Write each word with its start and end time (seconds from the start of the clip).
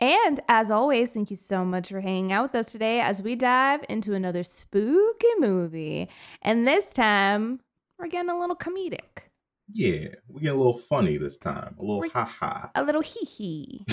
And 0.00 0.40
as 0.48 0.70
always, 0.70 1.10
thank 1.10 1.30
you 1.30 1.36
so 1.36 1.64
much 1.64 1.88
for 1.88 2.00
hanging 2.00 2.32
out 2.32 2.42
with 2.44 2.54
us 2.54 2.70
today 2.72 3.00
as 3.00 3.20
we 3.20 3.34
dive 3.34 3.84
into 3.88 4.14
another 4.14 4.44
spooky 4.44 5.26
movie. 5.38 6.08
And 6.42 6.66
this 6.68 6.92
time, 6.92 7.60
we're 7.98 8.06
getting 8.06 8.30
a 8.30 8.38
little 8.38 8.54
comedic. 8.54 9.24
Yeah, 9.72 10.08
we 10.28 10.42
get 10.42 10.54
a 10.54 10.56
little 10.56 10.78
funny 10.78 11.18
this 11.18 11.36
time. 11.36 11.74
A 11.78 11.82
little 11.82 12.08
ha 12.10 12.24
ha. 12.24 12.70
A 12.74 12.82
little 12.84 13.02
hee 13.02 13.26
hee. 13.26 13.84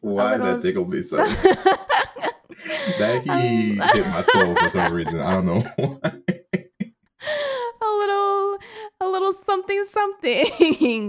Why 0.00 0.36
did 0.36 0.42
that 0.46 0.60
tickled 0.62 0.90
me 0.90 1.00
so? 1.02 1.16
That 2.98 3.22
he 3.24 3.30
Um, 3.80 3.88
hit 3.94 4.06
my 4.08 4.22
soul 4.22 4.54
for 4.54 4.70
some 4.70 4.92
reason. 4.94 5.20
I 5.20 5.32
don't 5.32 5.46
know 5.46 5.60
why. 5.76 6.12
a 7.82 7.90
little, 7.98 8.58
a 9.00 9.08
little 9.08 9.32
something 9.32 9.84
something 9.90 10.46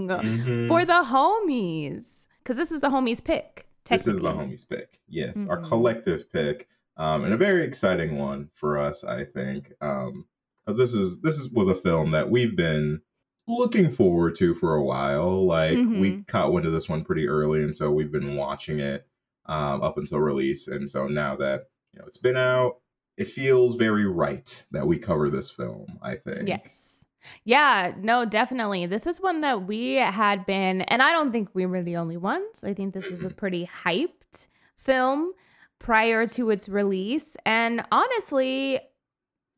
Mhm. 0.08 0.68
for 0.68 0.84
the 0.84 1.04
homies. 1.04 2.25
Because 2.46 2.58
this 2.58 2.70
is 2.70 2.80
the 2.80 2.88
homies 2.90 3.22
pick. 3.24 3.66
This 3.90 4.06
is 4.06 4.20
the 4.20 4.32
homies 4.32 4.68
pick. 4.68 5.00
Yes, 5.08 5.44
our 5.48 5.58
Mhm. 5.60 5.64
collective 5.68 6.30
pick, 6.30 6.68
um, 6.96 7.24
and 7.24 7.34
a 7.34 7.36
very 7.36 7.64
exciting 7.64 8.18
one 8.18 8.50
for 8.54 8.78
us, 8.78 9.02
I 9.02 9.24
think, 9.24 9.70
because 9.80 10.76
this 10.76 10.94
is 10.94 11.20
this 11.22 11.40
is, 11.40 11.50
was 11.50 11.66
a 11.66 11.74
film 11.74 12.12
that 12.12 12.30
we've 12.30 12.54
been 12.54 13.00
looking 13.48 13.90
forward 13.90 14.36
to 14.36 14.54
for 14.54 14.76
a 14.76 14.82
while. 14.84 15.44
Like 15.44 15.76
we 15.76 16.10
Mhm. 16.18 16.26
caught 16.28 16.52
wind 16.52 16.66
of 16.66 16.72
this 16.72 16.88
one 16.88 17.04
pretty 17.04 17.26
early, 17.26 17.64
and 17.64 17.74
so 17.74 17.90
we've 17.90 18.12
been 18.12 18.36
watching 18.36 18.78
it 18.78 19.08
um, 19.46 19.82
up 19.82 19.98
until 19.98 20.18
release. 20.20 20.68
And 20.68 20.88
so 20.88 21.08
now 21.08 21.34
that 21.36 21.66
you 21.92 21.98
know 22.00 22.06
it's 22.06 22.16
been 22.16 22.36
out, 22.36 22.76
it 23.16 23.26
feels 23.26 23.74
very 23.74 24.06
right 24.06 24.64
that 24.70 24.86
we 24.86 24.98
cover 24.98 25.30
this 25.30 25.50
film. 25.50 25.98
I 26.00 26.14
think. 26.14 26.48
Yes. 26.48 26.95
Yeah, 27.44 27.92
no, 27.98 28.24
definitely. 28.24 28.86
This 28.86 29.06
is 29.06 29.20
one 29.20 29.40
that 29.40 29.66
we 29.66 29.94
had 29.94 30.46
been, 30.46 30.82
and 30.82 31.02
I 31.02 31.12
don't 31.12 31.32
think 31.32 31.50
we 31.54 31.66
were 31.66 31.82
the 31.82 31.96
only 31.96 32.16
ones. 32.16 32.64
I 32.64 32.74
think 32.74 32.94
this 32.94 33.08
was 33.08 33.22
a 33.22 33.26
mm-hmm. 33.26 33.36
pretty 33.36 33.70
hyped 33.84 34.48
film 34.76 35.32
prior 35.78 36.26
to 36.26 36.50
its 36.50 36.68
release, 36.68 37.36
and 37.44 37.84
honestly, 37.92 38.80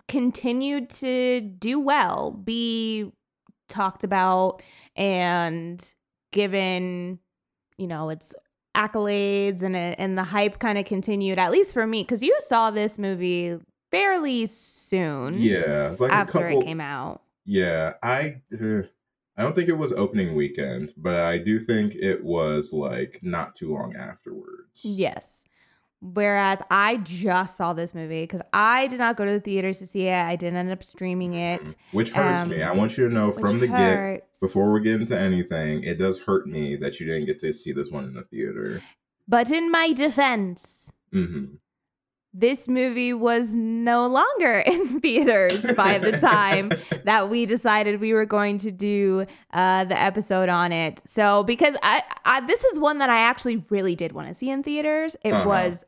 continued 0.08 0.90
to 0.90 1.40
do 1.40 1.78
well, 1.78 2.30
be 2.32 3.12
talked 3.68 4.04
about, 4.04 4.62
and 4.96 5.94
given, 6.32 7.18
you 7.76 7.86
know, 7.86 8.10
its 8.10 8.34
accolades 8.76 9.62
and 9.62 9.74
and 9.76 10.16
the 10.16 10.22
hype 10.22 10.60
kind 10.60 10.78
of 10.78 10.84
continued 10.84 11.38
at 11.38 11.50
least 11.50 11.72
for 11.72 11.86
me 11.86 12.02
because 12.02 12.22
you 12.22 12.36
saw 12.46 12.70
this 12.70 12.96
movie 12.96 13.58
fairly 13.90 14.46
soon 14.46 15.34
Yeah, 15.34 15.90
it's 15.90 16.00
like 16.00 16.12
after 16.12 16.38
a 16.38 16.42
couple. 16.42 16.60
it 16.60 16.64
came 16.64 16.80
out. 16.80 17.22
Yeah, 17.50 17.94
I 18.02 18.42
uh, 18.52 18.82
I 19.38 19.42
don't 19.42 19.54
think 19.56 19.70
it 19.70 19.78
was 19.78 19.92
opening 19.92 20.34
weekend, 20.36 20.92
but 20.98 21.20
I 21.20 21.38
do 21.38 21.58
think 21.58 21.94
it 21.94 22.22
was 22.22 22.74
like 22.74 23.20
not 23.22 23.54
too 23.54 23.72
long 23.72 23.96
afterwards. 23.96 24.84
Yes. 24.84 25.44
Whereas 26.02 26.60
I 26.70 26.98
just 26.98 27.56
saw 27.56 27.72
this 27.72 27.94
movie 27.94 28.22
because 28.24 28.42
I 28.52 28.86
did 28.88 28.98
not 28.98 29.16
go 29.16 29.24
to 29.24 29.32
the 29.32 29.40
theaters 29.40 29.78
to 29.78 29.86
see 29.86 30.08
it. 30.08 30.14
I 30.14 30.36
didn't 30.36 30.58
end 30.58 30.70
up 30.70 30.84
streaming 30.84 31.32
it. 31.32 31.62
Mhm. 31.62 31.74
Which 31.92 32.10
hurts 32.10 32.46
me. 32.46 32.62
I 32.62 32.70
Um, 32.70 32.76
want 32.76 32.98
you 32.98 33.08
to 33.08 33.14
know 33.14 33.32
from 33.32 33.60
the 33.60 33.66
get 33.66 34.28
before 34.42 34.70
we 34.70 34.82
get 34.82 35.00
into 35.00 35.18
anything, 35.18 35.82
it 35.84 35.96
does 35.98 36.20
hurt 36.20 36.46
me 36.46 36.76
that 36.76 37.00
you 37.00 37.06
didn't 37.06 37.24
get 37.24 37.38
to 37.38 37.52
see 37.54 37.72
this 37.72 37.90
one 37.90 38.04
in 38.04 38.12
the 38.12 38.24
theater. 38.24 38.82
But 39.26 39.50
in 39.50 39.70
my 39.70 39.94
defense, 39.94 40.92
hmm 41.12 41.54
this 42.34 42.68
movie 42.68 43.12
was 43.12 43.54
no 43.54 44.06
longer 44.06 44.60
in 44.66 45.00
theaters 45.00 45.66
by 45.74 45.98
the 45.98 46.12
time 46.20 46.70
that 47.04 47.30
we 47.30 47.46
decided 47.46 48.00
we 48.00 48.12
were 48.12 48.26
going 48.26 48.58
to 48.58 48.70
do 48.70 49.26
uh, 49.52 49.84
the 49.84 49.98
episode 49.98 50.48
on 50.48 50.70
it. 50.72 51.00
So 51.06 51.42
because 51.42 51.74
I, 51.82 52.02
I 52.24 52.40
this 52.46 52.62
is 52.64 52.78
one 52.78 52.98
that 52.98 53.10
I 53.10 53.18
actually 53.20 53.64
really 53.70 53.96
did 53.96 54.12
want 54.12 54.28
to 54.28 54.34
see 54.34 54.50
in 54.50 54.62
theaters. 54.62 55.16
It 55.24 55.32
Uh-huh. 55.32 55.48
was 55.48 55.84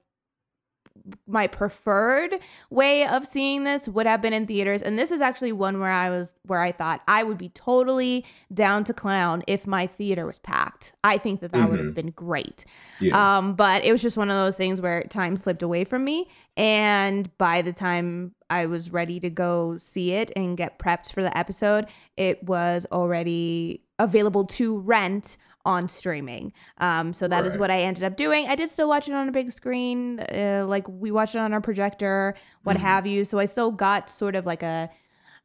my 1.26 1.46
preferred 1.46 2.38
way 2.70 3.06
of 3.06 3.26
seeing 3.26 3.64
this 3.64 3.88
would 3.88 4.06
have 4.06 4.20
been 4.22 4.32
in 4.32 4.46
theaters 4.46 4.82
and 4.82 4.98
this 4.98 5.10
is 5.10 5.20
actually 5.20 5.52
one 5.52 5.80
where 5.80 5.90
I 5.90 6.10
was 6.10 6.34
where 6.46 6.60
I 6.60 6.72
thought 6.72 7.02
I 7.08 7.22
would 7.22 7.38
be 7.38 7.48
totally 7.50 8.24
down 8.52 8.84
to 8.84 8.94
clown 8.94 9.42
if 9.46 9.66
my 9.66 9.86
theater 9.86 10.26
was 10.26 10.38
packed. 10.38 10.92
I 11.04 11.18
think 11.18 11.40
that 11.40 11.52
that 11.52 11.70
would 11.70 11.78
have 11.78 11.88
Mhm. 11.88 11.94
been 11.94 12.10
great. 12.10 12.64
Yeah. 13.00 13.38
Um, 13.38 13.54
but 13.54 13.84
it 13.84 13.92
was 13.92 14.02
just 14.02 14.16
one 14.16 14.30
of 14.30 14.36
those 14.36 14.56
things 14.56 14.80
where 14.80 15.02
time 15.04 15.36
slipped 15.36 15.62
away 15.62 15.84
from 15.84 16.04
me. 16.04 16.28
And 16.56 17.36
by 17.38 17.62
the 17.62 17.72
time 17.72 18.34
I 18.50 18.66
was 18.66 18.90
ready 18.92 19.20
to 19.20 19.30
go 19.30 19.78
see 19.78 20.12
it 20.12 20.30
and 20.36 20.56
get 20.56 20.78
prepped 20.78 21.12
for 21.12 21.22
the 21.22 21.36
episode, 21.36 21.86
it 22.16 22.42
was 22.42 22.86
already 22.92 23.82
available 23.98 24.44
to 24.46 24.78
rent 24.78 25.36
on 25.64 25.88
streaming. 25.88 26.52
Um, 26.78 27.12
so 27.12 27.28
that 27.28 27.44
is 27.44 27.52
Right. 27.54 27.60
what 27.60 27.70
I 27.70 27.80
ended 27.82 28.04
up 28.04 28.16
doing. 28.16 28.46
I 28.48 28.54
did 28.54 28.70
still 28.70 28.88
watch 28.88 29.08
it 29.08 29.14
on 29.14 29.28
a 29.28 29.32
big 29.32 29.52
screen, 29.52 30.20
uh, 30.20 30.64
like 30.66 30.86
we 30.88 31.10
watched 31.10 31.34
it 31.34 31.38
on 31.38 31.52
our 31.52 31.60
projector, 31.60 32.34
what 32.62 32.76
Mhm. 32.76 32.80
have 32.80 33.06
you. 33.06 33.24
So 33.24 33.38
I 33.38 33.44
still 33.44 33.70
got 33.70 34.08
sort 34.08 34.34
of 34.36 34.46
like 34.46 34.62
a 34.62 34.90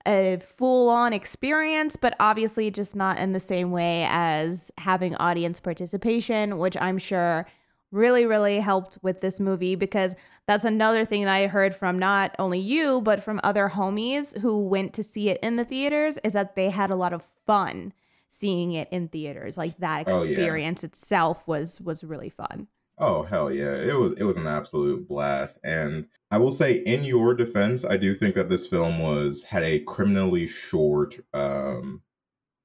a 0.07 0.37
full 0.39 0.87
on 0.87 1.13
experience, 1.13 1.95
but 1.95 2.15
obviously 2.19 2.69
just 2.69 2.95
not 2.95 3.17
in 3.17 3.33
the 3.33 3.39
same 3.39 3.71
way 3.71 4.05
as 4.07 4.69
having 4.77 5.15
audience 5.15 5.59
participation, 5.59 6.59
which 6.59 6.77
I'm 6.79 6.99
sure 6.99 7.47
really, 7.91 8.23
really 8.25 8.59
helped 8.59 8.99
with 9.01 9.21
this 9.21 9.39
movie 9.39 9.73
because 9.73 10.13
that's 10.45 10.63
another 10.63 11.05
thing 11.05 11.23
that 11.23 11.33
I 11.33 11.47
heard 11.47 11.73
from 11.73 11.97
not 11.97 12.35
only 12.37 12.59
you, 12.59 13.01
but 13.01 13.23
from 13.23 13.39
other 13.43 13.69
homies 13.73 14.37
who 14.41 14.59
went 14.59 14.93
to 14.93 15.01
see 15.01 15.29
it 15.29 15.39
in 15.41 15.55
the 15.55 15.65
theaters 15.65 16.19
is 16.23 16.33
that 16.33 16.55
they 16.55 16.69
had 16.69 16.91
a 16.91 16.95
lot 16.95 17.11
of 17.11 17.27
fun 17.47 17.91
seeing 18.39 18.73
it 18.73 18.87
in 18.91 19.07
theaters. 19.07 19.57
Like 19.57 19.77
that 19.77 20.05
Oh, 20.07 20.23
yeah. 20.23 20.29
experience 20.31 20.83
itself 20.83 21.47
was 21.47 21.79
was 21.81 22.03
really 22.03 22.29
fun. 22.29 22.67
Oh 22.97 23.23
hell 23.23 23.51
yeah! 23.51 23.75
It 23.75 23.93
was 23.93 24.13
it 24.13 24.23
was 24.23 24.37
an 24.37 24.47
absolute 24.47 25.05
blast, 25.07 25.59
and 25.65 26.07
I 26.31 26.37
will 26.37 26.51
say, 26.51 26.75
in 26.75 27.03
your 27.03 27.33
defense, 27.33 27.83
I 27.83 27.97
do 27.97 28.15
think 28.15 28.35
that 28.35 28.47
this 28.47 28.65
film 28.67 28.99
was 28.99 29.43
had 29.43 29.63
a 29.63 29.79
criminally 29.81 30.47
short 30.47 31.19
um, 31.33 32.01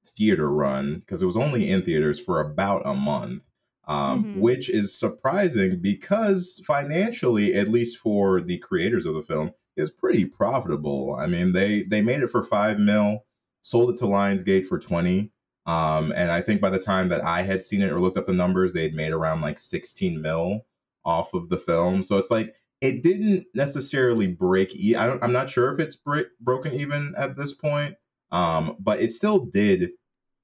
theater 0.06 0.48
run 0.50 1.00
because 1.00 1.20
it 1.22 1.26
was 1.26 1.36
only 1.36 1.68
in 1.68 1.82
theaters 1.82 2.20
for 2.20 2.40
about 2.40 2.82
a 2.84 2.94
month, 2.94 3.42
um, 3.88 4.24
Mhm. 4.24 4.36
which 4.40 4.70
is 4.70 4.94
surprising 4.96 5.80
because 5.80 6.60
financially, 6.64 7.54
at 7.54 7.68
least 7.68 7.98
for 7.98 8.40
the 8.40 8.58
creators 8.58 9.06
of 9.06 9.14
the 9.14 9.22
film, 9.22 9.50
is 9.76 9.90
pretty 9.90 10.24
profitable. 10.24 11.14
I 11.14 11.26
mean, 11.26 11.52
they 11.52 11.82
they 11.82 12.02
made 12.02 12.22
it 12.22 12.28
for 12.30 12.44
five 12.44 12.78
mil, 12.78 13.24
sold 13.62 13.90
it 13.90 13.96
to 13.98 14.04
Lionsgate 14.04 14.66
for 14.66 14.78
twenty. 14.78 15.32
Um, 15.66 16.12
and 16.16 16.30
I 16.32 16.40
think 16.42 16.60
by 16.60 16.70
the 16.70 16.78
time 16.78 17.08
that 17.10 17.24
I 17.24 17.42
had 17.42 17.62
seen 17.62 17.82
it 17.82 17.92
or 17.92 18.00
looked 18.00 18.16
up 18.16 18.26
the 18.26 18.32
numbers, 18.32 18.72
they 18.72 18.82
had 18.82 18.94
made 18.94 19.12
around 19.12 19.40
like 19.40 19.58
16 19.58 20.20
mil 20.20 20.66
off 21.04 21.34
of 21.34 21.48
the 21.48 21.58
film. 21.58 22.02
So 22.02 22.18
it's 22.18 22.30
like 22.30 22.54
it 22.80 23.02
didn't 23.02 23.46
necessarily 23.54 24.26
break. 24.28 24.74
E- 24.74 24.96
I 24.96 25.06
don't, 25.06 25.22
I'm 25.22 25.32
not 25.32 25.50
sure 25.50 25.72
if 25.72 25.80
it's 25.80 25.96
break, 25.96 26.26
broken 26.40 26.72
even 26.74 27.14
at 27.16 27.36
this 27.36 27.52
point, 27.52 27.94
um, 28.32 28.76
but 28.80 29.00
it 29.00 29.12
still 29.12 29.40
did 29.46 29.90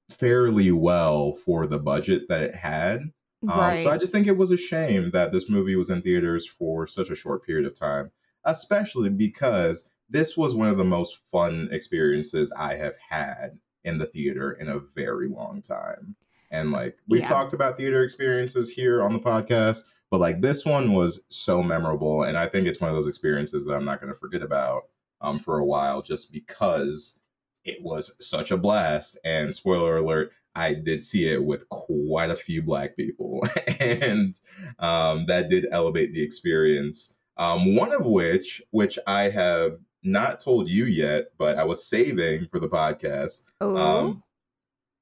fairly 0.09 0.71
well 0.71 1.33
for 1.33 1.67
the 1.67 1.79
budget 1.79 2.23
that 2.29 2.41
it 2.41 2.55
had. 2.55 3.01
Um, 3.01 3.77
So 3.83 3.89
I 3.91 3.97
just 3.97 4.11
think 4.11 4.27
it 4.27 4.37
was 4.37 4.51
a 4.51 4.57
shame 4.57 5.11
that 5.11 5.31
this 5.31 5.49
movie 5.49 5.75
was 5.75 5.89
in 5.89 6.01
theaters 6.01 6.45
for 6.47 6.87
such 6.87 7.09
a 7.09 7.15
short 7.15 7.45
period 7.45 7.65
of 7.65 7.73
time, 7.77 8.11
especially 8.45 9.09
because 9.09 9.87
this 10.09 10.37
was 10.37 10.55
one 10.55 10.67
of 10.69 10.77
the 10.77 10.83
most 10.83 11.19
fun 11.31 11.67
experiences 11.71 12.51
I 12.57 12.75
have 12.75 12.95
had 13.09 13.59
in 13.87 13.97
the 13.97 14.05
theater 14.05 14.51
in 14.53 14.67
a 14.69 14.79
very 14.79 15.29
long 15.29 15.61
time. 15.61 16.15
And 16.51 16.71
like 16.71 16.97
we've 17.07 17.21
Yeah. 17.21 17.29
talked 17.29 17.53
about 17.53 17.77
theater 17.77 18.03
experiences 18.03 18.69
here 18.69 19.01
on 19.01 19.13
the 19.13 19.19
podcast, 19.19 19.83
but 20.11 20.19
like 20.19 20.41
this 20.41 20.65
one 20.65 20.93
was 20.93 21.21
so 21.29 21.63
memorable. 21.63 22.23
And 22.23 22.37
I 22.37 22.47
think 22.47 22.67
it's 22.67 22.79
one 22.79 22.89
of 22.89 22.95
those 22.95 23.07
experiences 23.07 23.65
that 23.65 23.73
I'm 23.73 23.85
not 23.85 23.99
going 24.01 24.13
to 24.13 24.19
forget 24.19 24.41
about 24.41 24.83
um, 25.21 25.39
for 25.39 25.59
a 25.59 25.65
while 25.65 26.01
just 26.01 26.31
because 26.31 27.19
it 27.65 27.81
was 27.81 28.15
such 28.25 28.51
a 28.51 28.57
blast. 28.57 29.17
And 29.25 29.53
spoiler 29.53 29.97
alert, 29.97 30.31
I 30.55 30.73
did 30.73 31.01
see 31.03 31.27
it 31.27 31.43
with 31.43 31.67
quite 31.69 32.29
a 32.31 32.35
few 32.35 32.63
black 32.63 32.95
people, 32.95 33.45
and 33.79 34.39
um, 34.79 35.25
that 35.27 35.49
did 35.49 35.67
elevate 35.71 36.13
the 36.13 36.21
experience. 36.21 37.15
Um, 37.37 37.75
one 37.75 37.93
of 37.93 38.05
which, 38.07 38.61
which 38.71 38.97
I 39.05 39.29
have 39.29 39.77
not 40.07 40.39
told 40.39 40.69
you 40.69 40.85
yet, 40.85 41.27
but 41.37 41.57
I 41.57 41.63
was 41.63 41.85
saving 41.85 42.47
for 42.51 42.59
the 42.59 42.69
podcast. 42.69 43.43
oh, 43.61 43.75
Um, 43.75 44.23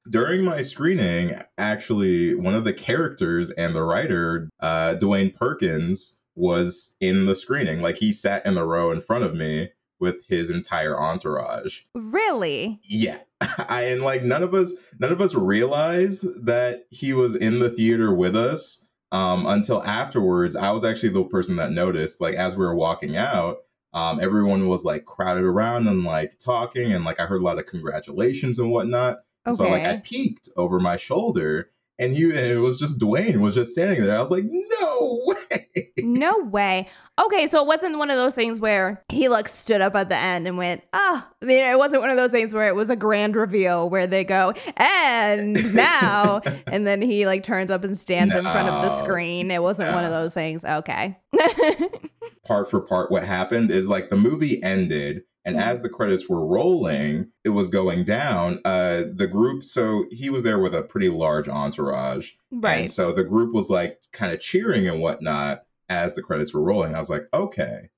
during 0.10 0.44
my 0.44 0.62
screening, 0.62 1.40
actually, 1.58 2.36
one 2.36 2.54
of 2.54 2.64
the 2.64 2.74
characters 2.74 3.50
and 3.52 3.76
the 3.76 3.84
writer, 3.84 4.50
uh, 4.60 4.96
Dwayne 4.96 5.34
Perkins, 5.36 6.20
was 6.36 6.96
in 7.00 7.26
the 7.26 7.36
screening. 7.36 7.82
Like 7.82 7.98
he 7.98 8.12
sat 8.12 8.46
in 8.46 8.56
the 8.56 8.66
row 8.66 8.92
in 8.92 9.02
front 9.02 9.24
of 9.24 9.34
me 9.34 9.70
with 10.00 10.26
his 10.28 10.50
entire 10.50 11.00
entourage. 11.00 11.82
Really? 11.94 12.80
Yeah. 12.84 13.20
I 13.42 13.84
and 13.84 14.02
like 14.02 14.24
none 14.24 14.44
of 14.44 14.54
us 14.54 14.74
none 15.00 15.12
of 15.12 15.22
us 15.22 15.34
realized 15.34 16.46
that 16.46 16.86
he 16.90 17.14
was 17.14 17.36
in 17.36 17.60
the 17.60 17.70
theater 17.70 18.14
with 18.14 18.36
us 18.36 18.86
um 19.12 19.46
until 19.46 19.82
afterwards. 19.84 20.56
I 20.56 20.72
was 20.72 20.84
actually 20.84 21.10
the 21.10 21.24
person 21.24 21.56
that 21.56 21.72
noticed 21.72 22.20
like 22.20 22.36
as 22.36 22.56
we 22.56 22.66
were 22.66 22.76
walking 22.76 23.16
out 23.16 23.60
um, 23.96 24.20
everyone 24.20 24.68
was 24.68 24.84
like 24.84 25.06
crowded 25.06 25.46
around 25.46 25.88
and 25.88 26.04
like 26.04 26.38
talking 26.38 26.92
and 26.92 27.06
like 27.06 27.20
I 27.20 27.26
heard 27.26 27.42
a 27.42 27.46
lot 27.46 27.58
of 27.58 27.66
congratulations 27.66 28.60
and 28.60 28.70
whatnot. 28.70 29.20
And 29.46 29.56
Okay. 29.56 29.64
So 29.64 29.70
like 29.70 29.86
I 29.86 29.98
peeked 29.98 30.50
over 30.58 30.80
my 30.80 30.98
shoulder 30.98 31.72
and 31.98 32.14
he 32.14 32.26
and 32.26 32.38
it 32.38 32.58
was 32.58 32.78
just 32.78 33.00
Dwayne 33.00 33.40
was 33.40 33.56
just 33.56 33.72
standing 33.72 34.04
there. 34.04 34.18
I 34.18 34.20
was 34.20 34.32
like, 34.32 34.44
no 34.46 35.22
way. 35.50 35.94
no 36.00 36.38
way. 36.40 36.90
Okay, 37.18 37.48
so 37.48 37.62
it 37.62 37.68
wasn't 37.68 37.98
one 37.98 38.10
of 38.10 38.18
those 38.18 38.36
things 38.36 38.60
where 38.60 39.02
he 39.10 39.30
like 39.30 39.48
stood 39.48 39.80
up 39.80 39.96
at 39.96 40.10
the 40.10 40.18
end 40.18 40.46
and 40.46 40.58
went, 40.58 40.84
ah, 40.92 41.26
you 41.42 41.48
know, 41.48 41.72
it 41.72 41.78
wasn't 41.78 42.02
one 42.02 42.10
of 42.10 42.18
those 42.18 42.32
things 42.32 42.54
where 42.54 42.68
it 42.68 42.76
was 42.76 42.90
a 42.90 42.96
grand 42.98 43.38
reveal 43.38 43.90
where 43.90 44.06
they 44.06 44.26
go, 44.26 44.52
and 44.76 45.74
now, 45.74 46.42
and 46.68 46.86
then 46.86 47.02
he 47.02 47.26
like 47.26 47.44
turns 47.44 47.72
up 47.72 47.86
and 47.86 47.98
stands 47.98 48.36
in 48.36 48.42
front 48.42 48.68
of 48.68 48.84
the 48.84 49.00
screen. 49.00 49.50
It 49.50 49.62
wasn't 49.62 49.94
one 49.94 50.04
of 50.04 50.12
those 50.12 50.34
things. 50.34 50.66
Okay. 50.66 51.18
part 52.46 52.70
for 52.70 52.80
part 52.82 53.12
what 53.12 53.24
happened 53.24 53.72
is 53.72 53.88
like 53.90 54.10
the 54.10 54.16
movie 54.18 54.62
ended 54.64 55.24
and 55.44 55.56
Mm-hmm. 55.58 55.70
as 55.70 55.82
the 55.84 55.90
credits 55.90 56.28
were 56.28 56.44
rolling 56.46 57.32
it 57.44 57.50
was 57.50 57.70
going 57.70 58.04
down 58.04 58.60
uh 58.66 59.04
the 59.14 59.28
group 59.28 59.64
so 59.64 60.06
he 60.10 60.30
was 60.32 60.42
there 60.44 60.58
with 60.60 60.74
a 60.74 60.82
pretty 60.82 61.10
large 61.10 61.48
entourage 61.48 62.32
and 62.52 62.64
right. 62.64 62.90
so 62.90 63.12
the 63.12 63.24
group 63.24 63.54
was 63.54 63.70
like 63.70 64.00
kind 64.12 64.32
of 64.34 64.40
cheering 64.40 64.88
and 64.88 65.02
whatnot 65.02 65.64
as 65.90 66.16
the 66.16 66.24
credits 66.24 66.52
were 66.54 66.64
rolling 66.64 66.96
i 66.96 66.98
was 67.00 67.10
like 67.12 67.28
okay 67.34 67.90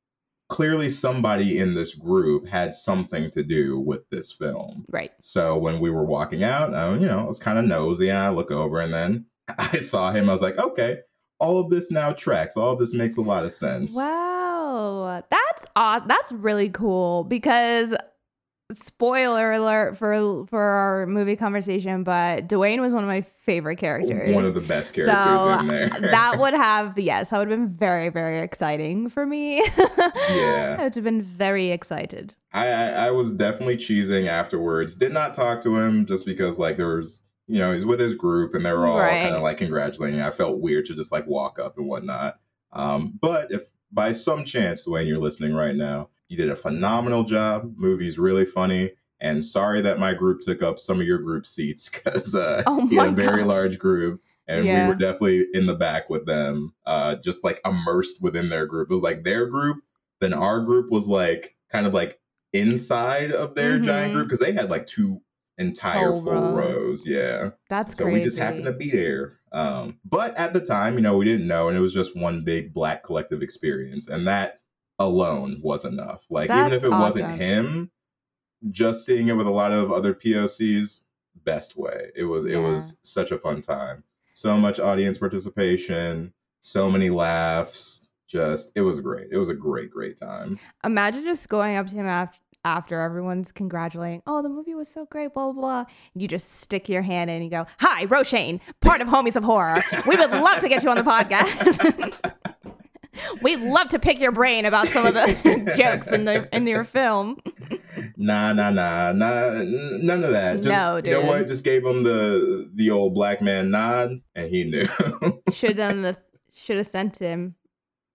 clearly 0.49 0.89
somebody 0.89 1.57
in 1.57 1.73
this 1.73 1.93
group 1.95 2.47
had 2.47 2.73
something 2.73 3.29
to 3.31 3.43
do 3.43 3.79
with 3.79 4.09
this 4.09 4.31
film 4.31 4.85
Right. 4.89 5.11
so 5.21 5.57
when 5.57 5.79
we 5.79 5.89
were 5.89 6.05
walking 6.05 6.43
out 6.43 6.73
I, 6.73 6.93
you 6.95 7.05
know 7.05 7.19
i 7.19 7.23
was 7.23 7.39
kind 7.39 7.57
of 7.57 7.65
nosy 7.65 8.09
and 8.09 8.17
i 8.17 8.29
look 8.29 8.51
over 8.51 8.79
and 8.81 8.93
then 8.93 9.25
i 9.57 9.79
saw 9.79 10.11
him 10.11 10.29
i 10.29 10.33
was 10.33 10.41
like 10.41 10.57
okay 10.57 10.99
all 11.39 11.59
of 11.59 11.69
this 11.69 11.91
now 11.91 12.11
tracks 12.13 12.57
all 12.57 12.73
of 12.73 12.79
this 12.79 12.93
makes 12.93 13.15
a 13.17 13.21
lot 13.21 13.43
of 13.45 13.51
sense 13.53 13.95
Wow. 13.95 14.26
That's 15.29 15.65
aw- 15.75 16.03
that's 16.07 16.31
really 16.31 16.69
cool 16.69 17.23
because 17.23 17.95
spoiler 18.73 19.53
alert 19.53 19.97
for 19.97 20.45
for 20.47 20.61
our 20.61 21.05
movie 21.07 21.35
conversation, 21.37 22.03
but 22.03 22.47
Dwayne 22.49 22.81
was 22.81 22.93
one 22.93 23.03
of 23.03 23.07
my 23.07 23.21
favorite 23.21 23.77
characters. 23.77 24.35
One 24.35 24.43
of 24.43 24.53
the 24.53 24.59
best 24.61 24.93
characters 24.93 25.15
so 25.41 25.59
in 25.59 25.67
there. 25.67 25.89
that 26.01 26.37
would 26.39 26.53
have 26.53 26.97
yes, 26.99 27.29
that 27.29 27.39
would 27.39 27.49
have 27.49 27.57
been 27.59 27.69
very 27.73 28.09
very 28.09 28.39
exciting 28.39 29.09
for 29.09 29.25
me. 29.25 29.65
Yeah. 30.29 30.75
I 30.79 30.83
would 30.83 30.95
have 30.95 31.03
been 31.05 31.21
very 31.21 31.71
excited. 31.71 32.33
I, 32.53 32.67
I 32.67 32.87
I 33.07 33.11
was 33.11 33.31
definitely 33.31 33.77
cheesing 33.77 34.27
afterwards. 34.27 34.95
Did 34.95 35.13
not 35.13 35.33
talk 35.33 35.61
to 35.61 35.77
him 35.77 36.05
just 36.05 36.25
because 36.25 36.59
like 36.59 36.75
there 36.75 36.95
was 36.97 37.21
you 37.47 37.59
know 37.59 37.71
he's 37.71 37.85
with 37.85 37.99
his 38.01 38.13
group 38.15 38.53
and 38.53 38.65
they 38.65 38.73
were 38.73 38.85
all 38.85 38.99
Right. 38.99 39.23
kind 39.23 39.35
of 39.35 39.41
like 39.43 39.57
congratulating. 39.57 40.19
I 40.19 40.31
felt 40.31 40.59
weird 40.59 40.85
to 40.87 40.95
just 40.95 41.13
like 41.13 41.25
walk 41.27 41.59
up 41.59 41.77
and 41.77 41.87
whatnot. 41.87 42.39
Um, 42.73 43.17
but 43.21 43.51
if 43.51 43.63
by 43.91 44.11
some 44.11 44.43
chance, 44.45 44.85
Dwayne, 44.85 45.07
you're 45.07 45.17
listening 45.19 45.53
right 45.53 45.75
now, 45.75 46.09
you 46.27 46.37
did 46.37 46.49
a 46.49 46.55
phenomenal 46.55 47.23
job. 47.23 47.73
Movie's 47.77 48.17
really 48.19 48.45
funny. 48.45 48.91
And 49.19 49.43
sorry 49.43 49.81
that 49.81 49.97
my 49.99 50.13
group 50.13 50.41
took 50.41 50.61
up 50.61 50.77
some 50.77 50.99
of 51.01 51.07
your 51.07 51.17
group 51.19 51.45
seats 51.45 51.89
because 52.03 52.35
uh, 52.35 52.63
Oh 52.67 52.85
he 52.87 52.95
had 52.97 53.07
a 53.07 53.11
very 53.11 53.39
gosh. 53.39 53.47
large 53.47 53.79
group. 53.79 54.21
And 54.47 54.65
Yeah. 54.65 54.81
we 54.83 54.87
were 54.87 54.95
definitely 54.95 55.45
in 55.53 55.65
the 55.65 55.73
back 55.75 56.09
with 56.09 56.25
them, 56.25 56.73
uh, 56.85 57.15
just 57.15 57.43
like 57.43 57.59
immersed 57.65 58.21
within 58.21 58.49
their 58.49 58.65
group. 58.65 58.89
It 58.89 58.93
was 58.93 59.03
like 59.03 59.23
their 59.23 59.45
group, 59.47 59.77
then 60.21 60.33
our 60.33 60.61
group 60.61 60.91
was 60.91 61.07
like 61.07 61.55
kind 61.71 61.85
of 61.85 61.93
like 61.93 62.19
inside 62.53 63.31
of 63.31 63.55
their 63.55 63.77
giant 63.79 64.11
Mhm. 64.11 64.15
group 64.15 64.27
because 64.27 64.39
they 64.39 64.53
had 64.53 64.69
like 64.69 64.87
two 64.87 65.21
entire 65.57 66.11
Whole 66.11 66.23
full 66.23 66.33
rows. 66.33 66.55
rows. 66.55 67.07
Yeah. 67.07 67.49
That's 67.69 67.95
So 67.95 68.03
crazy. 68.05 68.19
we 68.19 68.23
just 68.23 68.37
happened 68.37 68.65
to 68.65 68.73
be 68.73 68.89
there. 68.91 69.39
Um, 69.51 69.99
but 70.05 70.35
at 70.37 70.53
the 70.53 70.59
time, 70.59 70.95
you 70.95 71.01
know, 71.01 71.15
we 71.17 71.25
didn't 71.25 71.47
know, 71.47 71.67
and 71.69 71.77
it 71.77 71.81
was 71.81 71.93
just 71.93 72.15
one 72.15 72.43
big 72.43 72.73
black 72.73 73.03
collective 73.03 73.41
experience, 73.41 74.07
and 74.07 74.27
that 74.27 74.61
alone 74.99 75.59
was 75.61 75.85
enough. 75.85 76.25
Like 76.29 76.49
even 76.49 76.65
if 76.65 76.71
That's 76.71 76.83
it 76.83 76.89
wasn't 76.91 77.31
him, 77.39 77.91
just 78.71 79.05
seeing 79.05 79.27
it 79.29 79.37
with 79.37 79.47
a 79.47 79.51
lot 79.51 79.71
of 79.71 79.91
other 79.91 80.13
POCs, 80.13 81.01
best 81.45 81.77
way. 81.77 82.11
It 82.15 82.23
was 82.25 82.45
it 82.45 82.51
Yeah. 82.53 82.59
was 82.59 82.97
such 83.03 83.31
a 83.31 83.37
fun 83.37 83.61
time. 83.61 84.03
So 84.33 84.57
much 84.57 84.79
audience 84.79 85.17
participation, 85.17 86.33
so 86.61 86.89
many 86.91 87.09
laughs. 87.09 88.03
Just 88.27 88.73
it 88.75 88.81
was 88.81 88.99
great. 88.99 89.27
It 89.31 89.37
was 89.37 89.47
a 89.49 89.53
great, 89.53 89.89
great 89.89 90.19
time. 90.19 90.59
Imagine 90.83 91.23
just 91.23 91.47
going 91.47 91.77
up 91.77 91.87
to 91.87 91.95
him 91.95 92.05
after 92.07 92.37
after 92.67 92.99
everyone's 93.01 93.51
congratulating, 93.51 94.21
oh, 94.27 94.41
the 94.41 94.49
movie 94.49 94.75
was 94.75 94.89
so 94.89 95.05
great, 95.05 95.33
blah, 95.33 95.51
blah, 95.51 95.61
blah. 95.61 95.85
You 96.15 96.27
just 96.27 96.59
stick 96.61 96.89
your 96.89 97.01
hand 97.01 97.29
in 97.29 97.37
and 97.37 97.45
you 97.45 97.49
go, 97.49 97.65
Hi, 97.79 98.05
Roshane, 98.05 98.59
part 98.81 98.99
of 99.01 99.07
Homies 99.07 99.35
of 99.37 99.43
Horror. 99.43 99.81
We 100.05 100.17
would 100.17 100.31
love 100.31 100.59
to 100.59 100.67
get 100.69 100.83
you 100.83 100.89
on 100.89 100.97
the 100.97 101.03
podcast. 101.03 102.33
We'd 103.41 103.61
love 103.61 103.87
to 103.89 103.99
pick 103.99 104.19
your 104.19 104.31
brain 104.31 104.65
about 104.65 104.87
some 104.89 105.05
of 105.05 105.13
the 105.15 105.73
jokes 105.77 106.07
in 106.11 106.25
the 106.25 106.47
in 106.55 106.67
your 106.67 106.83
film. 106.83 107.37
Nah, 108.15 108.53
nah, 108.53 108.69
nah, 108.69 109.11
nah, 109.11 109.63
none 109.63 110.23
of 110.23 110.31
that. 110.31 110.61
Just 110.61 110.67
No, 110.67 110.97
you 111.03 111.11
know 111.19 111.27
what? 111.27 111.47
Just 111.47 111.63
gave 111.63 111.83
him 111.83 112.03
the 112.03 112.69
the 112.75 112.91
old 112.91 113.15
black 113.15 113.41
man 113.41 113.71
nod, 113.71 114.11
and 114.35 114.49
he 114.49 114.65
knew. 114.65 114.85
Should 115.51 115.69
have 115.69 115.77
done 115.77 116.01
the 116.03 116.17
should 116.53 116.77
have 116.77 116.87
sent 116.87 117.17
him. 117.17 117.55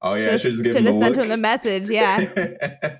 oh 0.03 0.15
yeah, 0.15 0.37
should 0.37 0.53
just 0.53 0.63
give 0.63 0.73
should 0.73 0.85
him 0.87 0.93
have 0.93 1.03
sent 1.03 1.17
look. 1.17 1.25
him 1.25 1.31
the 1.31 1.37
message. 1.37 1.89
Yeah. 1.89 2.99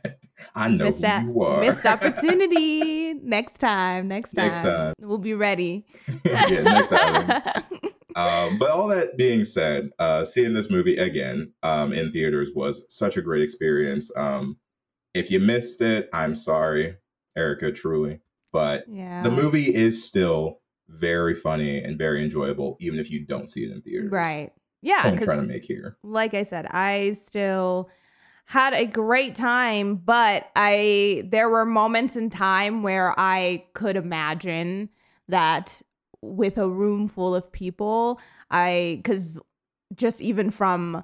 I 0.55 0.69
know 0.69 0.85
missed, 0.85 1.05
who 1.05 1.33
you 1.33 1.43
are. 1.43 1.61
missed 1.61 1.87
opportunity. 1.87 3.15
Next 3.23 3.59
time. 3.59 4.09
Next 4.09 4.33
time. 4.33 4.47
Next 4.47 4.63
time. 4.63 4.95
We'll 4.99 5.19
be 5.19 5.35
ready. 5.35 5.87
yeah, 6.25 6.63
next 6.63 6.89
time. 6.89 7.65
Um, 8.15 8.59
but 8.59 8.71
all 8.71 8.89
that 8.89 9.17
being 9.17 9.43
said, 9.43 9.91
uh, 9.99 10.23
seeing 10.23 10.53
this 10.53 10.69
movie 10.71 10.99
again 10.99 11.51
um, 11.63 11.95
in 11.95 12.13
theaters 12.13 12.51
was 12.55 12.85
such 12.91 13.17
a 13.17 13.23
great 13.23 13.43
experience. 13.43 14.11
Um, 14.17 14.59
if 15.15 15.31
you 15.31 15.41
missed 15.41 15.81
it, 15.81 16.11
I'm 16.13 16.35
sorry, 16.35 16.97
Erika, 17.39 17.73
truly. 17.73 18.21
But 18.53 18.85
yeah. 18.87 19.23
the 19.23 19.31
movie 19.31 19.75
is 19.75 20.05
still 20.05 20.61
very 20.89 21.35
funny 21.35 21.83
and 21.83 21.97
very 21.97 22.23
enjoyable, 22.23 22.77
even 22.81 22.99
if 22.99 23.11
you 23.11 23.25
don't 23.25 23.49
see 23.49 23.65
it 23.65 23.73
in 23.73 23.81
theaters. 23.81 24.13
Right. 24.13 24.53
Yeah. 24.83 25.01
I'm 25.05 25.19
trying 25.19 25.41
to 25.41 25.47
make 25.47 25.65
here. 25.65 25.97
like 26.03 26.35
I 26.35 26.43
said, 26.43 26.67
I 26.67 27.13
still 27.13 27.89
had 28.53 28.75
a 28.75 28.85
great 28.85 29.35
time, 29.35 29.97
but 29.97 30.51
I 30.55 31.23
there 31.25 31.49
were 31.49 31.65
moments 31.65 32.17
in 32.17 32.29
time 32.29 32.83
where 32.83 33.19
I 33.19 33.65
could 33.73 33.97
imagine 33.97 34.91
that 35.29 35.81
with 36.21 36.59
a 36.59 36.69
room 36.69 37.09
full 37.09 37.35
of 37.35 37.51
people, 37.51 38.21
I 38.51 39.01
cuz 39.05 39.41
just 39.95 40.21
even 40.21 40.51
from 40.51 41.03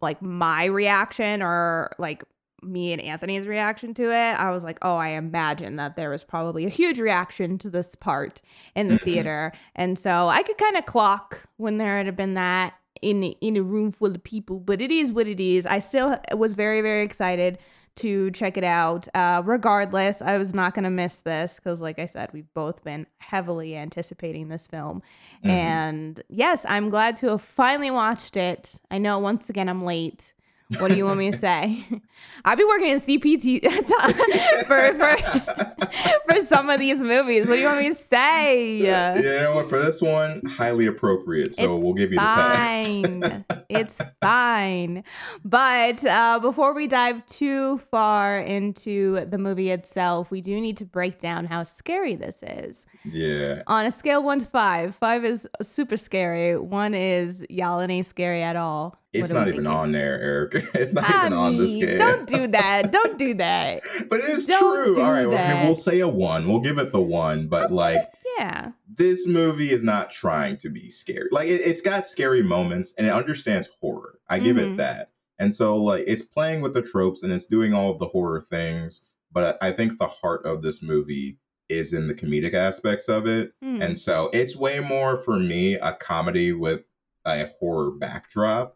like 0.00 0.20
my 0.20 0.64
reaction 0.64 1.42
or 1.42 1.92
like 2.00 2.24
me 2.60 2.92
and 2.92 3.00
Anthony's 3.00 3.46
reaction 3.46 3.94
to 3.94 4.10
it, 4.10 4.32
I 4.34 4.50
was 4.50 4.64
like, 4.64 4.78
oh, 4.82 4.96
I 4.96 5.10
imagine 5.10 5.76
that 5.76 5.94
there 5.94 6.10
was 6.10 6.24
probably 6.24 6.66
a 6.66 6.68
huge 6.68 6.98
reaction 6.98 7.56
to 7.58 7.70
this 7.70 7.94
part 7.94 8.42
in 8.74 8.88
the 8.88 8.96
Mhm. 8.96 9.02
theater. 9.04 9.52
And 9.76 9.96
so 9.96 10.26
I 10.26 10.42
could 10.42 10.58
kind 10.58 10.76
of 10.76 10.86
clock 10.86 11.46
when 11.56 11.78
there 11.78 12.02
had 12.02 12.16
been 12.16 12.34
that 12.34 12.74
in 13.02 13.22
in 13.24 13.56
a 13.56 13.62
room 13.62 13.90
full 13.90 14.14
of 14.14 14.22
people, 14.22 14.58
but 14.60 14.80
it 14.80 14.90
is 14.90 15.12
what 15.12 15.26
it 15.26 15.40
is. 15.40 15.66
I 15.66 15.78
still 15.78 16.18
was 16.32 16.54
very 16.54 16.80
very 16.80 17.04
excited 17.04 17.58
to 17.96 18.30
check 18.32 18.58
it 18.58 18.64
out. 18.64 19.08
Uh, 19.14 19.40
regardless, 19.44 20.20
I 20.20 20.36
was 20.36 20.52
not 20.52 20.74
going 20.74 20.84
to 20.84 20.90
miss 20.90 21.16
this 21.20 21.56
because, 21.56 21.80
like 21.80 21.98
I 21.98 22.04
said, 22.04 22.28
we've 22.34 22.52
both 22.52 22.84
been 22.84 23.06
heavily 23.18 23.74
anticipating 23.74 24.48
this 24.48 24.66
film. 24.66 25.02
Mhm. 25.42 25.48
And 25.48 26.22
yes, 26.28 26.66
I'm 26.68 26.90
glad 26.90 27.14
to 27.16 27.28
have 27.30 27.40
finally 27.40 27.90
watched 27.90 28.36
it. 28.36 28.78
I 28.90 28.98
know 28.98 29.18
once 29.18 29.48
again 29.48 29.68
I'm 29.68 29.82
late. 29.82 30.34
What 30.78 30.88
do 30.90 30.96
you 30.96 31.04
want 31.04 31.18
me 31.18 31.30
to 31.30 31.38
say? 31.38 31.84
I've 32.44 32.58
been 32.58 32.66
working 32.66 32.88
in 32.90 33.00
CPT 33.00 33.62
for, 34.66 34.94
for 34.94 36.20
for 36.28 36.40
some 36.46 36.70
of 36.70 36.80
these 36.80 37.00
movies. 37.00 37.46
What 37.46 37.54
do 37.54 37.60
you 37.60 37.66
want 37.66 37.80
me 37.80 37.88
to 37.90 37.94
say? 37.94 38.76
Yeah, 38.76 39.54
what? 39.54 39.68
For 39.68 39.80
this 39.82 40.00
one, 40.02 40.42
highly 40.44 40.86
appropriate. 40.86 41.54
So 41.54 41.62
It's 41.72 41.84
we'll 41.84 41.94
give 41.94 42.10
you 42.12 42.18
the 42.18 42.24
fine. 42.24 43.20
pass. 43.20 43.60
it's 43.68 44.00
fine. 44.20 45.04
But 45.44 46.04
uh, 46.04 46.40
before 46.40 46.74
we 46.74 46.86
dive 46.88 47.24
too 47.26 47.78
far 47.90 48.38
into 48.40 49.24
the 49.26 49.38
movie 49.38 49.70
itself, 49.70 50.30
we 50.32 50.40
do 50.40 50.60
need 50.60 50.76
to 50.78 50.84
break 50.84 51.20
down 51.20 51.46
how 51.46 51.62
scary 51.62 52.16
this 52.16 52.40
is. 52.42 52.86
yeah. 53.04 53.62
On 53.68 53.86
a 53.86 53.90
scale 53.90 54.22
one 54.22 54.40
to 54.40 54.46
five, 54.46 54.94
five 54.96 55.24
is 55.24 55.46
super 55.62 55.96
scary. 55.96 56.58
One 56.58 56.94
is 56.94 57.44
y'all 57.50 57.80
ain't 57.80 58.06
scary 58.06 58.42
at 58.42 58.56
all. 58.56 58.98
It's 59.24 59.30
not 59.30 59.48
even 59.48 59.66
on 59.66 59.92
there, 59.92 60.20
Eric. 60.20 60.54
It's 60.74 60.92
not 60.92 61.04
I 61.10 61.20
even 61.26 61.32
on 61.32 61.56
the 61.56 61.64
mean, 61.64 61.82
scale. 61.82 61.98
Don't 61.98 62.28
do 62.28 62.46
that. 62.48 62.92
Don't 62.92 63.18
do 63.18 63.34
that. 63.44 63.82
but 64.08 64.20
it 64.20 64.26
is 64.30 64.46
Don't 64.46 64.74
true. 64.74 65.02
All 65.02 65.12
right, 65.12 65.28
well, 65.28 65.64
we'll 65.66 65.74
say 65.76 66.00
a 66.00 66.08
one. 66.08 66.46
We'll 66.48 66.60
give 66.60 66.78
it 66.78 66.92
the 66.92 67.00
one. 67.00 67.48
But 67.48 67.72
like, 67.72 68.04
Yeah. 68.38 68.72
this 68.96 69.26
movie 69.26 69.70
is 69.70 69.82
not 69.82 70.10
trying 70.10 70.56
to 70.58 70.68
be 70.68 70.88
scary. 70.90 71.28
Like, 71.30 71.48
it, 71.48 71.60
it's 71.62 71.80
got 71.80 72.06
scary 72.06 72.42
moments 72.42 72.92
and 72.98 73.06
it 73.06 73.12
understands 73.12 73.68
horror. 73.80 74.18
I 74.28 74.38
give 74.38 74.56
Mhm. 74.56 74.72
it 74.72 74.76
that. 74.78 75.10
And 75.38 75.52
so 75.54 75.76
like 75.76 76.04
it's 76.06 76.22
playing 76.22 76.62
with 76.62 76.72
the 76.74 76.82
tropes 76.82 77.22
and 77.22 77.32
it's 77.32 77.46
doing 77.46 77.74
all 77.74 77.90
of 77.92 77.98
the 77.98 78.06
horror 78.06 78.40
things, 78.40 79.02
but 79.32 79.58
I 79.62 79.70
think 79.72 79.98
the 79.98 80.06
heart 80.06 80.46
of 80.46 80.62
this 80.62 80.82
movie 80.82 81.38
is 81.68 81.92
in 81.92 82.08
the 82.08 82.14
comedic 82.14 82.54
aspects 82.54 83.08
of 83.08 83.26
it. 83.26 83.52
Hmm. 83.62 83.82
And 83.82 83.98
so 83.98 84.30
it's 84.32 84.56
way 84.56 84.80
more 84.80 85.16
for 85.18 85.38
me 85.38 85.74
a 85.74 85.92
comedy 85.92 86.52
with 86.52 86.86
a 87.26 87.50
horror 87.58 87.90
backdrop, 87.90 88.75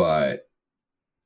but 0.00 0.48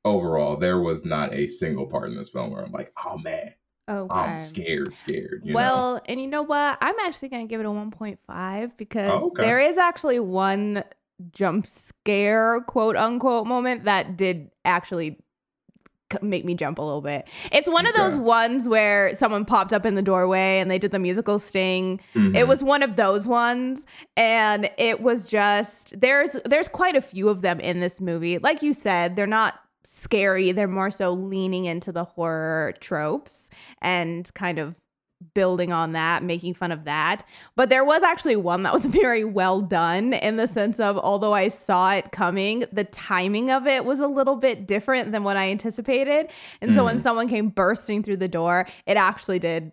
overall 0.03 0.57
there 0.57 0.81
was 0.81 1.05
not 1.05 1.33
a 1.33 1.47
single 1.47 1.85
part 1.85 2.09
in 2.09 2.15
this 2.17 2.27
film 2.27 2.51
where 2.51 2.61
I'm 2.61 2.73
like, 2.73 2.91
"Oh 3.05 3.17
man, 3.19 3.53
okay. 3.89 4.19
I'm 4.19 4.37
scared, 4.37 4.93
scared." 4.93 5.43
You 5.45 5.53
know? 5.53 5.55
well, 5.55 6.01
and 6.07 6.19
you 6.19 6.27
know 6.27 6.41
what? 6.41 6.77
I'm 6.81 6.95
actually 7.05 7.29
going 7.29 7.47
to 7.47 7.49
give 7.49 7.61
it 7.61 7.65
a 7.65 7.69
1.5 7.69 8.75
because 8.75 9.21
Oh, 9.21 9.27
okay. 9.27 9.43
there 9.43 9.61
is 9.61 9.77
actually 9.77 10.19
one 10.19 10.83
jump 11.31 11.67
scare, 11.67 12.59
quote 12.67 12.97
unquote, 12.97 13.47
moment 13.47 13.85
that 13.85 14.17
did 14.17 14.51
actually 14.65 15.19
make 16.21 16.45
me 16.45 16.53
jump 16.55 16.77
a 16.77 16.81
little 16.81 17.01
bit. 17.01 17.27
It's 17.51 17.67
one 17.67 17.85
of 17.85 17.95
those 17.95 18.13
Okay. 18.13 18.21
ones 18.21 18.67
where 18.67 19.13
someone 19.15 19.43
popped 19.45 19.73
up 19.73 19.85
in 19.85 19.95
the 19.95 20.01
doorway 20.01 20.59
and 20.59 20.69
they 20.69 20.77
did 20.77 20.91
the 20.91 20.99
musical 20.99 21.39
sting. 21.39 21.99
It 22.13 22.19
Mhm. 22.19 22.47
was 22.47 22.63
one 22.63 22.83
of 22.83 22.95
those 22.95 23.27
ones 23.27 23.85
and 24.15 24.69
it 24.77 25.01
was 25.01 25.27
just 25.27 25.99
there's 25.99 26.37
there's 26.45 26.67
quite 26.67 26.95
a 26.95 27.01
few 27.01 27.27
of 27.29 27.41
them 27.41 27.59
in 27.59 27.79
this 27.79 27.99
movie. 27.99 28.37
Like 28.37 28.61
you 28.61 28.73
said, 28.73 29.15
they're 29.15 29.25
not 29.27 29.55
scary, 29.83 30.51
they're 30.51 30.67
more 30.67 30.91
so 30.91 31.11
leaning 31.11 31.65
into 31.65 31.91
the 31.91 32.03
horror 32.03 32.73
tropes 32.79 33.49
and 33.81 34.31
kind 34.35 34.59
of 34.59 34.75
building 35.33 35.73
on 35.73 35.93
that, 35.93 36.23
making 36.23 36.53
fun 36.53 36.71
of 36.71 36.83
that. 36.85 37.23
But 37.55 37.69
there 37.69 37.83
was 37.83 38.03
actually 38.03 38.35
one 38.35 38.63
that 38.63 38.73
was 38.73 38.85
very 39.01 39.25
well 39.25 39.61
done 39.61 40.13
in 40.13 40.37
the 40.37 40.47
sense 40.47 40.79
of 40.79 40.97
although 40.97 41.33
I 41.33 41.47
saw 41.47 41.91
it 41.93 42.11
coming, 42.11 42.65
the 42.71 42.83
timing 42.83 43.49
of 43.51 43.65
it 43.67 43.85
was 43.85 43.99
a 43.99 44.07
little 44.07 44.35
bit 44.35 44.67
different 44.67 45.11
than 45.11 45.23
what 45.23 45.37
I 45.37 45.49
anticipated. 45.51 46.29
And 46.61 46.73
so 46.73 46.85
when 46.85 46.97
Mhm. 46.97 47.01
someone 47.01 47.27
came 47.27 47.49
bursting 47.49 48.03
through 48.03 48.17
the 48.17 48.27
door, 48.27 48.67
it 48.85 48.97
actually 48.97 49.39
did 49.39 49.71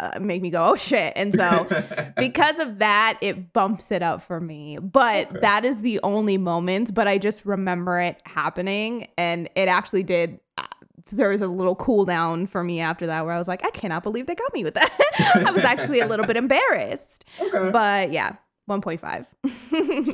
uh, 0.00 0.18
make 0.18 0.42
me 0.42 0.50
go, 0.50 0.70
"Oh 0.70 0.74
shit." 0.74 1.12
And 1.14 1.32
so 1.32 1.68
because 2.18 2.58
of 2.58 2.78
that, 2.78 3.18
it 3.20 3.52
bumps 3.52 3.92
it 3.92 4.02
up 4.02 4.20
for 4.20 4.40
me. 4.40 4.78
But 4.78 5.28
Okay. 5.28 5.38
that 5.42 5.64
is 5.64 5.80
the 5.82 6.00
only 6.02 6.38
moment. 6.38 6.92
But 6.92 7.06
I 7.06 7.18
just 7.18 7.44
remember 7.44 8.00
it 8.00 8.20
happening, 8.24 9.06
and 9.16 9.48
it 9.54 9.68
actually 9.68 10.02
did. 10.02 10.40
There 11.10 11.30
was 11.30 11.42
a 11.42 11.48
little 11.48 11.74
cool 11.74 12.04
down 12.04 12.46
for 12.46 12.62
me 12.62 12.80
after 12.80 13.06
that, 13.06 13.24
where 13.24 13.34
I 13.34 13.38
was 13.38 13.48
like, 13.48 13.64
I 13.64 13.70
cannot 13.70 14.02
believe 14.02 14.26
they 14.26 14.34
got 14.34 14.52
me 14.54 14.64
with 14.64 14.74
that. 14.74 14.92
I 15.46 15.50
was 15.50 15.64
actually 15.64 16.00
a 16.00 16.06
little 16.06 16.26
bit 16.26 16.36
embarrassed. 16.36 17.24
okay. 17.40 17.70
But 17.70 18.12
yeah, 18.12 18.36
one 18.66 18.80
point 18.80 19.00
five. 19.00 19.26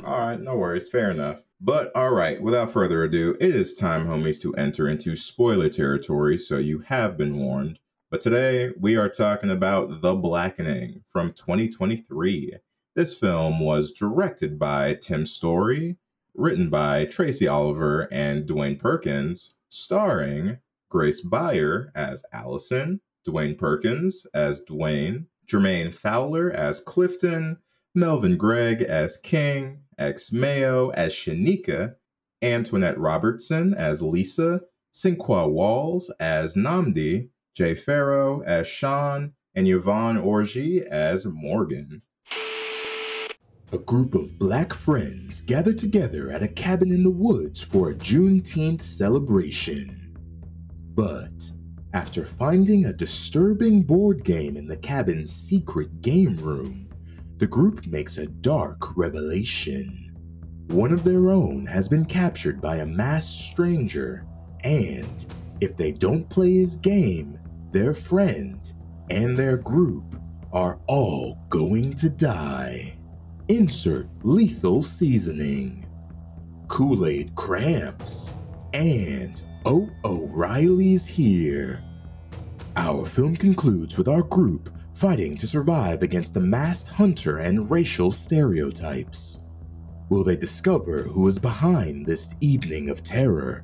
All 0.05 0.19
right, 0.19 0.39
no 0.39 0.55
worries. 0.55 0.89
Fair 0.89 1.11
enough. 1.11 1.41
But 1.61 1.91
all 1.93 2.11
right, 2.11 2.41
without 2.41 2.71
further 2.71 3.03
ado, 3.03 3.35
it 3.41 3.53
is 3.53 3.75
time, 3.75 4.07
homies, 4.07 4.41
to 4.43 4.55
enter 4.55 4.87
into 4.87 5.13
spoiler 5.17 5.67
territory, 5.67 6.37
so 6.37 6.57
you 6.57 6.79
have 6.79 7.17
been 7.17 7.37
warned. 7.37 7.79
But 8.09 8.21
today, 8.21 8.71
we 8.79 8.95
are 8.95 9.09
talking 9.09 9.51
about 9.51 10.01
The 10.01 10.15
Blackening 10.15 11.01
from 11.05 11.33
2023. 11.33 12.55
This 12.95 13.13
film 13.13 13.59
was 13.59 13.91
directed 13.91 14.57
by 14.57 14.95
Tim 14.95 15.25
Story, 15.25 15.97
written 16.33 16.69
by 16.69 17.05
Tracy 17.05 17.47
Oliver 17.47 18.07
and 18.09 18.47
Dwayne 18.47 18.79
Perkins, 18.79 19.55
starring 19.67 20.59
Grace 20.89 21.21
Byers 21.21 21.89
as 21.95 22.23
Allison, 22.33 22.99
Dwayne 23.27 23.57
Perkins 23.57 24.25
as 24.33 24.63
Dwayne, 24.65 25.25
Jermaine 25.47 25.93
Fowler 25.93 26.51
as 26.51 26.79
Clifton, 26.79 27.57
Melvin 27.95 28.37
Gregg 28.37 28.81
as 28.81 29.17
King, 29.17 29.81
X 29.97 30.31
Mayo 30.31 30.89
as 30.89 31.13
Shanika, 31.13 31.95
Antoinette 32.41 32.97
Robertson 32.97 33.73
as 33.73 34.01
Lisa, 34.01 34.61
Sinqua 34.93 35.51
Walls 35.51 36.11
as 36.19 36.55
Nnamdi, 36.55 37.29
Jay 37.53 37.75
Pharoah 37.75 38.43
as 38.45 38.67
Sean, 38.67 39.33
and 39.53 39.67
Yvonne 39.67 40.17
Orji 40.17 40.81
as 40.85 41.25
Morgan. 41.25 42.01
A 43.71 43.77
group 43.77 44.15
of 44.15 44.39
black 44.39 44.73
friends 44.73 45.41
gather 45.41 45.73
together 45.73 46.31
at 46.31 46.41
a 46.41 46.47
cabin 46.47 46.91
in 46.91 47.03
the 47.03 47.11
woods 47.11 47.61
for 47.61 47.89
a 47.89 47.95
Juneteenth 47.95 48.81
celebration. 48.81 49.98
But 50.95 51.51
after 51.93 52.25
finding 52.25 52.85
a 52.85 52.93
disturbing 52.93 53.83
board 53.83 54.23
game 54.23 54.57
in 54.57 54.67
the 54.67 54.77
cabin's 54.77 55.31
secret 55.31 56.01
game 56.01 56.37
room, 56.37 56.89
the 57.37 57.47
group 57.47 57.85
makes 57.87 58.17
a 58.17 58.27
dark 58.27 58.97
revelation. 58.97 60.13
One 60.67 60.91
of 60.91 61.03
their 61.03 61.29
own 61.29 61.65
has 61.65 61.87
been 61.87 62.05
captured 62.05 62.61
by 62.61 62.77
a 62.77 62.85
masked 62.85 63.41
stranger, 63.41 64.25
and 64.63 65.25
if 65.61 65.75
they 65.77 65.91
don't 65.91 66.29
play 66.29 66.55
his 66.55 66.75
game, 66.75 67.39
their 67.71 67.93
friend 67.93 68.73
and 69.09 69.35
their 69.35 69.57
group 69.57 70.15
are 70.51 70.79
all 70.87 71.39
going 71.49 71.93
to 71.93 72.09
die. 72.09 72.97
Insert 73.47 74.07
lethal 74.23 74.81
seasoning, 74.81 75.87
Kool 76.67 77.07
Aid 77.07 77.33
cramps, 77.35 78.37
and 78.73 79.41
Oh 79.71 79.87
O'Reilly's 80.03 81.05
here. 81.05 81.83
Our 82.75 83.05
film 83.05 83.35
concludes 83.35 83.99
with 83.99 84.07
our 84.07 84.23
group 84.23 84.75
fighting 84.95 85.37
to 85.37 85.45
survive 85.45 86.01
against 86.01 86.33
the 86.33 86.39
masked 86.39 86.89
hunter 86.89 87.37
and 87.37 87.69
racial 87.69 88.11
stereotypes. 88.11 89.43
Will 90.09 90.23
they 90.23 90.35
discover 90.35 91.03
who 91.03 91.27
is 91.27 91.37
behind 91.37 92.03
this 92.03 92.33
evening 92.41 92.89
of 92.89 93.03
terror? 93.03 93.63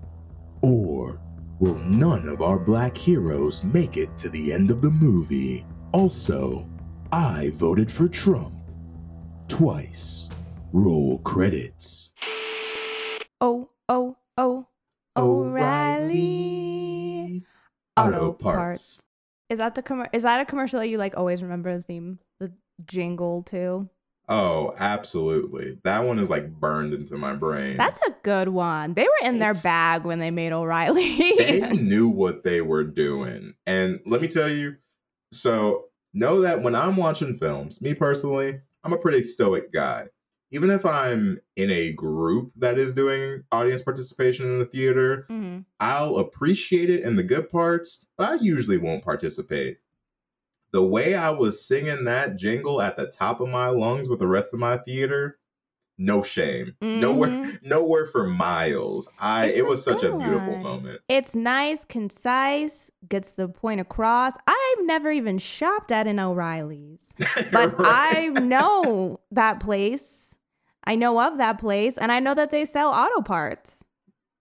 Or 0.62 1.19
will 1.59 1.79
none 1.79 2.27
of 2.27 2.43
our 2.43 2.59
black 2.59 2.95
heroes 2.95 3.63
make 3.63 3.97
it 3.97 4.15
to 4.19 4.29
the 4.29 4.53
end 4.53 4.69
of 4.69 4.83
the 4.83 4.91
movie? 4.91 5.65
Also, 5.91 6.69
I 7.12 7.50
voted 7.55 7.91
for 7.91 8.07
Trump. 8.07 8.53
Twice. 9.47 10.29
Roll 10.71 11.17
credits. 11.24 12.12
oh, 13.41 13.69
oh, 13.89 14.17
oh, 14.38 14.67
O'Reilly. 15.17 15.85
Auto 17.98 18.34
Parts. 18.34 19.01
Is 19.50 19.60
that 19.60 19.75
the 19.75 19.81
com- 19.81 20.07
Is 20.12 20.24
that 20.24 20.41
a 20.41 20.45
commercial 20.45 20.79
that 20.79 20.88
you 20.88 20.98
like 20.98 21.17
always 21.17 21.41
remember 21.43 21.75
the 21.75 21.84
theme, 21.84 22.19
the 22.39 22.51
jingle 22.86 23.43
too? 23.43 23.89
Oh, 24.27 24.74
absolutely. 24.77 25.77
That 25.84 26.03
one 26.03 26.17
is 26.17 26.31
like 26.31 26.51
burned 26.51 26.93
into 26.93 27.15
my 27.15 27.34
brain. 27.34 27.77
That's 27.77 28.00
a 28.07 28.15
good 28.24 28.50
one. 28.50 28.95
They 28.95 29.03
were 29.03 29.27
in 29.27 29.38
their 29.38 29.53
bag 29.53 30.03
when 30.03 30.17
they 30.17 30.31
made 30.31 30.51
O'Reilly. 30.51 31.17
they 31.38 31.60
knew 31.74 32.07
what 32.07 32.43
they 32.43 32.62
were 32.62 32.84
doing. 32.84 33.53
And 33.67 34.00
let 34.07 34.22
me 34.22 34.27
tell 34.27 34.50
you, 34.50 34.77
so 35.31 35.86
know 36.13 36.41
that 36.41 36.63
when 36.63 36.74
I'm 36.74 36.95
watching 36.95 37.38
films, 37.38 37.79
me 37.81 37.93
personally, 37.93 38.60
I'm 38.84 38.93
a 38.93 38.98
pretty 38.98 39.22
stoic 39.22 39.72
guy. 39.72 40.07
Even 40.55 40.69
if 40.69 40.85
I'm 40.85 41.38
in 41.57 41.69
a 41.69 41.91
group 41.91 42.53
that 42.55 42.79
is 42.79 42.93
doing 42.93 43.43
audience 43.51 43.81
participation 43.81 44.45
in 44.45 44.57
the 44.57 44.65
theater, 44.65 45.25
Mhm. 45.29 45.65
I'll 45.81 46.15
appreciate 46.15 46.89
it 46.89 47.01
in 47.03 47.17
the 47.17 47.24
good 47.24 47.50
parts, 47.50 48.05
but 48.17 48.29
I 48.29 48.35
usually 48.35 48.77
won't 48.77 49.03
participate. 49.03 49.79
The 50.71 50.81
way 50.81 51.13
I 51.13 51.29
was 51.31 51.65
singing 51.65 52.05
that 52.05 52.38
jingle 52.38 52.81
at 52.81 52.95
the 52.95 53.07
top 53.07 53.41
of 53.41 53.50
my 53.50 53.67
lungs 53.67 54.07
with 54.07 54.19
the 54.19 54.27
rest 54.27 54.53
of 54.53 54.59
my 54.62 54.77
theater, 54.77 55.39
no 55.97 56.24
shame. 56.24 56.75
Nowhere 56.81 57.59
nowhere 57.62 58.05
for 58.05 58.25
miles. 58.25 59.09
I 59.19 59.47
It's 59.47 59.59
it 59.59 59.67
was 59.67 59.83
such 59.83 60.03
a 60.03 60.17
beautiful 60.17 60.53
one. 60.53 60.63
moment. 60.63 61.01
It's 61.09 61.35
nice, 61.35 61.83
concise, 61.83 62.91
gets 63.09 63.31
the 63.31 63.50
point 63.50 63.81
across. 63.81 64.35
I've 64.47 64.85
never 64.85 65.12
even 65.12 65.38
shopped 65.38 65.91
at 65.91 66.07
an 66.07 66.17
O'Reilly's, 66.19 67.13
but 67.51 67.75
I 67.79 68.29
know 68.29 69.19
that 69.31 69.59
place. 69.59 70.35
I 70.88 70.96
know 70.96 71.20
of 71.20 71.38
that 71.38 71.58
place, 71.60 71.98
and 71.98 72.12
I 72.12 72.20
know 72.20 72.34
that 72.34 72.51
they 72.51 72.65
sell 72.65 72.92
auto 72.92 73.22
parts. 73.22 73.84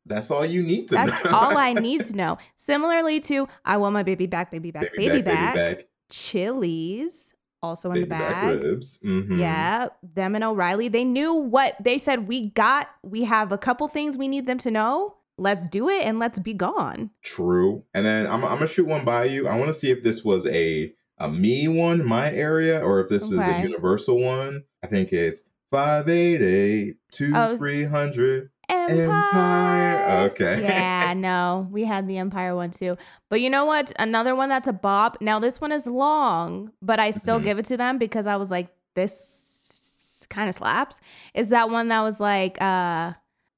That's 0.07 0.31
all 0.31 0.45
you 0.45 0.63
need 0.63 0.89
to 0.89 0.97
know. 0.97 1.07
That's 1.07 1.25
know. 1.25 1.31
all 1.31 1.57
I 1.57 1.73
need 1.75 2.05
to 2.07 2.17
know. 2.17 2.39
Similarly 2.57 3.21
to 3.21 3.49
I 3.65 3.77
want 3.79 3.95
my 3.95 4.03
baby 4.03 4.27
back, 4.27 4.51
baby 4.51 4.71
back, 4.71 4.93
baby, 4.95 5.23
back. 5.23 5.87
Chili's 6.11 7.33
also 7.63 7.89
in 7.89 7.95
baby 7.95 8.05
the 8.05 8.11
back 8.11 8.61
bag. 8.61 8.61
Mhm. 8.63 9.39
Yeah, 9.39 9.89
them 10.03 10.35
and 10.35 10.45
O'Reilly, 10.45 10.89
they 10.89 11.05
knew 11.05 11.33
what 11.33 11.77
they 11.83 11.99
said. 11.99 12.29
We 12.29 12.51
got, 12.51 12.91
we 13.03 13.25
have 13.25 13.51
a 13.51 13.59
couple 13.59 13.89
things 13.89 14.17
we 14.17 14.29
need 14.29 14.47
them 14.47 14.59
to 14.59 14.71
know. 14.71 15.15
Let's 15.37 15.67
do 15.67 15.89
it 15.89 16.05
and 16.05 16.19
let's 16.19 16.39
be 16.39 16.55
gone. 16.55 17.11
True. 17.23 17.83
And 17.95 18.07
then 18.07 18.27
I'm, 18.27 18.45
I'm 18.45 18.55
gonna 18.55 18.69
shoot 18.69 18.87
one 18.87 19.05
by 19.05 19.25
you. 19.25 19.49
I 19.49 19.57
want 19.57 19.69
to 19.69 19.75
see 19.75 19.91
if 19.91 20.05
this 20.05 20.23
was 20.23 20.47
a 20.47 20.93
a 21.19 21.29
me 21.29 21.69
one, 21.69 22.05
my 22.07 22.31
area, 22.33 22.81
or 22.81 23.01
if 23.01 23.09
this 23.09 23.31
is 23.31 23.41
a 23.41 23.63
universal 23.63 24.21
one. 24.21 24.65
I 24.83 24.87
think 24.87 25.13
it's 25.13 25.45
five 25.75 26.09
eight 26.09 26.41
eight 26.43 26.97
two 27.11 27.33
Oh. 27.35 27.57
three 27.57 27.83
hundred. 27.85 28.51
Empire. 28.69 29.03
Empire. 29.03 30.21
Okay. 30.31 30.63
yeah, 30.63 31.13
no, 31.17 31.69
we 31.71 31.85
had 31.85 32.07
the 32.09 32.17
Empire 32.19 32.55
one 32.57 32.71
too. 32.71 32.97
But 33.29 33.41
you 33.41 33.51
know 33.51 33.65
what? 33.65 33.93
Another 33.99 34.35
one 34.37 34.49
that's 34.49 34.69
a 34.69 34.73
bop. 34.73 35.19
Now 35.21 35.39
this 35.39 35.61
one 35.61 35.73
is 35.73 35.87
long, 35.87 36.71
but 36.81 36.99
I 37.01 37.11
still 37.11 37.41
Mhm. 37.41 37.45
give 37.45 37.59
it 37.59 37.65
to 37.67 37.77
them 37.77 37.99
because 37.99 38.27
I 38.27 38.37
was 38.37 38.51
like, 38.51 38.69
this 38.95 40.27
kind 40.31 40.49
of 40.49 40.55
slaps. 40.55 41.01
Is 41.35 41.49
that 41.51 41.71
one 41.71 41.89
that 41.89 42.01
was 42.03 42.21
like, 42.21 42.61
uh, 42.63 43.13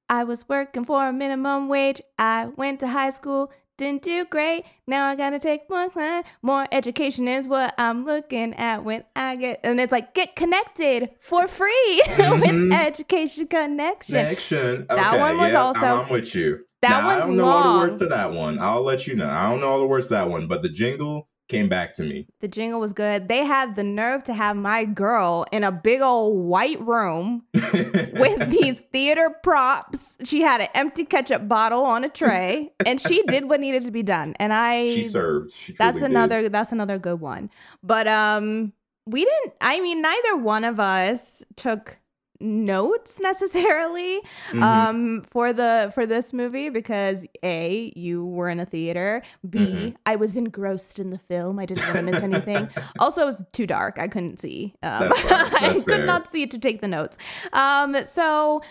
I 0.08 0.24
was 0.24 0.48
working 0.48 0.84
for 0.84 1.06
a 1.06 1.12
minimum 1.12 1.68
wage. 1.68 2.00
I 2.18 2.46
went 2.56 2.80
to 2.80 2.88
high 2.88 3.10
school, 3.10 3.52
didn't 3.76 4.02
do 4.02 4.24
great. 4.24 4.64
Now 4.86 5.08
I 5.08 5.16
gotta 5.16 5.38
take 5.38 5.68
more 5.68 5.88
class. 5.90 6.24
More 6.42 6.66
education 6.72 7.28
is 7.28 7.46
what 7.46 7.74
I'm 7.78 8.04
looking 8.06 8.54
at 8.54 8.84
when 8.84 9.04
I 9.14 9.36
get. 9.36 9.60
And 9.64 9.80
it's 9.80 9.92
like 9.92 10.14
get 10.14 10.34
connected 10.36 11.10
for 11.20 11.46
free 11.46 12.02
Mhm. 12.06 12.40
with 12.70 12.72
Education 12.72 13.46
Connection. 13.46 14.14
Connection. 14.14 14.86
That 14.88 15.12
Okay, 15.14 15.20
one 15.20 15.36
was 15.38 15.52
yeah, 15.52 15.62
also- 15.62 16.02
I'm, 16.04 16.08
with 16.10 16.34
you. 16.34 16.60
That 16.82 16.90
Now, 16.90 17.00
I 17.08 17.14
one's 17.16 17.26
don't 17.26 17.36
know 17.38 17.44
all 17.46 17.72
the 17.74 17.78
words 17.80 17.96
to 17.98 18.06
that 18.06 18.32
one. 18.32 18.58
I'll 18.58 18.82
let 18.82 19.06
you 19.06 19.16
know. 19.16 19.28
I 19.28 19.50
don't 19.50 19.60
know 19.60 19.68
all 19.68 19.80
the 19.80 19.86
words 19.86 20.06
to 20.08 20.12
that 20.14 20.28
one, 20.28 20.46
but 20.46 20.62
the 20.62 20.68
jingle 20.68 21.28
came 21.48 21.68
back 21.68 21.94
to 21.94 22.02
me. 22.02 22.26
The 22.40 22.48
jingle 22.48 22.80
was 22.80 22.92
good. 22.92 23.28
They 23.28 23.44
had 23.44 23.76
the 23.76 23.82
nerve 23.84 24.24
to 24.24 24.34
have 24.34 24.56
my 24.56 24.84
girl 24.84 25.46
in 25.52 25.64
a 25.64 25.72
big 25.72 26.00
old 26.00 26.44
white 26.46 26.80
room 26.80 27.44
with 27.54 28.50
these 28.50 28.80
theater 28.92 29.30
props. 29.42 30.16
She 30.24 30.42
had 30.42 30.60
an 30.60 30.68
empty 30.74 31.04
ketchup 31.04 31.48
bottle 31.48 31.82
on 31.82 32.04
a 32.04 32.08
tray, 32.08 32.72
and 32.84 33.00
she 33.00 33.22
did 33.24 33.48
what 33.48 33.60
needed 33.60 33.84
to 33.84 33.90
be 33.90 34.02
done. 34.02 34.34
And 34.38 34.52
I 34.52 34.86
she 34.94 35.04
served. 35.04 35.52
She 35.52 35.72
that's 35.72 35.98
truly 35.98 36.08
did. 36.08 36.16
another 36.16 36.48
that's 36.48 36.72
another 36.72 36.98
good 36.98 37.20
one. 37.20 37.50
But 37.82 38.08
um 38.08 38.72
we 39.06 39.24
didn't 39.24 39.54
I 39.60 39.80
mean 39.80 40.02
neither 40.02 40.36
one 40.36 40.64
of 40.64 40.80
us 40.80 41.44
took 41.56 41.98
notes 42.40 43.18
necessarily 43.30 44.20
Mhm. 44.52 44.62
um 44.62 45.22
for 45.30 45.52
the 45.52 45.90
for 45.94 46.06
this 46.06 46.32
movie 46.32 46.68
because 46.68 47.24
a 47.42 47.92
you 47.96 48.24
were 48.26 48.48
in 48.48 48.60
a 48.60 48.66
theater 48.66 49.22
b 49.48 49.58
Mhm. 49.94 49.96
I 50.06 50.16
was 50.16 50.36
engrossed 50.36 50.98
in 50.98 51.10
the 51.10 51.18
film 51.18 51.58
i 51.58 51.66
didn't 51.66 51.86
want 51.86 51.98
to 51.98 52.02
miss 52.02 52.22
anything 52.22 52.68
also 52.98 53.22
it 53.22 53.26
was 53.26 53.42
too 53.52 53.66
dark 53.66 53.98
i 53.98 54.08
couldn't 54.08 54.38
see 54.38 54.74
um, 54.82 55.10
i 55.14 55.74
could 55.74 55.84
fair. 55.86 56.06
not 56.06 56.26
see 56.26 56.46
to 56.46 56.58
take 56.58 56.80
the 56.80 56.88
notes 56.88 57.16
um 57.52 57.96
so 58.04 58.62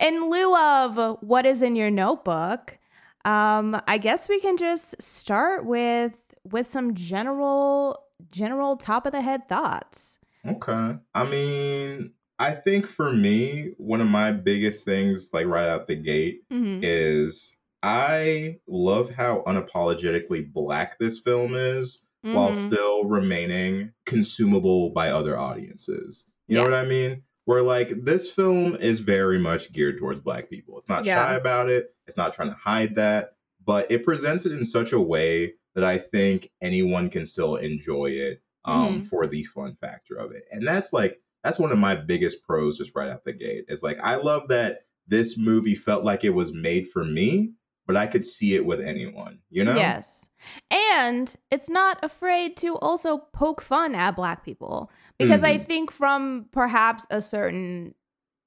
in 0.00 0.28
lieu 0.30 0.56
of 0.56 1.18
what 1.20 1.46
is 1.46 1.62
in 1.62 1.76
your 1.76 1.90
notebook 1.90 2.78
um 3.24 3.80
i 3.86 3.96
guess 3.98 4.28
we 4.28 4.40
can 4.40 4.56
just 4.56 5.00
start 5.00 5.64
with 5.64 6.14
with 6.44 6.66
some 6.68 6.94
general 6.94 7.98
general 8.30 8.76
top 8.76 9.06
of 9.06 9.12
the 9.12 9.22
head 9.22 9.48
thoughts 9.48 10.18
Okay. 10.46 10.98
I 11.14 11.24
mean, 11.24 12.12
I 12.38 12.52
think 12.52 12.86
for 12.86 13.12
me, 13.12 13.72
one 13.78 14.00
of 14.00 14.08
my 14.08 14.32
biggest 14.32 14.84
things, 14.84 15.30
like 15.32 15.46
right 15.46 15.68
out 15.68 15.86
the 15.86 15.94
gate, 15.96 16.42
Mhm. 16.50 16.80
is 16.82 17.56
I 17.82 18.58
love 18.66 19.10
how 19.12 19.42
unapologetically 19.46 20.50
black 20.52 20.98
this 20.98 21.18
film 21.18 21.54
is 21.54 22.00
while 22.22 22.50
Mhm. 22.52 22.54
still 22.54 23.04
remaining 23.04 23.92
consumable 24.06 24.90
by 24.90 25.10
other 25.10 25.38
audiences. 25.38 26.24
You 26.48 26.56
know 26.56 26.64
what 26.64 26.72
I 26.72 26.86
mean? 26.86 27.22
Where 27.44 27.60
like 27.62 28.04
this 28.04 28.30
film 28.30 28.76
is 28.76 29.00
very 29.00 29.38
much 29.38 29.70
geared 29.72 29.98
towards 29.98 30.18
black 30.18 30.48
people. 30.48 30.78
It's 30.78 30.88
not 30.88 31.04
Yeah. 31.04 31.16
shy 31.16 31.34
about 31.36 31.68
it. 31.68 31.94
It's 32.06 32.16
not 32.16 32.32
trying 32.32 32.48
to 32.48 32.54
hide 32.54 32.94
that, 32.94 33.34
but 33.64 33.90
it 33.90 34.02
presents 34.04 34.46
it 34.46 34.52
in 34.52 34.64
such 34.64 34.92
a 34.92 35.00
way 35.00 35.52
that 35.74 35.84
I 35.84 35.98
think 35.98 36.50
anyone 36.62 37.10
can 37.10 37.26
still 37.26 37.56
enjoy 37.56 38.06
it 38.12 38.40
um, 38.66 39.02
Mhm. 39.02 39.04
for 39.04 39.26
the 39.26 39.44
fun 39.44 39.76
factor 39.78 40.14
of 40.16 40.32
it. 40.32 40.44
And 40.50 40.66
that's 40.66 40.94
like 40.94 41.20
that's 41.44 41.58
one 41.58 41.70
of 41.70 41.78
my 41.78 41.94
biggest 41.94 42.42
pros 42.42 42.78
just 42.78 42.94
right 42.96 43.10
out 43.10 43.22
the 43.24 43.32
gate. 43.32 43.66
It's 43.68 43.82
like 43.84 43.98
I 44.02 44.16
love 44.16 44.48
that 44.48 44.86
this 45.06 45.38
movie 45.38 45.74
felt 45.76 46.02
like 46.02 46.24
it 46.24 46.30
was 46.30 46.52
made 46.52 46.88
for 46.88 47.04
me, 47.04 47.52
but 47.86 47.96
I 47.96 48.06
could 48.06 48.24
see 48.24 48.54
it 48.54 48.64
with 48.64 48.80
anyone. 48.80 49.38
You 49.50 49.64
know? 49.64 49.76
Yes. 49.76 50.26
And 50.70 51.32
it's 51.50 51.68
not 51.68 52.02
afraid 52.02 52.56
to 52.58 52.76
also 52.76 53.18
poke 53.18 53.60
fun 53.60 53.94
at 53.94 54.16
black 54.16 54.44
people 54.44 54.90
because 55.18 55.42
I 55.44 55.58
Mhm. 55.58 55.66
think 55.66 55.90
from 55.92 56.46
perhaps 56.52 57.04
a 57.10 57.20
certain 57.22 57.94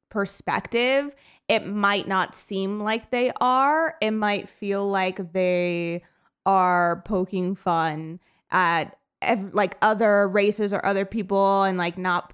perspective, 0.10 1.14
it 1.48 1.66
might 1.68 2.08
not 2.08 2.34
seem 2.34 2.80
like 2.80 3.12
they 3.12 3.32
are. 3.40 3.96
It 4.02 4.12
might 4.12 4.50
feel 4.50 4.88
like 4.90 5.34
they 5.34 6.04
are 6.46 7.02
poking 7.06 7.56
fun 7.56 8.20
at 8.52 8.98
ev- 9.22 9.54
like 9.54 9.78
other 9.82 10.28
races 10.28 10.72
or 10.74 10.84
other 10.86 11.06
people 11.06 11.64
and 11.64 11.78
like 11.78 11.98
not 11.98 12.34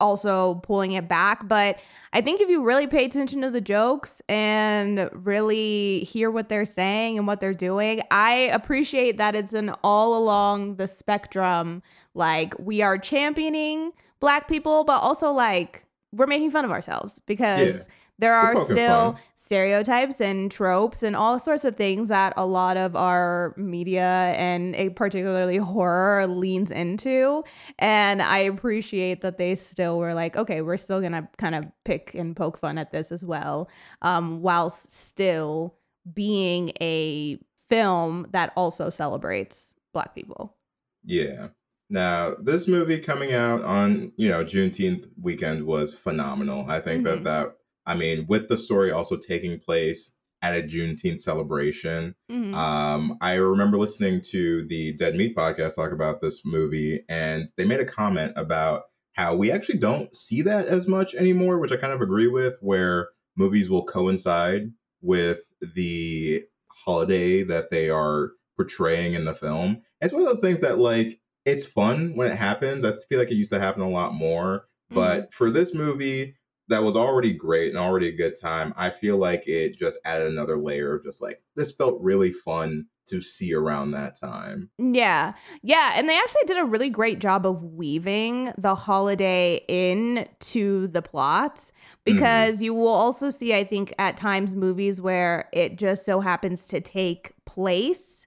also 0.00 0.56
pulling 0.56 0.92
it 0.92 1.08
back. 1.08 1.46
But 1.48 1.78
I 2.12 2.20
think 2.20 2.40
if 2.40 2.48
you 2.48 2.62
really 2.62 2.86
pay 2.86 3.04
attention 3.04 3.42
to 3.42 3.50
the 3.50 3.60
jokes 3.60 4.22
and 4.28 5.10
really 5.12 6.00
hear 6.00 6.30
what 6.30 6.48
they're 6.48 6.64
saying 6.64 7.18
and 7.18 7.26
what 7.26 7.40
they're 7.40 7.54
doing, 7.54 8.02
I 8.10 8.32
appreciate 8.52 9.18
that 9.18 9.34
it's 9.34 9.52
an 9.52 9.70
all 9.82 10.16
along 10.16 10.76
the 10.76 10.88
spectrum. 10.88 11.82
Like 12.14 12.54
we 12.58 12.82
are 12.82 12.96
championing 12.96 13.92
black 14.20 14.48
people, 14.48 14.84
but 14.84 15.00
also 15.00 15.30
like 15.30 15.84
we're 16.12 16.26
making 16.26 16.50
fun 16.50 16.64
of 16.64 16.70
ourselves 16.70 17.20
because 17.26 17.88
there 18.18 18.34
We're 18.54 18.64
still 18.64 19.12
fun. 19.12 19.20
Stereotypes 19.46 20.20
and 20.20 20.50
tropes 20.50 21.04
and 21.04 21.14
all 21.14 21.38
sorts 21.38 21.64
of 21.64 21.76
things 21.76 22.08
that 22.08 22.32
a 22.36 22.44
lot 22.44 22.76
of 22.76 22.96
our 22.96 23.54
media 23.56 24.34
and 24.36 24.74
particularly 24.96 25.56
horror 25.56 26.26
leans 26.26 26.68
into 26.72 27.44
and 27.78 28.20
i 28.20 28.38
appreciate 28.38 29.20
that 29.22 29.38
they 29.38 29.54
still 29.54 29.98
were 29.98 30.14
like 30.14 30.36
okay 30.36 30.62
we're 30.62 30.76
still 30.76 31.00
gonna 31.00 31.28
kind 31.38 31.54
of 31.54 31.64
pick 31.84 32.12
and 32.14 32.34
poke 32.36 32.58
fun 32.58 32.76
at 32.76 32.90
this 32.90 33.12
as 33.12 33.24
well 33.24 33.68
um, 34.02 34.42
whilst 34.42 34.90
still 34.90 35.76
being 36.12 36.72
a 36.80 37.38
film 37.70 38.26
that 38.32 38.52
also 38.56 38.90
celebrates 38.90 39.74
black 39.92 40.12
people 40.14 40.56
Yeah. 41.04 41.48
Now, 41.88 42.34
this 42.42 42.66
movie 42.66 42.98
coming 42.98 43.32
out 43.32 43.62
on, 43.62 44.10
you 44.16 44.28
know, 44.28 44.42
Juneteenth 44.44 45.08
weekend 45.22 45.64
was 45.64 45.94
phenomenal. 45.94 46.68
I 46.68 46.80
think 46.80 47.02
Mhm. 47.02 47.04
that 47.04 47.24
that, 47.24 47.56
I 47.86 47.94
mean, 47.94 48.26
with 48.28 48.48
the 48.48 48.56
story 48.56 48.90
also 48.90 49.16
taking 49.16 49.58
place 49.58 50.12
at 50.42 50.56
a 50.56 50.62
Juneteenth 50.62 51.18
celebration, 51.18 52.14
Mhm. 52.30 52.54
um, 52.54 53.16
I 53.20 53.34
remember 53.34 53.78
listening 53.78 54.20
to 54.32 54.66
the 54.66 54.92
Dead 54.92 55.14
Meat 55.14 55.34
podcast 55.34 55.76
talk 55.76 55.92
about 55.92 56.20
this 56.20 56.42
movie, 56.44 57.02
and 57.08 57.48
they 57.56 57.64
made 57.64 57.80
a 57.80 57.84
comment 57.86 58.32
about 58.36 58.82
how 59.14 59.34
we 59.34 59.50
actually 59.50 59.78
don't 59.78 60.14
see 60.14 60.42
that 60.42 60.66
as 60.66 60.86
much 60.86 61.14
anymore, 61.14 61.58
which 61.58 61.72
I 61.72 61.76
kind 61.76 61.92
of 61.92 62.02
agree 62.02 62.26
with, 62.28 62.56
where 62.60 63.08
movies 63.36 63.70
will 63.70 63.84
coincide 63.84 64.70
with 65.00 65.48
the 65.74 66.44
holiday 66.68 67.42
that 67.42 67.70
they 67.70 67.88
are 67.88 68.32
portraying 68.56 69.14
in 69.14 69.24
the 69.24 69.34
film. 69.34 69.82
It's 70.00 70.12
one 70.12 70.22
of 70.22 70.28
those 70.28 70.40
things 70.40 70.60
that, 70.60 70.78
like, 70.78 71.18
it's 71.46 71.64
fun 71.64 72.14
when 72.16 72.30
it 72.30 72.36
happens. 72.36 72.84
I 72.84 72.92
feel 73.08 73.18
like 73.18 73.30
it 73.30 73.36
used 73.36 73.52
to 73.52 73.58
happen 73.60 73.82
a 73.82 73.88
lot 73.88 74.14
more. 74.14 74.66
But 74.90 75.32
for 75.34 75.50
this 75.50 75.74
movie, 75.74 76.36
that 76.68 76.82
was 76.82 76.96
already 76.96 77.32
great 77.32 77.68
and 77.70 77.78
already 77.78 78.08
a 78.08 78.16
good 78.16 78.34
time. 78.40 78.72
I 78.76 78.90
feel 78.90 79.16
like 79.16 79.46
it 79.46 79.76
just 79.76 79.98
added 80.04 80.32
another 80.32 80.58
layer 80.58 80.96
of 80.96 81.04
just 81.04 81.22
like 81.22 81.40
this 81.54 81.72
felt 81.72 82.00
really 82.00 82.32
fun 82.32 82.86
to 83.06 83.20
see 83.22 83.54
around 83.54 83.92
that 83.92 84.18
time. 84.18 84.68
Yeah. 84.78 85.34
Yeah. 85.62 85.92
And 85.94 86.08
they 86.08 86.18
actually 86.18 86.44
did 86.46 86.58
a 86.58 86.64
really 86.64 86.90
great 86.90 87.20
job 87.20 87.46
of 87.46 87.62
weaving 87.62 88.52
the 88.58 88.74
holiday 88.74 89.64
in 89.68 90.26
to 90.40 90.88
the 90.88 91.02
plot 91.02 91.56
mm-hmm. 91.56 91.72
because 92.04 92.62
you 92.62 92.74
will 92.74 92.88
also 92.88 93.30
see, 93.30 93.54
I 93.54 93.62
think, 93.62 93.94
at 93.98 94.16
times 94.16 94.54
movies 94.54 95.00
where 95.00 95.48
it 95.52 95.76
just 95.76 96.04
so 96.04 96.20
happens 96.20 96.66
to 96.66 96.80
take 96.80 97.32
place 97.44 98.26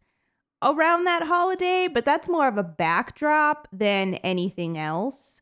around 0.63 1.05
that 1.05 1.23
holiday, 1.23 1.87
but 1.87 2.05
that's 2.05 2.29
more 2.29 2.47
of 2.47 2.57
a 2.57 2.63
backdrop 2.63 3.67
than 3.71 4.15
anything 4.15 4.77
else. 4.77 5.41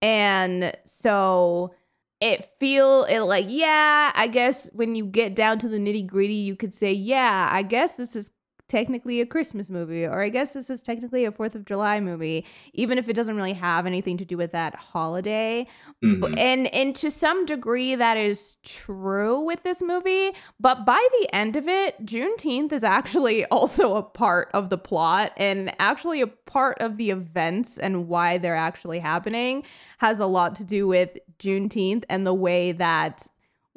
And 0.00 0.76
so 0.84 1.74
it 2.20 2.44
feel 2.58 3.04
it 3.04 3.20
like 3.20 3.46
yeah 3.48 4.10
i 4.14 4.26
guess 4.26 4.68
when 4.72 4.94
you 4.94 5.06
get 5.06 5.34
down 5.34 5.58
to 5.58 5.68
the 5.68 5.78
nitty 5.78 6.06
gritty 6.06 6.34
you 6.34 6.56
could 6.56 6.74
say 6.74 6.92
yeah 6.92 7.48
i 7.52 7.62
guess 7.62 7.96
this 7.96 8.16
is 8.16 8.30
technically 8.68 9.20
a 9.20 9.26
Christmas 9.26 9.68
movie, 9.70 10.04
or 10.04 10.20
I 10.20 10.28
guess 10.28 10.52
this 10.52 10.68
is 10.70 10.82
technically 10.82 11.24
a 11.24 11.32
Fourth 11.32 11.54
of 11.54 11.64
July 11.64 12.00
movie, 12.00 12.44
even 12.74 12.98
if 12.98 13.08
it 13.08 13.14
doesn't 13.14 13.34
really 13.34 13.54
have 13.54 13.86
anything 13.86 14.16
to 14.18 14.24
do 14.24 14.36
with 14.36 14.52
that 14.52 14.74
holiday. 14.74 15.66
Mhm. 16.04 16.38
And 16.38 16.66
and 16.74 16.94
to 16.96 17.10
some 17.10 17.46
degree 17.46 17.94
that 17.94 18.16
is 18.16 18.56
true 18.62 19.40
with 19.40 19.62
this 19.62 19.82
movie, 19.82 20.32
but 20.60 20.84
by 20.84 21.06
the 21.20 21.34
end 21.34 21.56
of 21.56 21.66
it, 21.66 22.04
Juneteenth 22.04 22.72
is 22.72 22.84
actually 22.84 23.44
also 23.50 23.96
a 23.96 24.02
part 24.02 24.50
of 24.52 24.70
the 24.70 24.78
plot 24.78 25.32
and 25.36 25.74
actually 25.78 26.20
a 26.20 26.26
part 26.26 26.78
of 26.80 26.96
the 26.98 27.10
events 27.10 27.78
and 27.78 28.08
why 28.08 28.38
they're 28.38 28.54
actually 28.54 28.98
happening 28.98 29.64
has 29.98 30.20
a 30.20 30.26
lot 30.26 30.54
to 30.56 30.64
do 30.64 30.86
with 30.86 31.16
Juneteenth 31.38 32.04
and 32.08 32.26
the 32.26 32.34
way 32.34 32.72
that 32.72 33.26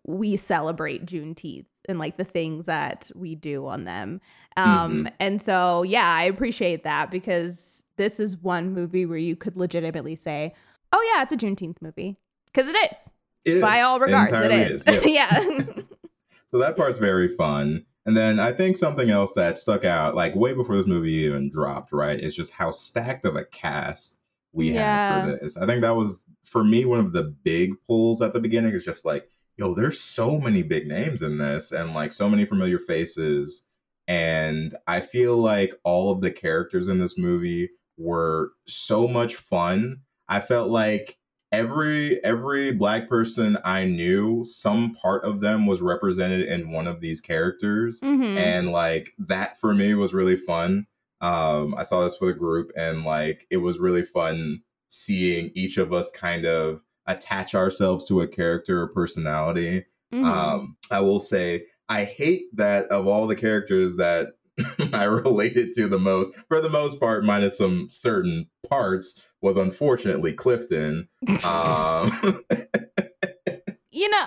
we 0.06 0.36
celebrate 0.36 1.06
Juneteenth 1.06 1.66
and 1.90 1.98
like 1.98 2.18
the 2.18 2.24
things 2.24 2.66
that 2.68 3.12
we 3.16 3.36
do 3.36 3.66
on 3.68 3.86
them. 3.86 4.22
Um 4.58 5.08
and 5.20 5.42
so 5.42 5.84
yeah, 5.84 6.14
I 6.14 6.24
appreciate 6.24 6.84
that 6.84 7.10
because 7.12 7.84
this 7.98 8.20
is 8.20 8.38
one 8.38 8.74
movie 8.74 9.06
where 9.06 9.18
you 9.18 9.36
could 9.36 9.56
legitimately 9.56 10.16
say, 10.16 10.54
"Oh 10.92 11.12
yeah, 11.14 11.22
it's 11.22 11.32
a 11.32 11.38
Juneteenth 11.38 11.82
movie." 11.82 12.18
Cuz 12.54 12.68
it 12.68 12.76
is. 12.92 13.12
It 13.46 13.58
is. 13.58 13.62
By 13.62 13.82
all 13.82 14.00
regards, 14.00 14.32
it 14.32 14.36
entirely 14.36 14.64
is. 14.64 14.84
is, 14.88 15.06
yeah. 15.06 15.40
So 16.50 16.58
that 16.58 16.76
part's 16.76 16.98
very 16.98 17.30
fun. 17.30 17.86
And 18.06 18.18
then 18.18 18.40
I 18.40 18.52
think 18.52 18.76
something 18.76 19.10
else 19.10 19.32
that 19.34 19.58
stuck 19.58 19.86
out, 19.86 20.16
like 20.16 20.36
way 20.36 20.54
before 20.54 20.76
this 20.76 20.86
movie 20.88 21.12
even 21.12 21.50
dropped, 21.50 21.94
right, 21.94 22.20
is 22.20 22.36
just 22.36 22.52
how 22.52 22.72
stacked 22.72 23.26
of 23.26 23.36
a 23.38 23.46
cast 23.46 24.20
we 24.52 24.72
Yeah. 24.74 24.82
had 25.22 25.24
for 25.32 25.38
this. 25.40 25.56
I 25.56 25.66
think 25.66 25.80
that 25.82 25.96
was 25.96 26.26
for 26.44 26.62
me 26.64 26.84
one 26.84 27.00
of 27.00 27.14
the 27.14 27.24
big 27.44 27.72
pulls 27.88 28.22
at 28.22 28.34
the 28.34 28.40
beginning. 28.42 28.74
Is 28.74 28.84
just 28.84 29.06
like 29.06 29.30
yo, 29.58 29.74
there's 29.76 30.02
so 30.02 30.40
many 30.40 30.62
big 30.64 30.88
names 30.88 31.22
in 31.22 31.38
this 31.38 31.72
and 31.72 31.94
like 31.94 32.12
so 32.12 32.28
many 32.30 32.44
familiar 32.44 32.80
faces. 32.80 33.64
And 34.08 34.76
I 34.88 35.02
feel 35.02 35.38
like 35.38 35.74
all 35.84 36.12
of 36.12 36.22
the 36.22 36.32
characters 36.32 36.88
in 36.88 37.00
this 37.00 37.18
movie 37.18 37.70
were 37.98 38.52
so 38.68 39.08
much 39.08 39.36
fun. 39.36 40.02
I 40.28 40.40
felt 40.40 40.70
like 40.70 41.18
every 41.52 42.24
every 42.24 42.72
black 42.72 43.10
person 43.10 43.58
I 43.64 43.86
knew, 43.86 44.44
some 44.46 44.96
part 44.96 45.24
of 45.24 45.42
them 45.42 45.66
was 45.66 45.82
represented 45.82 46.48
in 46.48 46.72
one 46.72 46.88
of 46.88 47.02
these 47.02 47.22
characters. 47.22 48.00
Mhm. 48.02 48.38
And 48.38 48.72
like 48.72 49.14
that 49.20 49.60
for 49.60 49.74
me 49.74 49.94
was 49.94 50.14
really 50.14 50.38
fun. 50.38 50.88
Um, 51.20 51.76
I 51.78 51.84
saw 51.84 52.04
this 52.04 52.20
with 52.20 52.34
the 52.34 52.40
group 52.40 52.72
and 52.76 53.04
like 53.04 53.46
it 53.52 53.58
was 53.58 53.80
really 53.80 54.04
fun 54.04 54.62
seeing 54.88 55.52
each 55.54 55.78
of 55.78 55.94
us 55.94 56.10
kind 56.12 56.46
of 56.46 56.82
attach 57.06 57.54
ourselves 57.56 58.06
to 58.08 58.22
a 58.22 58.28
character 58.28 58.82
or 58.82 58.88
personality. 58.88 59.86
Mhm. 60.14 60.26
Um, 60.26 60.78
I 60.90 61.00
will 61.02 61.20
say 61.20 61.66
I 61.92 62.06
hate 62.06 62.56
that 62.56 62.86
of 62.86 63.06
all 63.06 63.28
the 63.28 63.36
characters 63.36 63.98
that 63.98 64.28
I 64.94 65.04
related 65.04 65.74
to 65.74 65.90
the 65.90 66.00
most, 66.00 66.32
for 66.48 66.62
the 66.62 66.70
most 66.70 67.00
part, 67.02 67.26
minus 67.26 67.58
some 67.58 67.88
certain 67.90 68.48
parts, 68.70 69.26
was 69.42 69.58
unfortunately 69.58 70.32
Clifton. 70.34 71.10
Um, 71.44 72.44
you 73.92 74.10
know. 74.10 74.26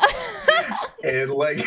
and 1.05 1.31
like 1.33 1.65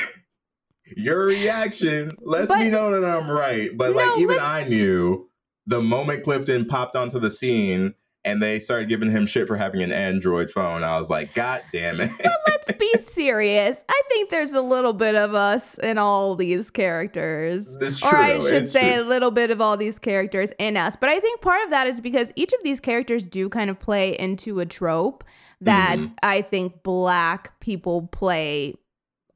your 0.96 1.26
reaction 1.26 2.16
lets 2.22 2.50
But- 2.50 2.60
me 2.60 2.70
know 2.70 3.00
that 3.00 3.10
I'm 3.10 3.30
right. 3.30 3.76
But 3.76 3.96
like 3.96 4.20
even 4.20 4.38
I 4.40 4.66
knew 4.68 5.30
the 5.66 5.82
moment 5.82 6.24
Clifton 6.24 6.66
popped 6.66 6.96
onto 6.96 7.18
the 7.20 7.32
scene 7.32 7.96
and 8.28 8.42
they 8.42 8.60
started 8.60 8.90
giving 8.90 9.10
him 9.10 9.26
shit 9.26 9.48
for 9.48 9.56
having 9.58 9.82
an 9.82 9.92
Android 9.92 10.52
phone, 10.52 10.84
I 10.84 10.98
was 10.98 11.10
like, 11.10 11.34
God 11.34 11.64
damn 11.72 12.00
it. 12.02 12.12
But 12.22 12.34
Let's 12.48 12.72
be 12.74 12.94
serious. 13.00 13.84
I 13.90 14.02
think 14.10 14.30
there's 14.30 14.54
a 14.54 14.62
little 14.62 14.94
bit 14.94 15.16
of 15.16 15.34
us 15.34 15.78
in 15.80 15.98
all 15.98 16.36
these 16.36 16.70
characters. 16.70 17.74
It's 17.82 18.04
or 18.04 18.16
I 18.16 18.38
should 18.40 18.54
it's 18.54 18.72
say 18.72 18.96
true. 18.96 19.04
a 19.04 19.06
little 19.06 19.32
bit 19.32 19.52
of 19.52 19.62
all 19.62 19.78
these 19.78 19.98
characters 20.00 20.52
in 20.60 20.76
us. 20.78 20.96
But 21.00 21.10
I 21.10 21.20
think 21.20 21.42
part 21.42 21.64
of 21.64 21.70
that 21.72 21.88
is 21.88 22.02
because 22.02 22.32
each 22.36 22.52
of 22.54 22.60
these 22.64 22.80
characters 22.80 23.26
do 23.26 23.50
kind 23.50 23.70
of 23.70 23.80
play 23.80 24.18
into 24.20 24.60
a 24.60 24.66
trope 24.66 25.24
that 25.62 25.98
Mhm. 25.98 26.14
I 26.22 26.42
think 26.42 26.84
black 26.84 27.60
people 27.60 28.08
play 28.12 28.76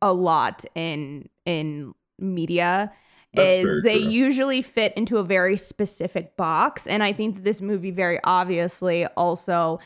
a 0.02 0.14
lot 0.14 0.66
in 0.76 1.30
in 1.46 1.94
media 2.20 2.92
That's 3.34 3.54
is 3.56 3.84
they 3.84 4.00
true. 4.00 4.10
usually 4.10 4.62
fit 4.62 4.94
into 4.96 5.18
a 5.18 5.24
very 5.24 5.58
specific 5.58 6.36
box 6.36 6.86
and 6.88 7.02
I 7.02 7.14
think 7.14 7.36
that 7.36 7.44
this 7.44 7.62
movie 7.62 7.92
very 7.92 8.20
obviously 8.26 9.06
also 9.16 9.80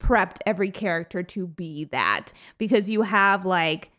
prepped 0.00 0.38
every 0.46 0.70
character 0.70 1.22
to 1.22 1.46
be 1.46 1.84
that 1.86 2.32
because 2.58 2.88
you 2.88 3.02
have 3.02 3.44
like 3.44 3.90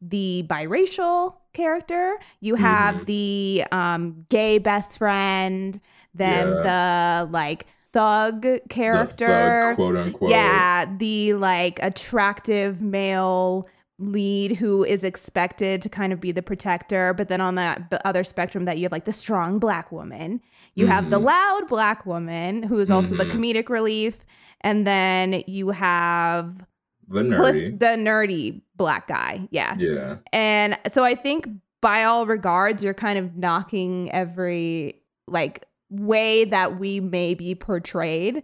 the 0.00 0.44
biracial 0.48 1.34
character, 1.52 2.18
you 2.40 2.54
have 2.56 2.96
Mhm. 2.96 3.06
the 3.06 3.64
um 3.72 4.26
gay 4.28 4.58
best 4.58 4.98
friend, 4.98 5.80
then 6.14 6.50
the 6.50 7.28
like 7.30 7.66
thug 7.92 8.42
The 8.42 8.60
character. 8.68 9.26
thug, 9.26 9.76
quote 9.76 9.96
unquote. 9.96 10.30
Yeah, 10.30 10.86
the 10.98 11.34
like 11.34 11.78
attractive 11.82 12.80
male 12.82 13.66
lead 13.98 14.56
who 14.56 14.84
is 14.84 15.04
expected 15.04 15.80
to 15.82 15.88
kind 15.88 16.12
of 16.12 16.20
be 16.20 16.32
the 16.32 16.42
protector, 16.42 17.14
but 17.14 17.28
then 17.28 17.40
on 17.40 17.54
that 17.56 17.92
other 18.04 18.24
spectrum 18.24 18.64
that 18.64 18.78
you 18.78 18.84
have 18.84 18.92
like 18.92 19.04
the 19.04 19.12
strong 19.12 19.58
black 19.58 19.92
woman, 19.92 20.40
you 20.74 20.86
have 20.86 21.10
the 21.10 21.20
Mhm. 21.20 21.24
loud 21.26 21.68
black 21.68 22.04
woman 22.06 22.62
who 22.64 22.78
is 22.78 22.90
also 22.90 23.14
the 23.14 23.24
Mhm. 23.24 23.32
comedic 23.32 23.68
relief, 23.68 24.24
and 24.62 24.86
then 24.86 25.42
you 25.46 25.70
have 25.70 26.64
The 27.08 27.22
Cliff, 27.24 27.56
nerdy. 27.56 27.78
the 27.78 27.86
nerdy 27.96 28.60
black 28.76 29.06
guy. 29.08 29.46
Yeah. 29.50 29.76
yeah. 29.78 30.16
And 30.32 30.78
so 30.88 31.04
I 31.04 31.14
think 31.14 31.46
by 31.80 32.04
all 32.04 32.26
regards, 32.26 32.82
you're 32.82 32.94
kind 32.94 33.18
of 33.18 33.36
knocking 33.36 34.10
every 34.12 35.02
like 35.28 35.66
way 35.90 36.44
that 36.46 36.78
we 36.78 37.00
may 37.00 37.34
be 37.34 37.54
portrayed 37.54 38.42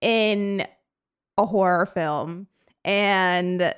in 0.00 0.66
a 1.36 1.44
horror 1.46 1.84
film. 1.86 2.46
And 2.84 3.74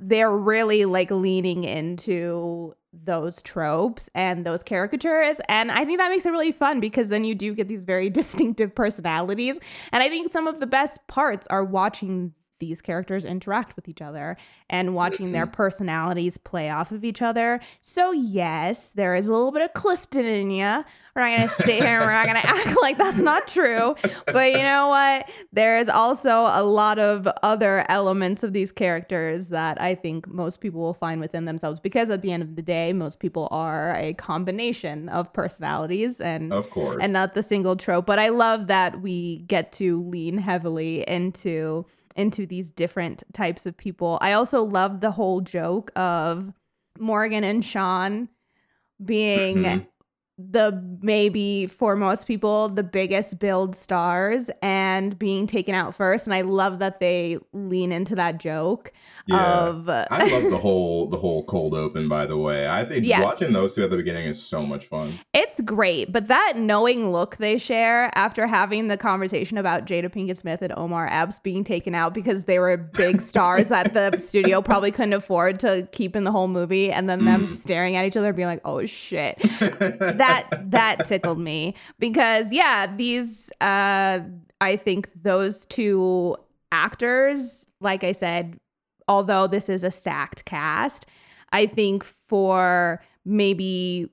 they're 0.00 0.36
really 0.36 0.84
like 0.84 1.10
leaning 1.10 1.64
into 1.64 2.74
those 3.02 3.42
tropes 3.42 4.08
and 4.14 4.46
those 4.46 4.62
caricatures. 4.62 5.40
And 5.48 5.72
I 5.72 5.84
think 5.84 5.98
that 5.98 6.10
makes 6.10 6.26
it 6.26 6.30
really 6.30 6.52
fun 6.52 6.80
because 6.80 7.08
then 7.08 7.24
you 7.24 7.34
do 7.34 7.54
get 7.54 7.68
these 7.68 7.84
very 7.84 8.10
distinctive 8.20 8.74
personalities. 8.74 9.58
And 9.92 10.02
I 10.02 10.08
think 10.08 10.32
some 10.32 10.46
of 10.46 10.60
the 10.60 10.66
best 10.66 11.06
parts 11.08 11.46
are 11.48 11.64
watching 11.64 12.32
these 12.64 12.80
characters 12.80 13.24
interact 13.24 13.76
with 13.76 13.88
each 13.88 14.00
other 14.00 14.36
and 14.70 14.94
watching 14.94 15.32
their 15.32 15.44
mm-hmm. 15.44 15.54
personalities 15.54 16.38
play 16.38 16.70
off 16.70 16.90
of 16.92 17.04
each 17.04 17.20
other. 17.20 17.60
So, 17.80 18.10
yes, 18.12 18.90
there 18.94 19.14
is 19.14 19.28
a 19.28 19.32
little 19.32 19.52
bit 19.52 19.62
of 19.62 19.72
Clifton 19.74 20.24
in 20.24 20.50
you. 20.50 20.84
We're 21.14 21.22
not 21.22 21.36
going 21.36 21.48
to 21.48 21.54
sit 21.54 21.82
here 21.82 22.00
and 22.00 22.04
we're 22.04 22.12
not 22.12 22.26
going 22.26 22.36
to 22.42 22.46
act 22.46 22.76
like 22.80 22.98
that's 22.98 23.20
not 23.20 23.46
true. 23.46 23.94
But 24.26 24.52
you 24.52 24.58
know 24.58 24.88
what? 24.88 25.28
There 25.52 25.78
is 25.78 25.88
also 25.88 26.30
a 26.30 26.64
lot 26.64 26.98
of 26.98 27.28
other 27.42 27.84
elements 27.88 28.42
of 28.42 28.52
these 28.52 28.72
characters 28.72 29.48
that 29.48 29.80
I 29.80 29.94
think 29.94 30.26
most 30.26 30.60
people 30.60 30.80
will 30.80 30.94
find 30.94 31.20
within 31.20 31.44
themselves 31.44 31.78
because 31.78 32.10
at 32.10 32.22
the 32.22 32.32
end 32.32 32.42
of 32.42 32.56
the 32.56 32.62
day, 32.62 32.92
most 32.92 33.20
people 33.20 33.46
are 33.50 33.94
a 33.96 34.14
combination 34.14 35.08
of 35.10 35.32
personalities 35.32 36.20
and 36.20 36.52
Of 36.52 36.70
course. 36.70 36.98
and 37.00 37.12
not 37.12 37.34
the 37.34 37.42
single 37.42 37.76
trope. 37.76 38.06
But 38.06 38.18
I 38.18 38.30
love 38.30 38.66
that 38.68 39.00
we 39.00 39.44
get 39.46 39.70
to 39.72 40.02
lean 40.02 40.38
heavily 40.38 41.08
into 41.08 41.86
into 42.16 42.46
these 42.46 42.70
different 42.70 43.22
types 43.32 43.66
of 43.66 43.76
people. 43.76 44.18
I 44.20 44.32
also 44.32 44.62
love 44.62 45.00
the 45.00 45.10
whole 45.10 45.40
joke 45.40 45.90
of 45.96 46.52
Morgan 46.98 47.44
and 47.44 47.64
Sean 47.64 48.28
being 49.04 49.64
Mhm. 49.64 49.86
The 50.36 50.82
maybe 51.00 51.66
for 51.68 51.94
most 51.94 52.26
people 52.26 52.68
the 52.68 52.82
biggest 52.82 53.38
build 53.38 53.76
stars 53.76 54.50
and 54.62 55.16
being 55.16 55.46
taken 55.46 55.76
out 55.76 55.94
first 55.94 56.26
and 56.26 56.34
I 56.34 56.40
love 56.40 56.80
that 56.80 56.98
they 56.98 57.38
lean 57.52 57.92
into 57.92 58.16
that 58.16 58.38
joke 58.38 58.92
yeah. 59.26 59.40
of 59.68 59.88
I 59.88 60.26
love 60.26 60.50
the 60.50 60.58
whole 60.62 61.08
the 61.08 61.16
whole 61.16 61.44
cold 61.44 61.72
open. 61.74 62.08
By 62.08 62.26
the 62.26 62.36
way, 62.36 62.68
I 62.68 62.84
think 62.84 63.06
Yeah. 63.06 63.22
watching 63.22 63.52
those 63.52 63.74
two 63.74 63.84
at 63.84 63.90
the 63.90 63.96
beginning 63.96 64.26
is 64.26 64.42
so 64.42 64.66
much 64.66 64.86
fun. 64.86 65.18
It's 65.32 65.60
great, 65.62 66.12
but 66.12 66.26
that 66.26 66.54
knowing 66.56 67.10
look 67.12 67.36
they 67.36 67.56
share 67.56 68.10
after 68.18 68.46
having 68.46 68.88
the 68.88 68.96
conversation 68.98 69.56
about 69.56 69.86
Jada 69.86 70.12
Pinkett 70.12 70.36
Smith 70.36 70.60
and 70.62 70.74
Omar 70.76 71.08
Epps 71.10 71.38
being 71.38 71.64
taken 71.64 71.94
out 71.94 72.12
because 72.12 72.44
they 72.44 72.58
were 72.58 72.76
big 72.76 73.20
stars 73.22 73.68
that 73.68 73.94
the 73.94 74.18
studio 74.18 74.60
probably 74.60 74.90
couldn't 74.90 75.12
afford 75.14 75.58
to 75.60 75.88
keep 75.92 76.16
in 76.16 76.24
the 76.24 76.32
whole 76.32 76.48
movie, 76.48 76.90
and 76.92 77.08
then 77.08 77.24
them 77.24 77.46
Mm. 77.48 77.54
staring 77.54 77.96
at 77.96 78.04
each 78.04 78.16
other 78.16 78.32
being 78.32 78.48
like, 78.48 78.60
"Oh 78.64 78.84
shit." 78.84 79.38
that 80.26 80.48
that 80.70 81.06
tickled 81.06 81.38
me 81.38 81.74
because 81.98 82.52
yeah 82.52 82.94
these 82.96 83.50
uh 83.60 84.20
i 84.60 84.76
think 84.76 85.08
those 85.22 85.66
two 85.66 86.36
actors 86.72 87.66
like 87.80 88.04
i 88.04 88.12
said 88.12 88.56
although 89.08 89.46
this 89.46 89.68
is 89.68 89.82
a 89.82 89.90
stacked 89.90 90.44
cast 90.44 91.06
i 91.52 91.66
think 91.66 92.04
for 92.28 93.02
maybe 93.24 94.08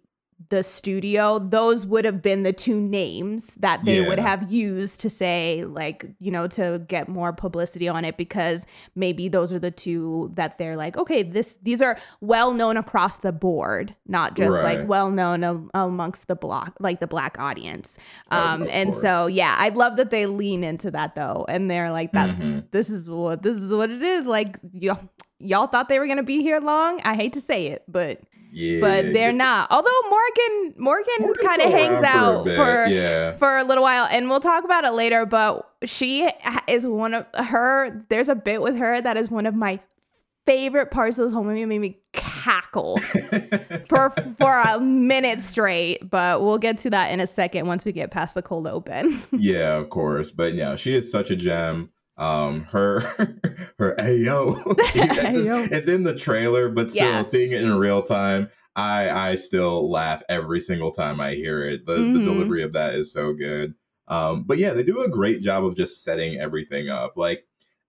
the 0.49 0.63
studio 0.63 1.37
those 1.39 1.85
would 1.85 2.05
have 2.05 2.21
been 2.21 2.43
the 2.43 2.53
two 2.53 2.79
names 2.79 3.53
that 3.59 3.83
they 3.85 4.01
would 4.01 4.17
have 4.19 4.51
used 4.51 4.99
to 4.99 5.09
say 5.09 5.63
like 5.65 6.05
you 6.19 6.31
know 6.31 6.47
to 6.47 6.81
get 6.87 7.07
more 7.07 7.31
publicity 7.31 7.87
on 7.87 8.03
it 8.05 8.17
because 8.17 8.65
maybe 8.95 9.27
those 9.29 9.53
are 9.53 9.59
the 9.59 9.69
two 9.71 10.31
that 10.35 10.57
they're 10.57 10.75
like 10.75 10.97
okay 10.97 11.21
this 11.21 11.59
these 11.63 11.81
are 11.81 11.97
well 12.21 12.53
known 12.53 12.77
across 12.77 13.19
the 13.19 13.31
board 13.31 13.95
not 14.07 14.35
just 14.35 14.55
Right. 14.57 14.79
like 14.79 14.87
well 14.87 15.11
known 15.11 15.43
am- 15.43 15.69
amongst 15.73 16.27
the 16.27 16.35
block 16.35 16.75
like 16.79 16.99
the 16.99 17.07
black 17.07 17.37
audience 17.37 17.97
um 18.31 18.63
of 18.63 18.67
and 18.69 18.95
so 18.95 19.27
yeah 19.27 19.55
i 19.59 19.69
love 19.69 19.95
that 19.97 20.09
they 20.09 20.25
lean 20.25 20.63
into 20.63 20.89
that 20.91 21.15
though 21.15 21.45
and 21.49 21.69
they're 21.69 21.91
like 21.91 22.11
that's 22.13 22.39
Mhm. 22.39 22.65
this 22.71 22.89
is 22.89 23.09
what 23.09 23.43
this 23.43 23.57
is 23.57 23.71
what 23.71 23.89
it 23.91 24.01
is 24.01 24.25
like 24.25 24.57
y'all 24.73 24.99
y'all 25.39 25.67
thought 25.67 25.89
they 25.89 25.99
were 25.99 26.07
gonna 26.07 26.23
be 26.23 26.41
here 26.41 26.59
long 26.59 27.01
i 27.03 27.15
hate 27.15 27.33
to 27.33 27.41
say 27.41 27.67
it 27.67 27.83
but 27.87 28.19
yeah, 28.51 28.81
but 28.81 29.13
they're 29.13 29.31
yeah. 29.31 29.31
not 29.31 29.71
although 29.71 30.01
morgan 30.09 30.73
morgan 30.77 31.33
kind 31.43 31.61
of 31.61 31.71
hangs 31.71 32.03
out 32.03 32.47
a 32.47 32.55
for 32.55 32.85
yeah. 32.87 33.35
for 33.37 33.57
a 33.57 33.63
little 33.63 33.83
while 33.83 34.07
and 34.11 34.29
we'll 34.29 34.39
talk 34.39 34.63
about 34.63 34.83
it 34.83 34.93
later 34.93 35.25
but 35.25 35.69
she 35.83 36.29
is 36.67 36.85
one 36.85 37.13
of 37.13 37.25
her 37.33 38.05
there's 38.09 38.29
a 38.29 38.35
bit 38.35 38.61
with 38.61 38.77
her 38.77 39.01
that 39.01 39.17
is 39.17 39.29
one 39.29 39.45
of 39.45 39.55
my 39.55 39.79
favorite 40.45 40.89
parts 40.89 41.17
of 41.19 41.25
this 41.25 41.33
whole 41.33 41.43
movie 41.43 41.61
It 41.61 41.67
made 41.67 41.79
me 41.79 41.99
cackle 42.13 42.97
for 43.87 44.09
for 44.39 44.59
a 44.61 44.79
minute 44.79 45.39
straight 45.39 46.09
but 46.09 46.41
we'll 46.41 46.57
get 46.57 46.77
to 46.79 46.89
that 46.89 47.11
in 47.11 47.19
a 47.19 47.27
second 47.27 47.67
once 47.67 47.85
we 47.85 47.91
get 47.91 48.09
past 48.11 48.33
the 48.33 48.41
cold 48.41 48.67
open 48.67 49.21
yeah, 49.31 49.75
of 49.75 49.89
course. 49.89 50.31
But 50.31 50.53
yeah, 50.53 50.75
she 50.75 50.95
is 50.95 51.11
such 51.11 51.29
a 51.31 51.35
gem. 51.35 51.89
Um, 52.21 52.61
her 52.65 52.99
her 53.79 53.95
ayo, 53.99 54.61
it's, 54.95 55.35
just- 55.35 55.71
it's 55.71 55.87
in 55.87 56.03
the 56.03 56.15
trailer, 56.15 56.69
but 56.69 56.89
still 56.89 57.05
Yeah. 57.07 57.21
seeing 57.23 57.51
it 57.51 57.61
in 57.63 57.77
real 57.77 58.01
time, 58.03 58.49
I 58.75 59.09
I 59.31 59.35
still 59.35 59.89
laugh 59.89 60.21
every 60.29 60.59
single 60.61 60.91
time 60.91 61.19
I 61.19 61.33
hear 61.33 61.63
it. 61.67 61.85
The 61.85 61.97
Mhm. 61.97 62.13
the 62.13 62.19
delivery 62.23 62.63
of 62.63 62.73
that 62.73 62.95
is 62.95 63.11
so 63.11 63.33
good. 63.33 63.73
Um, 64.07 64.43
but 64.43 64.57
yeah, 64.57 64.73
they 64.73 64.83
do 64.83 65.01
a 65.01 65.09
great 65.09 65.41
job 65.41 65.65
of 65.65 65.75
just 65.75 66.03
setting 66.03 66.37
everything 66.39 66.89
up. 66.89 67.13
Like 67.17 67.45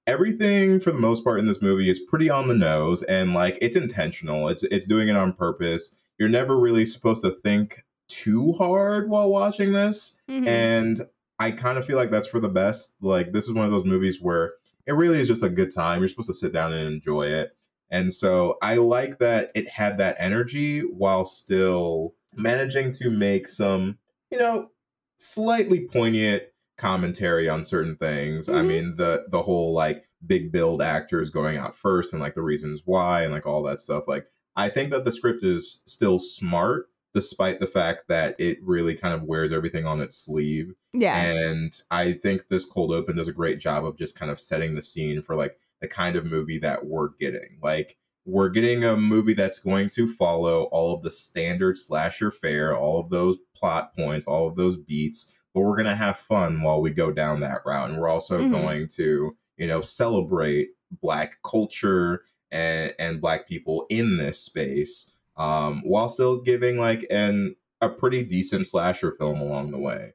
everything 0.06 0.80
for 0.80 0.90
the 0.92 0.98
most 0.98 1.22
part 1.24 1.38
in 1.38 1.46
this 1.46 1.62
movie 1.62 1.88
is 1.90 1.98
pretty 2.00 2.28
on 2.30 2.48
the 2.48 2.54
nose 2.54 3.02
and 3.04 3.34
like 3.34 3.58
it's 3.60 3.76
intentional. 3.76 4.48
It's 4.48 4.62
it's 4.64 4.86
doing 4.86 5.08
it 5.08 5.16
on 5.16 5.32
purpose. 5.32 5.94
You're 6.18 6.28
never 6.28 6.58
really 6.58 6.84
supposed 6.86 7.22
to 7.22 7.30
think 7.30 7.84
too 8.08 8.52
hard 8.54 9.08
while 9.08 9.30
watching 9.30 9.72
this. 9.72 10.16
Mhm. 10.30 10.46
And 10.46 11.06
I 11.42 11.50
kind 11.50 11.76
of 11.78 11.84
feel 11.86 11.96
like 11.96 12.10
that's 12.10 12.26
for 12.26 12.40
the 12.40 12.48
best. 12.48 12.94
Like 13.00 13.32
this 13.32 13.44
is 13.44 13.52
one 13.52 13.64
of 13.64 13.70
those 13.70 13.84
movies 13.84 14.18
where 14.20 14.54
it 14.86 14.92
really 14.92 15.20
is 15.20 15.28
just 15.28 15.42
a 15.42 15.48
good 15.48 15.74
time. 15.74 15.98
You're 16.00 16.08
supposed 16.08 16.28
to 16.28 16.34
sit 16.34 16.52
down 16.52 16.72
and 16.72 16.86
enjoy 16.92 17.26
it. 17.26 17.56
And 17.90 18.12
so 18.12 18.56
I 18.62 18.76
like 18.76 19.18
that 19.18 19.50
it 19.54 19.68
had 19.68 19.98
that 19.98 20.16
energy 20.18 20.80
while 20.80 21.24
still 21.24 22.14
managing 22.36 22.92
to 22.94 23.10
make 23.10 23.46
some, 23.46 23.98
you 24.30 24.38
know, 24.38 24.70
slightly 25.16 25.86
poignant 25.86 26.44
commentary 26.78 27.48
on 27.48 27.64
certain 27.64 27.96
things. 27.96 28.48
I 28.48 28.62
Mhm. 28.62 28.66
mean, 28.66 28.96
the 28.96 29.24
the 29.28 29.42
whole 29.42 29.72
like 29.72 30.08
big 30.26 30.52
build 30.52 30.80
actors 30.80 31.30
going 31.30 31.56
out 31.58 31.76
first 31.76 32.12
and 32.12 32.22
like 32.22 32.34
the 32.34 32.42
reasons 32.42 32.82
why 32.84 33.22
and 33.22 33.32
like 33.32 33.46
all 33.46 33.62
that 33.64 33.80
stuff. 33.80 34.04
Like 34.08 34.26
I 34.56 34.68
think 34.68 34.90
that 34.90 35.04
the 35.04 35.12
script 35.12 35.42
is 35.44 35.82
still 35.84 36.18
smart 36.18 36.88
despite 37.14 37.60
the 37.60 37.66
fact 37.66 38.08
that 38.08 38.34
it 38.38 38.58
really 38.62 38.94
kind 38.94 39.14
of 39.14 39.22
wears 39.24 39.52
everything 39.52 39.84
on 39.86 40.00
its 40.00 40.16
sleeve. 40.16 40.72
yeah. 40.94 41.16
And 41.22 41.78
I 41.90 42.12
think 42.14 42.48
this 42.48 42.64
cold 42.64 42.92
open 42.92 43.16
does 43.16 43.28
a 43.28 43.32
great 43.32 43.58
job 43.60 43.84
of 43.84 43.96
just 43.98 44.18
kind 44.18 44.30
of 44.30 44.40
setting 44.40 44.74
the 44.74 44.82
scene 44.82 45.20
for 45.22 45.36
like 45.36 45.58
the 45.80 45.88
kind 45.88 46.16
of 46.16 46.24
movie 46.24 46.58
that 46.58 46.84
we're 46.86 47.10
getting. 47.20 47.58
Like 47.62 47.96
we're 48.24 48.48
getting 48.50 48.84
a 48.84 48.96
movie 48.96 49.34
that's 49.34 49.58
going 49.58 49.88
to 49.90 50.06
follow 50.06 50.64
all 50.64 50.94
of 50.94 51.02
the 51.02 51.10
standard 51.10 51.76
slasher 51.76 52.30
fare, 52.30 52.76
all 52.76 53.00
of 53.00 53.10
those 53.10 53.36
plot 53.54 53.94
points, 53.96 54.26
all 54.26 54.46
of 54.46 54.56
those 54.56 54.76
beats, 54.76 55.32
but 55.52 55.60
we're 55.62 55.76
going 55.76 55.86
to 55.86 55.94
have 55.96 56.16
fun 56.18 56.62
while 56.62 56.80
we 56.80 56.90
go 56.90 57.10
down 57.12 57.40
that 57.40 57.62
route. 57.66 57.90
And 57.90 57.98
we're 58.00 58.08
also 58.08 58.38
Mhm. 58.40 58.50
going 58.52 58.88
to, 58.94 59.36
you 59.58 59.66
know, 59.66 59.80
celebrate 59.80 60.70
black 61.02 61.36
culture 61.44 62.22
and 62.50 62.94
and 62.98 63.20
black 63.20 63.48
people 63.48 63.86
in 63.88 64.16
this 64.18 64.38
space 64.38 65.12
um 65.36 65.82
while 65.84 66.08
still 66.08 66.40
giving 66.40 66.76
like 66.78 67.06
an 67.10 67.56
a 67.80 67.88
pretty 67.88 68.22
decent 68.22 68.66
slasher 68.66 69.12
film 69.12 69.40
along 69.40 69.70
the 69.72 69.78
way. 69.78 70.14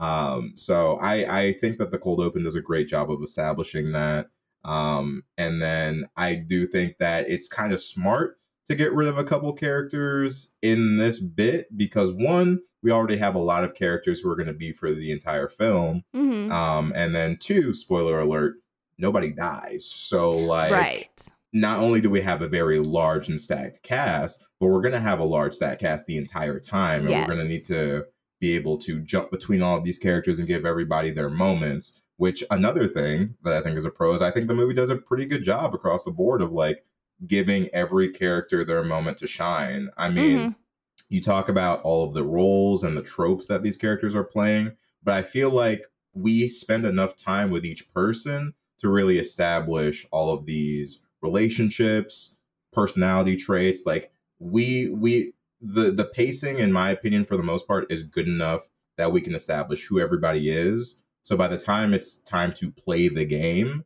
Um, 0.00 0.52
so 0.56 0.96
I, 0.96 1.42
I 1.42 1.52
think 1.52 1.78
that 1.78 1.92
the 1.92 1.98
cold 1.98 2.20
open 2.20 2.42
does 2.42 2.56
a 2.56 2.60
great 2.60 2.88
job 2.88 3.10
of 3.10 3.22
establishing 3.22 3.92
that. 3.92 4.26
Um, 4.64 5.22
and 5.38 5.62
then 5.62 6.06
I 6.16 6.34
do 6.34 6.66
think 6.66 6.98
that 6.98 7.28
it's 7.28 7.46
kind 7.46 7.72
of 7.72 7.80
smart 7.80 8.38
to 8.66 8.74
get 8.74 8.92
rid 8.92 9.08
of 9.08 9.18
a 9.18 9.24
couple 9.24 9.52
characters 9.52 10.56
in 10.62 10.96
this 10.96 11.20
bit 11.20 11.68
because 11.76 12.12
one, 12.12 12.60
we 12.82 12.90
already 12.90 13.16
have 13.18 13.34
a 13.34 13.38
lot 13.38 13.62
of 13.62 13.74
characters 13.74 14.20
who 14.20 14.30
are 14.30 14.36
going 14.36 14.48
to 14.48 14.54
be 14.54 14.72
for 14.72 14.92
the 14.92 15.12
entire 15.12 15.48
film. 15.48 16.02
Mhm. 16.14 16.50
Um, 16.50 16.92
and 16.96 17.14
then 17.14 17.36
two, 17.38 17.72
spoiler 17.72 18.18
alert, 18.18 18.56
nobody 18.98 19.30
dies. 19.30 19.86
So 19.86 20.30
like 20.30 20.72
right. 20.72 21.08
Not 21.54 21.78
only 21.78 22.00
do 22.00 22.10
we 22.10 22.20
have 22.20 22.42
a 22.42 22.48
very 22.48 22.80
large 22.80 23.28
and 23.28 23.40
stacked 23.40 23.82
cast, 23.82 24.44
but 24.60 24.66
we're 24.66 24.82
going 24.82 24.92
to 24.92 25.00
have 25.00 25.20
a 25.20 25.24
large 25.24 25.54
stacked 25.54 25.80
cast 25.80 26.04
the 26.06 26.18
entire 26.18 26.58
time. 26.58 27.02
And 27.06 27.10
we're 27.10 27.26
going 27.34 27.38
to 27.38 27.52
need 27.52 27.64
to 27.66 28.04
be 28.40 28.54
able 28.56 28.76
to 28.78 29.00
jump 29.00 29.30
between 29.30 29.62
all 29.62 29.78
of 29.78 29.84
these 29.84 29.96
characters 29.96 30.38
and 30.40 30.48
give 30.48 30.66
everybody 30.66 31.10
their 31.12 31.30
moments. 31.30 32.00
Which 32.16 32.44
another 32.50 32.86
thing 32.86 33.34
that 33.42 33.54
I 33.54 33.60
think 33.60 33.76
is 33.76 33.84
a 33.84 33.90
pro 33.90 34.12
is 34.14 34.20
I 34.20 34.30
think 34.30 34.46
the 34.48 34.54
movie 34.54 34.74
does 34.74 34.90
a 34.90 34.96
pretty 34.96 35.26
good 35.26 35.42
job 35.42 35.74
across 35.74 36.04
the 36.04 36.12
board 36.12 36.42
of 36.42 36.52
like 36.52 36.84
giving 37.26 37.68
every 37.72 38.08
character 38.10 38.64
their 38.64 38.84
moment 38.84 39.18
to 39.18 39.26
shine. 39.26 39.88
I 39.96 40.10
mean, 40.10 40.38
Mhm. 40.38 40.54
you 41.08 41.20
talk 41.20 41.48
about 41.48 41.80
all 41.82 42.04
of 42.06 42.14
the 42.14 42.22
roles 42.24 42.84
and 42.84 42.96
the 42.96 43.02
tropes 43.02 43.46
that 43.48 43.62
these 43.64 43.76
characters 43.76 44.14
are 44.14 44.22
playing, 44.24 44.72
but 45.02 45.14
I 45.14 45.22
feel 45.22 45.50
like 45.50 45.86
we 46.12 46.48
spend 46.48 46.84
enough 46.84 47.16
time 47.16 47.50
with 47.50 47.64
each 47.64 47.92
person 47.92 48.54
to 48.78 48.88
really 48.88 49.18
establish 49.18 50.06
all 50.12 50.32
of 50.32 50.46
these 50.46 51.00
relationships, 51.24 52.36
personality 52.72 53.34
traits. 53.36 53.82
Like 53.84 54.12
we 54.38 54.90
we 54.90 55.32
the 55.60 55.90
the 55.90 56.04
pacing, 56.04 56.58
in 56.58 56.72
my 56.72 56.90
opinion, 56.90 57.24
for 57.24 57.36
the 57.36 57.42
most 57.42 57.66
part, 57.66 57.90
is 57.90 58.04
good 58.04 58.28
enough 58.28 58.68
that 58.96 59.10
we 59.10 59.20
can 59.20 59.34
establish 59.34 59.84
who 59.86 59.98
everybody 59.98 60.50
is. 60.50 61.00
So 61.22 61.36
by 61.36 61.48
the 61.48 61.58
time 61.58 61.92
it's 61.92 62.18
time 62.20 62.52
to 62.52 62.70
play 62.70 63.08
the 63.08 63.24
game, 63.24 63.84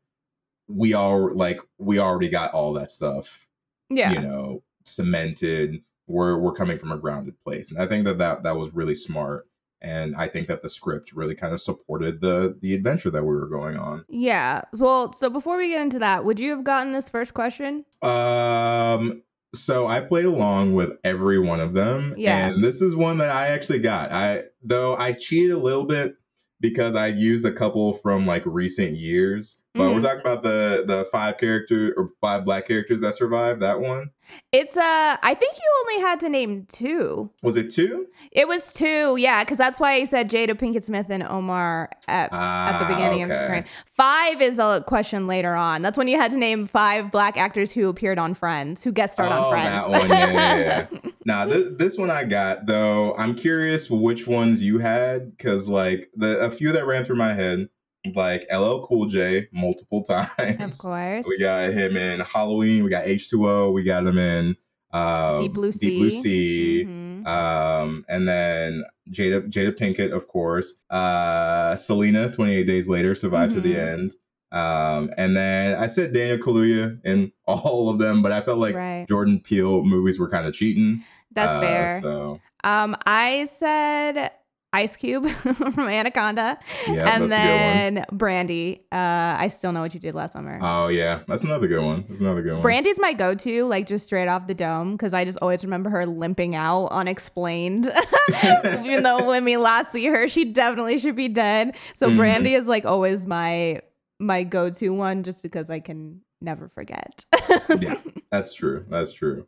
we 0.69 0.93
are 0.93 1.33
like 1.33 1.61
we 1.79 1.99
already 1.99 2.29
got 2.29 2.53
all 2.53 2.73
that 2.75 2.91
stuff 2.91 3.47
yeah. 3.91 4.13
you 4.13 4.21
know 4.21 4.63
cemented 4.85 5.83
we're 6.07 6.39
we're 6.39 6.53
coming 6.53 6.79
from 6.79 6.93
a 6.93 6.99
grounded 6.99 7.35
place 7.43 7.71
and 7.71 7.81
i 7.81 7.87
think 7.87 8.05
that 8.05 8.19
that, 8.19 8.43
that 8.43 8.57
was 8.57 8.73
really 8.75 8.95
smart 8.95 9.47
and 9.81 10.15
i 10.17 10.27
think 10.27 10.49
that 10.49 10.63
the 10.63 10.69
script 10.69 11.13
really 11.13 11.35
kind 11.35 11.53
of 11.53 11.61
supported 11.61 12.21
the 12.21 12.57
the 12.63 12.75
adventure 12.75 13.11
that 13.11 13.23
we 13.23 13.35
were 13.35 13.49
going 13.49 13.77
on 13.77 14.05
Yeah. 14.09 14.63
Well, 14.73 15.13
so 15.13 15.31
before 15.31 15.57
we 15.57 15.69
get 15.69 15.81
into 15.83 15.99
that, 16.01 16.25
would 16.25 16.39
you 16.41 16.51
have 16.51 16.65
gotten 16.65 16.93
this 16.93 17.09
first 17.09 17.35
question? 17.35 17.85
um 18.03 19.23
so 19.55 19.87
i 19.87 19.99
played 20.01 20.27
along 20.27 20.75
with 20.75 20.91
every 21.05 21.39
one 21.39 21.59
of 21.61 21.73
them 21.75 22.15
Yeah. 22.19 22.49
and 22.49 22.63
this 22.63 22.83
is 22.83 22.95
one 22.95 23.19
that 23.19 23.31
i 23.31 23.49
actually 23.49 23.79
got 23.79 24.13
i 24.13 24.43
though 24.63 24.97
i 24.97 25.13
cheated 25.13 25.53
a 25.53 25.59
little 25.59 25.85
bit 25.85 26.15
because 26.61 26.95
i 26.95 27.07
used 27.07 27.45
a 27.47 27.53
couple 27.53 27.95
from 27.95 28.27
like 28.27 28.43
recent 28.45 28.95
years 28.97 29.59
but 29.79 29.91
we're 29.93 29.99
Mhm. 29.99 30.03
talking 30.03 30.21
about 30.21 30.43
the 30.43 30.85
the 30.87 31.07
five 31.13 31.39
character 31.39 31.95
or 31.97 32.11
five 32.21 32.45
black 32.45 32.67
characters 32.69 33.01
that 33.01 33.15
survived 33.15 33.61
that 33.63 33.81
one 33.81 34.11
It's 34.53 34.77
uh 34.77 35.17
I 35.23 35.35
think 35.35 35.55
you 35.57 35.71
only 35.91 36.03
had 36.07 36.21
to 36.21 36.29
name 36.29 36.67
two. 36.69 37.31
was 37.43 37.57
it 37.57 37.71
two 37.71 38.07
It 38.33 38.47
was 38.47 38.75
two, 38.75 39.17
yeah, 39.19 39.43
because 39.43 39.57
that's 39.57 39.81
why 39.81 39.95
I 39.95 40.05
said 40.05 40.31
Jada 40.31 40.51
Pinkett 40.51 40.85
Smith 40.85 41.07
and 41.09 41.23
Omar 41.23 41.89
Epps 42.09 42.35
at 42.35 42.79
the 42.79 42.85
Ah, 42.85 42.89
beginning 42.89 43.23
of 43.23 43.31
the 43.31 43.43
screen. 43.47 43.65
Five 43.97 44.43
is 44.43 44.59
a 44.59 44.85
question 44.87 45.27
later 45.27 45.55
on. 45.55 45.81
That's 45.81 45.97
when 45.97 46.09
you 46.09 46.19
had 46.19 46.31
to 46.33 46.37
name 46.37 46.67
five 46.67 47.11
black 47.11 47.39
actors 47.39 47.73
who 47.73 47.89
appeared 47.89 48.19
on 48.19 48.35
Friends, 48.35 48.85
who 48.85 48.93
guest 48.93 49.15
starred 49.15 49.33
on 49.33 49.45
Oh, 49.47 49.51
Friends. 49.51 49.71
that 49.71 49.89
one, 49.91 50.09
yeah, 50.11 50.33
yeah, 50.33 50.87
yeah. 50.93 51.01
Now, 51.25 51.45
th- 51.47 51.77
this 51.77 51.97
one 51.99 52.11
I 52.11 52.25
got 52.25 52.67
though. 52.67 53.15
I'm 53.17 53.35
curious 53.35 53.91
which 53.91 54.27
ones 54.27 54.63
you 54.63 54.79
had 54.79 55.37
because, 55.37 55.69
like, 55.69 56.09
the 56.17 56.39
a 56.39 56.51
few 56.51 56.73
that 56.73 56.87
ran 56.87 57.05
through 57.05 57.17
my 57.17 57.33
head, 57.35 57.69
like 58.15 58.47
LL 58.53 58.81
Cool 58.87 59.07
J, 59.07 59.49
multiple 59.53 60.03
times. 60.05 60.29
of 60.61 60.79
course. 60.79 61.27
We 61.29 61.39
got 61.39 61.71
him 61.73 61.97
in 61.97 62.21
Halloween. 62.21 62.85
We 62.85 62.91
got 62.91 63.05
H2O. 63.05 63.73
We 63.73 63.83
got 63.83 64.07
him 64.07 64.19
in 64.19 64.57
um, 64.93 65.37
Deep 65.37 65.53
Blue 65.53 65.73
Sea. 65.73 65.91
Deep 65.91 65.99
Blue 65.99 66.11
Sea. 66.11 66.85
Mhm. 66.87 67.27
Um, 67.27 68.05
and 68.09 68.27
then 68.27 68.85
Jada 69.11 69.47
Jada 69.51 69.77
Pinkett, 69.79 70.13
of 70.13 70.29
course. 70.29 70.77
Uh, 70.91 71.77
Selena, 71.77 72.31
28 72.31 72.67
Days 72.67 72.89
Later, 72.89 73.15
survived 73.15 73.53
to 73.55 73.61
the 73.61 73.75
Mhm. 73.75 73.93
end. 73.93 74.15
Um, 74.51 75.11
and 75.19 75.37
then 75.37 75.77
I 75.77 75.87
said 75.89 76.15
Daniel 76.15 76.39
Kaluuya 76.39 76.99
in 77.05 77.33
all 77.47 77.91
of 77.91 77.99
them, 77.99 78.23
but 78.23 78.33
I 78.33 78.41
felt 78.41 78.59
like 78.59 78.75
right. 78.75 79.07
Jordan 79.07 79.41
Peele 79.41 79.85
movies 79.85 80.19
were 80.19 80.31
kind 80.31 80.47
of 80.47 80.55
cheating. 80.55 81.03
That's 81.33 81.57
Uh, 81.57 81.61
fair. 81.61 82.01
So 82.01 82.41
Um, 82.65 82.97
I 83.07 83.45
said 83.45 84.31
Ice 84.73 84.97
Cube 84.97 85.27
from 85.31 85.79
Anaconda, 85.89 86.59
yeah, 86.89 87.15
and 87.15 87.31
then 87.33 88.05
Brandy. 88.13 88.85
Uh, 88.93 88.97
I 89.39 89.49
still 89.49 89.73
know 89.73 89.81
what 89.81 89.95
you 89.95 90.01
did 90.01 90.15
last 90.15 90.35
summer. 90.35 90.57
a 90.57 90.59
good 90.59 90.63
one. 90.65 90.73
Oh 90.73 90.89
yeah, 90.89 91.23
that's 91.27 91.43
another 91.43 91.67
good 91.67 91.83
one. 91.83 92.05
That's 92.07 92.21
another 92.21 92.43
good 92.43 92.53
one. 92.53 92.63
Brandy's 92.63 92.99
my 93.01 93.15
go-to, 93.15 93.65
like 93.65 93.87
just 93.87 94.05
straight 94.07 94.29
off 94.29 94.47
the 94.47 94.55
dome, 94.55 94.93
because 94.93 95.15
I 95.15 95.25
just 95.25 95.39
always 95.41 95.65
remember 95.65 95.89
her 95.91 96.05
limping 96.05 96.55
out 96.55 96.87
unexplained. 96.89 97.91
Even 98.85 99.03
though 99.05 99.25
when 99.27 99.45
we 99.45 99.57
last 99.57 99.91
see 99.93 100.05
her, 100.07 100.29
she 100.29 100.45
definitely 100.45 100.99
should 100.99 101.17
be 101.17 101.29
dead. 101.29 101.75
So 101.95 102.09
Mhm. 102.11 102.17
Brandy 102.19 102.55
is 102.55 102.67
like 102.67 102.85
always 102.85 103.25
my 103.27 103.81
my 104.19 104.45
go-to 104.45 104.91
one, 104.91 105.23
just 105.23 105.43
because 105.43 105.71
I 105.71 105.81
can 105.81 106.21
never 106.43 106.69
forget. 106.69 107.25
yeah, 107.81 107.95
that's 108.31 108.53
true. 108.53 108.85
That's 108.89 109.13
true. 109.13 109.47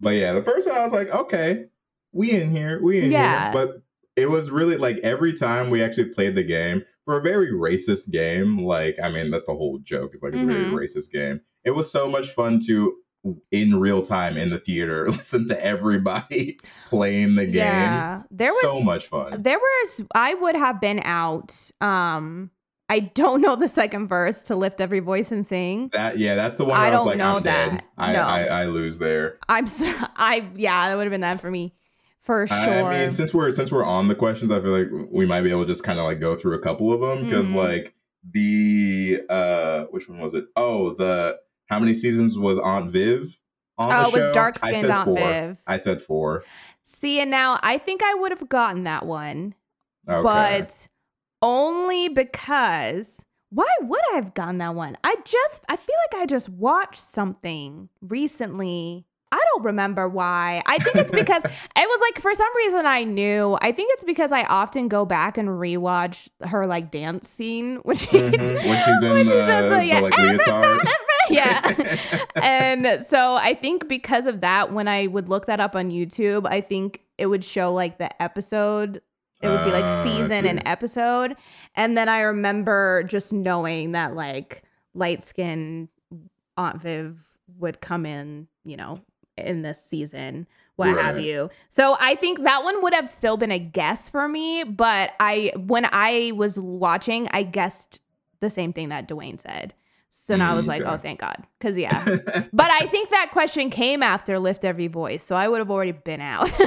But 0.00 0.10
yeah, 0.10 0.34
the 0.34 0.42
first 0.42 0.66
one 0.68 0.76
I 0.76 0.84
was 0.84 0.92
like, 0.92 1.08
okay, 1.08 1.64
we 2.12 2.32
in 2.32 2.50
here, 2.50 2.82
we 2.82 3.00
in 3.00 3.10
Yeah. 3.12 3.44
here. 3.44 3.52
But 3.52 3.82
it 4.18 4.28
was 4.30 4.50
really 4.50 4.76
like 4.76 4.98
every 5.02 5.32
time 5.32 5.70
we 5.70 5.82
actually 5.82 6.06
played 6.10 6.34
the 6.34 6.42
game 6.44 6.84
for 7.04 7.16
a 7.18 7.22
very 7.22 7.52
racist 7.52 8.10
game. 8.10 8.58
Like, 8.58 8.96
I 9.02 9.08
mean, 9.10 9.30
that's 9.30 9.46
the 9.46 9.54
whole 9.54 9.78
joke. 9.78 10.10
It's 10.12 10.22
like 10.22 10.32
it's 10.34 10.42
a 10.42 10.46
very 10.46 10.64
Mhm. 10.64 10.72
racist 10.74 11.10
game. 11.10 11.40
It 11.64 11.70
was 11.70 11.90
so 11.90 12.08
much 12.08 12.28
fun 12.30 12.60
to 12.66 12.94
in 13.50 13.78
real 13.80 14.00
time 14.00 14.36
in 14.36 14.48
the 14.50 14.58
theater 14.60 15.10
listen 15.10 15.46
to 15.48 15.64
everybody 15.64 16.58
playing 16.88 17.34
the 17.34 17.44
game. 17.46 17.56
Yeah, 17.56 18.22
there 18.30 18.50
was 18.50 18.60
so 18.60 18.80
much 18.80 19.06
fun. 19.06 19.42
There 19.42 19.58
was 19.58 20.02
I 20.14 20.34
would 20.34 20.54
have 20.56 20.80
been 20.80 21.00
out. 21.04 21.54
Um, 21.80 22.50
I 22.90 23.00
don't 23.00 23.42
know 23.42 23.54
the 23.56 23.68
second 23.68 24.08
verse 24.08 24.42
to 24.44 24.56
lift 24.56 24.80
every 24.80 25.00
voice 25.00 25.30
and 25.30 25.46
sing. 25.46 25.90
That 25.92 26.18
yeah, 26.18 26.36
that's 26.36 26.54
the 26.56 26.64
one 26.64 26.78
I 26.78 26.86
I, 26.86 26.90
was 26.90 26.98
don't 27.00 27.06
like, 27.08 27.18
know 27.18 27.36
I'm 27.36 27.42
dead. 27.42 27.70
that. 27.72 27.84
I, 27.98 28.12
No. 28.12 28.22
I 28.22 28.42
I 28.44 28.64
lose 28.66 28.98
there. 28.98 29.38
I'm 29.48 29.66
so, 29.66 29.92
I 30.16 30.48
yeah, 30.54 30.88
that 30.88 30.96
would 30.96 31.04
have 31.04 31.10
been 31.12 31.20
that 31.22 31.40
for 31.40 31.50
me 31.50 31.74
for 32.28 32.46
sure. 32.46 32.56
I 32.58 33.00
mean, 33.04 33.10
since 33.12 33.32
we're 33.32 33.50
since 33.52 33.72
we're 33.72 33.84
on 33.86 34.06
the 34.08 34.14
questions, 34.14 34.50
I 34.50 34.60
feel 34.60 34.70
like 34.70 34.88
we 35.10 35.24
might 35.24 35.40
be 35.40 35.50
able 35.50 35.62
to 35.62 35.66
just 35.66 35.82
kind 35.82 35.98
of 35.98 36.04
like 36.04 36.20
go 36.20 36.36
through 36.36 36.56
a 36.56 36.60
couple 36.60 36.92
of 36.92 37.00
them 37.00 37.24
because 37.24 37.46
Mhm. 37.48 37.54
like 37.54 37.94
the 38.30 39.22
uh 39.30 39.84
which 39.84 40.08
one 40.10 40.18
was 40.18 40.34
it? 40.34 40.44
Oh, 40.54 40.92
the 40.94 41.38
how 41.70 41.78
many 41.78 41.94
seasons 41.94 42.36
was 42.38 42.58
Aunt 42.58 42.90
Viv 42.90 43.34
on 43.78 43.90
oh, 43.92 44.02
the 44.02 44.08
it 44.08 44.20
was 44.20 44.28
show? 44.28 44.32
dark 44.34 44.58
skinned 44.58 44.90
Aunt 44.90 45.04
four. 45.06 45.16
Viv. 45.16 45.56
I 45.66 45.78
said 45.78 46.02
four. 46.02 46.44
See, 46.82 47.18
and 47.18 47.30
now 47.30 47.58
I 47.62 47.78
think 47.78 48.02
I 48.02 48.12
would 48.14 48.30
have 48.32 48.46
gotten 48.48 48.84
that 48.84 49.06
one, 49.06 49.54
Okay. 50.08 50.22
but 50.22 50.88
only 51.40 52.08
because 52.08 53.22
Why 53.50 53.68
would 53.80 54.00
I 54.12 54.16
have 54.16 54.34
gotten 54.34 54.58
that 54.58 54.74
one? 54.74 54.98
I 55.02 55.14
just 55.24 55.64
I 55.70 55.76
feel 55.76 55.96
like 56.12 56.20
I 56.22 56.26
just 56.26 56.50
watched 56.50 57.00
something 57.00 57.88
recently. 58.02 59.06
I 59.30 59.42
don't 59.54 59.64
remember 59.64 60.08
why. 60.08 60.62
I 60.66 60.78
think 60.78 60.96
it's 60.96 61.10
because 61.10 61.42
it 61.44 61.50
was 61.76 62.00
like 62.00 62.22
for 62.22 62.34
some 62.34 62.48
reason 62.56 62.86
I 62.86 63.04
knew. 63.04 63.58
I 63.60 63.72
think 63.72 63.90
it's 63.92 64.04
because 64.04 64.32
I 64.32 64.44
often 64.44 64.88
go 64.88 65.04
back 65.04 65.36
and 65.36 65.48
rewatch 65.48 66.28
her 66.42 66.66
like 66.66 66.90
dance 66.90 67.28
scene 67.28 67.76
when 67.82 67.96
she's 67.96 68.08
Mhm. 68.10 68.64
When 68.66 68.84
she's 68.84 69.02
in 69.02 69.10
when 69.12 69.26
she 69.26 69.32
does 69.32 69.70
the, 69.72 69.84
yeah, 69.84 69.96
the 70.00 70.02
like 70.02 70.16
leotard. 70.16 70.80
yeah. 71.30 72.24
and 72.42 73.04
so 73.06 73.36
I 73.36 73.54
think 73.54 73.86
because 73.88 74.26
of 74.26 74.40
that, 74.40 74.72
when 74.72 74.88
I 74.88 75.06
would 75.08 75.28
look 75.28 75.46
that 75.46 75.60
up 75.60 75.74
on 75.76 75.90
YouTube, 75.90 76.46
I 76.46 76.60
think 76.60 77.02
it 77.18 77.26
would 77.26 77.44
show 77.44 77.72
like 77.72 77.98
the 77.98 78.22
episode. 78.22 79.02
It 79.42 79.48
would 79.48 79.64
be 79.64 79.70
like 79.70 79.84
Ah, 79.84 80.02
season 80.04 80.42
see. 80.44 80.48
and 80.48 80.62
episode. 80.66 81.36
And 81.76 81.96
then 81.96 82.08
I 82.08 82.20
remember 82.20 83.04
just 83.04 83.32
knowing 83.32 83.92
that 83.92 84.14
like 84.16 84.62
light 84.94 85.22
skinned 85.22 85.88
Aunt 86.56 86.80
Viv 86.82 87.22
would 87.58 87.80
come 87.80 88.04
in, 88.04 88.48
you 88.64 88.76
know, 88.76 89.00
in 89.46 89.62
this 89.62 89.82
season, 89.82 90.46
what 90.76 90.96
have 90.96 91.18
you. 91.20 91.50
So 91.68 91.96
I 92.00 92.14
think 92.14 92.42
that 92.44 92.62
one 92.64 92.82
would 92.82 92.94
have 92.94 93.08
still 93.08 93.36
been 93.36 93.50
a 93.50 93.58
guess 93.58 94.08
for 94.08 94.28
me. 94.28 94.62
But 94.64 95.12
I, 95.20 95.52
when 95.56 95.86
I 95.90 96.32
was 96.36 96.58
watching, 96.58 97.28
I 97.32 97.42
guessed 97.42 97.98
the 98.40 98.50
same 98.50 98.72
thing 98.72 98.88
that 98.90 99.08
Dwayne 99.08 99.40
said. 99.40 99.74
So 100.10 100.36
now 100.36 100.52
I 100.52 100.54
was 100.54 100.64
Mm, 100.66 100.68
like, 100.68 100.82
okay. 100.82 100.90
oh, 100.90 100.96
thank 100.98 101.20
God. 101.20 101.36
Cause 101.60 101.76
yeah. 101.76 102.04
but 102.52 102.70
I 102.70 102.86
think 102.86 103.10
that 103.10 103.30
question 103.32 103.70
came 103.70 104.02
after 104.02 104.38
Lift 104.38 104.64
Every 104.64 104.86
Voice. 104.86 105.22
So 105.22 105.34
I 105.36 105.48
would 105.48 105.58
have 105.58 105.70
already 105.70 105.92
been 105.92 106.20
out. 106.20 106.50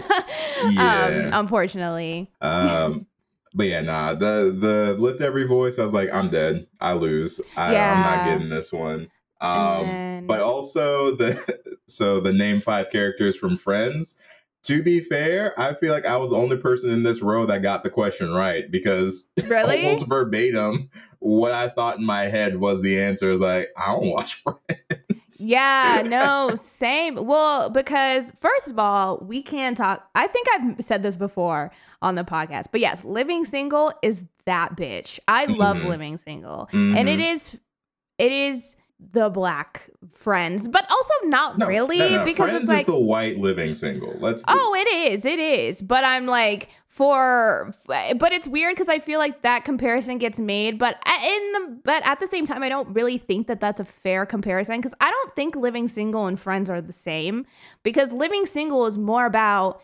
Yeah. 0.63 1.29
um, 1.33 1.45
unfortunately. 1.45 2.29
um, 2.41 3.07
but 3.53 3.65
yeah, 3.65 3.81
nah. 3.81 4.13
The 4.13 4.55
the 4.57 4.95
lift 4.99 5.19
every 5.21 5.45
voice. 5.47 5.79
I 5.79 5.83
was 5.83 5.93
like, 5.93 6.09
I'm 6.13 6.29
dead. 6.29 6.67
I 6.79 6.93
lose. 6.93 7.41
I, 7.57 7.75
I'm 7.75 8.01
not 8.01 8.25
getting 8.25 8.49
this 8.49 8.71
one. 8.71 9.09
Um, 9.41 9.85
then, 9.87 10.27
but 10.27 10.41
also 10.41 11.15
the 11.15 11.77
so 11.87 12.19
the 12.19 12.33
name 12.33 12.61
five 12.61 12.89
characters 12.91 13.35
from 13.35 13.57
Friends. 13.57 14.15
To 14.65 14.83
be 14.83 14.99
fair, 14.99 15.59
I 15.59 15.73
feel 15.73 15.91
like 15.91 16.05
I 16.05 16.17
was 16.17 16.29
the 16.29 16.35
only 16.35 16.55
person 16.55 16.91
in 16.91 17.01
this 17.01 17.23
row 17.23 17.47
that 17.47 17.63
got 17.63 17.83
the 17.83 17.89
question 17.89 18.31
right 18.31 18.69
because 18.69 19.31
really? 19.47 19.83
almost 19.83 20.05
verbatim, 20.07 20.91
what 21.17 21.51
I 21.51 21.69
thought 21.69 21.97
in 21.97 22.05
my 22.05 22.25
head 22.25 22.59
was 22.59 22.83
the 22.83 23.01
answer. 23.01 23.31
Is 23.31 23.41
like, 23.41 23.69
I 23.75 23.91
don't 23.93 24.11
watch 24.11 24.35
Friends. 24.43 25.39
Yeah, 25.39 26.03
no, 26.05 26.53
same. 26.55 27.15
Well, 27.15 27.71
because 27.71 28.31
first 28.39 28.69
of 28.69 28.77
all, 28.77 29.17
we 29.25 29.41
can 29.41 29.73
talk. 29.73 30.07
I 30.13 30.27
think 30.27 30.47
I've 30.53 30.85
said 30.85 31.01
this 31.01 31.17
before 31.17 31.71
on 32.03 32.13
the 32.13 32.23
podcast, 32.23 32.65
but 32.71 32.81
yes, 32.81 33.03
living 33.03 33.45
single 33.45 33.91
is 34.03 34.23
that 34.45 34.75
bitch. 34.75 35.17
I 35.27 35.45
love 35.45 35.77
Mhm. 35.77 35.85
living 35.85 36.17
single, 36.17 36.69
and 36.71 37.09
it 37.09 37.19
Mhm. 37.19 37.33
is, 37.33 37.57
it 38.19 38.31
is 38.31 38.75
the 39.13 39.29
black 39.29 39.89
friends, 40.13 40.67
but 40.67 40.85
also 40.89 41.13
not 41.23 41.57
No, 41.57 41.67
really 41.67 41.97
no, 41.97 42.17
no, 42.17 42.25
because 42.25 42.49
Friends 42.51 42.61
it's 42.61 42.69
like 42.69 42.85
the 42.85 42.95
white 42.99 43.39
living 43.39 43.73
single. 43.73 44.15
Let's 44.19 44.43
Oh, 44.47 44.75
it 44.77 44.87
is. 45.11 45.25
It 45.25 45.39
is. 45.39 45.81
But 45.81 46.03
I'm 46.03 46.25
like 46.27 46.69
for 46.87 47.73
but 47.87 48.31
it's 48.33 48.47
weird 48.47 48.75
cuz 48.77 48.89
I 48.89 48.99
feel 48.99 49.17
like 49.17 49.41
that 49.41 49.63
comparison 49.65 50.17
gets 50.17 50.37
made, 50.39 50.77
but 50.77 50.97
in 51.07 51.51
the 51.53 51.79
but 51.83 52.05
at 52.05 52.19
the 52.19 52.27
same 52.27 52.45
time 52.45 52.61
I 52.63 52.69
don't 52.69 52.93
really 52.93 53.17
think 53.17 53.47
that 53.47 53.59
that's 53.59 53.79
a 53.79 53.85
fair 53.85 54.25
comparison 54.25 54.81
cuz 54.81 54.93
I 55.01 55.09
don't 55.09 55.35
think 55.35 55.55
living 55.55 55.87
single 55.87 56.27
and 56.27 56.39
friends 56.39 56.69
are 56.69 56.81
the 56.81 56.93
same 56.93 57.45
because 57.83 58.11
living 58.13 58.45
single 58.45 58.85
is 58.85 58.97
more 58.97 59.25
about 59.25 59.81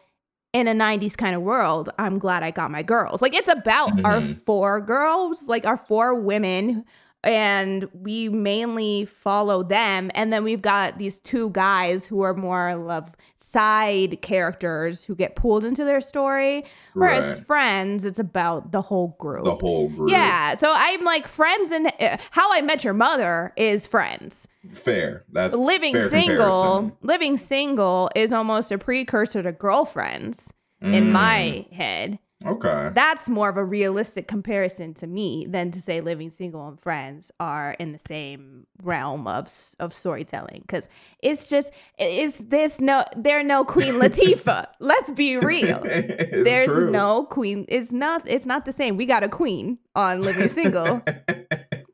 in 0.54 0.68
a 0.68 0.74
90s 0.74 1.16
kind 1.18 1.36
of 1.36 1.42
world, 1.42 1.90
I'm 2.00 2.20
glad 2.20 2.44
I 2.44 2.52
got 2.52 2.72
my 2.72 2.84
girls. 2.84 3.22
Like 3.22 3.34
it's 3.34 3.50
about 3.50 3.92
our 4.06 4.20
Mhm. 4.22 4.42
four 4.46 4.80
girls, 4.80 5.48
like 5.48 5.66
our 5.66 5.78
four 5.78 6.14
women 6.16 6.86
and 7.24 7.90
we 7.94 8.30
mainly 8.30 9.06
follow 9.06 9.64
them 9.64 10.12
and 10.14 10.32
then 10.32 10.44
we've 10.44 10.62
got 10.62 10.98
these 10.98 11.20
two 11.20 11.50
guys 11.50 12.06
who 12.06 12.22
are 12.22 12.34
more 12.34 12.70
of 12.70 13.16
side 13.38 14.22
characters 14.22 15.04
who 15.06 15.16
get 15.16 15.36
pulled 15.36 15.66
into 15.66 15.84
their 15.84 16.02
story 16.02 16.64
whereas 16.94 17.24
Right. 17.26 17.46
friends 17.48 18.06
it's 18.06 18.20
about 18.20 18.72
the 18.72 18.82
whole 18.82 19.16
group 19.20 19.46
the 19.46 19.56
whole 19.56 19.90
group. 19.90 20.12
yeah 20.12 20.54
so 20.54 20.72
i'm 20.74 21.04
like 21.04 21.28
friends 21.28 21.72
and 21.72 21.92
uh, 22.00 22.18
how 22.32 22.54
i 22.54 22.62
met 22.62 22.84
your 22.84 22.94
mother 22.94 23.54
is 23.58 23.86
friends 23.86 24.48
fair. 24.72 25.24
That's 25.32 25.56
living 25.56 25.94
fair 25.94 26.10
single 26.10 26.78
comparison. 26.80 26.98
living 27.02 27.38
single 27.38 28.10
is 28.16 28.34
almost 28.34 28.72
a 28.72 28.78
precursor 28.78 29.42
to 29.44 29.52
girlfriends 29.54 30.52
in 30.82 31.06
Mm, 31.06 31.12
my 31.12 31.66
head 31.72 32.20
okay. 32.48 32.92
that's 32.94 33.30
more 33.30 33.50
of 33.50 33.58
a 33.58 33.64
realistic 33.64 34.28
comparison 34.28 34.94
to 34.96 35.08
me 35.08 35.46
than 35.50 35.72
to 35.72 35.82
say 35.82 36.02
living 36.02 36.30
single 36.30 36.68
and 36.68 36.80
friends 36.80 37.32
are 37.40 37.74
in 37.80 37.92
the 37.92 38.00
same 38.00 38.66
realm 38.84 39.28
of 39.28 39.52
of 39.80 39.94
storytelling. 39.94 40.62
Because 40.62 40.88
it's 41.20 41.50
just 41.50 41.72
it's 41.98 42.40
this 42.40 42.80
no 42.80 43.04
there 43.16 43.44
no 43.44 43.64
queen 43.66 43.94
latifah. 44.02 44.68
Let's 44.80 45.12
be 45.12 45.38
real. 45.38 45.80
There's 45.84 46.68
true. 46.68 46.92
no 46.92 47.26
queen 47.26 47.66
it's 47.68 47.92
not 47.92 48.28
it's 48.28 48.46
not 48.46 48.66
the 48.66 48.74
same. 48.74 48.98
We 48.98 49.06
got 49.06 49.24
a 49.24 49.30
queen 49.30 49.80
on 49.96 50.22
living 50.22 50.50
single. 50.50 51.02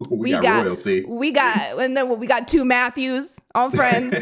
We, 0.09 0.17
we 0.17 0.31
got, 0.31 0.43
got- 0.43 0.65
royalty. 0.65 1.05
we 1.05 1.31
got 1.31 1.79
and 1.79 1.95
then 1.95 2.19
we 2.19 2.27
got 2.27 2.47
two 2.47 2.65
matthews 2.65 3.39
on 3.55 3.71
friends. 3.71 4.13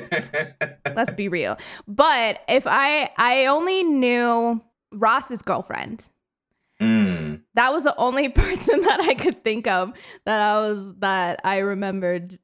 Let's 0.96 1.12
be 1.14 1.28
real. 1.28 1.58
But 1.88 2.42
if 2.48 2.66
i 2.68 3.10
i 3.18 3.48
only 3.48 3.84
knew 3.84 4.62
ross's 4.92 5.42
girlfriend 5.42 6.08
that 7.56 7.74
was 7.74 7.84
the 7.84 7.96
only 7.98 8.30
person 8.30 8.82
that 8.82 9.02
I 9.02 9.14
could 9.14 9.44
think 9.44 9.68
of 9.68 9.94
that 10.26 10.42
I 10.42 10.60
was 10.60 10.96
that 11.00 11.42
I 11.44 11.60
remembered 11.60 12.40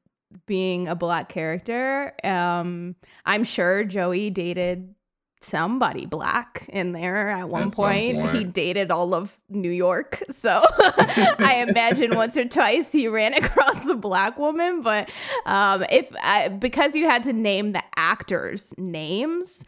being 0.46 0.88
a 0.88 0.94
black 0.94 1.28
character. 1.28 2.14
Um, 2.24 2.96
I'm 3.24 3.44
sure 3.44 3.84
Joey 3.84 4.30
dated 4.30 4.94
somebody 5.40 6.04
black 6.04 6.66
in 6.68 6.92
there 6.92 7.28
at 7.28 7.48
one 7.48 7.70
some 7.70 7.84
point. 7.84 8.30
He 8.30 8.44
dated 8.44 8.90
all 8.90 9.14
of 9.14 9.38
New 9.48 9.70
York, 9.70 10.22
so 10.30 10.62
I 10.78 11.64
imagine 11.68 12.14
once 12.16 12.36
or 12.36 12.44
twice 12.44 12.92
he 12.92 13.08
ran 13.08 13.34
across 13.34 13.86
a 13.88 13.94
black 13.94 14.38
woman. 14.38 14.82
But 14.82 15.10
um, 15.46 15.84
if 15.90 16.14
I, 16.22 16.48
because 16.48 16.94
you 16.94 17.06
had 17.06 17.22
to 17.24 17.32
name 17.32 17.72
the 17.72 17.82
actors' 17.96 18.74
names. 18.78 19.64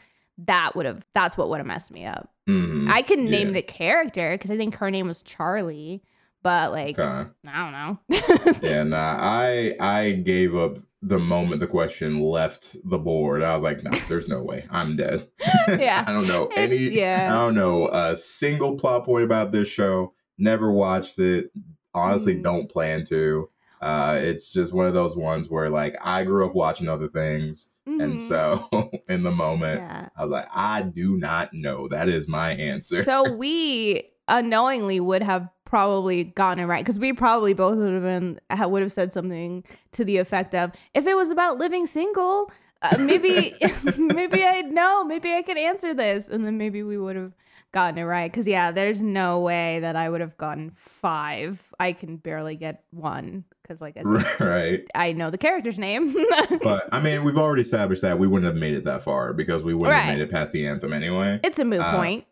That 0.46 0.74
would 0.74 0.87
have 0.87 1.05
that's 1.14 1.37
what 1.37 1.50
would 1.50 1.59
have 1.59 1.66
messed 1.66 1.90
me 1.90 2.07
up. 2.07 2.31
Mhm, 2.50 2.88
I 2.90 3.02
can 3.02 3.24
name 3.26 3.48
yeah. 3.48 3.54
the 3.54 3.62
character 3.62 4.32
because 4.32 4.50
I 4.50 4.56
think 4.56 4.74
her 4.76 4.90
name 4.90 5.08
was 5.08 5.22
Charlie, 5.22 6.02
but 6.42 6.72
like 6.72 6.98
Okay. 6.98 7.28
I 7.46 7.98
don't 8.08 8.52
know. 8.52 8.60
Yeah, 8.68 8.82
nah. 8.84 9.16
I 9.20 9.74
I 9.80 10.12
gave 10.12 10.56
up 10.56 10.78
the 11.02 11.18
moment 11.18 11.60
the 11.60 11.66
question 11.66 12.20
left 12.20 12.76
the 12.84 12.98
board. 12.98 13.42
I 13.42 13.54
was 13.54 13.62
like, 13.62 13.82
no, 13.82 13.90
there's 14.08 14.28
no 14.28 14.42
way. 14.42 14.66
I'm 14.70 14.96
dead. 14.96 15.28
Yeah. 15.68 16.04
I 16.06 16.12
don't 16.12 16.26
know 16.28 16.44
It's- 16.52 16.58
any. 16.72 16.76
yeah. 16.90 17.28
I 17.30 17.38
don't 17.38 17.54
know 17.54 17.88
a 17.88 18.14
single 18.16 18.76
plot 18.76 19.04
point 19.04 19.24
about 19.24 19.52
this 19.52 19.68
show. 19.68 20.12
Never 20.38 20.72
watched 20.72 21.18
it. 21.18 21.50
Honestly, 21.94 22.36
Mm. 22.36 22.42
don't 22.42 22.70
plan 22.70 23.04
to. 23.06 23.48
Uh, 23.80 24.18
it's 24.20 24.50
just 24.50 24.72
one 24.72 24.86
of 24.86 24.94
those 24.94 25.16
ones 25.16 25.48
where 25.48 25.70
like 25.70 25.96
I 26.02 26.24
grew 26.24 26.46
up 26.46 26.54
watching 26.54 26.88
other 26.88 27.08
things, 27.08 27.72
and 27.86 28.14
Mhm. 28.14 28.18
so 28.18 28.90
in 29.08 29.22
the 29.22 29.30
moment, 29.30 29.80
yeah. 29.80 30.08
I 30.16 30.22
was 30.22 30.30
like, 30.30 30.48
I 30.54 30.82
do 30.82 31.16
not 31.16 31.52
know. 31.54 31.88
That 31.88 32.08
is 32.08 32.28
my 32.28 32.52
answer. 32.52 33.04
So 33.04 33.24
we 33.36 34.10
unknowingly 34.28 35.00
would 35.00 35.22
have 35.22 35.48
probably 35.64 36.24
gotten 36.24 36.62
it 36.64 36.66
right 36.66 36.84
because 36.84 36.98
we 36.98 37.12
probably 37.12 37.52
both 37.54 37.76
would 37.78 37.92
have 37.94 38.02
been 38.02 38.40
would 38.70 38.82
have 38.82 38.92
said 38.92 39.12
something 39.12 39.62
to 39.92 40.04
the 40.04 40.16
effect 40.16 40.52
of 40.54 40.72
if 40.94 41.06
it 41.06 41.14
was 41.14 41.30
about 41.30 41.58
living 41.58 41.86
single 41.86 42.50
uh, 42.82 42.96
maybe 42.98 43.56
maybe 43.96 44.42
i'd 44.44 44.70
know 44.72 45.04
maybe 45.04 45.32
i 45.32 45.42
could 45.42 45.56
answer 45.56 45.94
this 45.94 46.26
and 46.26 46.44
then 46.44 46.58
maybe 46.58 46.82
we 46.82 46.98
would 46.98 47.14
have 47.14 47.32
gotten 47.70 47.98
it 47.98 48.04
right 48.04 48.32
because 48.32 48.48
yeah 48.48 48.72
there's 48.72 49.00
no 49.00 49.38
way 49.38 49.78
that 49.78 49.94
i 49.94 50.08
would 50.10 50.20
have 50.20 50.37
gotten 50.37 50.70
five 50.74 51.72
i 51.78 51.92
can 51.92 52.16
barely 52.16 52.56
get 52.56 52.83
one 52.90 53.44
because 53.71 53.81
like 53.81 53.96
i 53.96 54.02
said 54.37 54.40
right. 54.40 54.85
i 54.96 55.12
know 55.12 55.31
the 55.31 55.38
character's 55.38 55.79
name 55.79 56.14
But 56.62 56.88
I 56.92 57.00
mean, 57.00 57.23
we've 57.25 57.38
already 57.38 57.62
established 57.62 58.02
that 58.02 58.18
we 58.18 58.27
wouldn't 58.27 58.46
have 58.52 58.60
made 58.60 58.75
it 58.75 58.85
that 58.85 59.02
far 59.04 59.33
because 59.33 59.62
we 59.62 59.75
wouldn't 59.75 59.92
Right. 59.92 60.00
have 60.02 60.18
made 60.18 60.23
it 60.23 60.31
past 60.31 60.52
the 60.52 60.66
anthem 60.66 60.92
anyway. 60.92 61.38
it's 61.44 61.58
a 61.60 61.64
moot 61.64 61.81
Uh, 61.81 61.96
point 61.96 62.27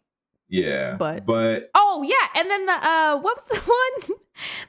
Yeah. 0.49 0.97
but- 0.99 1.25
but 1.25 1.71
Oh 1.75 2.03
yeah, 2.03 2.41
and 2.41 2.51
then 2.51 2.67
the 2.67 2.73
uh, 2.73 3.17
what 3.21 3.37
was 3.37 3.45
the 3.51 3.61
one? 3.61 4.19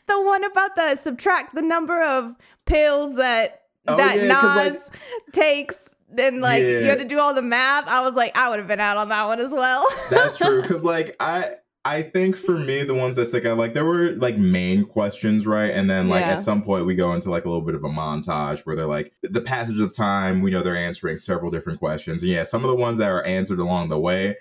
the 0.07 0.21
one 0.21 0.43
about 0.43 0.75
the 0.75 0.95
subtract 0.95 1.55
the 1.55 1.61
number 1.61 2.01
of 2.03 2.35
pills 2.65 3.15
that 3.15 3.61
Oh, 3.87 3.97
that 3.97 4.17
yeah, 4.17 4.39
'cause, 4.39 4.55
like- 4.55 4.73
Nas 4.73 4.89
takes. 5.31 5.95
Then 6.11 6.41
like 6.41 6.61
you 6.63 6.83
had 6.85 6.99
to 6.99 7.05
do 7.05 7.19
all 7.19 7.33
the 7.35 7.41
math. 7.41 7.87
I 7.87 8.01
was 8.01 8.15
like, 8.15 8.35
I 8.35 8.49
would 8.49 8.57
have 8.59 8.67
been 8.67 8.79
out 8.79 8.97
on 8.97 9.09
that 9.09 9.25
one 9.25 9.39
as 9.39 9.51
well. 9.51 9.85
that's 10.09 10.37
true 10.37 10.61
because 10.61 10.83
like 10.83 11.15
I 11.19 11.55
I 11.85 12.03
think 12.03 12.35
for 12.35 12.57
me 12.57 12.83
the 12.83 12.93
ones 12.93 13.15
that 13.15 13.27
stick 13.27 13.45
out 13.45 13.57
like 13.57 13.73
there 13.73 13.85
were 13.85 14.11
like 14.11 14.37
main 14.37 14.83
questions 14.85 15.47
right 15.47 15.71
and 15.71 15.89
then 15.89 16.09
like 16.09 16.21
Yeah. 16.21 16.33
at 16.33 16.41
some 16.41 16.61
point 16.61 16.85
we 16.85 16.93
go 16.93 17.13
into 17.13 17.29
like 17.31 17.45
a 17.45 17.49
little 17.49 17.65
bit 17.65 17.73
of 17.75 17.83
a 17.83 17.89
montage 17.89 18.59
where 18.61 18.75
they're 18.75 18.85
like 18.85 19.13
the 19.23 19.41
passage 19.41 19.79
of 19.79 19.93
time 19.93 20.41
we 20.41 20.51
know 20.51 20.61
they're 20.61 20.75
answering 20.75 21.17
several 21.17 21.49
different 21.49 21.79
questions 21.79 22.21
and 22.21 22.29
yeah 22.31 22.43
some 22.43 22.63
of 22.63 22.69
the 22.69 22.75
ones 22.75 22.97
that 22.97 23.09
are 23.09 23.23
answered 23.25 23.59
along 23.59 23.89
the 23.89 23.97
way 23.99 24.35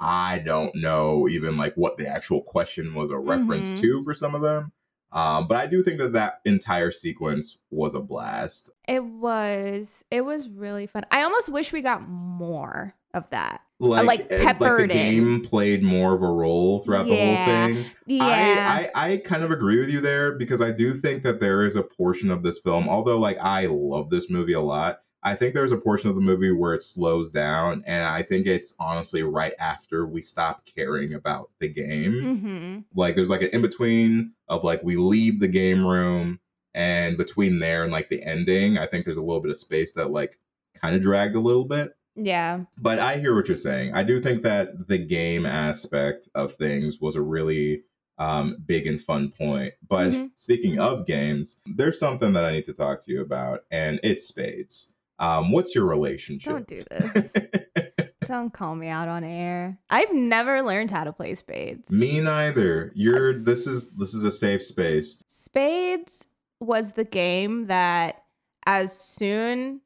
I 0.00 0.38
don't 0.38 0.74
know 0.76 1.28
even 1.28 1.56
like 1.56 1.74
what 1.74 1.96
the 1.98 2.06
actual 2.06 2.42
question 2.42 2.94
was 2.94 3.10
a 3.10 3.18
reference 3.18 3.70
Mhm. 3.72 3.80
to 3.80 4.02
for 4.04 4.14
some 4.14 4.34
of 4.34 4.42
them 4.42 4.72
Um, 5.12 5.46
but 5.46 5.56
I 5.58 5.66
do 5.66 5.82
think 5.84 5.98
that 5.98 6.12
that 6.14 6.40
entire 6.44 6.90
sequence 6.90 7.58
was 7.70 7.94
a 7.94 8.00
blast. 8.00 8.70
It 8.88 9.04
was. 9.04 10.02
It 10.10 10.22
was 10.22 10.48
really 10.48 10.88
fun. 10.88 11.04
I 11.12 11.22
almost 11.22 11.48
wish 11.48 11.72
we 11.72 11.82
got 11.82 12.08
more 12.08 12.96
of 13.14 13.30
that. 13.30 13.60
Like, 13.88 14.06
like 14.06 14.20
uh, 14.32 14.36
like 14.36 14.42
peppered 14.58 14.90
the 14.90 14.94
in. 14.94 15.24
game 15.24 15.40
played 15.44 15.82
more 15.82 16.14
of 16.14 16.22
a 16.22 16.28
role 16.28 16.80
throughout 16.80 17.06
Yeah. 17.06 17.14
the 17.14 17.74
whole 17.74 17.74
thing. 17.74 17.90
Yeah. 18.06 18.24
I, 18.24 18.90
I 19.08 19.12
I 19.12 19.16
kind 19.18 19.42
of 19.42 19.50
agree 19.50 19.78
with 19.78 19.90
you 19.90 20.00
there 20.00 20.32
because 20.32 20.60
I 20.60 20.70
do 20.70 20.94
think 20.94 21.22
that 21.22 21.40
there 21.40 21.64
is 21.64 21.76
a 21.76 21.82
portion 21.82 22.30
of 22.30 22.42
this 22.42 22.58
film, 22.58 22.88
although 22.88 23.18
like 23.18 23.38
I 23.40 23.66
love 23.66 24.10
this 24.10 24.28
movie 24.30 24.52
a 24.54 24.60
lot. 24.60 25.00
I 25.26 25.34
think 25.34 25.54
there's 25.54 25.72
a 25.72 25.78
portion 25.78 26.10
of 26.10 26.16
the 26.16 26.20
movie 26.20 26.52
where 26.52 26.74
it 26.74 26.82
slows 26.82 27.30
down, 27.30 27.82
and 27.86 28.04
I 28.04 28.22
think 28.22 28.46
it's 28.46 28.74
honestly 28.78 29.22
right 29.22 29.54
after 29.58 30.04
we 30.06 30.20
stop 30.20 30.66
caring 30.66 31.14
about 31.14 31.50
the 31.60 31.68
game. 31.68 32.12
mm-hmm. 32.12 32.78
Like 32.94 33.16
there's 33.16 33.30
like 33.30 33.40
an 33.40 33.48
in 33.54 33.62
between 33.62 34.32
of 34.48 34.64
like 34.64 34.82
we 34.82 34.96
leave 34.96 35.40
the 35.40 35.48
game 35.48 35.82
room, 35.84 36.40
and 36.74 37.16
between 37.16 37.58
there 37.58 37.84
and 37.84 37.90
like 37.92 38.10
the 38.10 38.22
ending, 38.22 38.76
I 38.76 38.86
think 38.86 39.06
there's 39.06 39.16
a 39.16 39.22
little 39.22 39.40
bit 39.40 39.50
of 39.50 39.56
space 39.56 39.94
that 39.94 40.10
like 40.10 40.38
kind 40.74 40.94
of 40.94 41.00
dragged 41.00 41.36
a 41.36 41.40
little 41.40 41.64
bit 41.64 41.96
Yeah. 42.16 42.60
but 42.78 42.98
I 42.98 43.18
hear 43.18 43.34
what 43.34 43.48
you're 43.48 43.56
saying. 43.56 43.92
I 43.94 44.02
do 44.04 44.20
think 44.20 44.42
that 44.42 44.86
the 44.88 44.98
game 44.98 45.44
aspect 45.46 46.28
of 46.34 46.54
things 46.54 47.00
was 47.00 47.16
a 47.16 47.22
really 47.22 47.82
um, 48.16 48.56
big 48.64 48.86
and 48.86 49.00
fun 49.02 49.32
point. 49.32 49.74
But 49.88 50.10
Mhm. 50.12 50.30
speaking 50.36 50.78
of 50.78 51.04
games, 51.04 51.58
there's 51.66 51.98
something 51.98 52.32
that 52.34 52.44
I 52.44 52.52
need 52.52 52.64
to 52.66 52.72
talk 52.72 53.00
to 53.00 53.12
you 53.12 53.20
about, 53.20 53.64
and 53.72 53.98
it's 54.04 54.28
spades. 54.28 54.92
Um, 55.18 55.50
what's 55.50 55.74
your 55.74 55.86
relationship? 55.86 56.52
Don't 56.52 56.66
do 56.68 56.84
this. 56.90 57.32
Don't 58.24 58.52
call 58.52 58.76
me 58.76 58.86
out 58.88 59.08
on 59.08 59.24
air. 59.24 59.78
I've 59.90 60.12
never 60.14 60.62
learned 60.62 60.92
how 60.92 61.02
to 61.02 61.12
play 61.12 61.34
spades. 61.34 61.90
Me 61.90 62.20
neither. 62.20 62.92
You're. 62.94 63.32
This 63.42 63.66
is 63.66 63.96
this 63.96 64.14
is 64.14 64.22
a 64.24 64.30
safe 64.30 64.62
space. 64.62 65.20
Spades 65.28 66.28
was 66.60 66.92
the 66.92 67.04
game 67.04 67.66
that 67.66 68.22
as 68.64 68.96
soon 68.96 69.80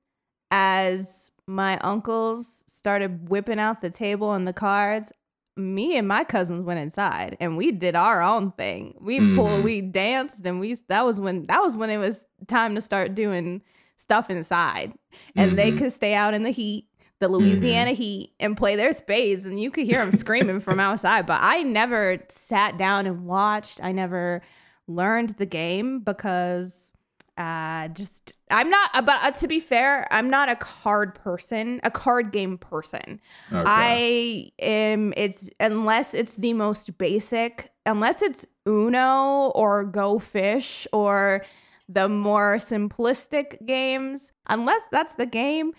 as 0.50 1.30
my 1.48 1.78
uncles 1.78 2.62
started 2.68 3.28
whipping 3.28 3.58
out 3.58 3.80
the 3.80 3.90
table 3.90 4.34
and 4.34 4.46
the 4.46 4.52
cards, 4.52 5.10
me 5.56 5.96
and 5.96 6.06
my 6.06 6.22
cousins 6.22 6.62
went 6.64 6.78
inside 6.78 7.36
and 7.40 7.56
we 7.56 7.72
did 7.72 7.96
our 7.96 8.22
own 8.22 8.52
thing. 8.52 8.94
We 9.00 9.18
pulled, 9.34 9.60
Mhm. 9.60 9.64
we 9.64 9.80
danced, 9.80 10.44
and 10.46 10.60
we 10.60 10.74
that 10.88 11.04
was 11.04 11.18
when 11.18 11.46
that 11.46 11.60
was 11.60 11.76
when 11.76 11.90
it 11.90 11.96
was 11.98 12.24
time 12.46 12.74
to 12.76 12.80
start 12.80 13.14
doing 13.14 13.62
stuff 13.96 14.30
inside. 14.30 14.92
And 15.36 15.58
they 15.58 15.72
Mhm. 15.72 15.78
could 15.78 15.92
stay 15.92 16.14
out 16.14 16.34
in 16.34 16.44
the 16.44 16.50
heat, 16.50 16.86
the 17.18 17.28
Louisiana 17.28 17.90
heat, 17.92 18.34
and 18.38 18.56
play 18.56 18.76
their 18.76 18.92
spades, 18.92 19.44
and 19.44 19.58
you 19.60 19.70
could 19.72 19.86
hear 19.86 19.98
them 19.98 20.12
screaming 20.12 20.60
from 20.60 20.78
outside. 20.78 21.26
But 21.26 21.40
I 21.42 21.62
never 21.64 22.18
sat 22.28 22.78
down 22.78 23.06
and 23.06 23.26
watched. 23.26 23.82
I 23.82 23.90
never 23.90 24.42
learned 24.86 25.30
the 25.30 25.46
game 25.46 26.00
because 26.00 26.92
uh 27.36 27.88
just 27.88 28.32
I'm 28.50 28.70
not 28.70 28.90
but 29.04 29.22
uh, 29.22 29.30
to 29.32 29.48
be 29.48 29.60
fair, 29.60 30.06
I'm 30.12 30.30
not 30.30 30.48
a 30.48 30.56
card 30.56 31.14
person, 31.14 31.80
a 31.84 31.90
card 31.90 32.32
game 32.32 32.58
person. 32.58 33.20
Okay. 33.52 33.64
I 33.66 34.52
am 34.58 35.12
it's 35.16 35.48
unless 35.60 36.14
it's 36.14 36.36
the 36.36 36.52
most 36.54 36.96
basic, 36.98 37.70
unless 37.86 38.22
it's 38.22 38.46
Uno 38.66 39.50
or 39.54 39.84
Go 39.84 40.18
Fish 40.18 40.86
or 40.92 41.44
the 41.88 42.08
more 42.08 42.56
simplistic 42.56 43.64
games, 43.66 44.32
unless 44.48 44.82
that's 44.92 45.14
the 45.14 45.26
game, 45.26 45.72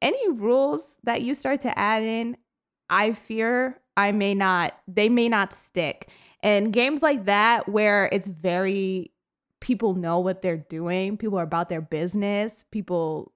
any 0.00 0.30
rules 0.30 0.96
that 1.04 1.22
you 1.22 1.34
start 1.34 1.60
to 1.62 1.78
add 1.78 2.02
in, 2.02 2.36
I 2.90 3.12
fear 3.12 3.80
I 3.96 4.12
may 4.12 4.34
not 4.34 4.78
they 4.88 5.08
may 5.08 5.28
not 5.28 5.52
stick. 5.52 6.08
And 6.42 6.72
games 6.72 7.02
like 7.02 7.26
that 7.26 7.68
where 7.68 8.08
it's 8.10 8.26
very 8.26 9.11
people 9.62 9.94
know 9.94 10.18
what 10.18 10.42
they're 10.42 10.56
doing, 10.58 11.16
people 11.16 11.38
are 11.38 11.44
about 11.44 11.68
their 11.70 11.80
business, 11.80 12.64
people 12.70 13.32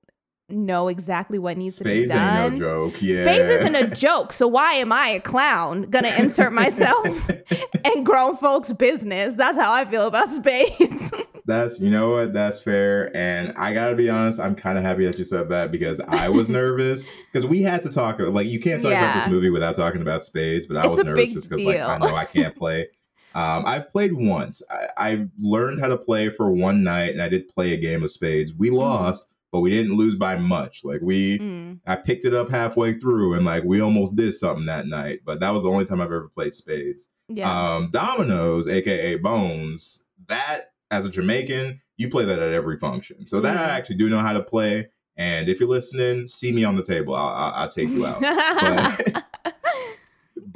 know 0.49 0.89
exactly 0.89 1.39
what 1.39 1.57
needs 1.57 1.79
to 1.79 1.85
be 1.85 1.91
Spades 1.91 2.11
done. 2.11 2.53
ain't 2.53 2.59
no 2.59 2.59
joke. 2.59 3.01
Yeah. 3.01 3.23
Spades 3.23 3.61
isn't 3.61 3.75
a 3.75 3.87
joke, 3.95 4.33
so 4.33 4.47
why 4.47 4.75
am 4.75 4.93
I 4.93 5.11
a 5.11 5.21
clown 5.21 5.83
gonna 5.85 6.13
insert 6.19 6.53
myself 6.53 7.07
in 7.95 8.05
grown 8.05 8.37
folks' 8.37 8.73
business? 8.73 9.35
That's 9.37 9.57
how 9.57 9.73
I 9.73 9.85
feel 9.85 10.07
about 10.07 10.29
spades. 10.29 11.13
That's 11.47 11.79
you 11.79 11.91
know 11.91 12.11
what 12.11 12.33
that's 12.33 12.61
fair, 12.61 13.17
and 13.17 13.53
I 13.57 13.73
gotta 13.73 13.95
be 13.95 14.11
honest. 14.11 14.41
I'm 14.41 14.57
kind 14.57 14.77
of 14.77 14.83
happy 14.83 15.07
that 15.07 15.17
you 15.17 15.23
said 15.23 15.49
that 15.51 15.71
because 15.71 16.01
I 16.01 16.29
was 16.29 16.49
nervous 16.49 17.09
because 17.33 17.47
we 17.47 17.63
had 17.63 17.83
to 17.85 17.89
talk. 17.89 18.19
About 18.19 18.35
like 18.35 18.49
you 18.49 18.59
can't 18.59 18.83
talk 18.83 18.91
about 18.91 19.15
this 19.15 19.31
movie 19.31 19.51
without 19.51 19.77
talking 19.77 20.03
about 20.03 20.25
spades, 20.25 20.67
but 20.67 20.77
I 20.77 20.81
It's 20.81 20.97
was 20.97 21.05
nervous 21.05 21.35
just 21.35 21.49
because 21.49 21.65
like 21.65 21.79
I 21.79 21.99
know 21.99 22.17
I 22.17 22.25
can't 22.25 22.57
play. 22.57 22.89
Um, 23.37 23.65
I've 23.67 23.91
played 23.93 24.15
once. 24.15 24.63
I, 24.71 24.87
I 24.97 25.27
learned 25.39 25.81
how 25.81 25.89
to 25.89 25.97
play 25.99 26.31
for 26.31 26.51
one 26.51 26.83
night, 26.83 27.11
and 27.13 27.21
I 27.23 27.29
did 27.29 27.49
play 27.49 27.73
a 27.75 27.77
game 27.77 28.03
of 28.03 28.11
spades. 28.11 28.55
We 28.55 28.71
lost, 28.71 29.29
but 29.53 29.61
we 29.61 29.71
didn't 29.71 29.97
lose 29.97 30.15
by 30.15 30.37
much. 30.37 30.85
Like 30.85 31.01
we, 31.03 31.39
Mm. 31.39 31.79
I 31.87 31.97
picked 31.97 32.25
it 32.25 32.33
up 32.35 32.49
halfway 32.51 32.95
through, 32.95 33.35
and 33.35 33.45
like 33.45 33.63
we 33.65 33.81
almost 33.81 34.17
did 34.17 34.33
something 34.33 34.67
that 34.67 34.87
night. 34.87 35.21
But 35.25 35.41
that 35.41 35.51
was 35.51 35.63
the 35.65 35.69
only 35.71 35.85
time 35.85 36.01
I've 36.01 36.07
ever 36.07 36.31
played 36.35 36.55
spades. 36.55 37.09
Yeah. 37.29 37.51
Um, 37.77 37.91
Dominoes, 37.91 38.69
aka 38.69 39.17
Bones, 39.17 40.05
that 40.29 40.73
as 40.91 41.05
a 41.05 41.11
Jamaican, 41.11 41.81
you 41.99 42.09
play 42.09 42.25
that 42.25 42.39
at 42.39 42.53
every 42.53 42.79
function. 42.79 43.27
So 43.27 43.41
that 43.41 43.57
I 43.57 43.61
Mhm. 43.69 43.73
actually 43.73 43.97
do 43.97 44.09
know 44.09 44.21
how 44.21 44.33
to 44.33 44.43
play. 44.43 44.89
And 45.19 45.49
if 45.49 45.61
you're 45.61 45.69
listening, 45.69 46.27
see 46.27 46.53
me 46.53 46.63
on 46.65 46.77
the 46.77 46.83
table. 46.83 47.15
I'll, 47.15 47.29
I'll, 47.29 47.53
I'll 47.55 47.69
take 47.69 47.89
you 47.89 48.07
out. 48.07 48.21
but- 48.21 49.25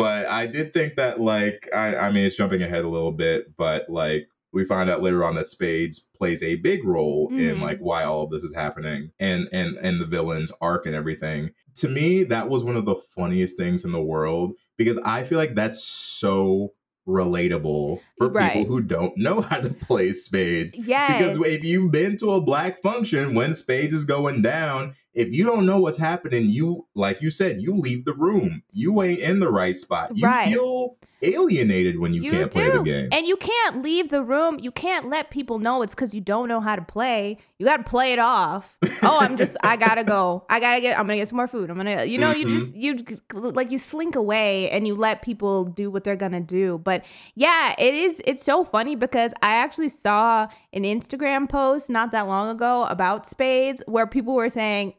but 0.00 0.26
I 0.28 0.46
did 0.46 0.72
think 0.72 0.96
that, 0.96 1.20
like, 1.20 1.68
I, 1.74 1.94
I 1.96 2.10
mean, 2.10 2.24
it's 2.26 2.36
jumping 2.36 2.62
ahead 2.62 2.84
a 2.84 2.88
little 2.88 3.12
bit, 3.12 3.56
but 3.56 3.88
like, 3.88 4.26
we 4.52 4.64
find 4.64 4.90
out 4.90 5.00
later 5.00 5.22
on 5.24 5.36
that 5.36 5.46
Spades 5.46 6.00
plays 6.00 6.42
a 6.42 6.56
big 6.56 6.84
role 6.84 7.28
in 7.30 7.56
Mhm. 7.56 7.60
like 7.60 7.78
why 7.78 8.02
all 8.02 8.24
of 8.24 8.30
this 8.30 8.42
is 8.42 8.52
happening 8.52 9.12
and 9.20 9.48
and 9.52 9.76
and 9.76 10.00
the 10.00 10.06
villain's 10.06 10.50
arc 10.60 10.86
and 10.86 10.94
everything. 10.96 11.50
To 11.76 11.88
me, 11.88 12.24
that 12.24 12.48
was 12.48 12.64
one 12.64 12.74
of 12.76 12.84
the 12.84 12.96
funniest 13.14 13.56
things 13.56 13.84
in 13.84 13.92
the 13.92 14.02
world 14.02 14.54
because 14.76 14.98
I 15.04 15.22
feel 15.22 15.38
like 15.38 15.54
that's 15.54 15.84
so 15.84 16.72
relatable 17.06 18.00
for 18.18 18.28
Right. 18.28 18.52
people 18.52 18.74
who 18.74 18.80
don't 18.82 19.16
know 19.16 19.40
how 19.40 19.60
to 19.60 19.70
play 19.70 20.12
spades. 20.12 20.74
Yeah. 20.76 21.16
Because 21.16 21.46
if 21.46 21.62
you've 21.64 21.92
been 21.92 22.16
to 22.18 22.32
a 22.32 22.40
black 22.40 22.82
function 22.82 23.34
when 23.34 23.54
spades 23.54 23.94
is 23.94 24.04
going 24.04 24.42
down, 24.42 24.94
if 25.14 25.34
you 25.34 25.44
don't 25.44 25.66
know 25.66 25.78
what's 25.78 25.98
happening, 25.98 26.46
you 26.48 26.86
like 26.94 27.20
you 27.20 27.30
said, 27.30 27.60
you 27.60 27.76
leave 27.76 28.04
the 28.04 28.14
room. 28.14 28.62
You 28.72 29.02
ain't 29.02 29.20
in 29.20 29.40
the 29.40 29.50
right 29.50 29.76
spot. 29.76 30.10
You 30.14 30.26
Right. 30.26 30.48
feel 30.48 30.96
alienated 31.22 31.98
when 31.98 32.14
you, 32.14 32.22
You 32.22 32.30
can't 32.30 32.50
play 32.50 32.70
the 32.70 32.82
game. 32.82 33.08
And 33.12 33.26
you 33.26 33.36
can't 33.36 33.82
leave 33.82 34.08
the 34.08 34.22
room. 34.22 34.58
You 34.58 34.70
can't 34.70 35.10
let 35.10 35.30
people 35.30 35.58
know 35.58 35.82
it's 35.82 35.94
because 35.94 36.14
you 36.14 36.20
don't 36.20 36.48
know 36.48 36.60
how 36.60 36.76
to 36.76 36.82
play. 36.82 37.38
You 37.58 37.66
got 37.66 37.78
to 37.78 37.82
play 37.82 38.12
it 38.12 38.18
off. 38.18 38.78
Oh, 39.02 39.18
I'm 39.18 39.36
just, 39.36 39.56
I 39.62 39.76
gotta 39.76 40.04
go. 40.04 40.44
I 40.48 40.60
gotta 40.60 40.80
get, 40.80 40.98
I'm 40.98 41.06
gonna 41.06 41.16
get 41.16 41.28
some 41.28 41.36
more 41.36 41.48
food. 41.48 41.70
I'm 41.70 41.76
gonna, 41.76 42.04
you 42.04 42.18
know, 42.18 42.32
you 42.32 42.44
just, 42.46 42.72
mm-hmm. 42.72 43.34
you 43.34 43.50
like, 43.50 43.70
you 43.70 43.78
slink 43.78 44.16
away 44.16 44.70
and 44.70 44.86
you 44.86 44.94
let 44.94 45.22
people 45.22 45.64
do 45.64 45.90
what 45.90 46.04
they're 46.04 46.16
gonna 46.16 46.40
do. 46.40 46.78
But 46.78 47.04
yeah, 47.34 47.74
it 47.78 47.94
is, 47.94 48.22
it's 48.26 48.42
so 48.42 48.64
funny 48.64 48.96
because 48.96 49.32
I 49.42 49.56
actually 49.56 49.88
saw 49.88 50.48
an 50.72 50.82
Instagram 50.84 51.48
post 51.48 51.90
not 51.90 52.12
that 52.12 52.26
long 52.28 52.48
ago 52.48 52.84
about 52.84 53.26
spades 53.26 53.82
where 53.86 54.06
people 54.06 54.34
were 54.34 54.48
saying, 54.48 54.94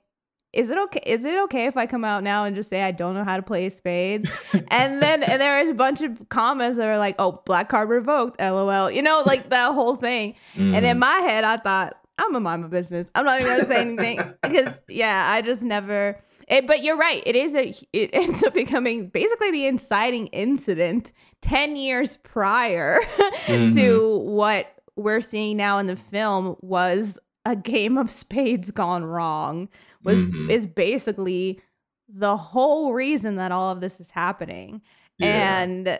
is 0.54 0.70
it 0.70 0.78
okay? 0.78 1.02
Is 1.06 1.24
it 1.24 1.40
okay 1.44 1.66
if 1.68 1.78
I 1.78 1.86
come 1.86 2.04
out 2.04 2.24
now 2.24 2.44
and 2.44 2.54
just 2.56 2.70
say 2.70 2.82
I 2.84 2.92
don't 2.92 3.14
know 3.16 3.24
how 3.24 3.38
to 3.38 3.42
play 3.44 3.70
spades? 3.70 4.30
and 4.68 5.02
then 5.02 5.24
and 5.24 5.42
there 5.42 5.62
was 5.62 5.70
a 5.70 5.74
bunch 5.74 6.02
of 6.02 6.28
comments 6.28 6.78
that 6.78 6.86
were 6.88 6.98
like, 6.98 7.16
"Oh, 7.20 7.42
black 7.46 7.70
card 7.70 7.88
revoked." 7.88 8.38
LOL. 8.42 8.92
You 8.92 9.02
know, 9.02 9.24
like 9.26 9.50
that 9.50 9.72
whole 9.74 9.96
thing. 9.96 10.36
And 10.56 10.86
in 10.86 10.98
Mhm. 10.98 11.00
my 11.00 11.20
head, 11.20 11.46
I 11.46 11.56
thought, 11.56 11.96
"I'm 12.18 12.36
a 12.36 12.42
my 12.42 12.58
business. 12.58 13.08
I'm 13.16 13.24
not 13.24 13.40
even 13.40 13.54
gonna 13.54 13.66
say 13.66 13.80
anything 13.80 14.34
because 14.44 14.82
yeah, 14.90 15.26
I 15.32 15.42
just 15.42 15.62
never." 15.64 16.20
It, 16.50 16.68
but 16.68 16.84
you're 16.84 16.98
right. 16.98 17.24
It 17.26 17.38
is 17.38 17.56
a. 17.56 17.74
It 17.94 18.10
ends 18.14 18.44
up 18.44 18.54
becoming 18.54 19.08
basically 19.08 19.52
the 19.52 19.68
inciting 19.68 20.28
incident 20.28 21.14
ten 21.42 21.78
years 21.78 22.18
prior 22.18 23.00
to 23.48 23.54
Mhm. 23.54 24.24
what 24.26 24.68
we're 24.96 25.22
seeing 25.22 25.58
now 25.58 25.78
in 25.78 25.88
the 25.88 25.96
film 25.96 26.56
was 26.62 27.18
a 27.46 27.56
game 27.56 27.98
of 27.98 28.10
spades 28.12 28.72
gone 28.72 29.04
wrong 29.04 29.68
was 30.04 30.22
Mhm. 30.22 30.50
is 30.50 30.68
basically 30.68 31.60
the 32.08 32.36
whole 32.38 32.94
reason 32.94 33.36
that 33.38 33.52
all 33.52 33.72
of 33.72 33.82
this 33.82 34.00
is 34.00 34.12
happening 34.12 34.82
Yeah. 35.18 35.60
and 35.62 36.00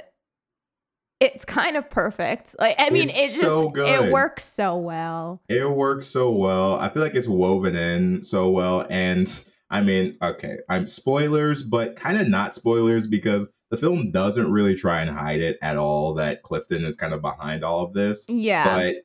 it's 1.20 1.46
kind 1.46 1.78
of 1.78 1.90
perfect 1.90 2.56
like 2.60 2.76
i 2.80 2.90
mean 2.90 3.10
It's 3.10 3.18
it 3.18 3.28
just 3.30 3.42
so 3.42 3.70
good. 3.70 3.88
it 4.06 4.12
works 4.12 4.44
so 4.44 4.76
well 4.78 5.42
It 5.48 5.70
works 5.70 6.08
so 6.08 6.32
well. 6.32 6.80
I 6.80 6.90
feel 6.90 7.04
like 7.04 7.16
it's 7.16 7.28
woven 7.28 7.76
in 7.76 8.24
so 8.24 8.50
well. 8.50 8.86
And 8.90 9.28
I 9.70 9.82
mean, 9.82 10.18
okay, 10.22 10.58
I'm 10.68 10.86
spoilers, 10.88 11.62
but 11.64 11.96
kind 11.96 12.20
of 12.20 12.28
not 12.28 12.54
spoilers 12.54 13.08
because 13.08 13.48
the 13.72 13.78
film 13.78 14.12
doesn't 14.12 14.52
really 14.52 14.76
try 14.76 15.02
and 15.02 15.10
hide 15.10 15.40
it 15.40 15.58
at 15.62 15.78
all 15.78 16.14
that 16.16 16.44
Clifton 16.44 16.86
is 16.86 16.96
kind 16.96 17.14
of 17.14 17.22
behind 17.22 17.64
all 17.64 17.84
of 17.84 17.94
this. 17.94 18.26
yeah 18.30 18.64
But 18.66 18.96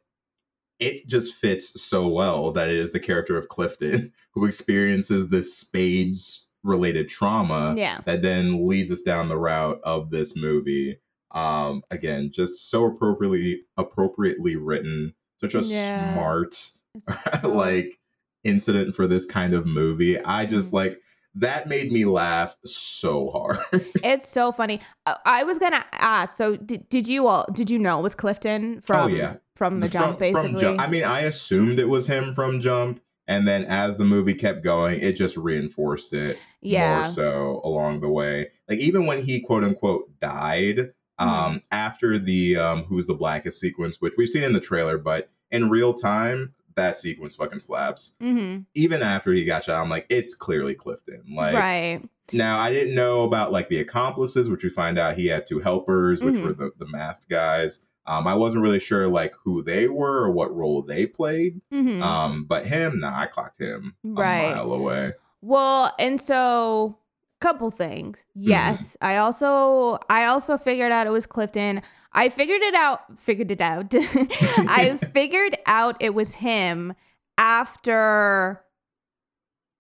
it 0.79 1.07
just 1.07 1.33
fits 1.35 1.81
so 1.81 2.07
well 2.07 2.53
that 2.53 2.69
it 2.69 2.77
is 2.77 2.93
the 2.93 3.01
character 3.01 3.39
of 3.39 3.49
Clifton 3.49 4.13
who 4.35 4.45
experiences 4.45 5.31
this 5.31 5.57
spades 5.57 6.47
related 6.63 7.09
trauma 7.09 7.75
yeah 7.79 8.01
that 8.07 8.23
then 8.23 8.67
leads 8.69 8.91
us 8.91 9.01
down 9.03 9.29
the 9.29 9.39
route 9.39 9.81
of 9.85 10.11
this 10.11 10.37
movie. 10.37 10.99
Um, 11.31 11.83
again, 11.91 12.31
just 12.33 12.69
so 12.71 12.85
appropriately 12.85 13.61
appropriately 13.77 14.57
written, 14.57 15.15
such 15.41 15.55
a 15.55 15.61
Yeah. 15.61 16.13
smart 16.15 16.55
So- 17.43 17.49
like 17.49 17.99
incident 18.45 18.95
for 18.95 19.07
this 19.07 19.25
kind 19.27 19.55
of 19.55 19.67
movie. 19.67 20.19
I 20.25 20.47
just 20.47 20.71
Mhm. 20.71 20.75
like 20.75 21.01
that 21.37 21.69
made 21.69 21.93
me 21.93 22.05
laugh 22.05 22.57
so 22.65 23.31
hard. 23.31 23.59
It's 24.03 24.29
so 24.29 24.53
funny. 24.53 24.81
Uh, 25.07 25.15
I 25.25 25.43
was 25.45 25.59
gonna 25.59 25.85
ask. 25.93 26.37
So 26.37 26.57
did, 26.57 26.89
did 26.89 27.07
you 27.07 27.27
all 27.27 27.47
did 27.53 27.71
you 27.71 27.79
know 27.79 27.99
it 27.99 28.03
was 28.03 28.15
Clifton 28.15 28.81
from 28.83 28.97
Oh, 28.97 29.07
yeah. 29.15 29.37
from 29.55 29.81
the 29.81 29.89
jump 29.89 30.19
From- 30.19 30.33
from 30.33 30.43
basically? 30.43 30.61
Jump- 30.61 30.81
I 30.81 30.87
mean, 30.87 31.05
I 31.05 31.21
assumed 31.23 31.79
it 31.79 31.89
was 31.89 32.07
him 32.07 32.35
from 32.35 32.61
Jump, 32.61 33.01
and 33.29 33.47
then 33.47 33.65
as 33.67 33.97
the 33.99 34.05
movie 34.05 34.35
kept 34.35 34.63
going, 34.65 35.01
it 35.01 35.13
just 35.17 35.37
reinforced 35.37 36.13
it 36.13 36.39
yeah. 36.63 37.03
more 37.03 37.11
so 37.11 37.61
along 37.65 38.01
the 38.01 38.09
way. 38.09 38.49
Like 38.69 38.79
even 38.79 39.07
when 39.07 39.23
he 39.25 39.41
quote 39.41 39.65
unquote 39.65 40.19
died, 40.21 40.93
Mm-hmm. 41.19 41.31
um, 41.31 41.63
after 41.71 42.19
the 42.19 42.57
um 42.59 42.85
Who's 42.85 43.07
the 43.07 43.15
Blackest 43.15 43.59
sequence, 43.59 44.03
which 44.03 44.13
we've 44.19 44.29
seen 44.29 44.43
in 44.43 44.53
the 44.53 44.61
trailer, 44.61 44.99
but 44.99 45.31
in 45.51 45.71
real 45.71 45.95
time, 45.95 46.53
that 46.77 46.97
sequence 46.97 47.35
fucking 47.35 47.61
slaps. 47.61 48.15
hmm 48.21 48.59
Even 48.75 49.03
after 49.03 49.33
he 49.33 49.45
got 49.45 49.65
shot, 49.65 49.83
I'm 49.83 49.89
like, 49.91 50.07
it's 50.09 50.35
clearly 50.35 50.75
Clifton. 50.75 51.23
Like 51.35 51.55
right. 51.55 52.01
now 52.33 52.59
I 52.59 52.71
didn't 52.71 52.95
know 52.95 53.23
about 53.25 53.51
like 53.53 53.69
the 53.69 53.81
accomplices, 53.81 54.49
which 54.49 54.63
we 54.63 54.71
find 54.71 54.99
out 54.99 55.17
he 55.17 55.27
had 55.27 55.47
two 55.47 55.59
helpers, 55.59 56.23
which 56.23 56.37
Mhm. 56.37 56.43
were 56.43 56.53
the, 56.53 56.71
the 56.79 56.87
masked 56.87 57.29
guys. 57.29 57.81
Um, 58.09 58.27
I 58.29 58.35
wasn't 58.35 58.63
really 58.63 58.79
sure 58.79 59.09
like 59.09 59.35
who 59.43 59.63
they 59.63 59.89
were 59.89 60.23
or 60.25 60.31
what 60.31 60.55
role 60.55 60.81
they 60.83 61.07
played. 61.07 61.61
hmm 61.73 62.01
Um, 62.03 62.45
but 62.45 62.67
him, 62.67 63.01
nah, 63.01 63.19
I 63.19 63.27
clocked 63.27 63.59
him 63.61 63.97
Right. 64.05 64.53
a 64.53 64.55
mile 64.55 64.73
away. 64.73 65.13
Well, 65.41 65.93
and 65.99 66.21
so 66.21 66.99
couple 67.41 67.71
things. 67.71 68.17
Mm-hmm. 68.37 68.49
Yes, 68.51 68.97
I 69.01 69.17
also 69.17 69.99
I 70.09 70.25
also 70.27 70.57
figured 70.57 70.91
out 70.93 71.07
it 71.07 71.11
was 71.11 71.27
Clifton. 71.27 71.83
I 72.17 72.29
figured 72.31 72.63
it 72.63 72.75
out. 72.75 73.21
Figured 73.21 73.51
it 73.53 73.61
out. 73.61 73.95
I 73.95 74.99
figured 75.13 75.57
out 75.67 75.97
it 76.01 76.15
was 76.15 76.33
him 76.35 76.95
after 77.39 78.63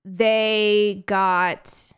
they 0.04 1.02
got 1.06 1.92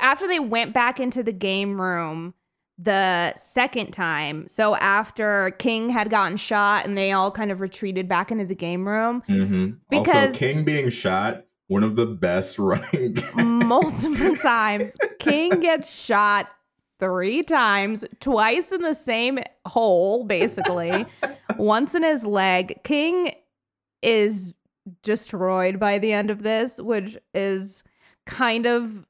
after 0.00 0.28
they 0.28 0.38
went 0.40 0.72
back 0.74 1.00
into 1.00 1.22
the 1.22 1.32
game 1.32 1.80
room 1.80 2.34
the 2.78 3.34
second 3.36 3.92
time. 3.92 4.46
So 4.48 4.74
after 4.76 5.54
King 5.58 5.90
had 5.90 6.10
gotten 6.10 6.36
shot 6.36 6.84
and 6.84 6.96
they 6.98 7.12
all 7.12 7.30
kind 7.30 7.50
of 7.52 7.60
retreated 7.60 8.08
back 8.08 8.30
into 8.32 8.44
the 8.44 8.54
game 8.54 8.86
room 8.88 9.22
hmm 9.26 9.70
Because- 9.88 10.32
also, 10.32 10.38
King 10.38 10.64
being 10.64 10.90
shot, 10.90 11.44
one 11.68 11.84
of 11.84 11.96
the 11.96 12.06
best 12.06 12.58
running. 12.58 13.16
multiple 13.36 14.34
times. 14.36 14.92
King 15.18 15.60
gets 15.60 15.90
shot 15.90 16.48
three 17.02 17.42
times, 17.42 18.04
twice 18.20 18.70
in 18.70 18.82
the 18.82 18.94
same 18.94 19.40
hole, 19.66 20.22
basically. 20.22 21.04
Once 21.56 21.96
in 21.96 22.04
his 22.04 22.24
leg. 22.24 22.80
King 22.84 23.34
is 24.02 24.54
destroyed 25.02 25.80
by 25.80 25.98
the 25.98 26.12
end 26.12 26.30
of 26.30 26.44
this, 26.44 26.78
which 26.78 27.18
is 27.34 27.82
kind 28.24 28.66
of 28.66 29.04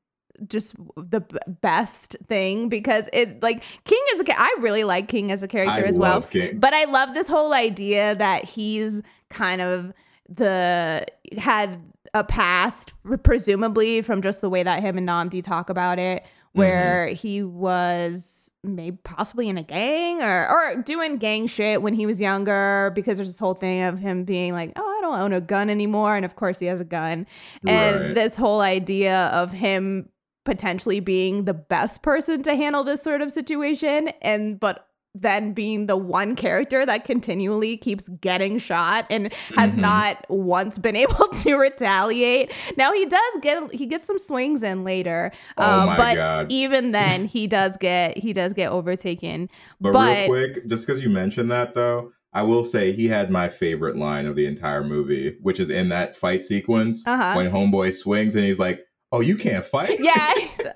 just 0.49 0.75
the 0.97 1.21
b- 1.21 1.37
best 1.47 2.17
thing 2.27 2.71
because 2.71 3.09
it 3.13 3.43
like 3.43 3.63
King 3.85 4.03
is 4.15 4.21
a 4.21 4.41
I 4.41 4.55
really 4.59 4.85
like 4.85 5.07
King 5.09 5.31
as 5.31 5.43
a 5.43 5.49
character 5.49 5.85
I 5.85 5.89
as 5.89 5.99
well. 5.99 6.23
King. 6.23 6.59
But 6.59 6.73
I 6.73 6.85
love 6.85 7.13
this 7.13 7.29
whole 7.29 7.53
idea 7.53 8.15
that 8.17 8.47
he's 8.47 9.03
kind 9.29 9.61
of 9.61 9.93
the 10.29 11.05
had 11.37 11.79
a 12.15 12.25
past, 12.25 12.93
presumably 13.23 14.01
from 14.03 14.23
just 14.23 14.41
the 14.41 14.51
way 14.51 14.63
that 14.63 14.83
him 14.83 14.99
and 14.99 15.09
Nnamdi 15.09 15.43
talk 15.43 15.71
about 15.71 15.99
it, 15.99 16.25
Mm-hmm. 16.53 16.59
where 16.61 17.07
he 17.09 17.43
was 17.43 18.51
maybe 18.65 18.97
possibly 19.03 19.49
in 19.49 19.59
a 19.59 19.63
gang 19.63 20.23
or 20.23 20.49
or 20.49 20.83
doing 20.83 21.17
gang 21.17 21.47
shit 21.49 21.83
when 21.83 21.95
he 21.95 22.07
was 22.07 22.21
younger 22.21 22.93
because 22.95 23.17
there's 23.17 23.29
this 23.31 23.39
whole 23.39 23.55
thing 23.55 23.83
of 23.83 23.99
him 23.99 24.25
being 24.25 24.53
like, 24.53 24.73
oh, 24.77 24.83
I 24.99 25.01
don't 25.01 25.21
own 25.21 25.33
a 25.33 25.41
gun 25.41 25.69
anymore, 25.71 26.15
and 26.15 26.25
of 26.25 26.37
course 26.37 26.59
he 26.61 26.67
has 26.67 26.81
a 26.81 26.85
gun, 26.85 27.27
and 27.67 28.01
Right. 28.01 28.15
this 28.15 28.37
whole 28.37 28.61
idea 28.61 29.27
of 29.29 29.51
him 29.53 30.11
potentially 30.45 31.01
being 31.01 31.45
the 31.45 31.55
best 31.55 32.03
person 32.03 32.43
to 32.43 32.55
handle 32.55 32.85
this 32.85 33.03
sort 33.03 33.23
of 33.23 33.33
situation 33.33 34.09
and 34.23 34.59
but 34.61 34.89
then 35.15 35.53
being 35.53 35.87
the 35.87 35.97
one 35.97 36.35
character 36.35 36.87
that 36.87 37.05
continually 37.05 37.77
keeps 37.77 38.09
getting 38.21 38.59
shot 38.59 39.07
and 39.11 39.33
has 39.57 39.73
Mhm. 39.73 39.79
not 39.79 40.27
once 40.31 40.79
been 40.79 40.97
able 41.05 41.29
to 41.43 41.57
retaliate. 41.57 42.51
Now 42.79 42.93
he 42.93 43.05
does 43.05 43.21
get 43.43 43.73
he 43.75 43.87
gets 43.87 44.05
some 44.05 44.19
swings 44.19 44.63
in 44.63 44.85
later. 44.85 45.31
Oh 45.59 45.81
um, 45.81 45.87
my 45.87 45.97
but 45.97 46.15
God. 46.15 46.47
even 46.51 46.93
then 46.93 47.27
he 47.27 47.47
does 47.47 47.77
get 47.77 48.17
he 48.17 48.33
does 48.33 48.53
get 48.55 48.71
overtaken. 48.73 49.49
But, 49.81 49.93
But- 49.93 50.17
real 50.17 50.27
quick, 50.29 50.67
just 50.69 50.87
because 50.87 51.03
you 51.03 51.11
mentioned 51.11 51.51
that 51.51 51.75
though, 51.75 52.13
I 52.33 52.43
will 52.43 52.65
say 52.65 52.93
he 52.93 53.09
had 53.09 53.31
my 53.31 53.51
favorite 53.51 53.97
line 53.97 54.25
of 54.25 54.37
the 54.37 54.47
entire 54.47 54.83
movie, 54.83 55.37
which 55.43 55.61
is 55.61 55.69
in 55.69 55.91
that 55.91 56.17
fight 56.17 56.43
sequence 56.43 57.07
Uh-huh. 57.07 57.35
when 57.37 57.51
Homeboy 57.51 57.93
swings 57.93 58.35
and 58.35 58.45
he's 58.47 58.59
like, 58.59 58.81
"Oh, 59.13 59.21
you 59.21 59.37
can't 59.37 59.65
fight." 59.65 60.01
Yeah. 60.01 60.33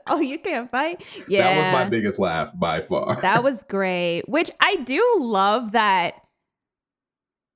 oh, 0.06 0.20
you 0.20 0.38
can't 0.38 0.70
fight. 0.70 1.02
Yeah. 1.28 1.42
that 1.42 1.56
was 1.64 1.72
my 1.72 1.88
biggest 1.88 2.18
laugh 2.18 2.50
by 2.54 2.80
far. 2.82 3.20
that 3.22 3.42
was 3.42 3.62
great. 3.64 4.28
Which 4.28 4.50
I 4.60 4.76
do 4.76 5.02
love 5.18 5.72
that 5.72 6.14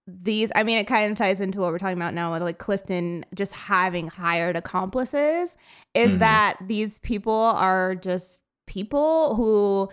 these 0.06 0.50
I 0.56 0.64
mean 0.64 0.78
it 0.78 0.84
kind 0.88 1.12
of 1.12 1.16
ties 1.16 1.40
into 1.40 1.60
what 1.60 1.70
we're 1.70 1.78
talking 1.78 1.96
about 1.96 2.14
now 2.14 2.32
with 2.32 2.42
like 2.42 2.58
Clifton 2.58 3.24
just 3.34 3.52
having 3.52 4.08
hired 4.08 4.56
accomplices 4.56 5.56
is 5.94 6.12
Mhm. 6.12 6.18
that 6.18 6.56
these 6.66 6.98
people 6.98 7.32
are 7.32 7.94
just 7.94 8.40
people 8.66 9.36
who 9.36 9.88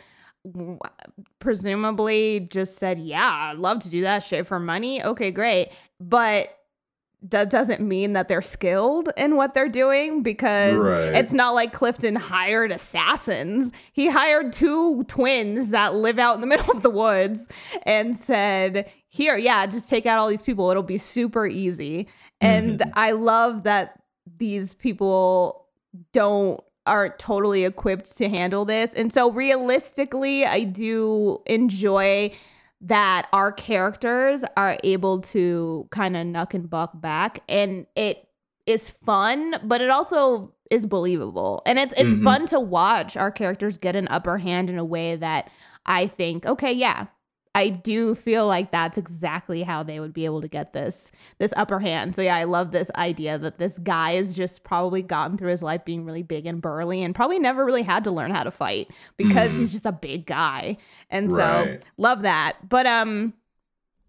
presumably 1.40 2.48
just 2.52 2.78
said, 2.78 3.00
"Yeah, 3.00 3.52
I'd 3.52 3.58
love 3.58 3.80
to 3.84 3.90
do 3.90 4.02
that 4.02 4.20
shit 4.24 4.48
for 4.48 4.60
money." 4.60 5.04
Okay, 5.04 5.30
great. 5.32 5.70
But 6.00 6.57
that 7.24 7.50
doesn't 7.50 7.82
mean 7.82 8.14
that 8.14 8.28
they're 8.28 8.42
skilled 8.44 9.10
in 9.18 9.36
what 9.36 9.54
they're 9.56 9.68
doing 9.70 10.22
because 10.22 10.78
Right. 10.78 11.16
it's 11.16 11.34
not 11.34 11.56
like 11.56 11.74
Clifton 11.74 12.16
hired 12.16 12.72
assassins. 12.72 13.72
He 13.92 14.08
hired 14.08 14.54
two 14.54 15.04
twins 15.06 15.70
that 15.70 15.96
live 15.96 16.20
out 16.20 16.36
in 16.36 16.42
the 16.42 16.48
middle 16.56 16.72
of 16.72 16.84
the 16.84 16.90
woods 16.92 17.48
and 17.84 18.16
said, 18.16 18.90
Here, 19.10 19.36
yeah, 19.38 19.66
just 19.66 19.90
take 19.90 20.06
out 20.06 20.20
all 20.20 20.28
these 20.28 20.42
people. 20.44 20.70
It'll 20.70 20.84
be 20.84 21.00
super 21.00 21.48
easy. 21.48 22.08
And 22.40 22.80
Mhm. 22.82 22.92
I 22.94 23.12
love 23.12 23.64
that 23.64 24.00
these 24.38 24.74
people 24.76 25.66
don't 26.14 26.60
aren't 26.86 27.20
totally 27.20 27.66
equipped 27.66 28.16
to 28.16 28.30
handle 28.30 28.64
this. 28.64 28.94
And 28.94 29.12
so 29.12 29.30
realistically, 29.32 30.46
I 30.46 30.64
do 30.64 31.40
enjoy 31.46 32.32
that 32.82 33.28
our 33.34 33.52
characters 33.52 34.44
are 34.56 34.78
able 34.84 35.22
to 35.22 35.88
kind 35.92 36.16
of 36.16 36.26
knuck 36.28 36.54
and 36.54 36.70
buck 36.70 36.92
back 37.02 37.42
and 37.50 37.86
it 37.96 38.28
is 38.66 38.90
fun 38.90 39.56
but 39.64 39.82
it 39.82 39.90
also 39.90 40.54
is 40.70 40.86
believable 40.86 41.62
and 41.66 41.80
it's 41.80 41.94
it's 41.98 42.12
Mhm. 42.12 42.24
fun 42.24 42.46
to 42.48 42.60
watch 42.60 43.18
our 43.18 43.32
characters 43.32 43.78
get 43.78 43.96
an 43.96 44.08
upper 44.10 44.38
hand 44.38 44.70
in 44.70 44.78
a 44.78 44.86
way 44.86 45.16
that 45.16 45.50
i 45.86 46.06
think 46.06 46.46
okay 46.46 46.72
yeah 46.72 47.08
i 47.58 47.70
do 47.70 48.14
feel 48.16 48.46
like 48.48 48.72
that's 48.72 48.98
exactly 48.98 49.64
how 49.64 49.82
they 49.84 50.00
would 50.00 50.14
be 50.14 50.26
able 50.26 50.42
to 50.42 50.48
get 50.48 50.74
this 50.74 51.12
this 51.40 51.54
upper 51.58 51.80
hand. 51.80 52.16
So 52.16 52.22
yeah 52.22 52.36
i 52.36 52.44
love 52.44 52.72
this 52.72 52.90
idea 52.96 53.38
that 53.40 53.58
this 53.58 53.78
guy 53.80 54.14
has 54.14 54.34
just 54.34 54.64
probably 54.64 55.02
gotten 55.02 55.38
through 55.38 55.50
his 55.52 55.64
life 55.64 55.84
being 55.86 56.06
really 56.06 56.24
big 56.24 56.46
and 56.46 56.62
burly 56.62 57.04
and 57.04 57.14
probably 57.16 57.40
never 57.40 57.66
really 57.66 57.84
had 57.84 58.04
to 58.04 58.12
learn 58.12 58.32
how 58.32 58.44
to 58.44 58.52
fight 58.52 58.90
because 59.18 59.52
Mhm. 59.52 59.58
he's 59.60 59.72
just 59.72 59.86
a 59.86 59.92
big 59.92 60.26
guy. 60.26 60.78
And 61.10 61.32
so 61.32 61.78
love 61.98 62.22
that. 62.22 62.70
But 62.70 62.86
um 62.86 63.34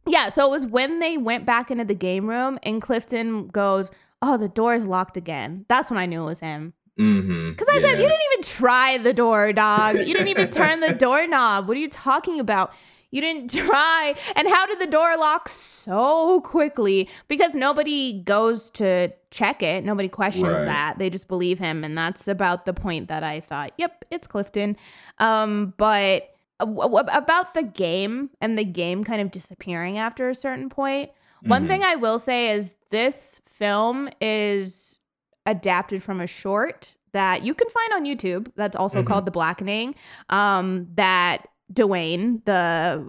yeah 0.07 0.29
so 0.31 0.47
it 0.47 0.51
was 0.51 0.65
when 0.67 0.99
they 1.01 1.17
went 1.19 1.45
back 1.47 1.71
into 1.71 1.85
the 1.85 1.95
game 1.95 2.29
room 2.29 2.59
and 2.63 2.81
clifton 2.83 3.49
goes 3.49 3.91
oh 4.23 4.37
the 4.37 4.49
door's 4.49 4.85
locked 4.87 5.17
again. 5.17 5.65
That's 5.69 5.91
when 5.91 5.99
i 5.99 6.07
knew 6.07 6.23
it 6.23 6.27
was 6.27 6.41
him. 6.41 6.73
Mm-hmm. 6.99 7.51
because 7.51 7.69
i 7.69 7.81
said 7.81 7.93
you 7.93 8.09
didn't 8.09 8.27
even 8.33 8.43
try 8.43 8.99
the 8.99 9.13
door 9.15 9.53
dog. 9.53 9.97
You 9.99 10.15
didn't 10.15 10.29
even 10.29 10.51
turn 10.51 10.81
the 10.81 10.93
doorknob. 11.07 11.69
What 11.69 11.77
are 11.77 11.81
you 11.81 11.89
talking 11.89 12.41
about 12.41 12.73
you 13.11 13.21
didn't 13.21 13.51
try. 13.53 14.15
And 14.37 14.49
how 14.49 14.67
did 14.67 14.79
the 14.81 14.87
door 14.87 15.17
lock 15.17 15.49
so 15.49 16.41
quickly? 16.43 17.09
Because 17.29 17.55
nobody 17.55 18.23
goes 18.23 18.71
to 18.71 19.09
check 19.31 19.63
it. 19.63 19.85
Nobody 19.85 20.09
questions 20.09 20.45
Right. 20.45 20.65
that. 20.67 20.99
They 20.99 21.09
just 21.11 21.29
believe 21.29 21.59
him. 21.59 21.85
And 21.85 21.97
that's 21.97 22.29
about 22.29 22.65
the 22.67 22.73
point 22.75 23.09
that 23.09 23.23
i 23.25 23.41
thought 23.41 23.73
yep 23.79 24.05
it's 24.11 24.27
clifton. 24.27 24.77
Um 25.19 25.75
but 25.77 26.35
w- 26.61 26.81
w- 26.81 27.05
about 27.13 27.55
the 27.55 27.63
game 27.63 28.31
and 28.41 28.59
the 28.59 28.65
game 28.65 29.05
kind 29.05 29.21
of 29.21 29.31
disappearing 29.31 29.97
after 29.99 30.29
a 30.29 30.35
certain 30.35 30.69
point, 30.69 31.11
point 31.11 31.51
one 31.51 31.67
thing 31.69 31.83
i 31.85 31.95
will 31.95 32.19
say 32.19 32.51
is 32.51 32.75
this 32.91 33.41
film 33.47 34.09
is 34.21 34.99
adapted 35.47 36.03
from 36.03 36.21
a 36.21 36.27
short 36.27 36.95
that 37.13 37.43
you 37.43 37.55
can 37.55 37.69
find 37.71 37.93
on 37.95 38.05
youtube. 38.05 38.51
That's 38.57 38.77
also 38.77 39.03
Mhm. 39.03 39.07
called 39.07 39.25
the 39.25 39.31
blackening 39.31 39.95
um 40.29 40.89
that 40.95 41.47
Dwayne, 41.73 42.43
the 42.47 43.05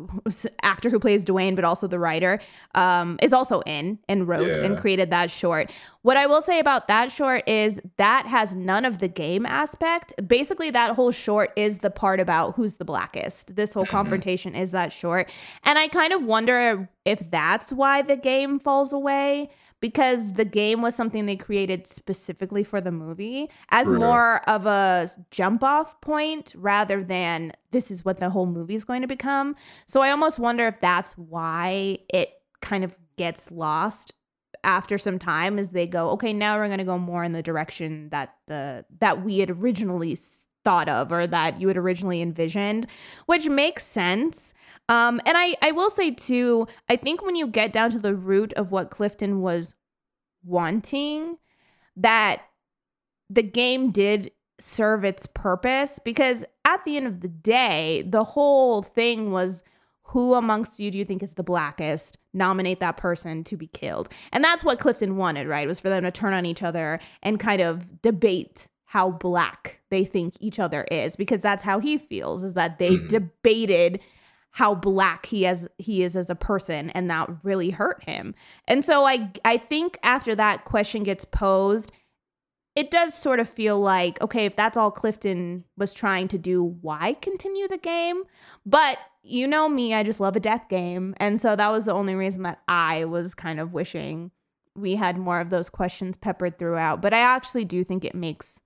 actor 0.62 0.90
who 0.90 1.00
plays 1.00 1.24
Dwayne, 1.24 1.56
but 1.56 1.64
also 1.64 1.88
the 1.88 2.00
writer, 2.00 2.40
um, 2.76 3.18
is 3.22 3.32
also 3.32 3.62
in 3.62 4.00
and 4.10 4.28
wrote 4.28 4.58
Yeah. 4.58 4.64
and 4.64 4.78
created 4.78 5.10
that 5.12 5.32
short. 5.32 5.72
What 6.02 6.18
I 6.18 6.26
will 6.28 6.42
say 6.42 6.60
about 6.60 6.88
that 6.90 7.12
short 7.12 7.48
is 7.48 7.80
that 7.98 8.26
has 8.26 8.56
none 8.56 8.84
of 8.84 9.00
the 9.00 9.08
game 9.08 9.46
aspect. 9.46 10.14
Basically, 10.28 10.70
that 10.72 10.96
whole 10.96 11.12
short 11.12 11.52
is 11.56 11.80
the 11.80 11.90
part 11.90 12.20
about 12.20 12.56
who's 12.56 12.76
the 12.76 12.86
blackest. 12.86 13.56
This 13.56 13.74
whole 13.74 13.86
Mhm. 13.86 13.90
confrontation 13.90 14.56
is 14.56 14.72
that 14.72 14.92
short. 14.92 15.30
And 15.64 15.80
I 15.80 15.88
kind 15.88 16.12
of 16.12 16.24
wonder 16.26 16.90
if 17.06 17.30
that's 17.32 17.72
why 17.72 18.02
the 18.02 18.18
game 18.18 18.60
falls 18.60 18.92
away 18.92 19.50
because 19.80 20.34
the 20.34 20.46
game 20.46 20.82
was 20.82 20.96
something 20.96 21.26
they 21.26 21.36
created 21.36 21.88
specifically 21.88 22.64
for 22.64 22.82
the 22.82 22.92
movie 22.92 23.50
as 23.70 23.88
more 23.88 24.38
of 24.50 24.66
a 24.66 25.10
jump 25.32 25.64
off 25.64 26.00
point 26.02 26.54
rather 26.58 27.04
than 27.04 27.54
this 27.72 27.90
is 27.90 28.04
what 28.04 28.20
the 28.20 28.30
whole 28.30 28.46
movie 28.46 28.76
is 28.76 28.84
going 28.84 29.02
to 29.02 29.08
become. 29.08 29.56
So 29.88 30.02
I 30.02 30.12
almost 30.12 30.40
wonder 30.40 30.68
if 30.68 30.80
that's 30.82 31.14
why 31.14 32.00
it 32.10 32.30
kind 32.62 32.84
of 32.84 32.98
gets 33.18 33.52
lost 33.52 34.14
after 34.64 34.98
some 34.98 35.18
time 35.18 35.58
as 35.58 35.70
they 35.70 35.88
go 35.88 36.10
okay 36.10 36.34
now 36.34 36.58
we're 36.58 36.68
going 36.68 36.80
to 36.80 36.84
go 36.84 36.98
more 36.98 37.24
in 37.24 37.32
the 37.32 37.42
direction 37.42 38.10
that 38.10 38.36
the 38.48 38.84
that 39.00 39.24
we 39.24 39.40
had 39.40 39.50
originally 39.50 40.18
thought 40.66 40.90
of 40.90 41.12
or 41.12 41.26
that 41.26 41.62
you 41.62 41.68
had 41.68 41.78
originally 41.78 42.22
envisioned 42.22 42.86
which 43.26 43.48
makes 43.48 43.86
sense 43.86 44.54
um 44.90 45.22
and 45.26 45.38
i 45.38 45.56
i 45.62 45.72
will 45.72 45.90
say 45.90 46.12
too 46.12 46.68
i 46.90 46.96
think 46.98 47.24
when 47.24 47.36
you 47.36 47.48
get 47.48 47.72
down 47.72 47.90
to 47.90 48.00
the 48.00 48.14
root 48.16 48.52
of 48.54 48.72
what 48.72 48.90
clifton 48.92 49.42
was 49.42 49.76
wanting 50.44 51.38
that 51.96 52.42
the 53.30 53.44
game 53.44 53.92
did 53.92 54.32
serve 54.60 55.06
its 55.06 55.26
purpose 55.34 56.00
because 56.04 56.44
at 56.66 56.84
the 56.84 56.98
end 56.98 57.08
of 57.08 57.22
the 57.22 57.28
day 57.30 58.04
the 58.08 58.24
whole 58.24 58.82
thing 58.82 59.32
was 59.32 59.64
who 60.04 60.34
amongst 60.34 60.80
you 60.80 60.90
do 60.90 60.98
you 60.98 61.06
think 61.06 61.22
is 61.22 61.36
the 61.36 61.44
blackest? 61.44 62.18
Nominate 62.34 62.80
that 62.80 62.98
person 62.98 63.44
to 63.44 63.56
be 63.56 63.68
killed. 63.68 64.10
And 64.32 64.44
that's 64.44 64.64
what 64.64 64.80
clifton 64.80 65.18
wanted 65.18 65.48
right? 65.48 65.68
Was 65.68 65.80
for 65.80 65.90
them 65.90 66.04
to 66.04 66.10
turn 66.10 66.34
on 66.34 66.48
each 66.48 66.64
other 66.64 67.00
and 67.22 67.40
kind 67.40 67.62
of 67.62 68.02
debate 68.02 68.68
how 68.86 69.12
black 69.12 69.82
they 69.92 70.04
think 70.04 70.34
each 70.40 70.58
other 70.58 70.84
is 70.86 71.16
because 71.16 71.44
that's 71.44 71.62
how 71.62 71.78
he 71.78 71.96
feels 72.00 72.44
is 72.44 72.56
that 72.56 72.80
they 72.80 72.98
Mhm. 72.98 73.08
debated 73.08 74.00
how 74.52 74.74
black 74.74 75.28
he 75.28 75.46
as 75.46 75.68
he 75.78 76.04
is 76.04 76.16
as 76.16 76.30
a 76.30 76.36
person 76.36 76.90
and 76.92 77.10
that 77.10 77.30
really 77.44 77.70
hurt 77.70 78.04
him. 78.04 78.34
And 78.68 78.84
so 78.84 79.06
i 79.06 79.32
i 79.46 79.58
think 79.58 79.98
after 80.04 80.36
that 80.36 80.66
question 80.66 81.04
gets 81.04 81.26
posed 81.26 81.92
it 82.76 82.92
does 82.92 83.14
sort 83.14 83.40
of 83.40 83.50
feel 83.50 83.80
like 83.80 84.22
okay 84.22 84.46
if 84.46 84.56
that's 84.56 84.78
all 84.78 84.92
clifton 84.92 85.66
was 85.78 85.94
trying 85.94 86.28
to 86.30 86.38
do 86.38 86.64
why 86.82 87.14
continue 87.22 87.68
the 87.68 87.78
game? 87.78 88.24
But 88.66 88.98
you 89.22 89.48
know 89.48 89.68
me 89.70 89.94
i 89.94 90.02
just 90.04 90.20
love 90.20 90.36
a 90.36 90.40
death 90.40 90.68
game. 90.70 91.14
And 91.18 91.40
so 91.42 91.56
that 91.56 91.70
was 91.70 91.86
the 91.86 91.94
only 91.94 92.16
reason 92.16 92.44
that 92.44 92.60
i 92.68 93.06
was 93.06 93.34
kind 93.36 93.60
of 93.60 93.74
wishing 93.74 94.32
we 94.76 94.96
had 94.96 95.18
more 95.18 95.42
of 95.42 95.50
those 95.50 95.70
questions 95.70 96.16
peppered 96.16 96.58
throughout. 96.58 97.02
But 97.02 97.14
i 97.14 97.20
actually 97.20 97.66
do 97.66 97.84
think 97.84 98.04
it 98.06 98.16
makes 98.16 98.60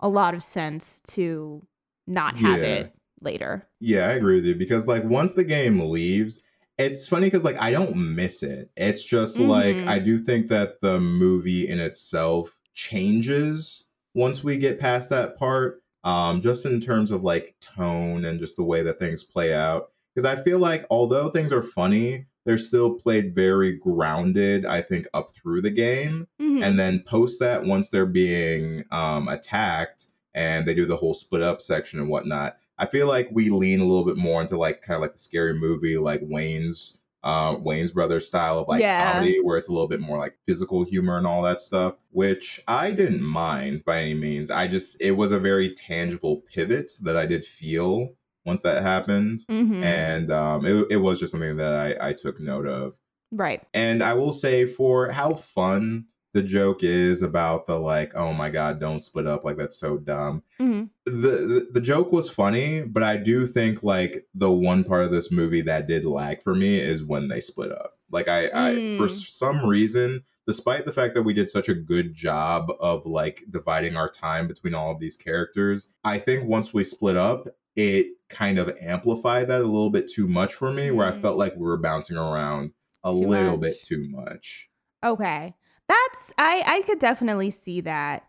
a 0.00 0.08
lot 0.08 0.34
of 0.34 0.42
sense 0.42 1.00
to 1.08 1.66
not 2.06 2.36
have 2.36 2.60
Yeah. 2.60 2.64
it 2.66 2.94
later 3.20 3.66
Yeah, 3.80 4.08
I 4.08 4.12
agree 4.12 4.36
with 4.36 4.46
you 4.46 4.54
because 4.54 4.86
like 4.86 5.04
once 5.04 5.32
the 5.32 5.44
game 5.44 5.80
leaves, 5.90 6.42
it's 6.78 7.08
funny 7.08 7.26
because 7.26 7.44
like 7.44 7.60
I 7.60 7.70
don't 7.70 7.96
miss 7.96 8.42
it. 8.42 8.70
It's 8.76 9.02
just 9.04 9.38
like 9.38 9.76
Mhm. 9.76 9.88
I 9.88 9.98
do 9.98 10.18
think 10.18 10.48
that 10.48 10.80
the 10.82 11.00
movie 11.00 11.68
in 11.68 11.80
itself 11.80 12.58
changes 12.74 13.86
once 14.14 14.42
we 14.44 14.56
get 14.56 14.78
past 14.78 15.10
that 15.10 15.36
part. 15.36 15.82
Um, 16.04 16.40
just 16.40 16.64
in 16.66 16.80
terms 16.80 17.10
of 17.10 17.24
like 17.24 17.56
tone 17.60 18.24
and 18.26 18.38
just 18.38 18.56
the 18.56 18.62
way 18.62 18.82
that 18.82 19.00
things 19.00 19.24
play 19.24 19.52
out. 19.52 19.90
Because 20.14 20.24
I 20.24 20.40
feel 20.40 20.58
like 20.60 20.86
although 20.88 21.28
things 21.30 21.52
are 21.52 21.64
funny, 21.64 22.26
they're 22.44 22.58
still 22.58 22.94
played 22.94 23.34
very 23.34 23.72
grounded, 23.76 24.64
I 24.64 24.82
think, 24.82 25.08
up 25.14 25.32
through 25.32 25.62
the 25.62 25.70
game 25.70 26.28
Mhm. 26.40 26.62
and 26.62 26.78
then 26.78 27.02
post 27.08 27.40
that 27.40 27.64
once 27.64 27.90
they're 27.90 28.06
being 28.06 28.84
um, 28.92 29.26
attacked 29.26 30.06
and 30.34 30.64
they 30.66 30.74
do 30.74 30.86
the 30.86 30.96
whole 30.96 31.12
split 31.14 31.42
up 31.42 31.60
section 31.60 31.98
and 31.98 32.08
whatnot 32.08 32.56
i 32.78 32.86
feel 32.86 33.06
like 33.06 33.28
we 33.32 33.50
lean 33.50 33.80
a 33.80 33.84
little 33.84 34.04
bit 34.04 34.16
more 34.16 34.40
into 34.40 34.56
like 34.56 34.82
kind 34.82 34.96
of 34.96 35.00
like 35.02 35.12
the 35.12 35.18
scary 35.18 35.54
movie 35.54 35.96
like 35.98 36.20
Wayans 36.22 36.98
uh, 37.24 37.56
Wayans 37.56 37.92
brothers 37.92 38.28
style 38.28 38.60
of 38.60 38.68
like 38.68 38.80
Yeah. 38.80 39.12
comedy 39.14 39.40
where 39.40 39.56
it's 39.56 39.66
a 39.66 39.72
little 39.72 39.88
bit 39.88 39.98
more 40.00 40.16
like 40.16 40.36
physical 40.46 40.84
humor 40.84 41.18
and 41.18 41.26
all 41.26 41.42
that 41.42 41.60
stuff 41.60 41.94
which 42.10 42.62
i 42.68 42.90
didn't 42.92 43.22
mind 43.22 43.84
by 43.84 44.02
any 44.02 44.14
means 44.14 44.48
i 44.50 44.68
just 44.68 44.96
it 45.00 45.10
was 45.10 45.32
a 45.32 45.40
very 45.40 45.74
tangible 45.74 46.42
pivot 46.52 46.92
that 47.02 47.16
i 47.16 47.26
did 47.26 47.44
feel 47.44 48.14
once 48.44 48.60
that 48.60 48.80
happened 48.82 49.40
Mhm. 49.50 49.82
and 49.82 50.30
um, 50.30 50.64
it, 50.64 50.86
it 50.90 50.96
was 50.98 51.18
just 51.18 51.32
something 51.32 51.56
that 51.56 51.72
I, 52.00 52.10
I 52.10 52.12
took 52.12 52.38
note 52.38 52.66
of 52.66 52.94
right 53.32 53.60
and 53.74 54.04
I 54.04 54.14
will 54.14 54.32
say 54.32 54.64
for 54.64 55.10
how 55.10 55.34
fun 55.34 56.06
the 56.36 56.42
joke 56.42 56.82
is 56.84 57.22
about 57.22 57.64
the 57.64 57.78
like, 57.78 58.14
oh 58.14 58.30
my 58.34 58.50
god, 58.50 58.78
don't 58.78 59.02
split 59.02 59.26
up, 59.26 59.42
like 59.42 59.56
that's 59.56 59.76
so 59.78 59.96
dumb. 59.96 60.42
Mhm. 60.60 60.90
The, 61.06 61.12
the 61.12 61.68
the 61.72 61.80
joke 61.80 62.12
was 62.12 62.28
funny, 62.28 62.82
but 62.82 63.02
I 63.02 63.16
do 63.16 63.46
think 63.46 63.82
like 63.82 64.26
the 64.34 64.50
one 64.50 64.84
part 64.84 65.04
of 65.04 65.10
this 65.10 65.32
movie 65.32 65.62
that 65.62 65.88
did 65.88 66.04
lag 66.04 66.42
for 66.42 66.54
me 66.54 66.78
is 66.78 67.02
when 67.02 67.28
they 67.28 67.40
split 67.40 67.72
up. 67.72 67.98
Like 68.10 68.28
I, 68.28 68.44
I 68.52 68.74
for 68.98 69.06
Mm. 69.06 69.26
some 69.26 69.64
reason, 69.64 70.22
despite 70.46 70.84
the 70.84 70.92
fact 70.92 71.14
that 71.14 71.22
we 71.22 71.32
did 71.32 71.48
such 71.48 71.70
a 71.70 71.74
good 71.74 72.12
job 72.12 72.70
of 72.80 73.06
like 73.06 73.42
dividing 73.50 73.96
our 73.96 74.08
time 74.10 74.46
between 74.46 74.74
all 74.74 74.90
of 74.90 75.00
these 75.00 75.16
characters, 75.16 75.88
I 76.04 76.18
think 76.18 76.46
once 76.46 76.74
we 76.74 76.84
split 76.84 77.16
up, 77.16 77.48
it 77.76 78.08
kind 78.28 78.58
of 78.58 78.76
amplified 78.80 79.48
that 79.48 79.62
a 79.62 79.64
little 79.64 79.90
bit 79.90 80.06
too 80.06 80.28
much 80.28 80.52
for 80.52 80.70
me, 80.70 80.90
where 80.90 81.06
I 81.10 81.12
Mm. 81.16 81.22
felt 81.22 81.38
like 81.38 81.54
we 81.56 81.62
were 81.62 81.78
bouncing 81.78 82.18
around 82.18 82.72
a 83.04 83.10
Too 83.12 83.26
little 83.26 83.52
much. 83.52 83.60
bit 83.60 83.82
too 83.82 84.06
much. 84.10 84.68
Okay. 85.04 85.54
That's 85.88 86.32
I 86.38 86.62
I 86.66 86.82
could 86.82 86.98
definitely 86.98 87.50
see 87.50 87.80
that. 87.82 88.24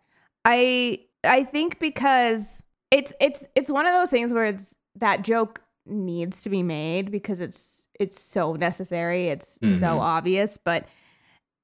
I 0.45 0.99
I 1.23 1.43
think 1.43 1.79
because 1.79 2.61
it's 2.91 3.13
it's 3.19 3.47
it's 3.55 3.69
one 3.71 3.85
of 3.85 3.93
those 3.93 4.09
things 4.09 4.31
where 4.31 4.45
it's 4.45 4.75
that 4.95 5.23
joke 5.23 5.61
needs 5.85 6.41
to 6.43 6.49
be 6.49 6.63
made 6.63 7.11
because 7.11 7.39
it's 7.39 7.87
it's 7.99 8.21
so 8.21 8.53
necessary. 8.53 9.27
It's 9.29 9.57
Mhm. 9.63 9.79
so 9.79 9.99
obvious, 9.99 10.57
but 10.63 10.87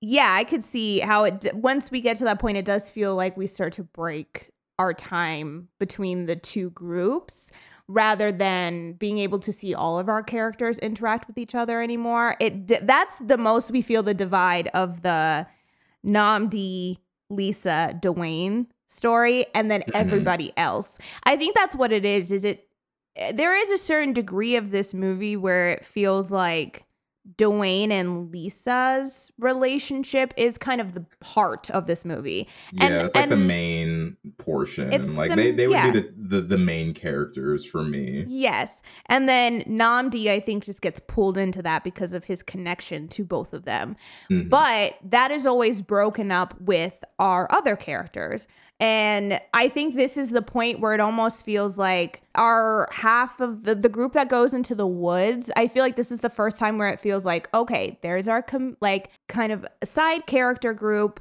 yeah, 0.01 0.33
I 0.33 0.43
could 0.43 0.63
see 0.63 0.99
how 0.99 1.23
it 1.25 1.53
once 1.53 1.91
we 1.91 2.01
get 2.01 2.17
to 2.17 2.23
that 2.25 2.39
point 2.39 2.57
it 2.57 2.65
does 2.65 2.89
feel 2.89 3.15
like 3.15 3.37
we 3.37 3.47
start 3.47 3.73
to 3.73 3.83
break 3.83 4.49
our 4.79 4.93
time 4.93 5.69
between 5.79 6.25
the 6.25 6.35
two 6.35 6.71
groups 6.71 7.51
rather 7.87 8.31
than 8.31 8.93
being 8.93 9.17
able 9.19 9.39
to 9.39 9.53
see 9.53 9.75
all 9.75 9.99
of 9.99 10.09
our 10.09 10.23
characters 10.23 10.79
interact 10.79 11.27
with 11.27 11.37
each 11.37 11.53
other 11.53 11.81
anymore. 11.81 12.35
It 12.39 12.67
that's 12.87 13.17
the 13.19 13.37
most 13.37 13.69
we 13.71 13.81
feel 13.81 14.01
the 14.03 14.13
divide 14.15 14.67
of 14.73 15.03
the 15.03 15.45
Nnamdi, 16.05 16.97
Lisa, 17.29 17.97
Dwayne 18.01 18.67
story 18.87 19.45
and 19.55 19.71
then 19.71 19.81
Mhm. 19.87 19.95
everybody 19.95 20.53
else. 20.57 20.97
I 21.23 21.35
think 21.35 21.55
that's 21.55 21.75
what 21.75 21.91
it 21.91 22.05
is. 22.05 22.31
Is 22.31 22.43
it 22.43 22.67
eh, 23.15 23.31
there 23.31 23.55
is 23.57 23.71
a 23.71 23.77
certain 23.77 24.13
degree 24.13 24.55
of 24.55 24.71
this 24.71 24.93
movie 24.93 25.35
where 25.37 25.71
it 25.71 25.85
feels 25.85 26.31
like 26.31 26.83
Dwayne 27.37 27.89
and 27.89 28.31
Lisa's 28.31 29.31
relationship 29.39 30.33
is 30.35 30.57
kind 30.57 30.81
of 30.81 30.93
the 30.93 31.05
heart 31.23 31.69
of 31.71 31.87
this 31.87 32.03
movie. 32.03 32.47
Yeah, 32.73 32.85
And- 32.85 32.93
it's 33.05 33.15
like 33.15 33.29
the 33.29 33.37
main 33.37 34.17
portion. 34.37 35.15
Like 35.15 35.29
the- 35.31 35.35
they, 35.35 35.51
they 35.51 35.67
would 35.67 35.73
yeah. 35.73 35.91
be 35.91 35.99
the, 36.01 36.13
the 36.17 36.41
the 36.41 36.57
main 36.57 36.93
characters 36.93 37.63
for 37.65 37.83
me. 37.83 38.25
Yes. 38.27 38.81
And 39.07 39.27
then 39.29 39.61
Nnamdi, 39.63 40.29
I 40.29 40.39
think, 40.41 40.63
just 40.65 40.81
gets 40.81 40.99
pulled 41.07 41.37
into 41.37 41.61
that 41.61 41.83
because 41.83 42.13
of 42.13 42.25
his 42.25 42.43
connection 42.43 43.07
to 43.09 43.23
both 43.23 43.53
of 43.53 43.63
them. 43.63 43.95
Mhm. 44.29 44.49
But 44.49 44.95
that 45.09 45.31
is 45.31 45.45
always 45.45 45.81
broken 45.81 46.29
up 46.31 46.59
with 46.59 47.03
our 47.19 47.47
other 47.51 47.75
characters. 47.75 48.47
And 48.79 49.39
I 49.53 49.69
think 49.69 49.95
this 49.95 50.17
is 50.17 50.31
the 50.31 50.41
point 50.41 50.79
where 50.81 50.93
it 50.93 50.99
almost 50.99 51.45
feels 51.45 51.77
like 51.77 52.21
our 52.35 52.89
half 52.91 53.39
of 53.39 53.63
the, 53.63 53.75
the 53.75 53.87
group 53.87 54.13
that 54.13 54.27
goes 54.29 54.53
into 54.53 54.75
the 54.75 54.87
woods. 54.87 55.49
I 55.55 55.67
feel 55.67 55.83
like 55.83 55.95
this 55.95 56.11
is 56.11 56.19
the 56.19 56.29
first 56.29 56.57
time 56.57 56.77
where 56.77 56.89
it 56.89 56.99
feels 56.99 57.23
like, 57.23 57.47
okay, 57.53 57.97
there's 58.01 58.27
our 58.27 58.41
com- 58.41 58.75
like 58.81 59.09
kind 59.29 59.51
of 59.51 59.65
side 59.83 60.25
character 60.25 60.73
group 60.73 61.19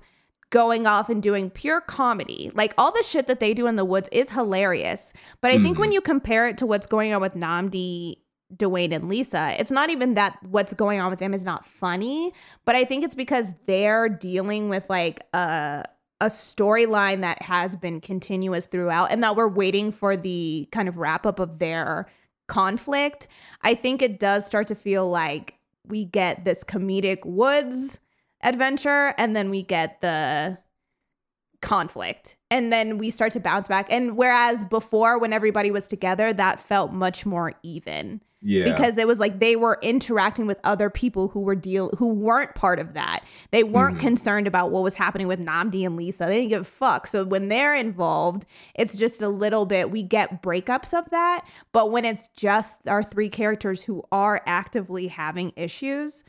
going 0.51 0.87
off 0.87 1.09
and 1.09 1.23
doing 1.23 1.51
pure 1.51 1.81
comedy. 1.81 2.51
Like 2.55 2.75
all 2.77 2.91
the 2.91 3.03
shit 3.03 3.27
that 3.29 3.39
they 3.41 3.55
do 3.55 3.67
in 3.67 3.77
the 3.77 3.85
woods 3.85 4.09
is 4.13 4.31
hilarious. 4.31 5.13
But 5.41 5.51
I 5.51 5.59
think 5.59 5.77
Mhm. 5.77 5.81
when 5.81 5.93
you 5.93 6.01
compare 6.01 6.49
it 6.49 6.59
to 6.59 6.67
what's 6.67 6.87
going 6.87 7.13
on 7.15 7.23
with 7.23 7.35
Nnamdi, 7.35 8.17
Dwayne, 8.57 8.93
and 8.95 9.09
Lisa, 9.09 9.55
it's 9.59 9.71
not 9.71 9.89
even 9.89 10.13
that 10.15 10.37
what's 10.43 10.75
going 10.75 11.01
on 11.01 11.11
with 11.11 11.21
them 11.21 11.33
is 11.33 11.45
not 11.45 11.67
funny, 11.67 12.35
but 12.67 12.75
I 12.75 12.85
think 12.85 13.03
it's 13.03 13.15
because 13.15 13.53
they're 13.67 14.11
dealing 14.11 14.69
with 14.69 14.85
like 14.91 15.21
a 15.33 15.85
a 16.23 16.27
storyline 16.27 17.21
that 17.23 17.43
has 17.43 17.75
been 17.75 18.01
continuous 18.01 18.67
throughout 18.67 19.11
and 19.11 19.25
that 19.25 19.35
we're 19.35 19.49
waiting 19.49 19.91
for 19.91 20.17
the 20.17 20.69
kind 20.71 20.89
of 20.89 20.97
wrap 20.97 21.27
up 21.27 21.41
of 21.41 21.59
their 21.59 22.07
conflict. 22.47 23.27
I 23.63 23.75
think 23.75 24.01
it 24.01 24.21
does 24.21 24.47
start 24.47 24.69
to 24.69 24.77
feel 24.77 25.11
like 25.11 25.59
we 25.85 26.05
get 26.05 26.45
this 26.45 26.63
comedic 26.63 27.27
woods 27.27 27.99
adventure 28.41 29.15
and 29.19 29.35
then 29.35 29.51
we 29.51 29.65
get 29.65 30.01
the 30.01 30.59
conflict 31.61 32.37
and 32.53 32.73
then 32.73 32.99
we 32.99 33.11
start 33.11 33.33
to 33.33 33.41
bounce 33.41 33.67
back 33.67 33.91
and 33.91 34.17
whereas 34.17 34.63
before 34.65 35.19
when 35.19 35.33
everybody 35.33 35.73
was 35.73 35.89
together 35.89 36.33
that 36.33 36.61
felt 36.61 36.93
much 36.93 37.27
more 37.27 37.53
even 37.65 38.21
Yeah. 38.45 38.65
because 38.65 38.99
it 38.99 39.07
was 39.07 39.21
like 39.21 39.39
they 39.39 39.55
were 39.55 39.79
interacting 39.83 40.47
with 40.49 40.59
other 40.65 40.91
people 40.91 41.29
who 41.29 41.41
were 41.41 41.55
deal 41.55 41.91
who 41.97 42.09
weren't 42.09 42.55
part 42.57 42.81
of 42.81 42.95
that. 42.95 43.23
They 43.53 43.63
weren't 43.63 43.99
Mhm. 43.99 44.01
concerned 44.01 44.47
about 44.49 44.73
what 44.73 44.83
was 44.83 44.95
happening 44.95 45.29
with 45.29 45.39
Nnamdi 45.39 45.87
and 45.87 45.97
Lisa. 45.97 46.25
They 46.27 46.39
didn't 46.39 46.49
give 46.49 46.63
a 46.63 46.65
fuck. 46.65 47.07
So 47.07 47.25
when 47.25 47.49
they're 47.49 47.75
involved, 47.75 48.45
it's 48.75 48.97
just 48.97 49.23
a 49.23 49.29
little 49.29 49.65
bit 49.65 49.91
we 49.93 50.03
get 50.03 50.43
breakups 50.43 50.93
of 50.97 51.09
that, 51.11 51.45
but 51.73 51.91
when 51.93 52.05
it's 52.05 52.27
just 52.37 52.89
our 52.89 53.03
three 53.03 53.29
characters 53.29 53.83
who 53.83 54.03
are 54.11 54.43
actively 54.45 55.07
having 55.07 55.53
issues, 55.55 56.25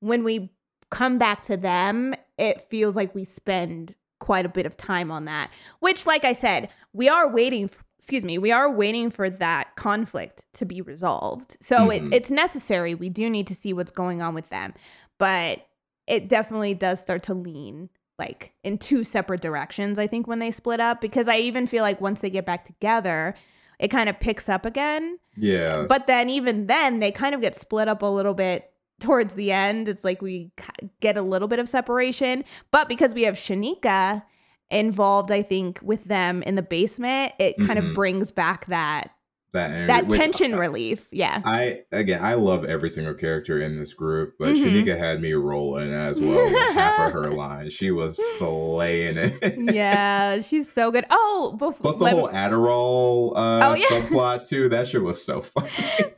when 0.00 0.24
we 0.24 0.50
come 0.90 1.16
back 1.18 1.42
to 1.42 1.56
them, 1.56 2.14
it 2.38 2.68
feels 2.68 2.96
like 2.96 3.14
we 3.14 3.24
spend 3.24 3.94
quite 4.18 4.44
a 4.44 4.48
bit 4.50 4.66
of 4.66 4.76
time 4.76 5.10
on 5.10 5.24
that. 5.26 5.50
Which 5.78 6.06
like 6.06 6.24
I 6.24 6.32
said, 6.32 6.68
we 6.92 7.08
are 7.08 7.28
waiting 7.28 7.68
for 7.68 7.82
excuse 8.00 8.24
me, 8.24 8.38
we 8.38 8.50
are 8.50 8.70
waiting 8.70 9.10
for 9.10 9.28
that 9.28 9.76
conflict 9.76 10.42
to 10.54 10.64
be 10.64 10.80
resolved. 10.80 11.58
So 11.60 11.88
Mhm. 11.88 12.06
it, 12.08 12.14
it's 12.14 12.30
necessary. 12.30 12.94
We 12.94 13.10
do 13.10 13.28
need 13.28 13.46
to 13.48 13.54
see 13.54 13.74
what's 13.74 13.90
going 13.90 14.22
on 14.22 14.32
with 14.34 14.48
them. 14.48 14.72
But 15.18 15.66
it 16.06 16.26
definitely 16.26 16.72
does 16.72 16.98
start 16.98 17.22
to 17.24 17.34
lean 17.34 17.90
like 18.18 18.52
in 18.64 18.78
two 18.78 19.04
separate 19.04 19.42
directions, 19.42 19.98
I 19.98 20.06
think, 20.06 20.26
when 20.26 20.38
they 20.38 20.50
split 20.50 20.80
up. 20.80 21.00
Because 21.02 21.28
I 21.28 21.36
even 21.38 21.66
feel 21.66 21.82
like 21.82 22.00
once 22.00 22.20
they 22.20 22.30
get 22.30 22.46
back 22.46 22.64
together, 22.64 23.34
it 23.78 23.88
kind 23.88 24.08
of 24.08 24.18
picks 24.18 24.48
up 24.48 24.64
again. 24.64 25.18
yeah. 25.36 25.84
But 25.86 26.06
then 26.06 26.30
even 26.30 26.66
then, 26.68 27.00
they 27.00 27.12
kind 27.12 27.34
of 27.34 27.40
get 27.42 27.54
split 27.54 27.86
up 27.86 28.00
a 28.02 28.06
little 28.06 28.34
bit 28.34 28.72
towards 28.98 29.34
the 29.34 29.52
end. 29.52 29.88
It's 29.88 30.04
like 30.04 30.20
we 30.22 30.52
get 31.00 31.16
a 31.18 31.22
little 31.22 31.48
bit 31.48 31.58
of 31.58 31.68
separation. 31.68 32.44
But 32.70 32.88
because 32.88 33.12
we 33.14 33.22
have 33.24 33.34
Shanika 33.36 34.22
involved, 34.70 35.30
I 35.30 35.42
think, 35.42 35.78
with 35.82 36.04
them 36.04 36.42
in 36.42 36.54
the 36.54 36.62
basement, 36.62 37.32
it 37.38 37.56
kind 37.58 37.78
Mhm. 37.78 37.88
of 37.90 37.94
brings 37.94 38.30
back 38.30 38.66
that 38.66 39.10
that 39.52 39.72
energy, 39.72 39.86
that 39.88 40.10
tension 40.16 40.54
I- 40.54 40.58
relief. 40.58 41.08
Yeah. 41.10 41.42
I 41.44 41.80
again, 41.90 42.22
I 42.24 42.34
love 42.34 42.64
every 42.64 42.88
single 42.88 43.14
character 43.14 43.58
in 43.58 43.76
this 43.76 43.92
group, 43.94 44.34
but 44.38 44.50
Mhm. 44.50 44.64
Shanika 44.64 44.96
had 44.96 45.20
me 45.20 45.32
rolling 45.32 45.92
as 45.92 46.20
well. 46.20 46.44
with 46.44 46.74
half 46.76 47.08
of 47.08 47.12
her 47.12 47.30
line. 47.34 47.68
she 47.68 47.90
was 47.90 48.16
slaying 48.38 49.16
it. 49.16 49.74
yeah, 49.74 50.38
she's 50.40 50.70
so 50.70 50.92
good. 50.92 51.04
Oh, 51.10 51.56
before 51.58 51.72
Plus 51.82 51.96
the 51.96 52.10
whole 52.10 52.28
Adderall 52.28 53.32
uh, 53.36 53.70
Oh, 53.70 53.74
yeah. 53.74 53.86
subplot 53.90 54.46
too. 54.46 54.68
That 54.68 54.86
shit 54.86 55.02
was 55.02 55.20
so 55.20 55.40
funny. 55.40 55.68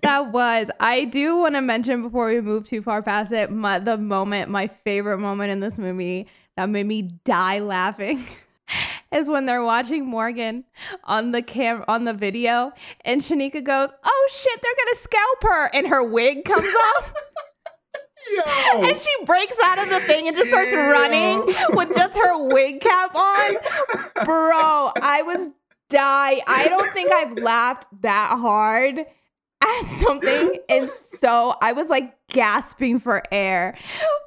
that 0.03 0.31
was. 0.31 0.71
I 0.79 1.07
do 1.07 1.39
want 1.39 1.55
to 1.55 1.63
mention 1.63 2.03
before 2.03 2.29
we 2.29 2.43
move 2.43 2.67
too 2.67 2.83
far 2.83 3.01
past 3.03 3.33
it, 3.33 3.51
my, 3.51 3.79
the 3.79 3.97
moment, 3.97 4.51
my 4.51 4.67
favorite 4.67 5.19
moment 5.19 5.51
in 5.53 5.61
this 5.61 5.79
movie 5.79 6.27
that 6.59 6.69
made 6.69 6.87
me 6.87 7.01
die 7.25 7.61
laughing. 7.61 8.23
Is 9.13 9.29
when 9.29 9.47
they're 9.47 9.63
watching 9.63 10.07
Morgan 10.07 10.65
on 11.05 11.33
the 11.33 11.43
cam 11.43 11.85
on 11.87 12.05
the 12.05 12.15
video, 12.15 12.73
and 13.05 13.21
Shanika 13.21 13.63
goes, 13.63 13.91
"Oh 14.05 14.29
shit, 14.33 14.61
they're 14.63 14.85
gonna 14.85 14.97
scalp 14.97 15.43
her," 15.43 15.71
and 15.75 15.87
her 15.89 16.03
wig 16.03 16.45
comes 16.45 16.75
off, 16.97 17.13
Yo, 18.37 18.83
and 18.85 18.99
she 18.99 19.11
breaks 19.27 19.57
out 19.63 19.79
of 19.79 19.89
the 19.89 20.01
thing 20.01 20.29
and 20.29 20.37
just 20.37 20.49
starts 20.49 20.73
running 20.73 21.45
with 21.71 21.95
just 21.95 22.17
her 22.17 22.49
wig 22.49 22.81
cap 22.81 23.15
on. 23.15 23.57
Bro, 24.25 24.93
I 25.03 25.23
was 25.23 25.51
die. 25.91 26.41
I 26.47 26.69
don't 26.69 26.91
think 26.93 27.13
I've 27.13 27.37
laughed 27.39 27.87
that 28.01 28.39
hard 28.39 29.05
at 29.63 29.87
something 30.01 30.59
and 30.69 30.91
so 30.91 31.55
I 31.63 31.73
was 31.73 31.89
like 31.89 32.15
gasping 32.29 32.99
for 32.99 33.23
air. 33.31 33.77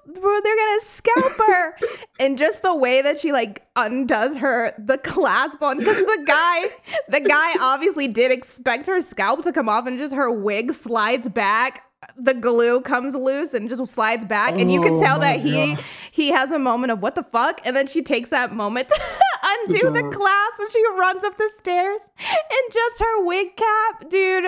Bro, 0.06 0.40
they're 0.42 0.56
gonna 0.56 0.82
scalp 0.82 1.34
her. 1.48 1.76
and 2.20 2.38
just 2.38 2.62
the 2.62 2.74
way 2.76 3.02
that 3.02 3.18
she 3.20 3.32
like 3.32 3.66
undoes 3.76 4.38
her 4.38 4.74
the 4.78 4.98
clasp 4.98 5.62
on 5.62 5.78
because 5.80 5.98
the 5.98 6.24
guy 6.26 6.70
the 7.10 7.20
guy 7.20 7.56
obviously 7.60 8.08
did 8.08 8.32
expect 8.32 8.88
her 8.88 9.02
scalp 9.02 9.42
to 9.44 9.52
come 9.52 9.68
off 9.68 9.86
and 9.88 9.98
just 9.98 10.14
her 10.14 10.32
wig 10.32 10.72
slides 10.74 11.28
back. 11.30 11.84
The 12.18 12.36
glue 12.36 12.82
comes 12.82 13.16
loose 13.16 13.56
and 13.56 13.68
just 13.68 13.86
slides 13.92 14.26
back, 14.26 14.60
and 14.60 14.72
you 14.72 14.80
can 14.80 14.94
Oh 14.98 15.02
tell 15.02 15.20
that 15.22 15.40
he 15.40 15.74
God. 15.76 15.84
he 16.12 16.28
has 16.30 16.52
a 16.52 16.60
moment 16.60 16.92
of 16.92 17.02
what 17.02 17.16
the 17.16 17.24
fuck, 17.24 17.60
and 17.66 17.76
then 17.76 17.88
she 17.88 18.04
takes 18.04 18.30
that 18.30 18.54
moment 18.54 18.90
to 18.90 19.02
undo 19.44 19.90
the 19.90 20.04
clasp 20.16 20.60
when 20.60 20.70
she 20.70 20.86
runs 21.00 21.24
up 21.24 21.36
the 21.40 21.50
stairs 21.58 22.02
and 22.20 22.72
just 22.74 23.00
her 23.00 23.26
wig 23.26 23.56
cap, 23.56 24.08
dude. 24.08 24.46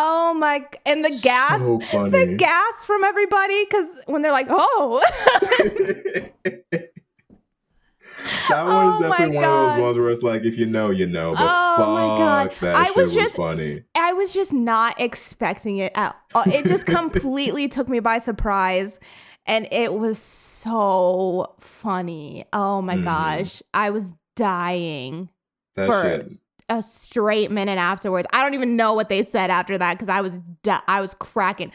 Oh 0.00 0.32
my! 0.34 0.64
And 0.86 1.04
the 1.04 1.10
gas, 1.22 1.58
So 1.58 1.78
the 2.08 2.34
gas 2.38 2.84
from 2.84 3.02
everybody, 3.02 3.64
because 3.64 3.86
when 4.06 4.22
they're 4.22 4.30
like, 4.32 4.46
"Oh, 4.48 5.02
That 8.48 8.64
Oh 8.64 8.98
was 8.98 9.00
my 9.02 9.08
definitely 9.10 9.36
one 9.36 9.44
of 9.44 9.50
those 9.74 9.80
ones 9.82 9.98
where 9.98 10.10
it's 10.10 10.22
like, 10.22 10.44
if 10.44 10.58
you 10.58 10.66
know, 10.66 10.90
you 10.90 11.06
know. 11.06 11.34
But 11.34 11.46
Oh 11.48 11.76
fuck, 11.76 11.88
my 11.88 12.06
God. 12.18 12.52
that 12.60 12.76
I 12.76 12.84
shit 12.86 12.96
was 12.96 13.06
was, 13.08 13.14
just- 13.14 13.36
funny. 13.36 13.82
I 13.96 14.12
was 14.12 14.32
just 14.32 14.52
not 14.52 15.00
expecting 15.00 15.78
it 15.78 15.92
at 15.94 16.16
all. 16.34 16.42
It 16.46 16.64
just 16.66 16.84
completely 16.98 17.68
took 17.68 17.88
me 17.88 18.00
by 18.00 18.18
surprise. 18.18 18.98
And 19.46 19.66
it 19.72 19.94
was 19.94 20.18
so 20.18 21.54
funny. 21.60 22.44
Oh 22.52 22.82
my 22.82 22.96
Mhm. 22.96 23.04
gosh. 23.04 23.62
I 23.72 23.90
was 23.90 24.12
dying 24.36 25.30
That 25.76 25.88
shit. 26.02 26.32
A 26.68 26.82
straight 26.82 27.50
minute 27.50 27.78
afterwards. 27.78 28.26
I 28.32 28.42
don't 28.42 28.54
even 28.54 28.76
know 28.76 28.94
what 28.94 29.08
they 29.08 29.22
said 29.22 29.50
after 29.50 29.78
that 29.78 29.94
because 29.94 30.08
I 30.08 30.20
was 30.20 30.40
I 30.86 31.00
was 31.00 31.14
cracking 31.14 31.72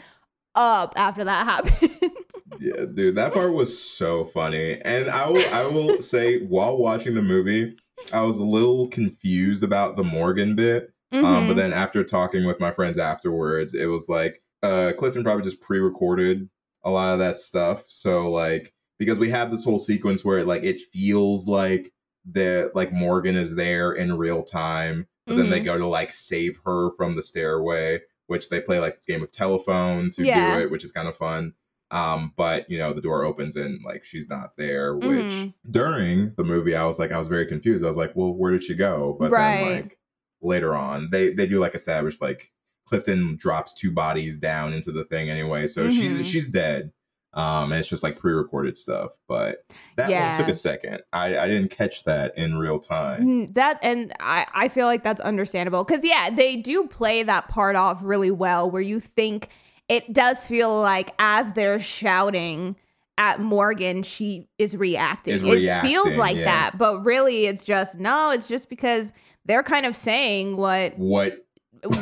up 0.55 0.93
after 0.95 1.23
that 1.23 1.45
happened. 1.65 2.11
Yeah, 2.59 2.85
dude, 2.93 3.15
that 3.15 3.33
part 3.33 3.53
was 3.53 3.77
so 3.77 4.25
funny. 4.25 4.79
And 4.83 5.09
I 5.09 5.27
will 5.29 5.45
I 5.51 5.65
will 5.65 6.01
say 6.01 6.39
while 6.45 6.77
watching 6.77 7.13
the 7.15 7.21
movie, 7.21 7.75
I 8.11 8.21
was 8.21 8.37
a 8.37 8.43
little 8.43 8.87
confused 8.89 9.63
about 9.63 9.95
the 9.95 10.03
Morgan 10.03 10.55
bit. 10.55 10.89
Um, 11.11 11.23
Mhm. 11.23 11.47
but 11.47 11.55
then 11.55 11.73
after 11.73 12.03
talking 12.03 12.43
with 12.45 12.59
my 12.59 12.71
friends 12.71 12.97
afterwards, 12.97 13.73
it 13.73 13.85
was 13.85 14.09
like 14.09 14.41
uh 14.63 14.93
Clifton 14.97 15.23
probably 15.23 15.43
just 15.43 15.61
pre-recorded 15.61 16.49
a 16.83 16.91
lot 16.91 17.13
of 17.13 17.19
that 17.19 17.39
stuff. 17.39 17.83
So 17.87 18.29
like 18.29 18.73
because 18.99 19.19
we 19.19 19.29
have 19.29 19.51
this 19.51 19.63
whole 19.63 19.79
sequence 19.79 20.23
where 20.25 20.43
like 20.43 20.63
it 20.63 20.79
feels 20.93 21.47
like 21.47 21.91
that 22.31 22.71
like 22.75 22.91
Morgan 22.91 23.35
is 23.35 23.55
there 23.55 23.91
in 23.93 24.17
real 24.17 24.43
time, 24.43 25.07
but 25.27 25.35
then 25.35 25.49
they 25.49 25.59
Mhm. 25.61 25.65
go 25.65 25.77
to 25.77 25.85
like 25.87 26.11
save 26.11 26.59
her 26.65 26.91
from 26.97 27.15
the 27.15 27.23
stairway, 27.23 28.01
which 28.27 28.49
they 28.49 28.61
play 28.61 28.79
like 28.79 28.95
this 28.95 29.05
game 29.05 29.23
of 29.23 29.31
telephone 29.31 30.09
to 30.11 30.23
Yeah. 30.25 30.55
do 30.57 30.61
it, 30.63 30.71
which 30.71 30.83
is 30.83 30.91
kind 30.91 31.07
of 31.07 31.17
fun. 31.17 31.53
Um, 31.91 32.33
but 32.37 32.69
you 32.71 32.77
know, 32.79 32.93
the 32.93 33.01
door 33.01 33.23
opens 33.23 33.55
and 33.55 33.79
like 33.85 34.03
she's 34.03 34.29
not 34.29 34.55
there, 34.57 34.95
which 34.97 35.25
Mhm. 35.25 35.53
during 35.69 36.33
the 36.37 36.43
movie 36.43 36.75
I 36.75 36.85
was 36.85 36.97
like 36.97 37.11
I 37.11 37.17
was 37.17 37.27
very 37.27 37.45
confused. 37.45 37.83
I 37.83 37.87
was 37.87 37.97
like, 37.97 38.15
well, 38.15 38.33
where 38.33 38.51
did 38.51 38.63
she 38.63 38.73
go? 38.75 39.15
But 39.19 39.31
Right. 39.31 39.57
then 39.57 39.79
like 39.79 39.99
later 40.41 40.73
on, 40.75 41.09
they 41.11 41.33
they 41.33 41.45
do 41.45 41.59
like 41.59 41.75
establish 41.75 42.19
like 42.21 42.51
Clifton 42.85 43.35
drops 43.37 43.73
two 43.73 43.91
bodies 43.91 44.37
down 44.37 44.73
into 44.73 44.91
the 44.91 45.05
thing 45.05 45.29
anyway. 45.29 45.67
So 45.67 45.87
Mhm. 45.87 45.91
she's 45.91 46.25
she's 46.27 46.47
dead. 46.47 46.91
Um, 47.35 47.71
and 47.71 47.79
it's 47.79 47.89
just 47.89 48.03
like 48.03 48.19
pre-recorded 48.19 48.77
stuff, 48.77 49.13
but 49.27 49.65
that 49.95 50.09
Yeah. 50.09 50.29
one 50.31 50.39
took 50.39 50.49
a 50.49 50.55
second. 50.55 51.01
I, 51.13 51.37
I 51.37 51.47
didn't 51.47 51.71
catch 51.71 52.03
that 52.03 52.37
in 52.37 52.57
real 52.59 52.77
time. 52.79 53.25
Mm, 53.25 53.53
that 53.55 53.79
and 53.81 54.13
I, 54.19 54.45
I 54.53 54.67
feel 54.67 54.85
like 54.85 55.03
that's 55.03 55.19
understandable 55.21 55.83
because 55.83 56.03
yeah 56.03 56.29
they 56.29 56.55
do 56.57 56.85
play 56.87 57.23
that 57.23 57.47
part 57.49 57.75
off 57.75 58.01
really 58.03 58.29
well 58.31 58.69
where 58.69 58.81
you 58.83 58.99
think 58.99 59.49
it 59.89 60.13
does 60.13 60.45
feel 60.45 60.79
like 60.79 61.13
as 61.17 61.51
they're 61.53 61.79
shouting 61.79 62.75
at 63.17 63.39
morgan 63.39 64.01
she 64.03 64.47
is 64.57 64.75
reacting 64.75 65.33
Is 65.35 65.43
it 65.43 65.81
feels 65.81 66.15
like 66.17 66.37
yeah. 66.37 66.45
that 66.45 66.77
but 66.77 67.03
really 67.05 67.45
it's 67.45 67.63
just 67.65 67.99
no 67.99 68.29
it's 68.31 68.47
just 68.47 68.69
because 68.69 69.11
they're 69.45 69.61
kind 69.63 69.85
of 69.85 69.95
saying 69.95 70.55
what 70.57 70.97
What 70.97 71.42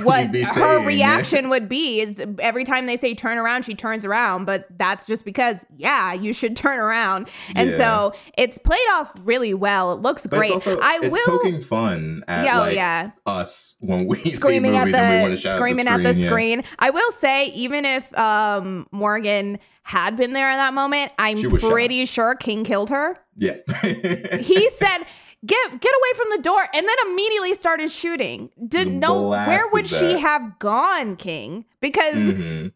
what 0.04 0.36
her 0.36 0.46
saying, 0.46 0.86
reaction 0.86 1.50
would 1.50 1.68
be 1.68 2.02
is 2.02 2.22
every 2.40 2.64
time 2.64 2.86
they 2.86 2.96
say 2.98 3.14
turn 3.16 3.38
around 3.38 3.64
she 3.66 3.74
turns 3.76 4.06
around 4.06 4.46
but 4.46 4.66
that's 4.78 5.06
just 5.06 5.26
because 5.26 5.66
yeah 5.78 6.14
you 6.14 6.34
should 6.34 6.56
turn 6.56 6.80
around 6.80 7.28
and 7.56 7.72
Yeah. 7.72 7.78
so 7.78 8.14
it's 8.38 8.58
played 8.60 8.80
off 8.94 9.12
really 9.24 9.54
well 9.54 9.94
it 9.94 10.02
looks 10.02 10.28
But 10.28 10.38
great 10.38 10.52
it's 10.52 10.68
also 10.68 10.80
i 10.82 11.00
it's 11.02 11.16
will 11.16 11.40
poking 11.40 11.62
fun 11.62 12.24
at 12.28 12.46
yeah, 12.46 12.58
oh, 12.58 12.60
like 12.62 12.76
yeah 12.76 13.12
us 13.26 13.76
when 13.80 14.06
we 14.06 14.18
screaming 14.32 14.76
at 14.76 14.86
movies 14.86 14.96
and 14.96 15.16
we 15.16 15.22
want 15.30 15.42
the 15.42 15.52
screaming 15.52 15.88
at 15.88 16.04
the 16.04 16.10
at 16.10 16.16
the 16.16 16.22
screen. 16.22 16.62
screen. 16.62 16.64
I 16.80 16.90
will 16.92 17.12
say, 17.14 17.46
even 17.48 17.86
if 17.86 18.18
um 18.18 18.88
Morgan 18.92 19.58
had 19.84 20.16
been 20.16 20.34
there 20.34 20.50
in 20.52 20.58
that 20.58 20.74
moment, 20.74 21.12
I'm 21.18 21.38
She 21.38 21.48
was 21.48 21.62
shot. 21.62 21.72
pretty 21.72 22.06
sure 22.06 22.36
King 22.36 22.64
killed 22.64 22.90
her. 22.92 23.18
Yeah. 23.36 23.56
yeah. 23.84 24.38
He 24.42 24.70
said, 24.70 25.00
"Get 25.46 25.80
get 25.80 25.92
away 25.94 26.18
from 26.18 26.28
the 26.36 26.42
door," 26.44 26.68
and 26.74 26.88
then 26.88 26.96
immediately 27.08 27.54
started 27.54 27.92
shooting. 27.92 28.50
Didn't 28.68 29.00
know 29.00 29.30
where 29.30 29.64
would 29.74 29.88
Blasted 29.90 30.12
she 30.16 30.20
have 30.20 30.60
gone, 30.60 31.16
King? 31.16 31.66
Because 31.80 32.16
Mhm. 32.16 32.72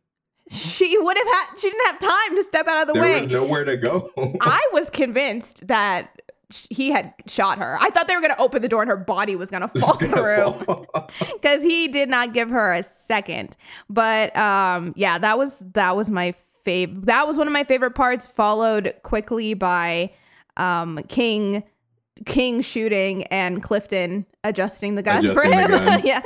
she 0.49 0.97
would 0.97 1.17
have 1.17 1.27
had 1.27 1.45
she 1.59 1.69
didn't 1.69 1.85
have 1.87 1.99
time 1.99 2.35
to 2.35 2.43
step 2.43 2.67
out 2.67 2.81
of 2.81 2.87
the 2.87 2.93
There 2.93 3.03
way. 3.03 3.21
was 3.21 3.29
nowhere 3.31 3.65
to 3.65 3.77
go. 3.77 4.09
I 4.41 4.67
was 4.73 4.89
convinced 4.89 5.67
that 5.67 6.21
sh- 6.51 6.67
he 6.69 6.91
had 6.91 7.13
shot 7.27 7.57
her. 7.59 7.77
I 7.79 7.89
thought 7.91 8.07
they 8.07 8.15
were 8.15 8.21
going 8.21 8.33
to 8.35 8.41
open 8.41 8.61
the 8.61 8.67
door 8.67 8.81
and 8.81 8.89
her 8.89 8.97
body 8.97 9.35
was 9.35 9.49
going 9.51 9.61
to 9.67 9.79
fall 9.79 9.93
through. 9.97 10.85
because 11.33 11.61
he 11.71 11.87
did 11.87 12.09
not 12.09 12.33
give 12.33 12.49
her 12.49 12.73
a 12.73 12.83
second. 12.83 13.57
But 13.89 14.35
um, 14.37 14.93
yeah, 14.95 15.17
that 15.19 15.37
was 15.37 15.59
that 15.73 15.95
was 15.95 16.09
my 16.09 16.33
fav. 16.65 17.05
That 17.05 17.27
was 17.27 17.37
one 17.37 17.45
of 17.47 17.53
my 17.53 17.63
favorite 17.63 17.93
parts. 17.95 18.25
Followed 18.27 18.95
quickly 19.03 19.53
by 19.53 20.11
um, 20.57 20.99
King 21.09 21.63
King 22.25 22.61
shooting 22.61 23.23
and 23.23 23.61
Clifton 23.61 24.25
adjusting 24.43 24.95
the 24.95 25.03
gun 25.03 25.21
for 25.33 25.41
Adjusting 25.43 25.51
the 25.51 25.77
him. 25.79 25.85
gun. 25.85 26.01
yeah. 26.05 26.21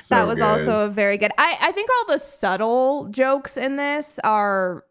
So 0.00 0.14
that 0.14 0.26
was 0.26 0.38
good. 0.38 0.44
also 0.44 0.86
a 0.86 0.88
very 0.88 1.18
good. 1.18 1.32
I, 1.36 1.56
I 1.60 1.72
think 1.72 1.90
all 1.90 2.12
the 2.14 2.18
subtle 2.18 3.08
jokes 3.10 3.56
in 3.56 3.76
this 3.76 4.20
are 4.22 4.84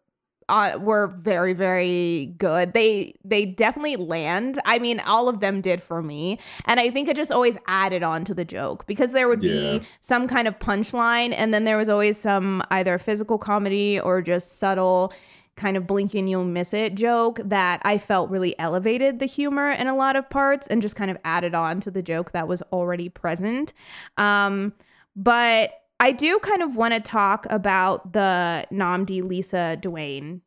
uh, 0.48 0.78
were 0.78 1.08
very 1.08 1.54
very 1.54 2.34
good. 2.38 2.72
They 2.74 3.14
they 3.24 3.46
definitely 3.46 3.96
land. 3.96 4.60
I 4.64 4.78
mean, 4.78 5.00
all 5.00 5.28
of 5.28 5.40
them 5.40 5.60
did 5.60 5.82
for 5.82 6.02
me, 6.02 6.38
and 6.66 6.78
I 6.78 6.90
think 6.90 7.08
it 7.08 7.16
just 7.16 7.32
always 7.32 7.56
added 7.66 8.02
on 8.04 8.24
to 8.26 8.34
the 8.34 8.44
joke 8.44 8.86
because 8.86 9.12
there 9.12 9.28
would 9.28 9.42
Yeah. 9.42 9.78
be 9.78 9.86
some 10.00 10.28
kind 10.28 10.46
of 10.46 10.58
punchline, 10.58 11.32
and 11.36 11.52
then 11.54 11.64
there 11.64 11.76
was 11.78 11.88
always 11.88 12.16
some 12.18 12.62
either 12.70 12.98
physical 12.98 13.38
comedy 13.38 13.98
or 13.98 14.20
just 14.22 14.58
subtle 14.58 15.12
kind 15.56 15.76
of 15.76 15.86
blink 15.86 16.14
and 16.14 16.28
you'll 16.28 16.44
miss 16.44 16.74
it 16.74 16.94
joke 16.94 17.40
that 17.44 17.80
I 17.84 17.98
felt 17.98 18.30
really 18.30 18.58
elevated 18.58 19.18
the 19.18 19.26
humor 19.26 19.70
in 19.70 19.86
a 19.86 19.96
lot 19.96 20.14
of 20.16 20.28
parts 20.28 20.66
and 20.66 20.82
just 20.82 20.96
kind 20.96 21.10
of 21.10 21.16
added 21.24 21.54
on 21.54 21.80
to 21.80 21.90
the 21.90 22.02
joke 22.02 22.32
that 22.32 22.46
was 22.46 22.60
already 22.72 23.08
present. 23.08 23.72
Um, 24.18 24.74
but 25.16 25.72
I 25.98 26.12
do 26.12 26.38
kind 26.40 26.62
of 26.62 26.76
want 26.76 26.92
to 26.92 27.00
talk 27.00 27.46
about 27.48 28.12
the 28.12 28.66
Nnamdi 28.70 29.26
Lisa 29.26 29.78
Dwayne 29.80 30.42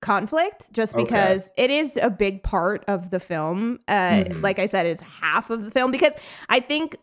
conflict 0.00 0.72
just 0.72 0.94
Okay. 0.94 1.04
because 1.04 1.50
it 1.56 1.70
is 1.70 1.98
a 2.00 2.08
big 2.10 2.42
part 2.42 2.84
of 2.86 3.10
the 3.10 3.20
film. 3.20 3.80
Uh, 3.88 4.24
Mhm. 4.24 4.42
Like 4.42 4.58
I 4.58 4.66
said, 4.66 4.86
it's 4.86 5.02
half 5.02 5.50
of 5.50 5.64
the 5.64 5.70
film 5.70 5.90
because 5.90 6.14
I 6.48 6.60
think 6.60 6.96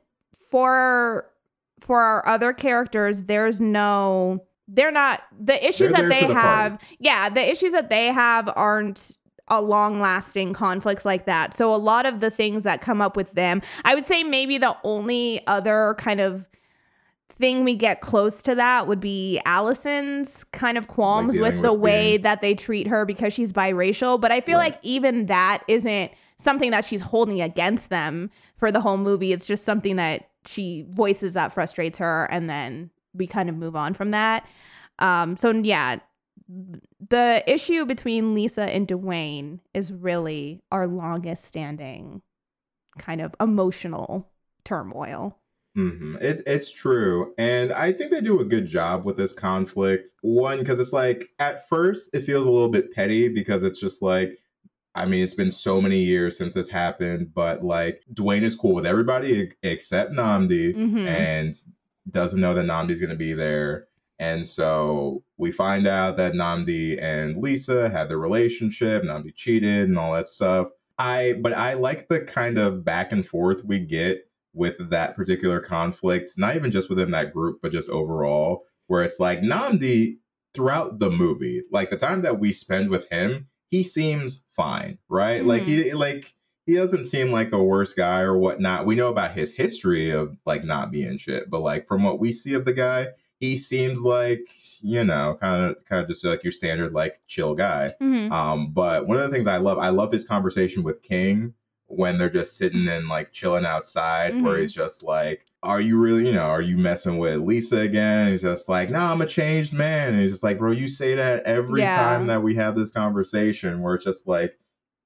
for 0.49 1.29
for 1.81 2.01
our 2.01 2.25
other 2.27 2.53
characters, 2.53 3.23
there's 3.23 3.59
no 3.59 4.39
they're 4.67 4.91
not 4.91 5.21
the 5.39 5.55
issues 5.65 5.91
They're 5.91 6.07
that 6.07 6.21
they 6.21 6.27
the 6.27 6.33
have. 6.33 6.79
Yeah, 6.99 7.29
the 7.29 7.47
issues 7.49 7.73
that 7.73 7.89
they 7.89 8.07
have 8.07 8.49
aren't 8.55 9.17
a 9.49 9.61
long 9.61 9.99
lasting 9.99 10.53
conflicts 10.53 11.03
like 11.03 11.25
that. 11.25 11.53
So 11.53 11.73
a 11.73 11.77
lot 11.77 12.05
of 12.05 12.21
the 12.21 12.29
things 12.29 12.63
that 12.63 12.79
come 12.81 13.01
up 13.01 13.17
with 13.17 13.31
them, 13.33 13.61
I 13.83 13.93
would 13.93 14.05
say 14.05 14.23
maybe 14.23 14.57
the 14.57 14.75
only 14.83 15.45
other 15.47 15.95
kind 15.97 16.21
of 16.21 16.45
thing 17.39 17.63
we 17.63 17.75
get 17.75 17.99
close 17.99 18.41
to 18.43 18.55
that 18.55 18.87
would 18.87 18.99
be 18.99 19.41
Allison's 19.45 20.43
kind 20.45 20.77
of 20.77 20.87
qualms 20.87 21.33
dealing 21.33 21.55
with 21.55 21.63
the 21.63 21.73
with 21.73 21.81
way 21.81 22.11
being- 22.11 22.21
that 22.21 22.41
they 22.41 22.53
treat 22.55 22.87
her 22.87 23.05
because 23.05 23.33
she's 23.33 23.51
biracial. 23.51 24.21
But 24.21 24.31
I 24.31 24.39
feel 24.39 24.59
Right. 24.59 24.73
like 24.73 24.79
even 24.83 25.25
that 25.25 25.63
isn't 25.67 26.11
something 26.37 26.71
that 26.71 26.85
she's 26.85 27.01
holding 27.01 27.41
against 27.41 27.89
them 27.89 28.29
for 28.55 28.71
the 28.71 28.79
whole 28.81 28.97
movie. 28.97 29.33
It's 29.33 29.45
just 29.45 29.65
something 29.65 29.95
that 29.97 30.29
she 30.45 30.85
voices 30.89 31.33
that 31.33 31.51
frustrates 31.51 31.97
her 31.99 32.25
and 32.31 32.49
then 32.49 32.91
we 33.13 33.27
kind 33.27 33.49
of 33.49 33.55
move 33.55 33.75
on 33.75 33.93
from 33.93 34.11
that. 34.11 34.47
Um, 34.99 35.37
so 35.37 35.51
yeah, 35.51 35.99
the 37.09 37.43
issue 37.47 37.85
between 37.85 38.33
Lisa 38.33 38.63
and 38.63 38.87
Dwayne 38.87 39.59
is 39.73 39.91
really 39.91 40.61
our 40.71 40.87
longest 40.87 41.45
standing 41.45 42.21
kind 42.99 43.21
of 43.21 43.33
emotional 43.39 44.29
turmoil. 44.65 45.37
hmm 45.75 46.15
It, 46.21 46.43
it's 46.45 46.71
true. 46.71 47.33
And 47.37 47.71
I 47.71 47.91
think 47.91 48.11
they 48.11 48.21
do 48.21 48.39
a 48.39 48.45
good 48.45 48.67
job 48.67 49.05
with 49.05 49.17
this 49.17 49.33
conflict. 49.33 50.11
One, 50.21 50.59
because 50.59 50.79
it's 50.79 50.93
like, 50.93 51.29
at 51.39 51.67
first, 51.67 52.09
it 52.13 52.21
feels 52.21 52.45
a 52.45 52.51
little 52.51 52.69
bit 52.69 52.91
petty 52.91 53.29
because 53.29 53.63
it's 53.63 53.79
just 53.79 54.01
like, 54.01 54.37
I 54.95 55.05
mean, 55.05 55.23
it's 55.23 55.33
been 55.33 55.49
so 55.49 55.81
many 55.81 55.97
years 55.97 56.37
since 56.37 56.51
this 56.51 56.69
happened, 56.69 57.33
but 57.33 57.63
like, 57.63 58.03
Dwayne 58.13 58.43
is 58.43 58.53
cool 58.53 58.75
with 58.75 58.85
everybody 58.85 59.49
except 59.63 60.11
Nnamdi 60.13 60.75
Mhm. 60.75 61.07
and 61.07 61.55
doesn't 62.09 62.41
know 62.41 62.53
that 62.53 62.65
Nnamdi's 62.65 62.99
going 62.99 63.09
to 63.09 63.15
be 63.15 63.33
there. 63.33 63.87
And 64.19 64.45
so 64.45 65.23
we 65.37 65.51
find 65.51 65.87
out 65.87 66.17
that 66.17 66.33
Nnamdi 66.33 67.01
and 67.01 67.37
Lisa 67.37 67.89
had 67.89 68.09
their 68.09 68.19
relationship, 68.19 69.03
Nnamdi 69.03 69.35
cheated 69.35 69.89
and 69.89 69.97
all 69.97 70.13
that 70.13 70.27
stuff. 70.27 70.67
I 70.97 71.35
but 71.41 71.53
I 71.53 71.73
like 71.73 72.07
the 72.07 72.21
kind 72.21 72.57
of 72.57 72.85
back 72.85 73.11
and 73.11 73.25
forth 73.25 73.65
we 73.65 73.79
get 73.79 74.29
with 74.53 74.89
that 74.91 75.15
particular 75.15 75.59
conflict, 75.59 76.31
not 76.37 76.55
even 76.55 76.71
just 76.71 76.89
within 76.89 77.11
that 77.11 77.33
group, 77.33 77.59
but 77.61 77.71
just 77.71 77.89
overall, 77.89 78.65
where 78.87 79.03
it's 79.03 79.19
like 79.19 79.41
Nnamdi 79.41 80.17
throughout 80.53 80.99
the 80.99 81.09
movie, 81.09 81.63
like 81.71 81.89
the 81.89 81.97
time 81.97 82.21
that 82.21 82.39
we 82.39 82.51
spend 82.51 82.89
with 82.89 83.09
him, 83.09 83.47
he 83.69 83.83
seems 83.83 84.43
fine, 84.55 84.99
right? 85.09 85.43
Like 85.43 85.63
he 85.63 85.85
mm-hmm. 85.85 85.97
like 85.97 86.35
he 86.65 86.75
doesn't 86.75 87.03
seem 87.05 87.31
like 87.31 87.51
the 87.51 87.61
worst 87.61 87.95
guy 87.97 88.21
or 88.21 88.37
whatnot. 88.37 88.85
We 88.85 88.95
know 88.95 89.09
about 89.09 89.31
his 89.33 89.51
history 89.53 90.11
of 90.11 90.37
like 90.45 90.63
not 90.63 90.91
being 90.91 91.17
shit, 91.17 91.49
but 91.49 91.59
like 91.61 91.87
from 91.87 92.03
what 92.03 92.19
we 92.19 92.31
see 92.31 92.53
of 92.53 92.65
the 92.65 92.73
guy, 92.73 93.07
he 93.39 93.57
seems 93.57 94.01
like 94.01 94.47
you 94.81 95.03
know 95.03 95.37
kind 95.41 95.63
of 95.71 95.83
kind 95.85 96.01
of 96.01 96.07
just 96.07 96.23
like 96.25 96.43
your 96.43 96.51
standard 96.51 96.93
like 96.93 97.21
chill 97.27 97.53
guy. 97.55 97.93
Mhm. 98.01 98.31
Um, 98.31 98.71
but 98.73 99.07
one 99.07 99.17
of 99.17 99.23
the 99.23 99.29
things 99.29 99.47
I 99.47 99.57
love, 99.57 99.77
I 99.79 99.89
love 99.89 100.11
his 100.11 100.25
conversation 100.27 100.83
with 100.83 101.01
King 101.01 101.53
when 101.87 102.17
they're 102.17 102.29
just 102.29 102.57
sitting 102.57 102.87
and 102.87 103.07
like 103.07 103.31
chilling 103.33 103.65
outside, 103.65 104.41
where 104.41 104.57
Mhm. 104.57 104.61
he's 104.61 104.73
just 104.73 105.03
like, 105.03 105.45
"Are 105.61 105.81
you 105.81 105.97
really, 105.99 106.25
you 106.27 106.31
know, 106.33 106.41
are 106.45 106.61
you 106.61 106.77
messing 106.77 107.17
with 107.19 107.39
Lisa 107.41 107.79
again?" 107.81 108.31
he's 108.31 108.41
just 108.41 108.67
like, 108.69 108.89
"No, 108.89 108.99
I'm 108.99 109.21
a 109.21 109.25
changed 109.27 109.73
man." 109.73 110.13
And 110.13 110.21
he's 110.21 110.31
just 110.31 110.43
like, 110.43 110.57
"Bro, 110.57 110.71
you 110.71 110.87
say 110.87 111.13
that 111.15 111.43
every 111.43 111.81
Yeah. 111.81 111.95
time 111.95 112.27
that 112.27 112.41
we 112.41 112.55
have 112.55 112.75
this 112.75 112.89
conversation, 112.91 113.81
where 113.81 113.95
it's 113.95 114.05
just 114.05 114.27
like 114.27 114.57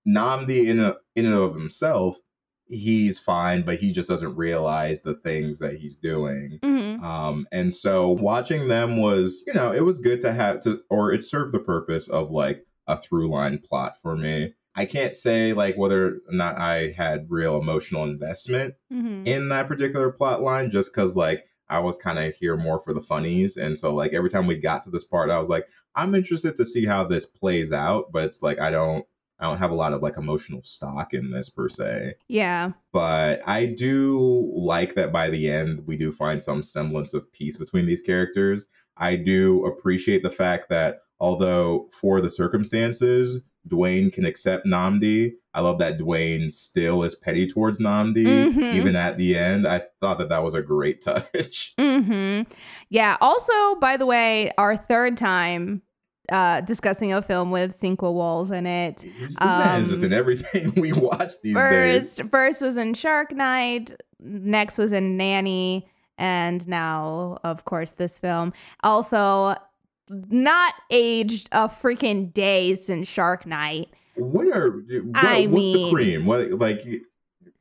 Nnamdi 0.07 0.67
in 0.67 0.79
a, 0.79 0.95
in 1.15 1.25
and 1.25 1.35
of 1.35 1.53
himself." 1.55 2.17
He's 2.69 3.17
fine, 3.17 3.61
but 3.61 3.79
he 3.79 3.93
just 3.93 4.09
doesn't 4.09 4.35
realize 4.35 4.99
the 5.01 5.13
things 5.13 5.59
that 5.59 5.75
he's 5.77 5.95
doing. 5.95 6.59
Mhm. 6.61 7.01
Um, 7.01 7.47
and 7.51 7.73
so 7.73 8.09
watching 8.09 8.67
them 8.67 8.97
was, 9.01 9.41
you 9.47 9.53
know, 9.53 9.71
it 9.71 9.85
was 9.85 9.99
good 9.99 10.19
to 10.21 10.33
have 10.33 10.59
to, 10.61 10.81
or 10.89 11.13
it 11.13 11.23
served 11.23 11.53
the 11.53 11.59
purpose 11.59 12.09
of 12.09 12.29
like 12.29 12.65
a 12.85 12.97
through 12.97 13.29
line 13.29 13.59
plot 13.59 13.93
for 14.01 14.17
me. 14.17 14.53
I 14.75 14.83
can't 14.83 15.15
say 15.15 15.53
like 15.53 15.77
whether 15.77 16.07
or 16.07 16.17
not 16.31 16.57
I 16.57 16.91
had 16.91 17.27
real 17.29 17.57
emotional 17.57 18.03
investment 18.03 18.75
Mhm. 18.93 19.25
in 19.25 19.47
that 19.49 19.69
particular 19.69 20.11
plot 20.11 20.41
line 20.41 20.69
just 20.69 20.93
because 20.93 21.15
like 21.15 21.45
I 21.69 21.79
was 21.79 21.95
kind 21.97 22.19
of 22.19 22.33
here 22.35 22.57
more 22.57 22.81
for 22.81 22.93
the 22.93 23.01
funnies. 23.01 23.55
And 23.55 23.77
so 23.77 23.95
like 23.95 24.11
every 24.13 24.29
time 24.29 24.45
we 24.45 24.55
got 24.57 24.81
to 24.83 24.89
this 24.89 25.05
part, 25.05 25.29
I 25.29 25.39
was 25.39 25.47
like, 25.49 25.65
I'm 25.95 26.15
interested 26.15 26.57
to 26.57 26.65
see 26.65 26.85
how 26.85 27.05
this 27.05 27.25
plays 27.25 27.71
out, 27.71 28.11
but 28.11 28.25
it's 28.25 28.43
like 28.43 28.59
I 28.59 28.71
don't 28.71 29.05
I 29.39 29.45
don't 29.45 29.57
have 29.59 29.71
a 29.71 29.75
lot 29.75 29.93
of 29.93 30.01
like 30.01 30.17
emotional 30.17 30.61
stock 30.63 31.13
in 31.13 31.29
this 31.31 31.49
per 31.49 31.69
se 31.69 32.13
Yeah. 32.27 32.71
but 32.91 33.41
I 33.47 33.67
do 33.67 34.51
like 34.55 34.95
that 34.95 35.11
by 35.11 35.29
the 35.29 35.49
end 35.49 35.85
we 35.85 35.95
do 35.97 36.11
find 36.11 36.41
some 36.41 36.63
semblance 36.63 37.13
of 37.13 37.31
peace 37.33 37.55
between 37.57 37.85
these 37.85 38.01
characters. 38.01 38.65
I 38.97 39.15
do 39.15 39.65
appreciate 39.65 40.23
the 40.23 40.29
fact 40.31 40.69
that 40.69 41.01
although 41.19 41.89
for 41.91 42.19
the 42.21 42.29
circumstances 42.29 43.39
Dwayne 43.69 44.13
can 44.13 44.23
accept 44.23 44.65
Nnamdi, 44.65 45.33
I 45.53 45.59
love 45.59 45.77
that 45.79 45.97
Dwayne 45.99 46.49
still 46.49 47.03
is 47.03 47.15
petty 47.15 47.45
towards 47.51 47.79
Nnamdi 47.79 48.53
Mhm. 48.53 48.73
even 48.73 48.95
at 48.95 49.17
the 49.17 49.35
end. 49.37 49.67
I 49.67 49.81
thought 49.99 50.19
that 50.19 50.29
that 50.29 50.41
was 50.43 50.53
a 50.53 50.61
great 50.61 51.01
touch. 51.03 51.73
hmm 51.77 52.43
Yeah. 52.89 53.17
Also, 53.19 53.75
by 53.81 53.97
the 53.97 54.05
way, 54.05 54.51
our 54.57 54.77
third 54.77 55.17
time 55.17 55.81
uh, 56.31 56.61
discussing 56.61 57.13
a 57.13 57.21
film 57.21 57.51
with 57.51 57.79
Sinqua 57.79 58.11
Walls 58.13 58.51
in 58.51 58.65
it. 58.67 58.97
This, 58.97 59.35
this 59.35 59.39
man 59.39 59.81
is 59.81 59.89
just 59.89 60.01
Um, 60.01 60.05
in 60.07 60.13
everything 60.13 60.73
we 60.77 60.91
watch 60.93 61.33
these 61.41 61.55
days. 61.55 62.17
First, 62.17 62.21
first 62.31 62.61
was 62.61 62.77
in 62.77 62.93
Shark 62.93 63.31
Night. 63.31 63.91
Next 64.19 64.77
was 64.77 64.91
in 64.91 65.15
Nanny, 65.17 65.87
and 66.17 66.67
now, 66.67 67.37
of 67.43 67.65
course, 67.65 67.91
this 67.91 68.17
film. 68.17 68.51
Also, 68.83 69.55
not 70.09 70.73
aged 70.89 71.49
a 71.51 71.67
freaking 71.67 72.33
day 72.33 72.75
since 72.75 73.07
Shark 73.07 73.45
Night. 73.45 73.89
What 74.15 74.47
are 74.47 74.71
what, 74.71 75.23
I 75.23 75.45
what's 75.45 75.65
the 75.67 75.73
mean- 75.75 75.93
cream? 75.93 76.25
What 76.25 76.51
like 76.53 76.83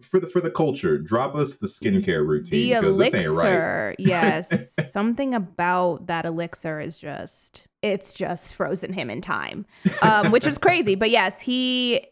for 0.00 0.18
the 0.20 0.26
for 0.26 0.40
the 0.40 0.50
culture? 0.50 0.96
Drop 0.98 1.34
us 1.34 1.54
the 1.54 1.66
skincare 1.66 2.26
routine 2.26 2.70
The 2.72 2.80
because 2.80 2.96
this 2.96 3.14
ain't 3.14 3.30
right. 3.30 3.46
elixir, 3.46 3.94
yes, 3.98 4.74
something 4.90 5.34
about 5.34 6.06
that 6.06 6.24
elixir 6.24 6.80
is 6.80 6.96
just 6.96 7.66
it's 7.92 8.12
just 8.14 8.54
frozen 8.54 8.92
him 8.92 9.08
in 9.10 9.20
time, 9.20 9.66
um, 10.02 10.30
which 10.30 10.46
is 10.46 10.58
crazy. 10.58 10.94
But 10.94 11.10
yes, 11.10 11.40
he 11.40 12.04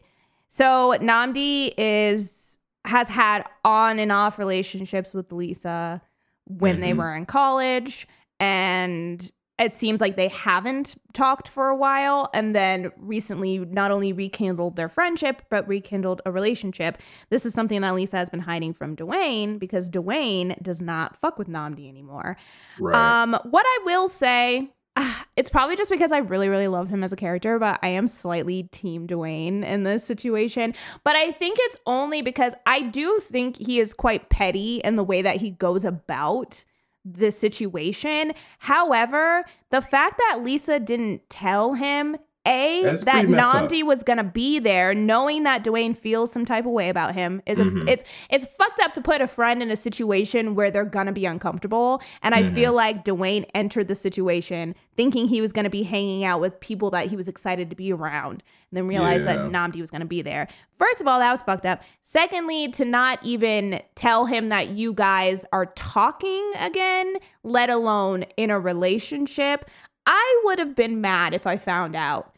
so 0.47 0.95
Nnamdi 0.99 1.73
is 1.77 2.57
has 2.85 3.07
had 3.09 3.43
on 3.63 3.99
and 3.99 4.11
off 4.11 4.37
relationships 4.39 5.13
with 5.13 5.31
Lisa 5.31 6.01
when 6.45 6.79
they 6.81 6.91
Mhm. 6.93 6.97
were 6.97 7.15
in 7.15 7.25
college, 7.25 8.07
and 8.39 9.31
it 9.57 9.73
seems 9.73 10.01
like 10.01 10.17
they 10.17 10.27
haven't 10.27 10.95
talked 11.13 11.47
for 11.47 11.69
a 11.69 11.75
while 11.75 12.29
and 12.33 12.53
then 12.53 12.91
recently 12.97 13.57
not 13.59 13.89
only 13.89 14.11
rekindled 14.11 14.75
their 14.75 14.89
friendship 14.89 15.41
but 15.49 15.65
rekindled 15.65 16.21
a 16.25 16.31
relationship 16.31 16.97
this 17.29 17.45
is 17.45 17.53
something 17.53 17.79
that 17.79 17.95
lisa 17.95 18.17
has 18.17 18.29
been 18.29 18.41
hiding 18.41 18.73
from 18.73 18.97
dwayne 18.97 19.57
because 19.57 19.89
dwayne 19.89 20.61
does 20.61 20.81
not 20.81 21.15
fuck 21.15 21.39
with 21.39 21.47
nnamdi 21.47 21.87
anymore 21.87 22.35
Right. 22.81 23.21
um 23.21 23.33
what 23.49 23.65
i 23.65 23.79
will 23.85 24.09
say 24.09 24.69
it's 25.35 25.49
probably 25.49 25.75
just 25.75 25.89
because 25.89 26.11
I 26.11 26.19
really, 26.19 26.49
really 26.49 26.67
love 26.67 26.89
him 26.89 27.03
as 27.03 27.11
a 27.11 27.17
character, 27.17 27.59
but 27.59 27.79
I 27.81 27.89
am 27.89 28.07
slightly 28.07 28.63
team 28.63 29.07
Dwayne 29.07 29.63
in 29.63 29.83
this 29.83 30.03
situation. 30.03 30.73
But 31.03 31.15
I 31.15 31.31
think 31.31 31.57
it's 31.61 31.77
only 31.85 32.21
because 32.21 32.53
I 32.65 32.81
do 32.81 33.19
think 33.19 33.57
he 33.57 33.79
is 33.79 33.93
quite 33.93 34.29
petty 34.29 34.77
in 34.83 34.95
the 34.95 35.03
way 35.03 35.21
that 35.21 35.37
he 35.37 35.51
goes 35.51 35.85
about 35.85 36.63
the 37.03 37.31
situation. 37.31 38.33
However, 38.59 39.45
the 39.69 39.81
fact 39.81 40.17
that 40.17 40.43
Lisa 40.43 40.79
didn't 40.79 41.29
tell 41.29 41.73
him 41.73 42.17
A 42.47 42.81
That's 42.83 43.03
that 43.05 43.25
Nnamdi 43.25 43.81
up. 43.81 43.87
Was 43.87 44.03
gonna 44.03 44.23
be 44.23 44.59
there, 44.59 44.93
knowing 44.93 45.43
that 45.43 45.63
Dwayne 45.63 45.97
feels 45.97 46.31
some 46.31 46.45
type 46.45 46.65
of 46.65 46.71
way 46.71 46.89
about 46.89 47.15
him 47.15 47.41
is 47.45 47.57
a, 47.59 47.63
Mhm. 47.63 47.87
it's 47.89 48.03
it's 48.29 48.45
fucked 48.57 48.79
up 48.81 48.93
to 48.93 49.01
put 49.01 49.21
a 49.21 49.27
friend 49.27 49.63
in 49.63 49.71
a 49.71 49.75
situation 49.75 50.53
where 50.55 50.69
they're 50.69 50.85
gonna 50.85 51.11
be 51.11 51.25
uncomfortable. 51.25 52.01
And 52.21 52.35
I 52.35 52.43
Mhm. 52.43 52.53
feel 52.55 52.73
like 52.73 53.03
Dwayne 53.03 53.45
entered 53.55 53.87
the 53.87 53.95
situation 53.95 54.75
thinking 54.95 55.27
he 55.27 55.41
was 55.41 55.51
gonna 55.51 55.69
be 55.69 55.83
hanging 55.83 56.23
out 56.23 56.39
with 56.39 56.59
people 56.59 56.89
that 56.91 57.07
he 57.07 57.15
was 57.15 57.27
excited 57.27 57.69
to 57.69 57.75
be 57.75 57.91
around, 57.91 58.43
and 58.71 58.77
then 58.77 58.87
realized 58.87 59.25
that 59.25 59.37
Yeah. 59.37 59.45
Nnamdi 59.49 59.81
was 59.81 59.89
gonna 59.91 60.05
be 60.05 60.21
there. 60.21 60.47
First 60.77 61.01
of 61.01 61.07
all, 61.07 61.19
that 61.19 61.31
was 61.31 61.41
fucked 61.41 61.65
up. 61.65 61.81
Secondly, 62.03 62.67
to 62.69 62.85
not 62.85 63.19
even 63.23 63.81
tell 63.95 64.25
him 64.25 64.49
that 64.49 64.69
you 64.69 64.93
guys 64.93 65.45
are 65.51 65.65
talking 65.75 66.51
again, 66.59 67.15
let 67.43 67.69
alone 67.69 68.23
in 68.37 68.51
a 68.51 68.59
relationship. 68.59 69.65
I 70.05 70.41
would 70.45 70.59
have 70.59 70.75
been 70.75 71.01
mad 71.01 71.33
if 71.33 71.47
I 71.47 71.57
found 71.57 71.95
out 71.95 72.34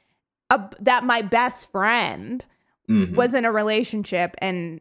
uh, 0.49 0.67
that 0.79 1.03
my 1.03 1.21
best 1.21 1.69
friend 1.71 2.45
Mhm. 2.89 3.15
was 3.15 3.33
in 3.33 3.43
a 3.45 3.51
relationship 3.51 4.35
and 4.39 4.79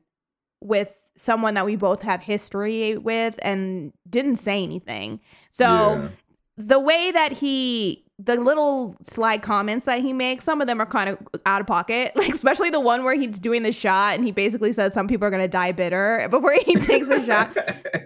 with 0.61 0.93
someone 1.17 1.55
that 1.55 1.67
we 1.67 1.77
both 1.77 2.03
have 2.03 2.23
history 2.23 2.97
with 2.97 3.39
and 3.43 3.93
didn't 4.09 4.37
say 4.37 4.63
anything. 4.63 5.21
So 5.51 5.65
Yeah. 5.67 6.09
the 6.57 6.79
way 6.79 7.11
that 7.11 7.33
he 7.33 8.06
the 8.19 8.37
little 8.37 8.97
sly 9.03 9.37
comments 9.37 9.85
that 9.85 10.01
he 10.01 10.13
makes 10.13 10.43
some 10.43 10.63
of 10.63 10.67
them 10.67 10.81
are 10.81 10.87
kind 10.87 11.11
of 11.11 11.19
out 11.45 11.61
of 11.61 11.67
pocket 11.67 12.13
like 12.17 12.33
especially 12.33 12.71
the 12.71 12.81
one 12.81 13.05
where 13.05 13.15
he's 13.15 13.39
doing 13.39 13.63
the 13.63 13.73
shot 13.73 14.15
and 14.15 14.25
he 14.25 14.33
basically 14.33 14.73
says 14.73 14.95
some 14.95 15.07
people 15.07 15.27
are 15.27 15.31
going 15.31 15.43
to 15.43 15.49
die 15.49 15.71
bitter 15.71 16.27
before 16.31 16.55
he 16.65 16.75
takes 16.77 17.09
a 17.09 17.23
shot 17.23 17.55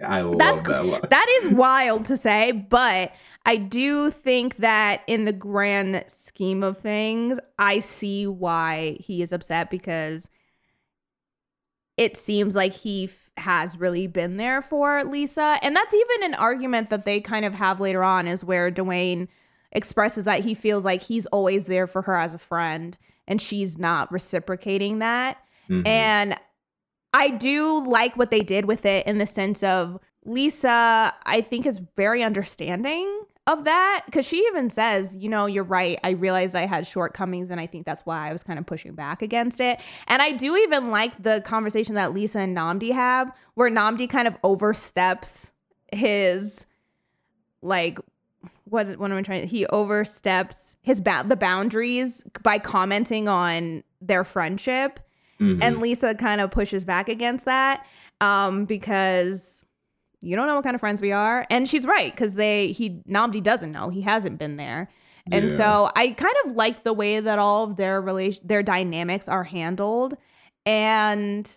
I 0.05 0.19
love 0.21 0.37
That's 0.37 0.61
that 0.67 0.85
line. 0.85 1.01
that 1.09 1.41
is 1.41 1.53
wild 1.53 2.05
to 2.05 2.17
say, 2.17 2.51
but 2.51 3.13
I 3.45 3.55
do 3.57 4.09
think 4.11 4.57
that 4.57 5.01
in 5.07 5.25
the 5.25 5.33
grand 5.33 6.03
scheme 6.07 6.63
of 6.63 6.77
things, 6.77 7.39
I 7.57 7.79
see 7.79 8.27
why 8.27 8.97
he 8.99 9.21
is 9.21 9.31
upset 9.31 9.69
because 9.71 10.27
it 11.97 12.17
seems 12.17 12.55
like 12.55 12.73
he 12.73 13.05
f- 13.05 13.29
has 13.37 13.77
really 13.77 14.07
been 14.07 14.37
there 14.37 14.61
for 14.61 15.03
Lisa. 15.03 15.57
And 15.61 15.75
that's 15.75 15.93
even 15.93 16.23
an 16.23 16.33
argument 16.35 16.89
that 16.89 17.05
they 17.05 17.19
kind 17.19 17.45
of 17.45 17.53
have 17.55 17.79
later 17.79 18.03
on, 18.03 18.27
is 18.27 18.43
where 18.43 18.71
Dwayne 18.71 19.27
expresses 19.71 20.25
that 20.25 20.41
he 20.41 20.53
feels 20.53 20.85
like 20.85 21.01
he's 21.01 21.25
always 21.27 21.65
there 21.65 21.87
for 21.87 22.01
her 22.03 22.17
as 22.17 22.33
a 22.33 22.39
friend 22.39 22.97
and 23.27 23.41
she's 23.41 23.77
not 23.77 24.11
reciprocating 24.11 24.99
that. 24.99 25.37
Mhm. 25.69 25.87
And 25.87 26.39
I 27.13 27.29
do 27.29 27.85
like 27.85 28.17
what 28.17 28.31
they 28.31 28.41
did 28.41 28.65
with 28.65 28.85
it 28.85 29.05
in 29.05 29.17
the 29.17 29.25
sense 29.25 29.63
of 29.63 29.99
Lisa, 30.23 31.13
I 31.25 31.41
think, 31.41 31.65
is 31.65 31.81
very 31.95 32.23
understanding 32.23 33.23
of 33.47 33.63
that 33.63 34.03
because 34.05 34.25
she 34.25 34.37
even 34.47 34.69
says, 34.69 35.15
you 35.15 35.27
know, 35.27 35.47
you're 35.47 35.63
right. 35.63 35.99
I 36.03 36.11
realized 36.11 36.55
I 36.55 36.67
had 36.67 36.85
shortcomings, 36.85 37.49
and 37.49 37.59
I 37.59 37.65
think 37.65 37.85
that's 37.85 38.05
why 38.05 38.29
I 38.29 38.31
was 38.31 38.43
kind 38.43 38.59
of 38.59 38.65
pushing 38.65 38.93
back 38.93 39.21
against 39.21 39.59
it. 39.59 39.79
And 40.07 40.21
I 40.21 40.31
do 40.31 40.55
even 40.57 40.91
like 40.91 41.21
the 41.21 41.41
conversation 41.43 41.95
that 41.95 42.13
Lisa 42.13 42.39
and 42.39 42.55
Nnamdi 42.55 42.91
have, 42.91 43.31
where 43.55 43.69
Nnamdi 43.69 44.09
kind 44.09 44.27
of 44.27 44.37
oversteps 44.43 45.51
his, 45.91 46.65
like, 47.63 47.97
what 48.71 48.97
what 48.97 49.11
am 49.11 49.17
I 49.17 49.21
trying? 49.21 49.47
He 49.47 49.65
oversteps 49.67 50.75
his 50.81 50.99
ba- 51.01 51.23
the 51.27 51.35
boundaries 51.35 52.23
by 52.41 52.57
commenting 52.57 53.27
on 53.27 53.83
their 54.01 54.23
friendship 54.23 54.99
Mhm. 55.39 55.59
and 55.61 55.79
Lisa 55.81 56.15
kind 56.15 56.39
of 56.41 56.51
pushes 56.51 56.83
back 56.83 57.09
against 57.09 57.45
that 57.45 57.85
um, 58.21 58.65
because 58.65 59.65
you 60.21 60.35
don't 60.35 60.45
know 60.47 60.55
what 60.55 60.63
kind 60.63 60.75
of 60.75 60.79
friends 60.79 61.01
we 61.01 61.11
are, 61.11 61.45
and 61.49 61.67
she's 61.67 61.85
right 61.85 62.13
because 62.13 62.35
they 62.35 62.71
he 62.71 63.01
Nnamdi 63.09 63.41
doesn't 63.43 63.71
know 63.71 63.89
he 63.89 64.01
hasn't 64.01 64.37
been 64.39 64.55
there, 64.57 64.87
and 65.31 65.49
Yeah. 65.51 65.57
so 65.57 65.91
I 65.95 66.09
kind 66.09 66.35
of 66.45 66.51
like 66.53 66.83
the 66.83 66.93
way 66.93 67.19
that 67.19 67.39
all 67.39 67.63
of 67.65 67.75
their 67.75 67.99
relation 68.01 68.41
their 68.47 68.61
dynamics 68.63 69.27
are 69.27 69.43
handled, 69.43 70.15
and 70.65 71.49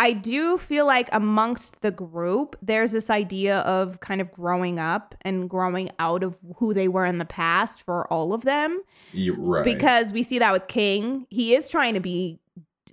I 0.00 0.12
do 0.12 0.56
feel 0.58 0.86
like 0.86 1.08
amongst 1.12 1.80
the 1.80 1.90
group 1.90 2.56
there's 2.62 2.92
this 2.92 3.10
idea 3.10 3.58
of 3.60 3.98
kind 4.00 4.20
of 4.20 4.30
growing 4.32 4.78
up 4.78 5.14
and 5.22 5.50
growing 5.50 5.90
out 5.98 6.22
of 6.22 6.38
who 6.56 6.72
they 6.72 6.86
were 6.88 7.04
in 7.04 7.18
the 7.18 7.24
past 7.24 7.82
for 7.82 8.10
all 8.12 8.32
of 8.32 8.42
them 8.42 8.80
You- 9.12 9.34
right. 9.34 9.64
because 9.64 10.12
we 10.12 10.22
see 10.22 10.38
that 10.38 10.52
with 10.52 10.68
King. 10.68 11.26
He 11.30 11.54
is 11.54 11.68
trying 11.68 11.94
to 11.94 12.00
be 12.00 12.38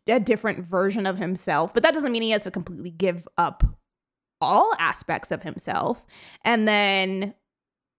a 0.07 0.19
different 0.19 0.59
version 0.65 1.05
of 1.05 1.17
himself, 1.17 1.73
but 1.73 1.83
that 1.83 1.93
doesn't 1.93 2.11
mean 2.11 2.21
he 2.23 2.31
has 2.31 2.43
to 2.43 2.51
completely 2.51 2.91
give 2.91 3.27
up 3.37 3.63
all 4.41 4.73
aspects 4.79 5.31
of 5.31 5.43
himself. 5.43 6.05
And 6.43 6.67
then 6.67 7.33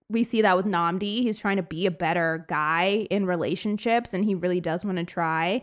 we 0.08 0.22
see 0.22 0.42
that 0.42 0.56
with 0.56 0.66
Nnamdi. 0.66 1.22
He's 1.22 1.38
trying 1.38 1.56
to 1.56 1.62
be 1.62 1.86
a 1.86 1.90
better 1.90 2.44
guy 2.48 3.06
in 3.10 3.26
relationships 3.26 4.12
and 4.14 4.24
he 4.24 4.34
really 4.34 4.60
does 4.60 4.84
want 4.84 4.98
to 4.98 5.04
try. 5.04 5.62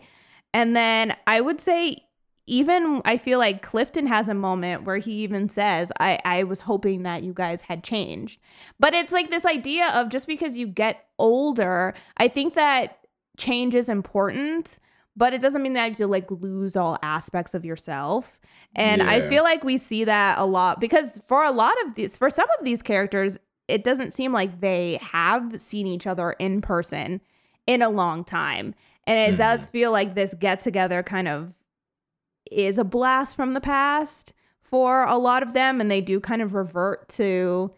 And 0.52 0.74
then 0.76 1.16
I 1.26 1.40
would 1.40 1.60
say 1.60 1.98
even 2.46 3.00
I 3.04 3.16
feel 3.16 3.38
like 3.38 3.62
Clifton 3.62 4.06
has 4.06 4.28
a 4.28 4.34
moment 4.34 4.84
where 4.84 4.98
he 4.98 5.12
even 5.22 5.48
says, 5.48 5.90
I, 5.98 6.18
I 6.24 6.44
was 6.44 6.60
hoping 6.60 7.02
that 7.04 7.22
you 7.22 7.32
guys 7.32 7.62
had 7.62 7.82
changed. 7.82 8.38
But 8.78 8.92
it's 8.94 9.12
like 9.12 9.30
this 9.30 9.46
idea 9.46 9.88
of 9.88 10.10
just 10.10 10.26
because 10.26 10.56
you 10.56 10.66
get 10.66 11.06
older, 11.18 11.94
I 12.18 12.28
think 12.28 12.54
that 12.54 12.98
change 13.38 13.74
is 13.74 13.88
important, 13.88 14.78
but 15.16 15.32
it 15.32 15.40
doesn't 15.40 15.62
mean 15.62 15.72
that 15.72 15.84
you 15.84 15.90
have 15.90 15.96
to 15.98 16.06
like 16.06 16.30
lose 16.30 16.76
all 16.76 16.98
aspects 17.02 17.54
of 17.54 17.64
yourself. 17.64 18.38
And 18.76 19.02
I 19.02 19.20
feel 19.28 19.42
like 19.44 19.62
we 19.64 19.76
see 19.78 20.04
that 20.04 20.38
a 20.38 20.44
lot 20.44 20.80
because 20.80 21.20
for 21.28 21.44
a 21.44 21.50
lot 21.52 21.74
of 21.86 21.94
these, 21.94 22.16
for 22.16 22.28
some 22.28 22.46
of 22.58 22.64
these 22.64 22.82
characters, 22.82 23.38
it 23.68 23.84
doesn't 23.84 24.12
seem 24.12 24.32
like 24.32 24.60
they 24.60 24.98
have 25.00 25.58
seen 25.60 25.86
each 25.86 26.06
other 26.06 26.32
in 26.32 26.60
person 26.60 27.20
in 27.66 27.80
a 27.80 27.88
long 27.88 28.24
time. 28.24 28.74
And 29.06 29.18
it 29.18 29.28
Mm-hmm. 29.28 29.36
does 29.36 29.68
feel 29.68 29.92
like 29.92 30.14
this 30.14 30.34
get 30.38 30.60
together 30.60 31.02
kind 31.02 31.28
of 31.28 31.52
is 32.54 32.78
a 32.78 32.84
blast 32.84 33.34
from 33.36 33.54
the 33.54 33.60
past 33.60 34.32
for 34.62 35.04
a 35.04 35.16
lot 35.18 35.42
of 35.42 35.52
them. 35.52 35.80
And 35.80 35.90
they 35.90 36.00
do 36.00 36.20
kind 36.20 36.42
of 36.42 36.54
revert 36.54 37.08
to 37.10 37.72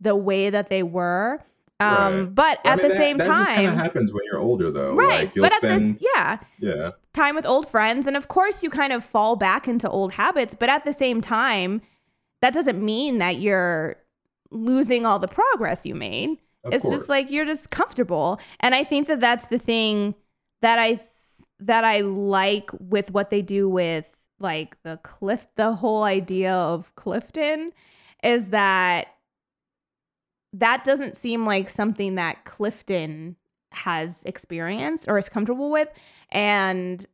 the 0.00 0.14
way 0.16 0.50
that 0.50 0.68
they 0.68 0.82
were. 0.82 1.42
Um, 1.80 1.88
Right. 1.88 2.34
But 2.34 2.58
I 2.64 2.70
at 2.72 2.78
mean, 2.78 2.82
the 2.88 2.94
that- 2.94 2.96
same 2.96 3.16
that 3.18 3.26
just 3.26 3.48
kind 3.50 3.66
of 3.66 3.74
time, 3.74 3.78
happens 3.78 4.12
when 4.12 4.22
you're 4.24 4.38
older, 4.40 4.70
though. 4.70 4.92
right. 4.94 5.26
Like, 5.26 5.36
you'll 5.36 5.44
but 5.44 5.52
at 5.52 5.58
spend, 5.58 5.94
this, 5.96 6.04
yeah 6.16 6.38
yeah, 6.58 6.90
time 7.12 7.34
with 7.34 7.44
old 7.46 7.68
friends 7.68 8.06
and 8.06 8.16
of 8.16 8.28
course 8.28 8.62
you 8.62 8.70
kind 8.70 8.92
of 8.92 9.04
fall 9.04 9.36
back 9.36 9.66
into 9.68 9.88
old 9.88 10.12
habits 10.12 10.54
but 10.58 10.68
at 10.70 10.84
the 10.84 10.92
same 10.92 11.20
time 11.20 11.80
that 12.42 12.52
doesn't 12.54 12.82
mean 12.82 13.18
that 13.18 13.36
you're 13.40 13.96
losing 14.50 15.04
all 15.06 15.18
the 15.18 15.28
progress 15.28 15.84
you 15.86 15.94
made 15.94 16.30
of 16.64 16.72
it's 16.74 16.82
course. 16.82 16.98
just 17.00 17.08
like 17.10 17.30
you're 17.30 17.44
just 17.46 17.70
comfortable 17.70 18.38
and 18.60 18.74
i 18.74 18.82
think 18.84 19.06
that 19.06 19.18
that's 19.20 19.46
the 19.48 19.58
thing 19.58 20.14
that 20.62 20.78
i 20.78 20.98
that 21.58 21.84
i 21.84 22.00
like 22.00 22.70
with 22.80 23.10
what 23.10 23.30
they 23.30 23.40
do 23.42 23.68
with 23.68 24.15
like 24.38 24.80
the 24.82 24.98
cliff 25.02 25.48
the 25.56 25.74
whole 25.74 26.02
idea 26.02 26.52
of 26.52 26.94
clifton 26.94 27.72
is 28.22 28.48
that 28.48 29.08
that 30.52 30.84
doesn't 30.84 31.16
seem 31.16 31.44
like 31.44 31.68
something 31.68 32.14
that 32.14 32.44
clifton 32.44 33.36
has 33.72 34.22
experienced 34.24 35.06
or 35.08 35.18
is 35.18 35.28
comfortable 35.28 35.70
with. 35.70 35.88
And 36.30 37.04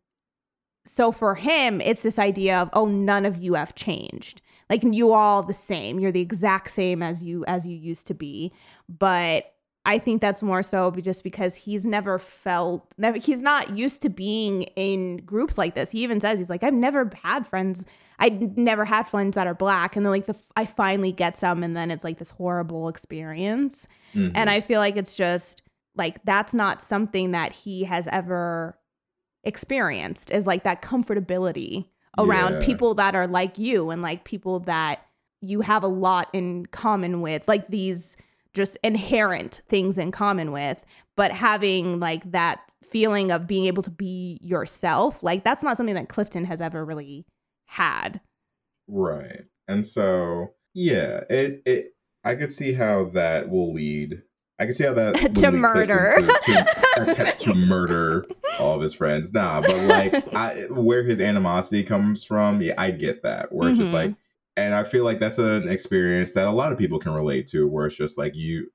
so 0.84 1.12
for 1.12 1.34
him 1.34 1.80
it's 1.80 2.02
this 2.02 2.18
idea 2.18 2.58
of 2.58 2.70
oh 2.72 2.86
none 2.86 3.26
of 3.26 3.42
you 3.42 3.54
have 3.54 3.74
changed. 3.74 4.42
Like 4.70 4.82
you 4.84 5.12
all 5.12 5.42
the 5.42 5.54
same. 5.54 6.00
You're 6.00 6.12
the 6.12 6.20
exact 6.20 6.70
same 6.70 7.02
as 7.02 7.22
you 7.22 7.44
as 7.46 7.66
you 7.66 7.76
used 7.76 8.06
to 8.08 8.14
be. 8.14 8.52
But 8.88 9.52
i 9.84 9.98
think 9.98 10.20
that's 10.20 10.42
more 10.42 10.62
so 10.62 10.90
just 10.92 11.22
because 11.24 11.54
he's 11.56 11.84
never 11.84 12.18
felt 12.18 12.94
never 12.98 13.18
he's 13.18 13.42
not 13.42 13.76
used 13.76 14.00
to 14.02 14.08
being 14.08 14.62
in 14.76 15.16
groups 15.18 15.58
like 15.58 15.74
this 15.74 15.90
he 15.90 16.02
even 16.02 16.20
says 16.20 16.38
he's 16.38 16.50
like 16.50 16.62
i've 16.62 16.72
never 16.74 17.10
had 17.22 17.46
friends 17.46 17.84
i 18.18 18.28
never 18.28 18.84
had 18.84 19.02
friends 19.08 19.34
that 19.34 19.46
are 19.46 19.54
black 19.54 19.96
and 19.96 20.06
then 20.06 20.10
like 20.12 20.26
the 20.26 20.36
i 20.56 20.64
finally 20.64 21.10
get 21.12 21.36
some 21.36 21.62
and 21.62 21.76
then 21.76 21.90
it's 21.90 22.04
like 22.04 22.18
this 22.18 22.30
horrible 22.30 22.88
experience 22.88 23.86
Mhm. 24.14 24.32
and 24.34 24.50
I 24.50 24.60
feel 24.60 24.78
like 24.78 24.96
it's 24.98 25.14
just 25.16 25.62
like 25.96 26.22
that's 26.24 26.52
not 26.52 26.82
something 26.82 27.30
that 27.30 27.52
he 27.52 27.84
has 27.84 28.06
ever 28.12 28.76
experienced 29.44 30.30
is 30.30 30.46
like 30.46 30.64
that 30.64 30.82
comfortability 30.82 31.86
around 32.18 32.54
Yeah. 32.60 32.64
people 32.66 32.94
that 32.96 33.14
are 33.14 33.26
like 33.26 33.58
you 33.58 33.90
and 33.90 34.02
like 34.02 34.24
people 34.24 34.60
that 34.60 35.00
you 35.40 35.62
have 35.62 35.82
a 35.82 35.88
lot 35.88 36.28
in 36.32 36.66
common 36.66 37.20
with, 37.20 37.48
like 37.48 37.66
these 37.68 38.16
just 38.54 38.76
inherent 38.82 39.62
things 39.68 39.98
in 39.98 40.10
common 40.10 40.52
with, 40.52 40.84
but 41.16 41.32
having 41.32 41.98
like 41.98 42.30
that 42.32 42.60
feeling 42.82 43.30
of 43.30 43.46
being 43.46 43.66
able 43.66 43.82
to 43.82 43.90
be 43.90 44.38
yourself, 44.42 45.22
like 45.22 45.44
that's 45.44 45.62
not 45.62 45.76
something 45.76 45.94
that 45.94 46.08
Clifton 46.08 46.44
has 46.44 46.60
ever 46.60 46.84
really 46.84 47.26
had. 47.66 48.20
Right. 48.88 49.44
And 49.68 49.84
so, 49.84 50.54
yeah, 50.74 51.20
it 51.30 51.62
it 51.64 51.94
I 52.24 52.34
could 52.34 52.52
see 52.52 52.72
how 52.72 53.06
that 53.14 53.48
will 53.48 53.72
lead. 53.72 54.22
I 54.58 54.66
can 54.66 54.74
see 54.74 54.84
how 54.84 54.94
that 54.94 55.14
To 55.14 55.28
Clifton 55.28 55.56
murder. 55.56 56.14
to, 56.18 56.40
to, 56.42 57.02
attempt 57.10 57.40
to 57.40 57.54
murder 57.54 58.26
all 58.60 58.76
of 58.76 58.82
his 58.82 58.94
friends. 58.94 59.32
Nah, 59.32 59.62
but 59.62 59.76
like 59.86 60.36
I, 60.36 60.66
where 60.70 61.02
his 61.02 61.20
animosity 61.20 61.82
comes 61.82 62.22
from, 62.22 62.60
yeah, 62.60 62.74
I 62.78 62.90
get 62.90 63.22
that. 63.22 63.52
Where 63.52 63.70
it's 63.70 63.78
just 63.78 63.92
like, 63.92 64.10
mm-hmm. 64.10 64.21
And 64.56 64.74
I 64.74 64.84
feel 64.84 65.04
like 65.04 65.18
that's 65.20 65.38
an 65.38 65.68
experience 65.68 66.32
that 66.32 66.46
a 66.46 66.50
lot 66.50 66.72
of 66.72 66.78
people 66.78 66.98
can 66.98 67.12
relate 67.12 67.46
to. 67.48 67.66
Where 67.66 67.86
it's 67.86 67.96
just 67.96 68.18
like 68.18 68.36
you, 68.36 68.70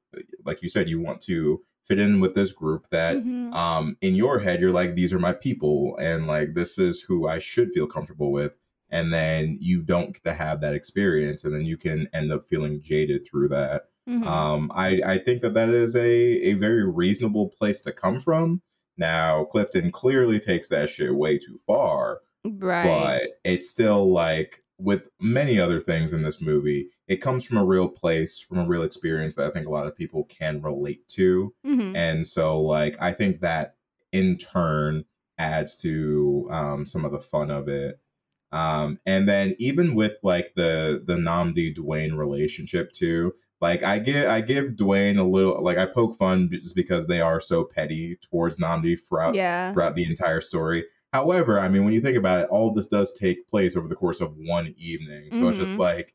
like 0.46 0.62
you 0.62 0.70
said, 0.70 0.90
you 0.90 1.00
want 1.00 1.22
to 1.22 1.62
fit 1.88 2.00
in 2.00 2.20
with 2.20 2.36
this 2.36 2.52
group 2.52 2.88
that 2.90 3.16
Mhm. 3.18 3.54
um 3.54 3.96
in 4.02 4.14
your 4.14 4.40
head 4.40 4.60
you're 4.60 4.72
like 4.72 4.96
these 4.96 5.14
are 5.14 5.20
my 5.20 5.32
people 5.32 5.96
and 6.02 6.28
like 6.28 6.54
this 6.54 6.78
is 6.78 7.02
who 7.02 7.28
I 7.30 7.40
should 7.40 7.72
feel 7.72 7.88
comfortable 7.88 8.30
with 8.32 8.52
and 8.90 9.14
then 9.14 9.58
you 9.62 9.82
don't 9.82 10.12
get 10.14 10.24
to 10.26 10.34
have 10.34 10.60
that 10.62 10.74
experience 10.74 11.46
and 11.46 11.54
then 11.54 11.64
you 11.64 11.78
can 11.78 12.10
end 12.14 12.30
up 12.34 12.46
feeling 12.50 12.82
jaded 12.82 13.26
through 13.26 13.48
that 13.50 13.84
Mhm. 14.10 14.26
um 14.28 14.70
i 14.76 15.00
i 15.06 15.18
think 15.18 15.42
that 15.42 15.54
that 15.54 15.70
is 15.70 15.96
a 15.96 16.10
a 16.50 16.54
very 16.56 16.86
reasonable 16.86 17.48
place 17.58 17.80
to 17.82 17.94
come 17.94 18.20
from 18.20 18.62
now 18.98 19.46
clifton 19.46 19.90
clearly 19.90 20.40
takes 20.40 20.68
that 20.68 20.90
shit 20.90 21.16
way 21.16 21.38
too 21.38 21.58
far 21.66 22.20
right. 22.44 22.84
but 22.84 23.22
it's 23.46 23.70
still 23.70 24.12
like 24.12 24.62
with 24.80 25.08
many 25.20 25.60
other 25.60 25.80
things 25.80 26.14
in 26.14 26.22
this 26.22 26.40
movie 26.42 26.90
it 27.08 27.18
comes 27.18 27.44
from 27.46 27.58
a 27.58 27.66
real 27.66 27.88
place 27.88 28.40
from 28.40 28.60
a 28.60 28.68
real 28.68 28.84
experience 28.84 29.36
that 29.36 29.48
i 29.48 29.50
think 29.50 29.66
a 29.66 29.72
lot 29.72 29.88
of 29.88 29.96
people 29.96 30.24
can 30.26 30.62
relate 30.62 31.08
to 31.08 31.54
Mhm. 31.66 31.96
and 31.96 32.26
so 32.28 32.60
like 32.60 32.96
i 33.02 33.12
think 33.12 33.42
that 33.42 33.76
in 34.12 34.38
turn 34.38 35.04
adds 35.40 35.76
to 35.78 36.48
um 36.52 36.86
some 36.86 37.06
of 37.06 37.12
the 37.12 37.20
fun 37.20 37.50
of 37.50 37.68
it 37.68 38.00
um 38.52 39.00
and 39.06 39.28
then 39.28 39.56
even 39.60 39.96
with 39.96 40.14
like 40.24 40.54
the 40.56 41.04
the 41.06 41.16
nnamdi 41.16 41.76
dwayne 41.76 42.18
relationship 42.18 42.92
too 42.92 43.34
like 43.62 43.82
i 43.84 43.98
give 44.00 44.30
i 44.30 44.40
give 44.42 44.74
dwayne 44.76 45.18
a 45.18 45.24
little 45.24 45.62
like 45.64 45.78
i 45.78 45.86
poke 45.86 46.16
fun 46.18 46.50
just 46.52 46.76
because 46.76 47.08
they 47.08 47.20
are 47.20 47.40
so 47.40 47.64
petty 47.64 48.16
towards 48.30 48.60
nnamdi 48.60 48.98
throughout 49.00 49.34
yeah. 49.36 49.74
throughout 49.74 49.96
the 49.96 50.06
entire 50.06 50.40
story 50.42 50.86
however 51.14 51.60
i 51.60 51.68
mean 51.70 51.84
when 51.86 51.94
you 51.94 52.02
think 52.02 52.18
about 52.18 52.40
it 52.40 52.50
all 52.50 52.74
this 52.74 52.88
does 52.88 53.14
take 53.14 53.48
place 53.48 53.76
over 53.76 53.88
the 53.88 53.96
course 53.96 54.20
of 54.22 54.34
one 54.38 54.74
evening 54.78 55.30
so 55.34 55.48
it's 55.48 55.58
just 55.58 55.76
Mhm. 55.76 55.80
like 55.80 56.14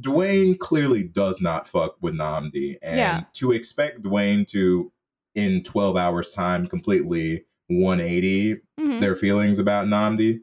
Dwayne 0.00 0.58
clearly 0.58 1.04
does 1.04 1.40
not 1.40 1.66
fuck 1.66 1.96
with 2.02 2.12
Nnamdi, 2.14 2.76
and 2.82 2.98
Yeah. 2.98 3.22
to 3.34 3.52
expect 3.52 4.02
Dwayne 4.02 4.46
to, 4.48 4.92
in 5.34 5.62
twelve 5.62 5.96
hours' 5.96 6.32
time, 6.32 6.66
completely 6.66 7.46
180 7.68 8.56
Mhm. 8.78 9.00
their 9.00 9.16
feelings 9.16 9.58
about 9.58 9.86
Nnamdi, 9.86 10.40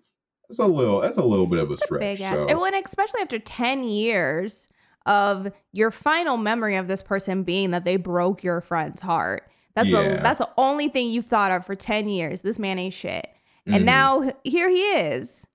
that's 0.50 0.58
a 0.58 0.66
little 0.66 1.02
that's 1.02 1.18
a 1.18 1.24
little 1.24 1.46
bit 1.46 1.60
of 1.60 1.70
a 1.70 1.74
a 1.74 1.78
stretch. 1.78 2.00
big 2.00 2.22
ass. 2.22 2.38
so 2.40 2.48
And 2.48 2.60
when 2.60 2.74
especially 2.74 3.22
after 3.22 3.38
10 3.38 3.84
years 3.84 4.68
of 5.06 5.52
your 5.72 5.92
final 5.92 6.38
memory 6.38 6.76
of 6.76 6.88
this 6.88 7.04
person 7.04 7.44
being 7.44 7.70
that 7.72 7.84
they 7.86 7.98
broke 7.98 8.44
your 8.44 8.60
friend's 8.62 9.02
heart. 9.02 9.52
That's 9.76 9.92
the 9.92 10.20
that's 10.24 10.40
the 10.40 10.50
only 10.58 10.90
thing 10.90 11.10
you've 11.12 11.26
thought 11.26 11.52
of 11.52 11.64
for 11.66 11.76
10 11.76 12.08
years. 12.08 12.42
This 12.42 12.58
man 12.58 12.80
ain't 12.80 12.94
shit. 12.94 13.28
And 13.66 13.84
Mhm. 13.84 13.86
now 13.86 14.34
here 14.44 14.70
he 14.70 14.82
is. 14.82 15.46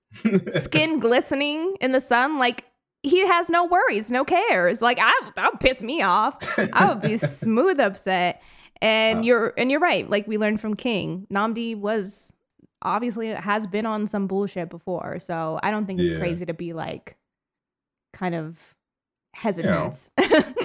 Skin 0.63 0.99
glistening 0.99 1.75
in 1.81 1.91
the 1.91 2.01
sun 2.01 2.37
like 2.39 2.65
he 3.03 3.25
has 3.25 3.49
no 3.49 3.65
worries, 3.65 4.09
no 4.11 4.25
cares. 4.25 4.81
Like 4.81 4.97
I 4.99 5.11
that 5.35 5.51
would 5.53 5.59
piss 5.59 5.81
me 5.81 6.01
off. 6.01 6.35
I 6.73 6.89
would 6.89 7.01
be 7.01 7.17
smooth 7.17 7.79
upset. 7.79 8.41
And 8.81 9.19
Uh. 9.19 9.23
you're 9.23 9.53
and 9.57 9.69
you're 9.71 9.79
right. 9.79 10.09
Like 10.09 10.27
we 10.27 10.37
learned 10.37 10.59
from 10.61 10.75
King, 10.75 11.27
Nnamdi 11.31 11.77
was 11.77 12.33
obviously 12.81 13.27
has 13.27 13.67
been 13.67 13.85
on 13.85 14.07
some 14.07 14.25
bullshit 14.27 14.69
before. 14.69 15.19
So 15.19 15.59
I 15.61 15.69
don't 15.71 15.85
think 15.85 15.99
it's 15.99 16.11
Yeah. 16.13 16.19
crazy 16.19 16.45
to 16.45 16.53
be 16.53 16.73
like 16.73 17.15
kind 18.13 18.33
of 18.35 18.57
hesitant. 19.35 20.09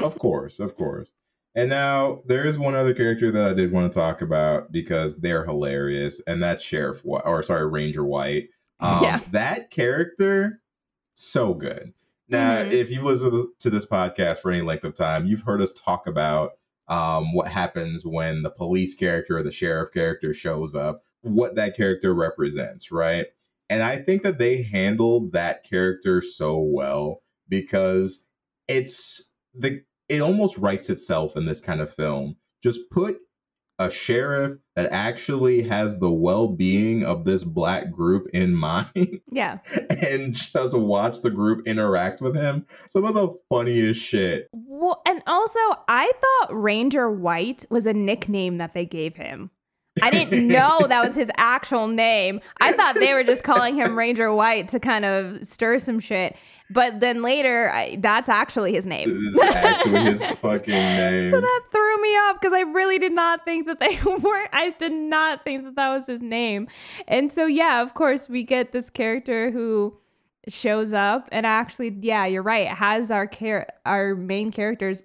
of 0.02 0.18
course, 0.18 0.58
of 0.60 0.76
course. 0.76 1.08
And 1.54 1.70
now 1.70 2.22
there 2.26 2.44
is 2.46 2.58
one 2.58 2.74
other 2.74 2.92
character 2.94 3.30
that 3.30 3.44
I 3.44 3.54
did 3.54 3.70
want 3.70 3.92
to 3.92 3.98
talk 3.98 4.22
about 4.22 4.72
because 4.72 5.18
they're 5.20 5.44
hilarious, 5.44 6.20
and 6.26 6.42
that's 6.42 6.64
Sheriff 6.64 7.04
White, 7.04 7.22
or 7.24 7.42
sorry, 7.42 7.66
Ranger 7.68 8.04
White. 8.04 8.48
Um, 8.80 8.98
Yeah. 9.04 9.20
that 9.30 9.70
character, 9.70 10.60
so 11.14 11.54
good. 11.54 11.92
Now, 12.28 12.56
Mhm. 12.56 12.72
if 12.72 12.90
you've 12.90 13.04
listened 13.04 13.30
to- 13.32 13.52
to 13.60 13.70
this 13.70 13.86
podcast 13.86 14.38
for 14.40 14.50
any 14.50 14.62
length 14.62 14.84
of 14.84 14.94
time, 14.94 15.26
you've 15.26 15.42
heard 15.42 15.62
us 15.62 15.72
talk 15.72 16.06
about 16.08 16.52
um, 16.88 17.32
what 17.32 17.48
happens 17.48 18.04
when 18.04 18.42
the 18.42 18.50
police 18.50 18.94
character 18.94 19.38
or 19.38 19.42
the 19.42 19.50
sheriff 19.50 19.90
character 19.90 20.34
shows 20.34 20.74
up, 20.74 21.02
what 21.22 21.54
that 21.54 21.74
character 21.74 22.12
represents, 22.12 22.90
right? 22.92 23.28
And 23.70 23.82
I 23.82 23.96
think 23.96 24.22
that 24.22 24.36
they 24.38 24.60
handled 24.62 25.32
that 25.32 25.62
character 25.64 26.20
so 26.20 26.58
well 26.58 27.22
because 27.48 28.26
it's 28.68 29.30
the 29.54 29.82
it 30.08 30.20
almost 30.20 30.58
writes 30.58 30.90
itself 30.90 31.36
in 31.36 31.46
this 31.46 31.60
kind 31.60 31.80
of 31.80 31.92
film. 31.92 32.36
Just 32.62 32.90
put 32.90 33.16
a 33.78 33.90
sheriff 33.90 34.58
that 34.76 34.92
actually 34.92 35.62
has 35.62 35.98
the 35.98 36.10
well-being 36.10 37.04
of 37.04 37.24
this 37.24 37.42
black 37.42 37.90
group 37.90 38.28
in 38.32 38.54
mind 38.54 39.20
yeah. 39.30 39.58
and 40.02 40.34
just 40.34 40.76
watch 40.76 41.20
the 41.22 41.30
group 41.30 41.66
interact 41.66 42.20
with 42.20 42.36
him. 42.36 42.66
Some 42.88 43.04
of 43.04 43.14
the 43.14 43.34
funniest 43.48 44.00
shit. 44.00 44.48
Well, 44.52 45.02
and 45.06 45.22
also 45.26 45.58
I 45.88 46.10
thought 46.20 46.54
Ranger 46.62 47.10
White 47.10 47.64
was 47.70 47.86
a 47.86 47.92
nickname 47.92 48.58
that 48.58 48.74
they 48.74 48.86
gave 48.86 49.16
him. 49.16 49.50
I 50.02 50.10
didn't 50.10 50.48
know 50.48 50.86
that 50.88 51.04
was 51.04 51.14
his 51.16 51.30
actual 51.36 51.86
name. 51.86 52.40
I 52.60 52.72
thought 52.72 52.94
they 52.96 53.14
were 53.14 53.24
just 53.24 53.44
calling 53.44 53.76
him 53.76 53.96
Ranger 53.96 54.34
White 54.34 54.68
to 54.68 54.80
kind 54.80 55.04
of 55.04 55.46
stir 55.46 55.78
some 55.78 56.00
shit. 56.00 56.36
But 56.70 57.00
then 57.00 57.22
later, 57.22 57.70
I, 57.70 57.96
that's 58.00 58.28
actually 58.28 58.72
his 58.72 58.86
name. 58.86 59.08
This 59.08 59.34
is 59.34 59.38
actually 59.38 60.00
his 60.00 60.24
fucking 60.40 60.72
name. 60.72 61.30
So 61.30 61.40
that 61.40 61.60
threw 61.70 62.00
me 62.00 62.08
off 62.16 62.40
because 62.40 62.54
I 62.54 62.62
really 62.62 62.98
did 62.98 63.12
not 63.12 63.44
think 63.44 63.66
that 63.66 63.80
they 63.80 63.98
were. 64.04 64.48
I 64.52 64.74
did 64.78 64.92
not 64.92 65.44
think 65.44 65.64
that 65.64 65.76
that 65.76 65.94
was 65.94 66.06
his 66.06 66.22
name. 66.22 66.66
And 67.06 67.30
so, 67.30 67.46
yeah, 67.46 67.82
of 67.82 67.94
course, 67.94 68.28
we 68.28 68.44
get 68.44 68.72
this 68.72 68.88
character 68.88 69.50
who 69.50 69.98
shows 70.48 70.92
up 70.92 71.28
and 71.32 71.44
actually, 71.46 71.96
yeah, 72.00 72.24
you're 72.26 72.42
right, 72.42 72.68
has 72.68 73.10
our 73.10 73.26
care, 73.26 73.66
our 73.84 74.14
main 74.14 74.50
character's 74.50 75.02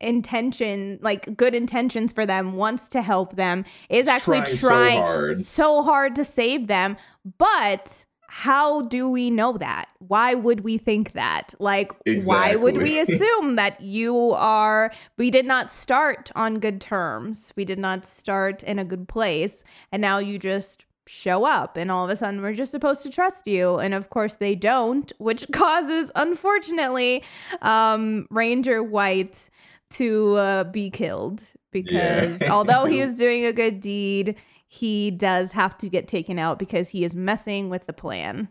intention, 0.00 0.98
like 1.02 1.36
good 1.36 1.54
intentions 1.54 2.12
for 2.12 2.26
them, 2.26 2.54
wants 2.54 2.88
to 2.90 3.02
help 3.02 3.36
them, 3.36 3.64
is 3.88 4.08
actually 4.08 4.42
trying 4.42 4.98
so 4.98 5.02
hard. 5.02 5.44
so 5.44 5.82
hard 5.82 6.14
to 6.16 6.24
save 6.24 6.66
them. 6.66 6.96
But 7.38 8.04
how 8.36 8.82
do 8.82 9.08
we 9.08 9.30
know 9.30 9.56
that? 9.58 9.88
Why 9.98 10.34
would 10.34 10.62
we 10.62 10.76
think 10.76 11.12
that? 11.12 11.54
Like, 11.60 11.92
why 12.24 12.56
would 12.56 12.78
we 12.78 12.98
assume 13.04 13.54
that 13.54 13.80
you 13.80 14.32
are? 14.32 14.92
We 15.16 15.30
did 15.30 15.46
not 15.46 15.70
start 15.70 16.32
on 16.34 16.58
good 16.58 16.80
terms. 16.80 17.52
We 17.56 17.64
did 17.64 17.78
not 17.78 18.04
start 18.04 18.64
in 18.64 18.80
a 18.80 18.84
good 18.84 19.06
place. 19.06 19.62
And 19.92 20.00
now 20.00 20.18
you 20.18 20.40
just 20.40 20.84
show 21.06 21.44
up, 21.44 21.76
and 21.76 21.90
all 21.90 22.04
of 22.04 22.10
a 22.10 22.16
sudden 22.16 22.42
we're 22.42 22.54
just 22.54 22.70
supposed 22.72 23.02
to 23.02 23.10
trust 23.10 23.46
you. 23.46 23.76
And 23.76 23.94
of 23.94 24.10
course, 24.10 24.34
they 24.34 24.54
don't, 24.54 25.12
which 25.18 25.46
causes, 25.52 26.10
unfortunately, 26.16 27.22
um, 27.62 28.26
Ranger 28.30 28.82
White 28.82 29.48
to 29.94 30.34
uh, 30.36 30.64
be 30.64 30.90
killed 30.90 31.42
because 31.72 32.40
Yeah. 32.40 32.48
although 32.52 32.84
he 32.84 33.00
is 33.00 33.16
doing 33.16 33.44
a 33.44 33.52
good 33.52 33.80
deed, 33.80 34.36
he 34.66 35.10
does 35.10 35.52
have 35.52 35.76
to 35.78 35.88
get 35.88 36.08
taken 36.08 36.38
out 36.38 36.58
because 36.58 36.88
he 36.88 37.04
is 37.04 37.14
messing 37.14 37.68
with 37.70 37.86
the 37.86 37.92
plan. 37.92 38.48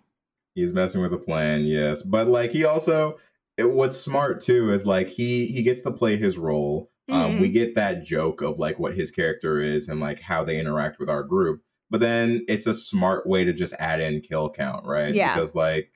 He's 0.55 0.71
messing 0.71 1.01
with 1.01 1.11
the 1.11 1.17
plan, 1.17 1.65
yes. 1.65 2.01
But 2.03 2.27
like 2.27 2.51
he 2.51 2.63
also 2.65 3.17
it, 3.57 3.71
what's 3.71 3.97
smart 3.97 4.39
too 4.41 4.71
is 4.71 4.85
like 4.85 5.07
he 5.09 5.47
he 5.47 5.63
gets 5.63 5.81
to 5.81 5.91
play 5.91 6.17
his 6.17 6.37
role. 6.37 6.89
Um 7.09 7.33
Mhm. 7.33 7.41
we 7.41 7.49
get 7.49 7.75
that 7.75 8.03
joke 8.03 8.41
of 8.41 8.57
like 8.59 8.79
what 8.79 8.93
his 8.93 9.11
character 9.11 9.59
is 9.59 9.87
and 9.87 9.99
like 9.99 10.19
how 10.19 10.43
they 10.43 10.59
interact 10.59 10.99
with 10.99 11.09
our 11.09 11.23
group. 11.23 11.61
But 11.89 11.99
then 12.01 12.43
it's 12.47 12.65
a 12.65 12.73
smart 12.73 13.27
way 13.27 13.43
to 13.43 13.53
just 13.53 13.73
add 13.79 13.99
in 13.99 14.21
kill 14.21 14.49
count, 14.49 14.85
right? 14.85 15.13
Yeah. 15.13 15.33
Because 15.35 15.53
like 15.55 15.91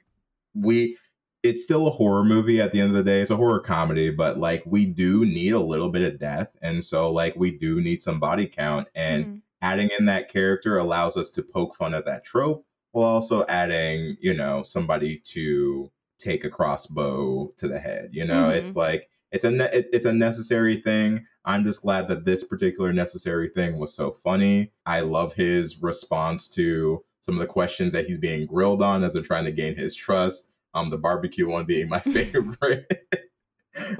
we 0.54 0.98
it's 1.44 1.64
still 1.64 1.88
a 1.88 1.92
horror 1.92 2.24
movie 2.24 2.60
at 2.60 2.72
the 2.74 2.80
end 2.80 2.90
of 2.90 2.96
the 2.96 3.04
day. 3.04 3.22
It's 3.22 3.32
a 3.32 3.36
horror 3.36 3.60
comedy, 3.60 4.10
but 4.10 4.38
like 4.38 4.64
we 4.66 4.86
do 4.86 5.26
need 5.26 5.54
a 5.54 5.60
little 5.60 5.90
bit 5.90 6.02
of 6.02 6.20
death. 6.20 6.56
And 6.62 6.84
so 6.84 7.12
like 7.12 7.36
we 7.36 7.52
do 7.58 7.80
need 7.80 8.02
some 8.02 8.20
body 8.20 8.48
count 8.48 8.88
and 8.96 9.26
Mhm. 9.26 9.42
adding 9.62 9.90
in 9.98 10.06
that 10.06 10.30
character 10.30 10.78
allows 10.78 11.16
us 11.16 11.30
to 11.32 11.44
poke 11.44 11.76
fun 11.76 11.94
at 11.94 12.06
that 12.06 12.24
trope 12.24 12.66
while 12.92 13.06
also 13.08 13.46
adding, 13.48 14.18
you 14.20 14.34
know, 14.34 14.64
somebody 14.64 15.20
to 15.20 15.92
take 16.18 16.44
a 16.44 16.50
crossbow 16.50 17.54
to 17.58 17.68
the 17.68 17.80
head. 17.80 18.10
You 18.12 18.26
know, 18.26 18.50
it's 18.50 18.76
like 18.76 19.10
it's 19.32 19.44
a 19.44 19.52
ne- 19.52 19.70
it's 19.72 20.06
a 20.06 20.14
necessary 20.14 20.78
thing. 20.78 21.26
I'm 21.46 21.64
just 21.64 21.82
glad 21.82 22.08
that 22.08 22.26
this 22.26 22.44
particular 22.44 22.92
necessary 22.92 23.50
thing 23.54 23.78
was 23.78 23.94
so 23.94 24.12
funny. 24.24 24.72
I 24.86 25.02
love 25.02 25.34
his 25.34 25.82
response 25.82 26.48
to 26.50 27.04
some 27.22 27.36
of 27.36 27.40
the 27.40 27.46
questions 27.48 27.92
that 27.92 28.08
he's 28.08 28.18
being 28.18 28.48
grilled 28.48 28.82
on 28.82 29.04
as 29.04 29.14
they're 29.14 29.22
trying 29.22 29.46
to 29.46 29.52
gain 29.52 29.76
his 29.76 29.94
trust. 29.96 30.52
Um, 30.78 30.92
the 30.92 30.98
barbecue 30.98 31.50
one 31.50 31.66
being 31.66 31.90
my 31.90 32.00
favorite. 32.02 32.86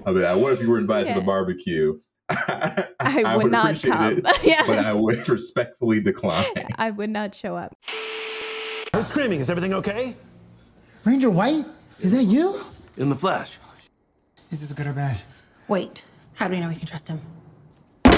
I 0.06 0.12
mean, 0.12 0.42
what 0.42 0.54
if 0.54 0.62
you 0.62 0.70
were 0.70 0.78
invited 0.78 1.10
to 1.10 1.20
the 1.20 1.26
barbecue? 1.26 2.00
I, 2.30 2.88
would, 3.38 3.52
not 3.52 3.66
appreciate 3.66 3.94
come. 3.94 4.18
it, 4.18 4.26
yeah. 4.44 4.64
but 4.68 4.80
I 4.80 4.94
would 4.94 5.28
respectfully 5.28 6.02
decline. 6.02 6.46
I 6.76 6.92
would 6.92 7.10
not 7.10 7.34
show 7.34 7.56
up. 7.56 7.76
Quit 8.92 9.06
screaming. 9.06 9.40
Is 9.40 9.50
everything 9.50 9.74
okay? 9.74 10.16
Ranger 11.06 11.30
White? 11.30 11.66
Is 12.00 12.12
that 12.12 12.24
you? 12.24 12.60
In 12.98 13.10
the 13.10 13.16
flesh. 13.16 13.58
Is 14.52 14.62
this 14.62 14.74
good 14.74 14.88
or 14.88 14.94
bad? 14.94 15.22
Wait, 15.68 16.04
how 16.36 16.48
do 16.48 16.54
we 16.54 16.60
know 16.60 16.70
we 16.70 16.76
can 16.76 16.88
trust 16.88 17.08
him? 17.08 17.20
No 18.06 18.12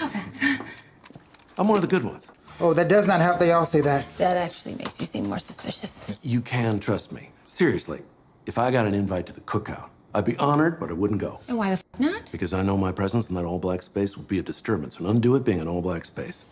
offense. 0.00 0.40
I'm 1.58 1.68
one 1.68 1.76
of 1.76 1.82
the 1.82 1.88
good 1.88 2.04
ones. 2.04 2.26
Oh, 2.58 2.72
that 2.72 2.88
does 2.88 3.06
not 3.06 3.20
help. 3.20 3.38
They 3.38 3.52
all 3.52 3.66
say 3.66 3.82
that. 3.82 4.06
That 4.16 4.36
actually 4.38 4.76
makes 4.76 4.98
you 4.98 5.06
seem 5.06 5.28
more 5.28 5.38
suspicious. 5.38 6.18
You 6.22 6.40
can 6.40 6.80
trust 6.80 7.12
me. 7.12 7.30
Seriously. 7.46 8.00
If 8.46 8.56
I 8.56 8.70
got 8.70 8.86
an 8.86 8.94
invite 8.94 9.26
to 9.26 9.34
the 9.34 9.42
cookout, 9.42 9.90
I'd 10.14 10.24
be 10.24 10.36
honored, 10.38 10.80
but 10.80 10.88
I 10.88 10.94
wouldn't 10.94 11.20
go. 11.20 11.40
And 11.48 11.58
why 11.58 11.66
the 11.66 11.72
f 11.72 11.84
not? 11.98 12.32
Because 12.32 12.54
I 12.54 12.62
know 12.62 12.78
my 12.78 12.92
presence 12.92 13.28
in 13.28 13.34
that 13.34 13.44
all 13.44 13.58
black 13.58 13.82
space 13.82 14.16
would 14.16 14.26
be 14.28 14.38
a 14.38 14.42
disturbance 14.42 14.98
and 14.98 15.06
undo 15.06 15.34
it 15.34 15.44
being 15.44 15.60
an 15.60 15.68
all 15.68 15.82
black 15.82 16.06
space. 16.06 16.46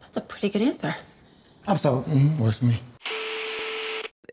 That's 0.00 0.16
a 0.16 0.22
pretty 0.22 0.48
good 0.48 0.62
answer. 0.62 0.94
I'm 1.66 1.76
so 1.76 2.02
mm, 2.08 2.38
worse 2.38 2.58
for 2.58 2.66
me. 2.66 2.78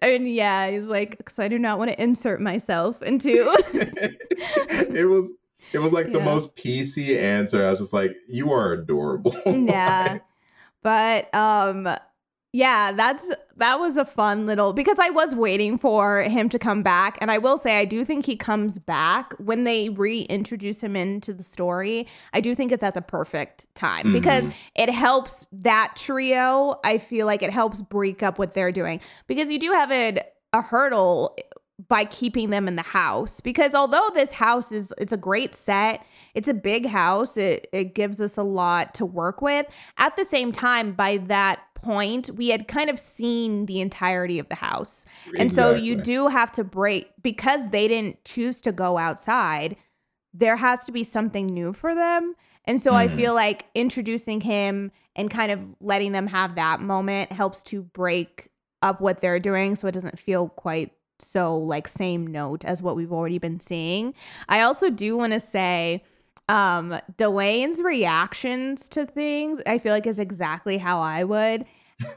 And 0.02 0.34
yeah, 0.34 0.70
he's 0.70 0.86
like, 0.86 1.18
because 1.18 1.38
I 1.40 1.48
do 1.48 1.60
not 1.60 1.80
want 1.80 1.92
to 1.92 2.02
insert 2.02 2.40
myself 2.40 3.02
into. 3.02 3.30
it 3.74 5.08
was 5.08 5.32
it 5.74 5.80
was 5.80 5.92
like 5.94 6.12
the 6.12 6.20
most 6.20 6.56
PC 6.56 7.18
answer. 7.22 7.66
I 7.66 7.70
was 7.70 7.80
just 7.80 7.94
like, 7.94 8.16
you 8.28 8.52
are 8.52 8.74
adorable. 8.74 9.36
yeah. 9.46 10.20
But 10.84 11.34
um 11.34 11.88
yeah, 12.54 12.92
that's 12.92 13.26
that 13.58 13.80
was 13.80 13.96
a 13.96 14.04
fun 14.04 14.46
little 14.46 14.74
because 14.74 15.00
I 15.00 15.10
was 15.10 15.34
waiting 15.34 15.78
for 15.78 16.24
him 16.24 16.50
to 16.50 16.60
come 16.60 16.84
back 16.84 17.18
and 17.22 17.32
I 17.32 17.38
will 17.38 17.58
say 17.58 17.78
I 17.80 17.86
do 17.86 18.04
think 18.04 18.26
he 18.26 18.36
comes 18.36 18.78
back 18.78 19.34
when 19.34 19.64
they 19.64 19.88
reintroduce 19.88 20.82
him 20.82 20.98
into 20.98 21.34
the 21.34 21.44
story. 21.44 22.08
I 22.34 22.42
do 22.42 22.54
think 22.54 22.74
it's 22.74 22.84
at 22.84 22.94
the 22.94 23.02
perfect 23.02 23.74
time 23.74 24.12
because 24.12 24.44
it 24.76 24.90
helps 24.90 25.46
that 25.54 25.94
trio. 25.96 26.80
I 26.84 26.98
feel 26.98 27.26
like 27.26 27.42
it 27.42 27.52
helps 27.52 27.80
break 27.80 28.22
up 28.22 28.38
what 28.38 28.54
they're 28.54 28.74
doing 28.74 29.00
because 29.28 29.50
you 29.50 29.60
do 29.60 29.72
have 29.72 29.92
a, 29.92 30.22
a 30.52 30.62
hurdle 30.62 31.38
by 31.88 32.06
keeping 32.06 32.50
them 32.50 32.68
in 32.68 32.76
the 32.76 32.82
house 32.82 33.40
because 33.40 33.74
although 33.74 34.10
this 34.14 34.34
house 34.34 34.72
is 34.72 34.94
it's 34.98 35.14
a 35.14 35.18
great 35.18 35.56
set 35.56 36.06
it's 36.34 36.48
a 36.48 36.54
big 36.54 36.86
house. 36.86 37.38
It, 37.38 37.68
it 37.74 37.94
gives 37.96 38.20
us 38.22 38.38
a 38.38 38.44
lot 38.44 38.94
to 38.96 39.06
work 39.06 39.42
with. 39.42 39.66
At 39.98 40.16
the 40.16 40.26
same 40.26 40.52
time 40.52 40.94
by 40.94 41.18
that 41.18 41.60
point 41.76 42.30
we 42.32 42.50
had 42.50 42.68
kind 42.68 42.90
of 42.90 43.00
seen 43.00 43.66
the 43.66 43.82
entirety 43.82 44.38
of 44.40 44.48
the 44.50 44.56
house. 44.56 45.04
And 45.38 45.52
so 45.52 45.74
you 45.74 45.96
do 45.96 46.28
have 46.28 46.52
to 46.54 46.64
break 46.64 47.10
because 47.22 47.70
they 47.70 47.88
didn't 47.88 48.24
choose 48.24 48.62
to 48.62 48.72
go 48.72 48.98
outside 48.98 49.76
there 50.34 50.56
has 50.56 50.86
to 50.86 50.94
be 50.94 51.04
something 51.04 51.46
new 51.48 51.74
for 51.74 51.94
them. 51.94 52.36
And 52.64 52.82
so 52.82 52.94
i 52.94 53.08
Mhm. 53.08 53.16
feel 53.18 53.34
like 53.34 53.66
introducing 53.76 54.40
him 54.40 54.92
and 55.14 55.30
kind 55.30 55.52
of 55.52 55.60
letting 55.82 56.14
them 56.14 56.28
have 56.28 56.56
that 56.56 56.80
moment 56.80 57.34
helps 57.34 57.62
to 57.64 57.82
break 57.82 58.50
up 58.82 59.02
what 59.02 59.20
they're 59.20 59.40
doing 59.42 59.76
so 59.76 59.88
it 59.88 59.92
doesn't 59.92 60.18
feel 60.18 60.48
quite 60.48 60.92
so 61.20 61.58
like 61.58 61.88
same 61.88 62.26
note 62.26 62.64
as 62.64 62.82
what 62.82 62.96
we've 62.96 63.12
already 63.12 63.40
been 63.40 63.60
seeing. 63.60 64.14
I 64.48 64.62
also 64.62 64.90
do 64.90 65.18
want 65.18 65.34
to 65.34 65.40
say 65.42 66.04
um 66.52 67.00
Dwayne's 67.18 67.82
reactions 67.82 68.90
to 68.90 69.06
things 69.06 69.60
I 69.66 69.78
feel 69.78 69.94
like 69.94 70.06
is 70.06 70.20
exactly 70.20 70.78
how 70.78 71.00
I 71.00 71.24
would 71.24 71.66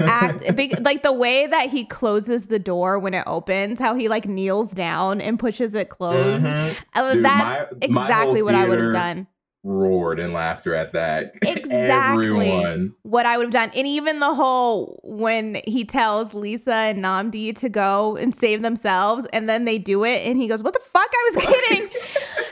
act. 0.01 0.43
Big- 0.56 0.81
like 0.81 1.02
the 1.02 1.12
way 1.12 1.47
that 1.47 1.69
he 1.70 1.85
closes 1.85 2.47
the 2.47 2.59
door 2.59 2.98
when 2.98 3.15
it 3.15 3.24
opens 3.27 3.78
how 3.78 3.94
he 3.94 4.09
like 4.09 4.27
kneels 4.27 4.70
down 4.73 5.20
and 5.20 5.39
pushes 5.39 5.74
it 5.74 5.89
closed. 5.90 6.44
Mhm. 6.44 6.77
Uh, 6.94 7.12
Dude, 7.15 7.24
that's 7.24 7.73
my- 7.82 7.89
my 7.89 8.02
exactly 8.05 8.43
what 8.43 8.55
I 8.55 8.69
would 8.69 8.78
have 8.78 8.93
done 8.93 9.27
Roared 9.66 10.19
in 10.20 10.32
laughter 10.35 10.74
at 10.74 10.93
that. 10.93 11.32
Exactly. 11.43 12.27
Everyone. 12.51 12.95
what 13.03 13.24
I 13.27 13.36
would 13.39 13.47
have 13.47 13.53
done. 13.53 13.70
And 13.74 13.86
even 13.86 14.20
the 14.20 14.35
whole 14.35 15.01
when 15.03 15.61
he 15.66 15.85
tells 15.85 16.35
Lisa 16.35 16.73
and 16.74 17.03
Nnamdi 17.03 17.57
to 17.61 17.69
go 17.69 18.16
and 18.16 18.35
save 18.35 18.62
themselves, 18.62 19.27
and 19.32 19.49
then 19.49 19.65
they 19.65 19.78
do 19.78 20.05
it, 20.05 20.27
and 20.27 20.36
he 20.39 20.47
goes, 20.49 20.62
What 20.62 20.74
the 20.74 20.81
fuck? 20.81 21.09
I 21.11 21.31
was 21.35 21.45
kidding. 21.69 21.89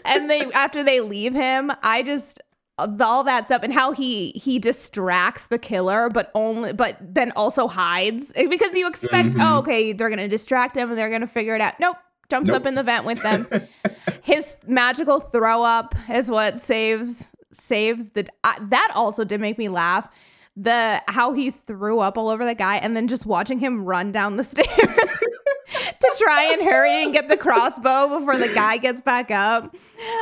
and 0.07 0.31
they 0.31 0.51
after 0.53 0.83
they 0.83 1.01
leave 1.01 1.35
him, 1.35 1.71
I 1.83 2.03
just 2.03 2.41
all 2.79 3.23
that 3.25 3.45
stuff 3.45 3.63
and 3.63 3.73
how 3.73 3.93
he 3.93 4.31
he 4.31 4.59
distracts 4.59 5.45
the 5.47 5.59
killer 5.59 6.09
but 6.09 6.31
only 6.35 6.73
but 6.73 6.97
then 7.01 7.31
also 7.37 7.69
hides 7.69 8.33
because 8.49 8.75
you 8.75 8.89
expect 8.89 9.29
Mhm. 9.37 9.41
oh 9.55 9.59
okay 9.59 9.93
they're 9.93 10.09
gonna 10.09 10.27
distract 10.27 10.75
him 10.77 10.89
and 10.89 10.99
they're 10.99 11.11
gonna 11.11 11.27
figure 11.27 11.55
it 11.55 11.61
out 11.61 11.75
nope 11.79 11.97
jumps 12.29 12.49
Nope. 12.49 12.57
up 12.63 12.67
in 12.67 12.75
the 12.75 12.83
vent 12.83 13.05
with 13.05 13.23
them. 13.23 13.47
His 14.23 14.57
magical 14.67 15.21
throw 15.21 15.63
up 15.63 15.95
is 16.13 16.31
what 16.31 16.59
saves 16.59 17.29
saves 17.53 18.09
the 18.11 18.27
uh, 18.45 18.55
that 18.69 18.91
also 18.95 19.25
did 19.25 19.41
make 19.41 19.59
me 19.59 19.69
laugh. 19.69 20.09
The 20.57 21.03
how 21.09 21.33
he 21.33 21.51
threw 21.51 22.01
up 22.01 22.17
all 22.19 22.29
over 22.29 22.45
the 22.45 22.55
guy 22.55 22.77
and 22.77 22.95
then 22.97 23.09
just 23.09 23.25
watching 23.27 23.59
him 23.59 23.85
run 23.85 24.13
down 24.13 24.37
the 24.37 24.45
stairs 24.53 24.67
to 24.69 26.15
try 26.19 26.53
and 26.53 26.63
hurry 26.63 27.03
and 27.03 27.13
get 27.13 27.29
the 27.29 27.37
crossbow 27.37 28.19
before 28.19 28.37
the 28.37 28.49
guy 28.55 28.77
gets 28.77 29.01
back 29.01 29.31
up. 29.31 29.75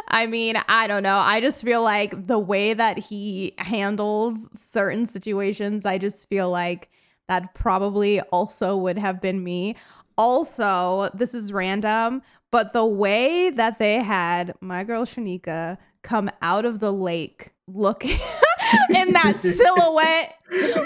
I 0.08 0.26
mean 0.26 0.56
i 0.68 0.86
don't 0.86 1.02
know. 1.02 1.18
I 1.18 1.40
just 1.40 1.62
feel 1.62 1.82
like 1.82 2.26
the 2.26 2.38
way 2.38 2.74
that 2.74 2.98
he 2.98 3.54
handles 3.58 4.34
certain 4.52 5.06
situations 5.06 5.84
i 5.84 5.98
just 5.98 6.28
feel 6.28 6.48
like 6.50 6.88
that 7.28 7.54
probably 7.54 8.20
also 8.32 8.76
would 8.76 8.98
have 8.98 9.20
been 9.20 9.42
me 9.42 9.76
also 10.20 11.08
this 11.14 11.32
is 11.32 11.50
random 11.50 12.20
but 12.50 12.74
the 12.74 12.84
way 12.84 13.48
that 13.48 13.78
they 13.78 14.02
had 14.02 14.52
my 14.60 14.84
girl 14.84 15.06
shanika 15.06 15.78
come 16.02 16.30
out 16.42 16.66
of 16.66 16.78
the 16.78 16.92
lake 16.92 17.52
looking 17.66 18.18
in 18.94 19.14
that 19.14 19.38
silhouette 19.38 20.34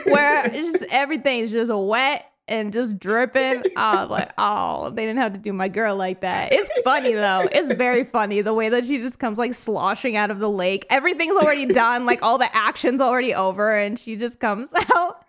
where 0.04 0.46
it's 0.46 0.78
just 0.78 0.92
everything's 0.92 1.50
just 1.50 1.72
wet 1.74 2.30
and 2.48 2.72
just 2.72 2.98
dripping. 2.98 3.62
I 3.76 4.02
was 4.02 4.10
like, 4.10 4.32
oh, 4.38 4.90
they 4.90 5.06
didn't 5.06 5.20
have 5.20 5.32
to 5.32 5.38
do 5.38 5.52
my 5.52 5.68
girl 5.68 5.96
like 5.96 6.20
that. 6.20 6.52
It's 6.52 6.80
funny 6.80 7.14
though. 7.14 7.48
It's 7.50 7.74
very 7.74 8.04
funny 8.04 8.42
the 8.42 8.54
way 8.54 8.68
that 8.68 8.84
she 8.84 8.98
just 8.98 9.18
comes 9.18 9.38
like 9.38 9.54
sloshing 9.54 10.16
out 10.16 10.30
of 10.30 10.38
the 10.38 10.50
lake. 10.50 10.86
Everything's 10.90 11.36
already 11.36 11.66
done, 11.66 12.06
like 12.06 12.22
all 12.22 12.38
the 12.38 12.54
action's 12.54 13.00
already 13.00 13.34
over, 13.34 13.76
and 13.76 13.98
she 13.98 14.16
just 14.16 14.40
comes 14.40 14.68
out 14.94 15.24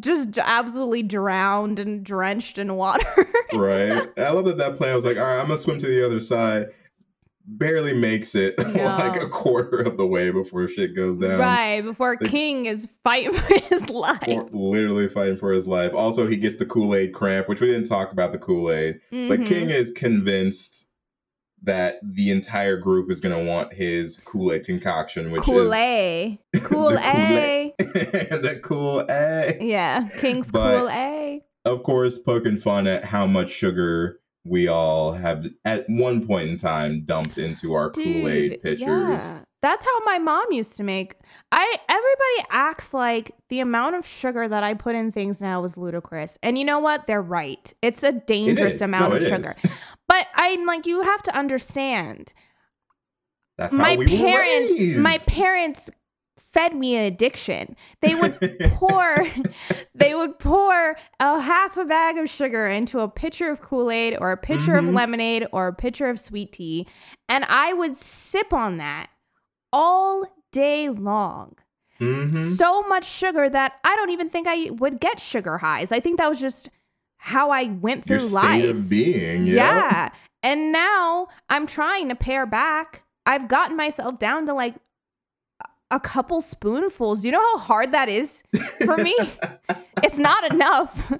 just 0.00 0.36
absolutely 0.38 1.02
drowned 1.02 1.78
and 1.78 2.04
drenched 2.04 2.58
in 2.58 2.74
water. 2.76 3.28
right? 3.52 4.08
I 4.16 4.30
love 4.30 4.44
that 4.46 4.58
that 4.58 4.76
plan 4.76 4.92
I 4.92 4.96
was 4.96 5.04
like, 5.04 5.16
all 5.16 5.24
right, 5.24 5.38
I'm 5.40 5.46
gonna 5.46 5.58
swim 5.58 5.78
to 5.78 5.86
the 5.86 6.04
other 6.04 6.20
side. 6.20 6.68
Barely 7.50 7.94
makes 7.94 8.34
it 8.34 8.58
like 8.74 9.20
a 9.20 9.26
quarter 9.28 9.78
of 9.78 9.96
the 9.96 10.06
way 10.06 10.30
before 10.30 10.68
shit 10.68 10.94
goes 10.94 11.16
down. 11.16 11.38
right 11.40 11.80
before 11.80 12.16
the- 12.20 12.28
King 12.28 12.66
is 12.66 12.86
fighting 13.02 13.32
for 13.34 13.54
his 13.68 13.88
life. 13.88 14.42
Literally 14.52 15.08
fighting 15.08 15.38
for 15.38 15.52
his 15.52 15.66
life. 15.66 15.92
Also, 15.94 16.26
he 16.26 16.36
gets 16.36 16.56
the 16.56 16.66
Kool 16.66 16.94
Aid 16.94 17.14
cramp, 17.14 17.48
which 17.48 17.60
we 17.62 17.68
didn't 17.68 17.88
talk 17.88 18.12
about 18.12 18.32
the 18.32 18.38
Kool 18.38 18.70
Aid. 18.70 19.00
But 19.10 19.40
Mhm. 19.40 19.46
King 19.46 19.70
is 19.70 19.90
convinced 19.92 20.88
that 21.62 21.98
the 22.02 22.30
entire 22.30 22.76
group 22.76 23.10
is 23.10 23.18
going 23.18 23.36
to 23.36 23.50
want 23.50 23.72
his 23.72 24.20
Kool 24.26 24.52
Aid 24.52 24.64
concoction, 24.64 25.30
which 25.32 25.40
is 25.40 25.46
Kool 25.46 25.74
Aid, 25.74 26.38
Kool 26.62 26.98
Aid. 27.02 27.72
the 27.78 28.60
Kool 28.62 29.10
Aid. 29.10 29.62
Yeah, 29.62 30.08
King's 30.20 30.52
But- 30.52 30.80
Kool 30.80 30.90
Aid. 30.90 31.42
Of 31.64 31.82
course, 31.82 32.16
poking 32.18 32.58
fun 32.58 32.86
at 32.86 33.04
how 33.04 33.26
much 33.26 33.50
sugar 33.50 34.20
we 34.48 34.68
all 34.68 35.12
have 35.12 35.46
at 35.64 35.84
one 35.88 36.26
point 36.26 36.48
in 36.50 36.56
time 36.56 37.04
dumped 37.04 37.38
into 37.38 37.74
our 37.74 37.90
Kool 37.90 38.28
Aid 38.28 38.62
pitchers. 38.62 38.80
Yeah. 38.82 39.40
That's 39.60 39.84
how 39.84 40.04
my 40.04 40.18
mom 40.18 40.52
used 40.52 40.76
to 40.76 40.84
make. 40.84 41.16
I 41.50 41.78
everybody 41.88 42.48
acts 42.50 42.94
like 42.94 43.32
the 43.48 43.60
amount 43.60 43.96
of 43.96 44.06
sugar 44.06 44.46
that 44.46 44.62
I 44.62 44.74
put 44.74 44.94
in 44.94 45.10
things 45.10 45.40
now 45.40 45.64
is 45.64 45.76
ludicrous. 45.76 46.38
And 46.42 46.56
you 46.56 46.64
know 46.64 46.78
what? 46.78 47.06
They're 47.06 47.20
right. 47.20 47.72
It's 47.82 48.02
a 48.02 48.12
dangerous 48.12 48.74
is. 48.74 48.82
amount 48.82 49.10
No, 49.10 49.16
of 49.16 49.22
sugar. 49.22 49.54
is. 49.64 49.70
But 50.06 50.26
I'm 50.34 50.64
like 50.64 50.86
you 50.86 51.02
have 51.02 51.22
to 51.24 51.36
understand. 51.36 52.32
That's 53.58 53.74
how 53.74 53.82
my 53.82 53.96
we 53.96 54.06
parents 54.06 54.96
my 54.98 55.18
parents 55.18 55.90
fed 56.52 56.74
me 56.74 56.96
an 56.96 57.04
addiction. 57.04 57.76
They 58.00 58.14
would 58.14 58.38
pour 58.74 59.16
they 59.94 60.14
would 60.14 60.38
pour 60.38 60.96
a 61.20 61.40
half 61.40 61.76
a 61.76 61.84
bag 61.84 62.16
of 62.18 62.28
sugar 62.30 62.66
into 62.66 63.00
a 63.00 63.08
pitcher 63.08 63.50
of 63.50 63.60
Kool-Aid 63.60 64.16
or 64.20 64.32
a 64.32 64.36
pitcher 64.36 64.74
of 64.76 64.84
Mhm. 64.84 64.94
lemonade 64.94 65.46
or 65.52 65.68
a 65.68 65.72
pitcher 65.74 66.08
of 66.08 66.18
sweet 66.20 66.52
tea 66.52 66.86
and 67.28 67.44
I 67.46 67.72
would 67.72 67.96
sip 67.96 68.52
on 68.52 68.78
that 68.78 69.08
all 69.72 70.24
day 70.52 70.88
long. 70.88 71.54
Mhm. 72.00 72.56
So 72.56 72.82
much 72.82 73.04
sugar 73.04 73.48
that 73.48 73.74
I 73.84 73.94
don't 73.96 74.10
even 74.10 74.30
think 74.30 74.46
I 74.48 74.70
would 74.70 75.00
get 75.00 75.20
sugar 75.20 75.58
highs. 75.58 75.92
I 75.92 76.00
think 76.00 76.18
that 76.18 76.28
was 76.28 76.40
just 76.40 76.70
how 77.18 77.50
I 77.50 77.64
went 77.64 78.08
Your 78.08 78.18
through 78.20 78.28
state 78.28 78.34
life. 78.34 78.70
of 78.70 78.88
being. 78.88 79.46
Yeah. 79.46 79.54
Yeah. 79.54 80.08
And 80.42 80.70
now 80.72 81.26
I'm 81.50 81.66
trying 81.66 82.08
to 82.08 82.14
pare 82.14 82.46
back. 82.46 83.02
I've 83.26 83.48
gotten 83.48 83.76
myself 83.76 84.18
down 84.20 84.46
to 84.46 84.54
like 84.54 84.76
a 85.90 85.98
couple 86.00 86.40
spoonfuls. 86.40 87.22
Do 87.22 87.28
you 87.28 87.32
know 87.32 87.40
how 87.40 87.58
hard 87.58 87.92
that 87.92 88.08
is 88.08 88.42
for 88.84 88.96
me? 88.98 89.16
it's 90.02 90.18
not 90.18 90.52
enough. 90.52 91.08
Do 91.10 91.18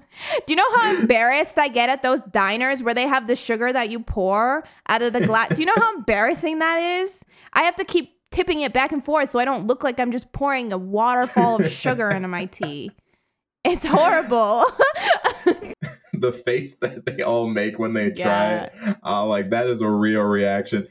you 0.53 0.57
know 0.57 0.77
how 0.77 0.99
embarrassed 1.01 1.59
I 1.59 1.69
get 1.69 1.89
at 1.89 2.03
those 2.03 2.21
diners 2.23 2.83
where 2.83 2.95
they 2.95 3.07
have 3.07 3.27
the 3.27 3.37
sugar 3.37 3.73
that 3.73 3.91
you 3.91 4.01
pour 4.01 4.65
out 4.89 5.03
of 5.03 5.13
the 5.13 5.21
glass? 5.21 5.49
Do 5.55 5.61
you 5.63 5.67
know 5.67 5.75
how 5.77 5.97
embarrassing 5.97 6.59
that 6.59 6.79
is? 6.83 7.21
I 7.55 7.63
have 7.63 7.77
to 7.77 7.85
keep 7.85 8.15
tipping 8.31 8.61
it 8.61 8.73
back 8.75 8.93
and 8.93 9.03
forth 9.03 9.31
so 9.31 9.39
I 9.39 9.45
don't 9.47 9.67
look 9.67 9.83
like 9.83 9.99
I'm 9.99 10.13
just 10.13 10.33
pouring 10.33 10.73
a 10.73 10.79
waterfall 10.79 11.57
of 11.63 11.71
sugar 11.73 12.11
into 12.11 12.29
my 12.29 12.45
tea. 12.45 12.91
It's 13.65 13.85
horrible. 13.85 14.65
the 16.13 16.33
face 16.33 16.77
that 16.79 17.07
they 17.07 17.23
all 17.23 17.47
make 17.49 17.79
when 17.79 17.93
they 17.95 18.13
Yeah. 18.13 18.25
try 18.25 18.55
it, 18.91 18.97
uh, 19.05 19.27
like 19.27 19.51
that 19.51 19.67
is 19.67 19.81
a 19.81 19.89
real 19.91 20.23
reaction. 20.23 20.87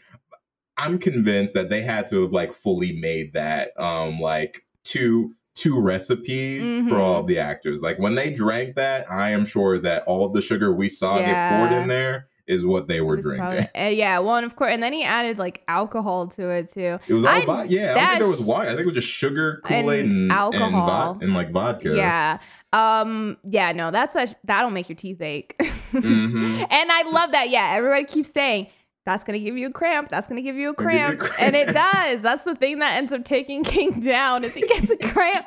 I'm 0.77 0.97
convinced 0.99 1.53
that 1.55 1.69
they 1.69 1.81
had 1.81 2.07
to 2.07 2.21
have 2.23 2.31
like 2.31 2.53
fully 2.53 2.93
made 2.93 3.33
that 3.33 3.71
um 3.79 4.19
like 4.19 4.63
two 4.83 5.33
two 5.55 5.81
recipe 5.81 6.59
Mhm. 6.59 6.89
for 6.89 6.99
all 6.99 7.23
the 7.23 7.39
actors. 7.39 7.81
Like 7.81 7.97
when 7.99 8.13
they 8.15 8.31
drank 8.31 8.75
that, 8.75 9.11
I 9.11 9.31
am 9.31 9.43
sure 9.45 9.79
that 9.79 10.03
all 10.05 10.23
of 10.25 10.33
the 10.33 10.41
sugar 10.41 10.71
we 10.71 10.87
saw 10.87 11.17
get 11.17 11.49
poured 11.57 11.71
in 11.71 11.87
there 11.87 12.27
is 12.45 12.63
what 12.63 12.87
they 12.87 13.01
were 13.01 13.17
drinking. 13.17 13.39
probably- 13.43 13.67
uh, 13.75 13.87
yeah, 13.89 14.19
well, 14.19 14.35
and 14.35 14.45
of 14.45 14.55
course, 14.55 14.71
and 14.71 14.81
then 14.81 14.93
he 14.93 15.03
added 15.03 15.37
like 15.39 15.63
alcohol 15.67 16.27
to 16.27 16.47
it 16.49 16.71
too. 16.71 16.99
It 17.07 17.13
was 17.13 17.25
all 17.25 17.41
vodka. 17.41 17.73
Yeah, 17.73 17.91
I 17.91 17.95
don't 17.95 18.07
think 18.09 18.19
there 18.19 18.29
was 18.29 18.39
wine. 18.41 18.67
I 18.67 18.69
think 18.69 18.81
it 18.81 18.85
was 18.85 18.95
just 18.95 19.07
sugar, 19.09 19.61
Kool 19.65 19.91
Aid, 19.91 20.05
And 20.05 20.11
and, 20.13 20.21
and, 20.21 20.31
alcohol. 20.31 21.17
and 21.21 21.33
like 21.33 21.51
vodka. 21.51 21.95
Yeah. 21.95 22.37
Um. 22.71 23.37
Yeah. 23.49 23.71
No. 23.71 23.89
That's 23.91 24.13
such. 24.13 24.29
That'll 24.43 24.69
make 24.69 24.87
your 24.89 24.95
teeth 24.95 25.21
ache. 25.21 25.55
Mhm. 25.91 26.67
And 26.71 26.91
I 26.91 27.01
love 27.09 27.31
that. 27.31 27.49
Yeah. 27.49 27.73
Everybody 27.75 28.05
keeps 28.05 28.31
saying 28.31 28.67
that's 29.07 29.23
gonna 29.23 29.39
give 29.39 29.57
you 29.57 29.67
a 29.67 29.71
cramp. 29.71 30.09
That's 30.09 30.27
gonna 30.27 30.41
give 30.41 30.55
you 30.57 30.69
a 30.69 30.73
Gonna 30.73 30.91
give 30.91 30.99
you 30.99 31.13
a 31.13 31.15
cramp, 31.17 31.39
and 31.39 31.55
it 31.55 31.73
does. 31.73 32.21
That's 32.21 32.43
the 32.43 32.55
thing 32.55 32.79
that 32.79 32.97
ends 32.97 33.11
up 33.13 33.23
taking 33.25 33.63
King 33.63 34.01
down. 34.01 34.43
Is 34.43 34.53
he 34.53 34.61
gets 34.61 34.89
a 34.89 34.97
cramp. 35.13 35.45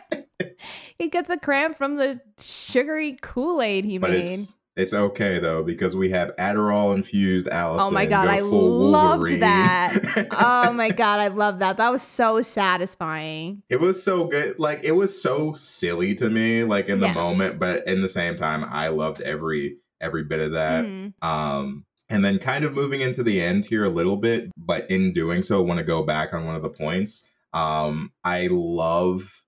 he 0.98 1.08
gets 1.10 1.28
a 1.30 1.36
cramp 1.36 1.76
from 1.76 1.96
the 1.96 2.20
sugary 2.40 3.18
Kool 3.20 3.60
Aid 3.62 3.84
he 3.84 3.98
But 3.98 4.10
made. 4.12 4.28
it's 4.30 4.56
it's 4.76 4.94
okay 4.94 5.38
though 5.40 5.62
because 5.62 5.94
we 5.94 6.08
have 6.10 6.34
Adderall 6.36 6.94
infused 6.94 7.48
Allison. 7.48 7.88
Oh 7.88 7.90
my 7.90 8.06
god, 8.06 8.24
go 8.24 8.30
I 8.30 8.40
loved 8.40 9.18
Wolverine. 9.20 9.40
that. 9.40 10.26
oh 10.30 10.72
my 10.72 10.88
god, 11.02 11.20
I 11.20 11.28
love 11.28 11.58
that. 11.58 11.76
That 11.76 11.90
was 11.92 12.00
so 12.02 12.40
satisfying. 12.40 13.62
It 13.68 13.80
was 13.80 14.02
so 14.02 14.24
good. 14.24 14.58
Like 14.58 14.80
it 14.84 14.92
was 14.92 15.20
so 15.20 15.52
silly 15.52 16.14
to 16.14 16.30
me, 16.30 16.64
like 16.64 16.88
in 16.88 16.98
the 17.00 17.08
Yeah. 17.08 17.14
moment, 17.14 17.58
but 17.58 17.86
in 17.86 18.00
the 18.00 18.08
same 18.08 18.36
time, 18.36 18.64
I 18.68 18.88
loved 18.88 19.20
every 19.20 19.76
every 20.00 20.24
bit 20.24 20.40
of 20.40 20.52
that. 20.52 20.84
Mhm. 20.86 21.12
Um, 21.22 21.84
and 22.10 22.24
then 22.24 22.38
kind 22.38 22.64
of 22.64 22.74
moving 22.74 23.00
into 23.00 23.22
the 23.22 23.40
end 23.40 23.64
here 23.64 23.84
a 23.84 23.88
little 23.88 24.16
bit, 24.16 24.50
but 24.56 24.90
in 24.90 25.12
doing 25.12 25.42
so, 25.42 25.58
I 25.58 25.64
want 25.66 25.78
to 25.78 25.84
go 25.84 26.02
back 26.02 26.34
on 26.34 26.44
one 26.44 26.56
of 26.56 26.62
the 26.62 26.68
points. 26.68 27.28
Um, 27.52 28.12
I 28.24 28.48
love 28.50 29.42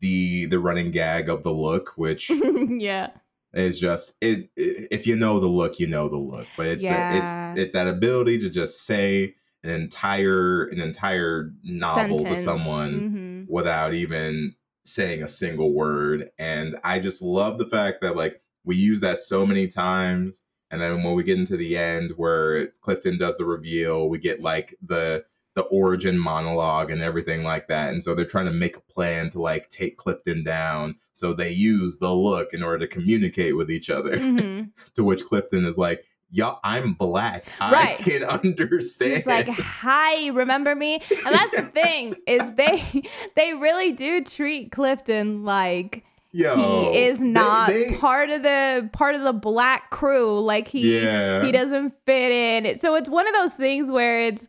the 0.00 0.46
the 0.46 0.58
running 0.58 0.90
gag 0.90 1.28
of 1.28 1.42
the 1.44 1.52
look, 1.52 1.92
which 1.96 2.30
yeah. 2.68 3.10
is 3.54 3.80
just 3.80 4.14
it. 4.20 4.50
If 4.56 5.06
you 5.06 5.16
know 5.16 5.40
the 5.40 5.46
look, 5.46 5.78
you 5.80 5.86
know 5.86 6.08
the 6.08 6.16
look. 6.18 6.46
But 6.56 6.66
it's 6.66 6.84
Yeah. 6.84 7.12
the, 7.12 7.18
it's 7.18 7.60
it's 7.62 7.72
that 7.72 7.86
ability 7.88 8.38
to 8.40 8.50
just 8.50 8.84
say 8.84 9.34
an 9.64 9.70
entire 9.70 10.64
an 10.66 10.80
entire 10.80 11.52
novel 11.64 12.18
Sentence. 12.20 12.38
to 12.40 12.44
someone 12.44 13.46
Mhm. 13.46 13.50
without 13.50 13.94
even 13.94 14.54
saying 14.84 15.22
a 15.22 15.28
single 15.28 15.72
word. 15.72 16.30
And 16.38 16.76
I 16.84 16.98
just 16.98 17.20
love 17.22 17.58
the 17.58 17.66
fact 17.66 18.00
that 18.02 18.16
like 18.16 18.40
we 18.64 18.76
use 18.76 19.00
that 19.00 19.20
so 19.20 19.44
many 19.46 19.66
times. 19.66 20.42
And 20.70 20.80
then 20.80 21.02
when 21.02 21.14
we 21.14 21.22
get 21.22 21.38
into 21.38 21.56
the 21.56 21.76
end 21.78 22.12
where 22.16 22.68
Clifton 22.82 23.18
does 23.18 23.36
the 23.36 23.44
reveal, 23.44 24.08
we 24.08 24.18
get 24.18 24.40
like 24.42 24.74
the 24.84 25.24
the 25.54 25.62
origin 25.64 26.16
monologue 26.16 26.88
and 26.90 27.02
everything 27.02 27.42
like 27.42 27.66
that. 27.66 27.90
And 27.92 28.00
so 28.00 28.14
they're 28.14 28.24
trying 28.24 28.44
to 28.46 28.52
make 28.52 28.76
a 28.76 28.80
plan 28.80 29.28
to 29.30 29.40
like 29.40 29.68
take 29.70 29.96
Clifton 29.96 30.44
down. 30.44 30.94
So 31.14 31.32
they 31.32 31.50
use 31.50 31.96
the 31.98 32.14
look 32.14 32.54
in 32.54 32.62
order 32.62 32.78
to 32.80 32.86
communicate 32.86 33.56
with 33.56 33.68
each 33.70 33.90
other. 33.90 34.12
Mhm. 34.18 34.70
to 34.94 35.02
which 35.02 35.24
Clifton 35.24 35.64
is 35.64 35.76
like, 35.78 36.04
Y'all, 36.30 36.60
I'm 36.62 36.92
black. 36.92 37.46
I 37.58 37.96
can 38.00 38.22
understand. 38.22 39.14
He's 39.14 39.26
like, 39.26 39.48
"Hi, 39.48 40.26
remember 40.28 40.74
me?" 40.74 40.96
And 41.24 41.34
that's 41.34 41.56
the 41.56 41.62
thing 41.62 42.16
is 42.26 42.52
they 42.52 43.08
they 43.34 43.54
really 43.54 43.92
do 43.92 44.22
treat 44.22 44.70
Clifton 44.70 45.44
like 45.44 46.04
Yo, 46.32 46.56
he 46.92 46.98
is 46.98 47.18
they- 47.18 47.24
not 47.24 47.68
they- 47.68 47.96
part 47.96 48.28
of 48.30 48.42
the 48.42 48.88
part 48.92 49.14
of 49.14 49.22
the 49.22 49.32
black 49.32 49.90
crew. 49.90 50.38
Like 50.40 50.68
he 50.68 51.00
yeah. 51.00 51.44
he 51.44 51.52
doesn't 51.52 51.94
fit 52.06 52.30
in. 52.32 52.78
So 52.78 52.94
it's 52.96 53.08
one 53.08 53.26
of 53.26 53.34
those 53.34 53.54
things 53.54 53.90
where 53.90 54.26
it's 54.26 54.46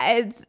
it's 0.00 0.44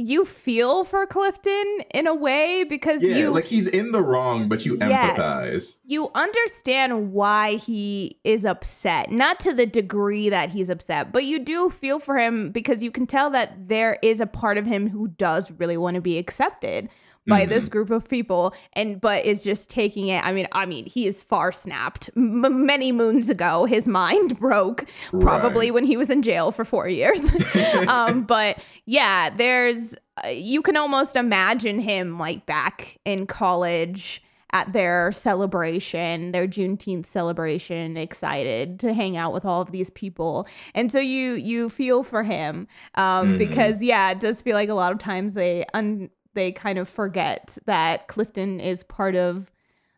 you 0.00 0.24
feel 0.24 0.84
for 0.84 1.04
Clifton 1.06 1.80
in 1.92 2.06
a 2.06 2.14
way 2.14 2.62
because 2.64 3.02
Yeah, 3.02 3.16
you 3.16 3.30
like 3.30 3.46
he's 3.46 3.66
in 3.66 3.90
the 3.90 4.00
wrong, 4.00 4.48
but 4.48 4.64
you 4.64 4.78
Yes. 4.80 5.18
empathize. 5.18 5.78
you 5.84 6.08
understand 6.14 7.12
why 7.12 7.56
he 7.56 8.20
is 8.22 8.44
upset 8.44 9.10
not 9.10 9.40
to 9.40 9.52
the 9.52 9.66
degree 9.66 10.28
that 10.28 10.50
he's 10.50 10.70
upset 10.70 11.10
but 11.12 11.24
you 11.24 11.40
do 11.40 11.68
feel 11.68 11.98
for 11.98 12.16
him 12.16 12.52
because 12.52 12.80
you 12.80 12.92
can 12.92 13.06
tell 13.08 13.28
that 13.30 13.68
there 13.68 13.98
is 14.00 14.20
a 14.20 14.26
part 14.26 14.56
of 14.56 14.64
him 14.66 14.88
who 14.88 15.08
does 15.08 15.50
really 15.58 15.76
want 15.76 15.96
to 15.96 16.00
be 16.00 16.16
accepted 16.16 16.88
by 17.28 17.42
Mm-hmm. 17.42 17.50
this 17.50 17.68
group 17.68 17.90
of 17.90 18.08
people 18.08 18.54
and 18.72 19.00
but 19.00 19.24
is 19.24 19.44
just 19.44 19.68
taking 19.70 20.08
it 20.08 20.24
i 20.24 20.32
mean 20.32 20.48
i 20.52 20.64
mean 20.66 20.86
he 20.86 21.06
is 21.06 21.22
far 21.22 21.52
snapped 21.52 22.08
M- 22.16 22.64
many 22.66 22.90
moons 22.90 23.28
ago 23.28 23.64
his 23.66 23.86
mind 23.86 24.38
broke 24.40 24.86
probably 25.20 25.66
Right. 25.66 25.74
when 25.74 25.84
he 25.84 25.96
was 25.96 26.10
in 26.10 26.22
jail 26.22 26.50
for 26.52 26.64
4 26.64 26.88
years 26.88 27.20
um 27.88 28.22
but 28.24 28.58
yeah 28.86 29.30
there's 29.30 29.94
uh, 30.24 30.28
you 30.28 30.62
can 30.62 30.76
almost 30.76 31.14
imagine 31.16 31.78
him 31.80 32.18
like 32.18 32.46
back 32.46 32.98
in 33.04 33.26
college 33.26 34.22
at 34.54 34.72
their 34.72 35.12
celebration, 35.12 36.32
their 36.32 36.46
Juneteenth 36.48 37.04
celebration, 37.06 37.98
excited 37.98 38.80
to 38.80 38.94
hang 38.94 39.14
out 39.16 39.34
with 39.34 39.44
all 39.44 39.60
of 39.60 39.72
these 39.72 39.90
people. 39.90 40.46
And 40.74 40.90
so 40.90 40.98
you 40.98 41.34
you 41.34 41.68
feel 41.68 42.02
for 42.02 42.22
him 42.22 42.66
um, 42.94 43.34
Mhm. 43.34 43.38
because 43.38 43.82
yeah, 43.82 44.10
it 44.10 44.20
does 44.20 44.40
feel 44.40 44.54
like 44.54 44.70
a 44.70 44.74
lot 44.74 44.90
of 44.92 44.98
times 44.98 45.34
they 45.34 45.66
un- 45.74 46.08
they 46.38 46.52
kind 46.52 46.78
of 46.78 46.88
forget 46.88 47.58
that 47.66 48.06
Clifton 48.06 48.60
is 48.60 48.84
part 48.84 49.16
of 49.16 49.50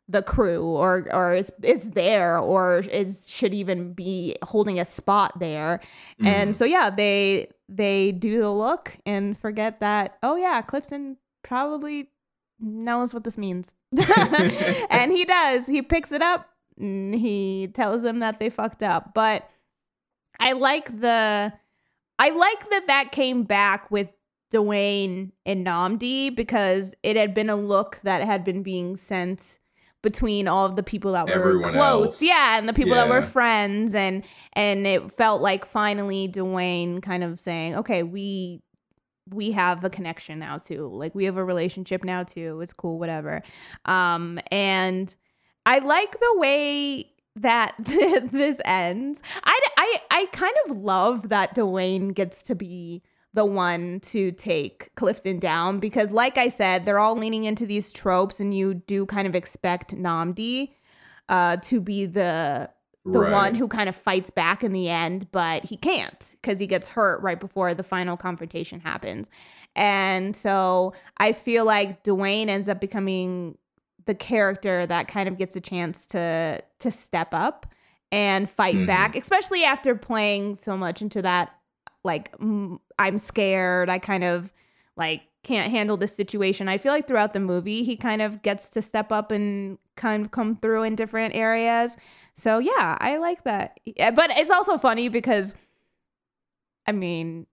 the 0.08 0.22
crew 0.22 0.64
or 0.64 1.06
or 1.12 1.34
is 1.34 1.52
is 1.62 1.90
there 1.90 2.38
or 2.38 2.78
is 2.78 3.28
should 3.28 3.52
even 3.52 3.92
be 3.92 4.36
holding 4.42 4.80
a 4.80 4.84
spot 4.86 5.38
there. 5.38 5.80
Mm-hmm. 6.14 6.26
And 6.26 6.56
so 6.56 6.64
yeah, 6.64 6.88
they 6.88 7.50
they 7.68 8.12
do 8.12 8.40
the 8.40 8.50
look 8.50 8.96
and 9.04 9.38
forget 9.38 9.80
that 9.80 10.16
oh 10.22 10.36
yeah, 10.36 10.62
Clifton 10.62 11.18
probably 11.42 12.10
knows 12.58 13.12
what 13.12 13.24
this 13.24 13.36
means. 13.36 13.72
and 14.90 15.12
he 15.12 15.26
does. 15.26 15.66
He 15.66 15.82
picks 15.82 16.10
it 16.10 16.22
up 16.22 16.48
and 16.78 17.14
he 17.14 17.68
tells 17.74 18.00
them 18.00 18.20
that 18.20 18.40
they 18.40 18.48
fucked 18.48 18.82
up. 18.82 19.12
But 19.12 19.46
I 20.40 20.52
like 20.52 21.00
the 21.00 21.52
I 22.18 22.30
like 22.30 22.70
that 22.70 22.86
that 22.86 23.12
came 23.12 23.44
back 23.44 23.90
with 23.90 24.08
Dwayne 24.52 25.32
and 25.46 25.66
Nnamdi 25.66 26.34
because 26.34 26.94
it 27.02 27.16
had 27.16 27.34
been 27.34 27.50
a 27.50 27.56
look 27.56 28.00
that 28.02 28.22
had 28.24 28.44
been 28.44 28.62
being 28.62 28.96
sent 28.96 29.58
between 30.02 30.48
all 30.48 30.64
of 30.66 30.76
the 30.76 30.82
people 30.82 31.12
that 31.12 31.26
were 31.26 31.32
Everyone 31.32 31.72
close. 31.72 32.06
else. 32.08 32.22
Yeah, 32.22 32.58
and 32.58 32.68
the 32.68 32.72
people 32.72 32.94
that 32.94 33.08
were 33.08 33.22
friends 33.22 33.94
and 33.94 34.24
and 34.54 34.86
it 34.86 35.12
felt 35.12 35.42
like 35.42 35.64
finally 35.64 36.26
Dwayne 36.28 37.02
kind 37.02 37.22
of 37.22 37.38
saying, 37.38 37.76
"Okay, 37.76 38.02
we 38.02 38.62
we 39.28 39.52
have 39.52 39.84
a 39.84 39.90
connection 39.90 40.38
now 40.38 40.58
too. 40.58 40.88
Like 40.88 41.14
we 41.14 41.24
have 41.26 41.36
a 41.36 41.44
relationship 41.44 42.02
now 42.02 42.24
too. 42.24 42.60
It's 42.60 42.72
cool, 42.72 42.98
whatever." 42.98 43.42
Um 43.84 44.40
and 44.50 45.14
I 45.66 45.78
like 45.80 46.18
the 46.18 46.34
way 46.38 47.12
that 47.36 47.74
this 47.78 48.60
ends. 48.64 49.20
I, 49.44 49.60
I, 49.76 50.00
I 50.10 50.26
kind 50.32 50.54
of 50.68 50.78
love 50.78 51.28
that 51.28 51.54
Dwayne 51.54 52.14
gets 52.14 52.42
to 52.44 52.54
be 52.54 53.02
the 53.32 53.44
one 53.44 54.00
to 54.00 54.32
take 54.32 54.94
Clifton 54.96 55.38
down 55.38 55.78
because, 55.78 56.10
like 56.10 56.36
I 56.36 56.48
said, 56.48 56.84
they're 56.84 56.98
all 56.98 57.16
leaning 57.16 57.44
into 57.44 57.64
these 57.66 57.92
tropes, 57.92 58.40
and 58.40 58.52
you 58.52 58.74
do 58.74 59.06
kind 59.06 59.26
of 59.28 59.34
expect 59.34 59.94
Nnamdi 59.94 60.70
uh, 61.28 61.56
to 61.58 61.80
be 61.80 62.06
the 62.06 62.70
the 63.06 63.20
Right. 63.20 63.32
one 63.32 63.54
who 63.54 63.66
kind 63.66 63.88
of 63.88 63.96
fights 63.96 64.30
back 64.30 64.62
in 64.62 64.72
the 64.72 64.88
end, 64.88 65.26
but 65.32 65.64
he 65.64 65.76
can't 65.76 66.36
because 66.42 66.58
he 66.58 66.66
gets 66.66 66.86
hurt 66.86 67.20
right 67.22 67.40
before 67.40 67.72
the 67.74 67.82
final 67.82 68.16
confrontation 68.16 68.78
happens. 68.78 69.28
And 69.74 70.36
so 70.36 70.92
I 71.16 71.32
feel 71.32 71.64
like 71.64 72.04
Dwayne 72.04 72.48
ends 72.48 72.68
up 72.68 72.78
becoming 72.80 73.56
the 74.06 74.14
character 74.14 74.86
that 74.86 75.08
kind 75.08 75.28
of 75.28 75.38
gets 75.38 75.56
a 75.56 75.60
chance 75.60 76.04
to 76.06 76.60
to 76.80 76.90
step 76.90 77.28
up 77.32 77.66
and 78.12 78.50
fight 78.50 78.74
Mhm. 78.74 78.86
back, 78.86 79.16
especially 79.16 79.64
after 79.64 79.94
playing 79.94 80.56
so 80.56 80.76
much 80.76 81.00
into 81.00 81.22
that 81.22 81.50
like 82.04 82.34
I'm 82.40 83.18
scared, 83.18 83.88
I 83.88 83.98
kind 83.98 84.24
of 84.24 84.52
like 84.96 85.22
can't 85.42 85.70
handle 85.70 85.96
this 85.96 86.14
situation. 86.14 86.68
I 86.68 86.78
feel 86.78 86.92
like 86.92 87.08
throughout 87.08 87.32
the 87.32 87.40
movie 87.40 87.82
he 87.84 87.96
kind 87.96 88.22
of 88.22 88.42
gets 88.42 88.68
to 88.70 88.82
step 88.82 89.10
up 89.10 89.30
and 89.30 89.78
kind 89.96 90.24
of 90.24 90.30
come 90.30 90.56
through 90.56 90.82
in 90.82 90.96
different 90.96 91.34
areas. 91.34 91.96
So 92.34 92.58
yeah, 92.58 92.96
I 93.00 93.18
like 93.18 93.44
that. 93.44 93.78
But 93.96 94.30
it's 94.30 94.50
also 94.50 94.78
funny 94.78 95.08
because 95.08 95.54
I 96.86 96.92
mean, 96.92 97.46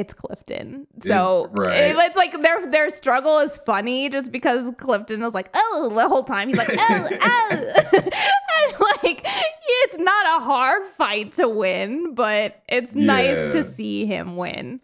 it's 0.00 0.14
Clifton. 0.14 0.86
So 1.02 1.44
eh, 1.44 1.48
right. 1.60 1.76
it- 1.76 1.96
it's 1.96 2.16
like 2.16 2.40
their 2.42 2.70
their 2.70 2.90
struggle 2.90 3.38
is 3.38 3.56
funny 3.58 4.08
just 4.08 4.32
because 4.32 4.72
Clifton 4.78 5.22
is 5.22 5.34
like, 5.34 5.50
oh, 5.54 5.92
the 5.94 6.08
whole 6.08 6.24
time 6.24 6.48
he's 6.48 6.56
like, 6.56 6.70
oh, 6.72 7.08
oh. 7.20 7.50
and 7.92 8.80
like 9.02 9.20
it's 9.24 9.98
not 9.98 10.40
a 10.40 10.44
hard 10.44 10.86
fight 10.88 11.32
to 11.34 11.48
win, 11.48 12.14
but 12.14 12.62
it's 12.68 12.94
nice 12.94 13.52
to 13.52 13.64
see 13.64 14.06
him 14.06 14.36
win. 14.36 14.80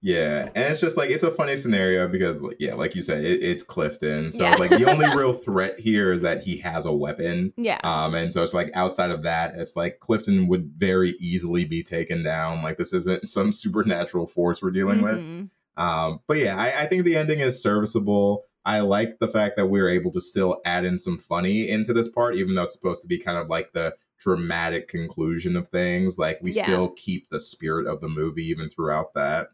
Yeah, 0.00 0.48
and 0.54 0.70
it's 0.72 0.80
just 0.80 0.96
like 0.96 1.10
it's 1.10 1.24
a 1.24 1.30
funny 1.30 1.56
scenario 1.56 2.06
because, 2.06 2.40
like, 2.40 2.56
yeah, 2.60 2.74
like 2.74 2.94
you 2.94 3.02
said, 3.02 3.24
it, 3.24 3.42
it's 3.42 3.64
Clifton. 3.64 4.30
So 4.30 4.44
Yeah. 4.44 4.54
like 4.54 4.70
the 4.70 4.88
only 4.88 5.06
real 5.16 5.32
threat 5.32 5.78
here 5.80 6.12
is 6.12 6.20
that 6.20 6.42
he 6.44 6.56
has 6.58 6.86
a 6.86 6.92
weapon. 6.92 7.52
Yeah. 7.56 7.80
Um, 7.82 8.14
and 8.14 8.32
so 8.32 8.44
it's 8.44 8.54
like 8.54 8.70
outside 8.74 9.10
of 9.10 9.22
that, 9.24 9.54
it's 9.56 9.74
like 9.74 9.98
Clifton 9.98 10.46
would 10.46 10.70
very 10.76 11.16
easily 11.18 11.64
be 11.64 11.82
taken 11.82 12.22
down. 12.22 12.62
Like 12.62 12.76
this 12.78 12.92
isn't 12.92 13.26
some 13.26 13.50
supernatural 13.50 14.28
force 14.28 14.62
we're 14.62 14.70
dealing 14.70 15.02
with. 15.02 15.16
Mhm. 15.16 15.50
Um, 15.76 16.20
but 16.28 16.36
yeah, 16.38 16.56
I, 16.56 16.82
I 16.82 16.86
think 16.86 17.04
the 17.04 17.16
ending 17.16 17.40
is 17.40 17.60
serviceable. 17.60 18.44
I 18.64 18.80
like 18.80 19.18
the 19.18 19.28
fact 19.28 19.56
that 19.56 19.66
we 19.66 19.80
were 19.80 19.88
able 19.88 20.12
to 20.12 20.20
still 20.20 20.60
add 20.64 20.84
in 20.84 20.98
some 20.98 21.18
funny 21.18 21.68
into 21.70 21.92
this 21.92 22.08
part, 22.08 22.36
even 22.36 22.54
though 22.54 22.64
it's 22.64 22.74
supposed 22.74 23.02
to 23.02 23.08
be 23.08 23.18
kind 23.18 23.38
of 23.38 23.48
like 23.48 23.72
the 23.72 23.94
dramatic 24.18 24.88
conclusion 24.88 25.56
of 25.56 25.68
things. 25.70 26.18
Like 26.18 26.38
we 26.42 26.52
Yeah. 26.52 26.64
still 26.64 26.88
keep 26.90 27.28
the 27.30 27.40
spirit 27.40 27.86
of 27.88 28.00
the 28.00 28.08
movie 28.08 28.44
even 28.46 28.68
throughout 28.70 29.14
that. 29.14 29.48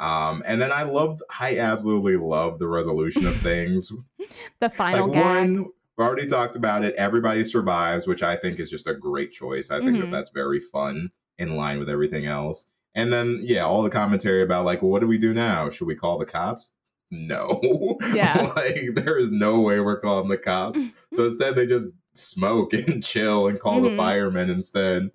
Um, 0.00 0.42
and 0.46 0.60
then 0.60 0.72
I 0.72 0.82
love, 0.82 1.22
I 1.38 1.58
absolutely 1.58 2.16
love 2.16 2.58
the 2.58 2.66
resolution 2.66 3.26
of 3.26 3.36
things. 3.36 3.92
The 4.60 4.70
final 4.70 5.08
like 5.08 5.14
gag. 5.14 5.24
one, 5.24 5.56
we've 5.58 6.06
already 6.06 6.26
talked 6.26 6.56
about 6.56 6.82
it. 6.84 6.94
Everybody 6.96 7.44
survives, 7.44 8.06
which 8.06 8.22
I 8.22 8.36
think 8.36 8.58
is 8.58 8.70
just 8.70 8.86
a 8.86 8.94
great 8.94 9.32
choice. 9.32 9.70
I 9.70 9.78
think 9.80 9.96
Mhm. 9.96 10.00
that 10.02 10.10
that's 10.10 10.30
very 10.30 10.60
fun 10.60 11.10
in 11.38 11.56
line 11.56 11.78
with 11.78 11.90
everything 11.90 12.26
else. 12.26 12.66
And 12.94 13.12
then, 13.12 13.38
yeah, 13.42 13.64
all 13.64 13.82
the 13.82 13.90
commentary 13.90 14.42
about 14.42 14.64
like, 14.64 14.82
well, 14.82 14.90
what 14.90 15.00
do 15.00 15.06
we 15.06 15.18
do 15.18 15.34
now? 15.34 15.68
Should 15.70 15.86
we 15.88 15.94
call 15.94 16.16
the 16.18 16.24
cops? 16.26 16.72
No. 17.10 17.98
Yeah. 18.14 18.52
like 18.56 18.90
there 18.94 19.18
is 19.18 19.30
no 19.30 19.60
way 19.60 19.80
we're 19.80 20.00
calling 20.00 20.28
the 20.28 20.38
cops. 20.38 20.80
So 21.14 21.24
instead, 21.26 21.54
they 21.56 21.66
just 21.66 21.92
smoke 22.14 22.72
and 22.72 23.02
chill 23.04 23.48
and 23.48 23.58
call 23.60 23.80
Mhm. 23.80 23.90
the 23.90 23.96
firemen 23.96 24.48
instead. 24.48 25.10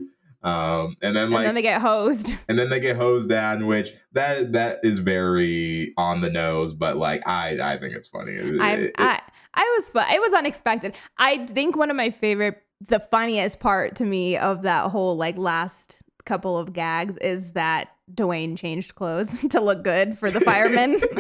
Um, 0.46 0.96
and 1.02 1.16
then 1.16 1.24
and 1.26 1.32
like 1.34 1.46
then 1.46 1.56
they 1.56 1.62
get 1.64 1.82
hosed. 1.82 2.32
and 2.48 2.58
then 2.60 2.70
they 2.70 2.80
get 2.80 2.96
hosed 2.96 3.28
down, 3.30 3.66
which 3.66 3.92
that 4.14 4.54
that 4.54 4.80
is 4.84 5.00
very 5.00 5.94
on 5.98 6.22
the 6.22 6.30
nose, 6.30 6.74
but 6.74 6.98
like 6.98 7.28
I 7.28 7.58
I 7.60 7.78
think 7.80 7.96
it's 7.96 8.08
funny. 8.08 8.34
It- 8.34 8.62
I, 8.62 8.72
it- 8.76 8.96
I 8.98 9.22
I 9.56 9.78
was 9.80 9.92
it 10.14 10.22
was 10.22 10.34
unexpected. 10.34 10.94
I 11.18 11.46
think 11.48 11.76
one 11.76 11.90
of 11.90 11.96
my 11.98 12.12
favorite, 12.12 12.62
the 12.86 13.00
funniest 13.00 13.60
part 13.60 13.96
to 13.96 14.04
me 14.06 14.38
of 14.38 14.62
that 14.62 14.92
whole 14.92 15.18
like 15.18 15.38
last 15.38 15.98
couple 16.26 16.58
of 16.60 16.74
gags 16.74 17.16
is 17.22 17.54
that 17.54 17.90
Dwayne 18.14 18.56
changed 18.58 18.94
clothes 18.96 19.40
to 19.50 19.60
look 19.62 19.84
good 19.84 20.18
for 20.18 20.30
the 20.30 20.42
firemen. 20.42 21.02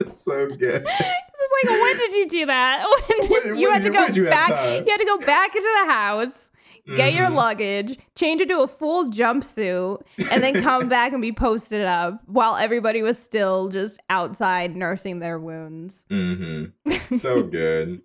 it's 0.00 0.24
so 0.24 0.46
good. 0.48 0.84
It's 0.86 1.52
like, 1.64 1.80
when 1.80 1.96
did 1.98 2.12
you 2.12 2.28
do 2.28 2.46
that? 2.46 2.86
When 3.08 3.30
When- 3.30 3.56
you 3.56 3.68
when 3.70 3.82
had 3.82 3.82
to 3.82 3.90
go 3.90 4.24
back. 4.30 4.84
You 4.86 4.90
had 4.90 4.98
to 4.98 5.04
go 5.04 5.18
back 5.18 5.54
into 5.54 5.68
the 5.84 5.92
house, 5.92 6.50
get 6.86 7.12
your 7.14 7.28
Mhm. 7.28 7.34
luggage, 7.36 7.98
change 8.16 8.40
into 8.40 8.60
a 8.60 8.66
full 8.68 9.06
jumpsuit, 9.10 10.02
and 10.30 10.42
then 10.42 10.62
come 10.62 10.88
back 10.88 11.12
and 11.12 11.22
be 11.22 11.32
posted 11.46 11.84
up 11.84 12.20
while 12.26 12.56
everybody 12.56 13.02
was 13.02 13.18
still 13.18 13.68
just 13.68 14.00
outside 14.10 14.76
nursing 14.76 15.18
their 15.20 15.38
wounds. 15.38 16.04
Mm-hmm. 16.10 17.16
So 17.16 17.42
good. 17.58 18.02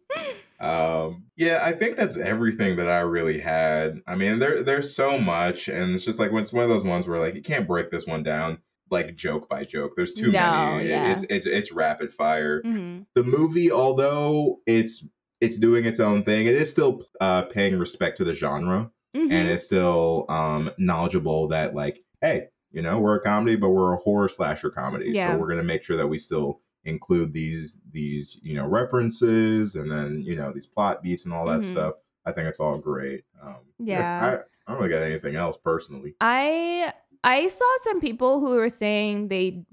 um, 0.60 1.26
yeah, 1.36 1.62
I 1.64 1.74
think 1.74 1.98
that's 1.98 2.18
everything 2.18 2.78
that 2.78 2.88
I 2.90 3.00
really 3.00 3.40
had. 3.40 4.02
I 4.08 4.16
mean, 4.16 4.40
there 4.40 4.64
there's 4.64 4.96
so 4.96 5.18
much, 5.20 5.68
and 5.68 5.94
it's 5.94 6.04
just 6.06 6.20
like 6.20 6.32
when 6.32 6.42
it's 6.44 6.54
one 6.54 6.64
of 6.64 6.70
those 6.70 6.84
ones 6.84 7.08
where 7.08 7.20
like 7.20 7.36
you 7.36 7.42
can't 7.42 7.68
break 7.68 7.92
this 7.92 8.06
one 8.08 8.24
down 8.24 8.60
like 8.90 9.16
joke 9.16 9.50
by 9.50 9.64
joke. 9.64 9.94
There's 9.96 10.14
too 10.14 10.32
No, 10.32 10.40
many. 10.78 10.90
yeah. 10.90 11.12
It's 11.12 11.26
it's 11.30 11.46
it's 11.46 11.72
rapid 11.72 12.12
fire. 12.14 12.62
hmm 12.64 13.00
the 13.16 13.24
movie 13.24 13.72
although 13.72 14.60
it's 14.66 15.06
it's 15.42 15.58
doing 15.58 15.86
its 15.86 16.00
own 16.00 16.24
thing 16.24 16.46
it 16.48 16.56
is 16.56 16.70
still 16.70 17.04
uh 17.22 17.44
paying 17.44 17.78
respect 17.78 18.18
to 18.18 18.24
the 18.24 18.34
genre 18.34 18.90
Mm-hmm. 19.16 19.32
and 19.32 19.48
it's 19.50 19.64
still 19.64 20.26
um 20.30 20.70
knowledgeable 20.78 21.48
that 21.48 21.74
like 21.74 22.04
hey 22.22 22.48
you 22.72 22.82
know 22.82 23.00
we're 23.00 23.16
a 23.16 23.22
comedy 23.22 23.56
but 23.56 23.70
we're 23.70 23.94
a 23.94 23.98
horror 23.98 24.28
slasher 24.28 24.70
comedy 24.70 25.10
Yeah. 25.12 25.32
so 25.34 25.40
we're 25.40 25.48
going 25.48 25.58
to 25.60 25.64
make 25.64 25.84
sure 25.84 25.98
that 25.98 26.06
we 26.06 26.18
still 26.18 26.60
include 26.84 27.34
these 27.34 27.78
these 27.92 28.38
you 28.44 28.54
know 28.54 28.68
references 28.68 29.76
and 29.76 29.90
then 29.90 30.22
you 30.24 30.36
know 30.36 30.52
these 30.52 30.66
plot 30.66 31.02
beats 31.02 31.26
and 31.26 31.34
all 31.34 31.46
that 31.48 31.62
Mhm. 31.62 31.66
stuff 31.66 31.94
i 32.26 32.32
think 32.32 32.48
it's 32.48 32.60
all 32.60 32.78
great 32.78 33.24
um 33.42 33.58
Yeah. 33.80 34.20
I, 34.68 34.70
I 34.70 34.74
don't 34.74 34.82
really 34.84 34.94
got 34.94 35.04
anything 35.04 35.36
else 35.36 35.58
personally 35.58 36.16
I 36.22 36.94
I 37.24 37.48
saw 37.48 37.72
some 37.86 38.00
people 38.02 38.40
who 38.42 38.52
were 38.56 38.70
saying 38.70 39.30
they 39.30 39.64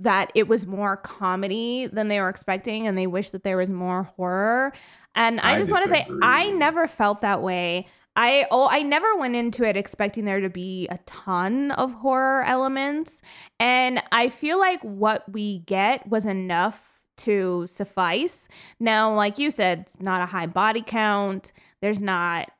that 0.00 0.32
it 0.34 0.48
was 0.48 0.66
more 0.66 0.96
comedy 0.96 1.86
than 1.86 2.08
they 2.08 2.20
were 2.20 2.28
expecting 2.28 2.86
and 2.86 2.98
they 2.98 3.06
wish 3.06 3.30
that 3.30 3.44
there 3.44 3.56
was 3.56 3.70
more 3.70 4.04
horror. 4.16 4.72
And 5.14 5.40
I, 5.40 5.54
I 5.54 5.58
just 5.58 5.70
want 5.70 5.84
to 5.84 5.90
say. 5.90 6.06
I 6.22 6.50
never 6.50 6.88
felt 6.88 7.20
that 7.20 7.42
way. 7.42 7.86
I 8.16 8.46
oh 8.50 8.68
I 8.70 8.82
never 8.82 9.16
went 9.16 9.34
into 9.34 9.64
it 9.64 9.76
expecting 9.76 10.24
there 10.24 10.40
to 10.40 10.48
be 10.48 10.86
a 10.88 10.98
ton 11.06 11.72
of 11.72 11.92
horror 11.94 12.44
elements 12.44 13.20
and 13.58 14.02
I 14.12 14.28
feel 14.28 14.58
like 14.58 14.80
what 14.82 15.30
we 15.32 15.60
get 15.60 16.08
was 16.08 16.24
enough 16.24 17.00
to 17.16 17.66
suffice. 17.68 18.46
Now 18.78 19.12
like 19.14 19.38
you 19.38 19.50
said 19.50 19.90
not 19.98 20.20
a 20.20 20.26
high 20.26 20.46
body 20.46 20.82
count. 20.86 21.52
There's 21.80 22.00
not 22.00 22.50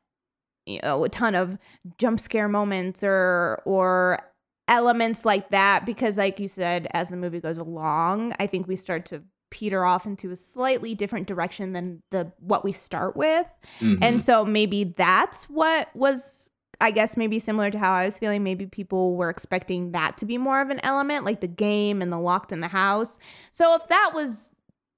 you 0.67 0.81
know 0.83 1.05
a 1.05 1.09
ton 1.09 1.35
of 1.37 1.57
jump 1.99 2.19
scare 2.19 2.49
moments 2.49 3.05
or 3.05 3.63
or 3.65 4.21
elements 4.69 5.25
like 5.25 5.51
that 5.51 5.85
because 5.85 6.17
like 6.17 6.41
you 6.41 6.49
said 6.49 6.87
as 6.93 7.11
the 7.11 7.17
movie 7.17 7.41
goes 7.41 7.59
along 7.59 8.35
i 8.39 8.47
think 8.47 8.67
we 8.67 8.77
start 8.77 9.05
to 9.05 9.23
peter 9.51 9.85
off 9.85 10.07
into 10.07 10.31
a 10.31 10.37
slightly 10.37 10.95
different 10.95 11.27
direction 11.27 11.73
than 11.75 12.03
the 12.11 12.33
what 12.41 12.65
we 12.65 12.73
start 12.73 13.17
with. 13.17 13.47
Mhm. 13.81 13.99
and 14.03 14.23
so 14.23 14.45
maybe 14.45 14.83
that's 14.97 15.45
what 15.45 15.95
was 15.95 16.49
i 16.81 16.91
guess 16.91 17.17
maybe 17.17 17.39
similar 17.39 17.71
to 17.71 17.79
how 17.79 17.93
i 17.93 18.05
was 18.05 18.19
feeling. 18.19 18.43
Maybe 18.43 18.67
people 18.67 19.15
were 19.17 19.31
expecting 19.31 19.93
that 19.93 20.17
to 20.17 20.27
be 20.27 20.39
more 20.39 20.61
of 20.61 20.71
an 20.71 20.81
element 20.83 21.25
like 21.25 21.41
the 21.41 21.47
game 21.47 22.03
and 22.03 22.11
the 22.11 22.19
locked 22.19 22.51
in 22.51 22.61
the 22.61 22.69
house. 22.69 23.19
So 23.53 23.77
if 23.77 23.87
that 23.89 24.11
was 24.13 24.51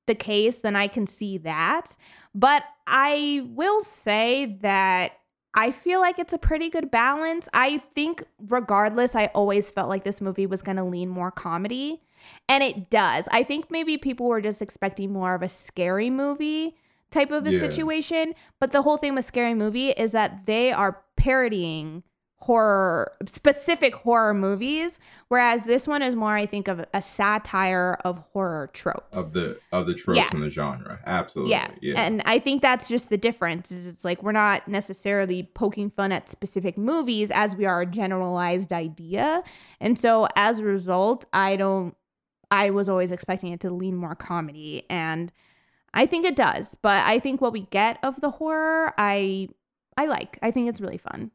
the 0.06 0.14
case 0.14 0.60
then 0.60 0.74
i 0.76 0.88
can 0.88 1.06
see 1.06 1.36
that. 1.38 1.96
But 2.34 2.62
i 2.86 3.42
will 3.52 3.82
say 3.82 4.56
that 4.62 5.12
I 5.56 5.72
feel 5.72 6.00
like 6.00 6.18
it's 6.18 6.34
a 6.34 6.38
pretty 6.38 6.68
good 6.68 6.90
balance. 6.90 7.48
I 7.54 7.78
think, 7.78 8.22
regardless, 8.48 9.14
I 9.14 9.26
always 9.34 9.70
felt 9.70 9.88
like 9.88 10.04
this 10.04 10.20
movie 10.20 10.46
was 10.46 10.60
going 10.62 10.76
to 10.76 10.84
lean 10.84 11.08
more 11.08 11.30
comedy. 11.30 12.02
And 12.48 12.62
it 12.62 12.90
does. 12.90 13.26
I 13.32 13.42
think 13.42 13.70
maybe 13.70 13.96
people 13.96 14.26
were 14.26 14.40
just 14.40 14.60
expecting 14.60 15.12
more 15.12 15.34
of 15.34 15.42
a 15.42 15.48
scary 15.48 16.10
movie 16.10 16.76
type 17.10 17.30
of 17.30 17.46
a 17.46 17.52
Yeah. 17.52 17.60
situation. 17.60 18.34
But 18.60 18.72
the 18.72 18.82
whole 18.82 18.96
thing 18.98 19.14
with 19.14 19.24
Scary 19.24 19.54
Movie 19.54 19.90
is 19.90 20.12
that 20.12 20.44
they 20.46 20.72
are 20.72 21.02
parodying 21.16 22.02
horror, 22.38 23.12
specific 23.26 23.94
horror 23.94 24.34
movies. 24.34 25.00
Whereas 25.28 25.64
this 25.64 25.88
one 25.88 26.02
is 26.02 26.14
more, 26.14 26.34
I 26.36 26.46
think, 26.46 26.68
of 26.68 26.84
a 26.94 27.02
satire 27.02 27.98
of 28.04 28.18
horror 28.32 28.70
tropes. 28.72 29.16
of 29.16 29.32
the 29.32 29.58
of 29.72 29.86
the 29.86 29.94
tropes 29.94 30.18
Yeah. 30.18 30.28
in 30.32 30.40
the 30.40 30.50
genre 30.50 31.00
absolutely 31.06 31.52
Yeah. 31.52 31.70
yeah 31.80 32.00
And 32.00 32.22
I 32.24 32.38
think 32.38 32.62
that's 32.62 32.88
just 32.88 33.08
the 33.08 33.16
difference 33.18 33.72
is 33.72 33.86
it's 33.86 34.04
like 34.04 34.22
we're 34.22 34.32
not 34.32 34.68
necessarily 34.68 35.50
poking 35.54 35.90
fun 35.90 36.12
at 36.12 36.28
specific 36.28 36.78
movies 36.78 37.30
as 37.32 37.56
we 37.56 37.64
are 37.64 37.80
a 37.80 37.86
generalized 37.86 38.72
idea. 38.72 39.42
And 39.80 39.98
so 39.98 40.28
as 40.36 40.58
a 40.60 40.64
result, 40.64 41.24
I 41.32 41.56
don't 41.56 41.96
I 42.50 42.70
was 42.70 42.88
always 42.88 43.10
expecting 43.10 43.50
it 43.52 43.58
to 43.60 43.70
lean 43.70 43.96
more 43.96 44.14
comedy 44.14 44.84
and 44.88 45.32
I 45.92 46.06
think 46.06 46.24
it 46.26 46.36
does. 46.36 46.76
But 46.80 47.04
I 47.06 47.18
think 47.18 47.40
what 47.40 47.52
we 47.52 47.62
get 47.62 47.98
of 48.04 48.20
the 48.20 48.30
horror, 48.30 48.92
I 48.98 49.48
I 49.96 50.06
like. 50.06 50.38
I 50.42 50.50
think 50.50 50.68
it's 50.68 50.80
really 50.80 50.98
fun. 50.98 51.30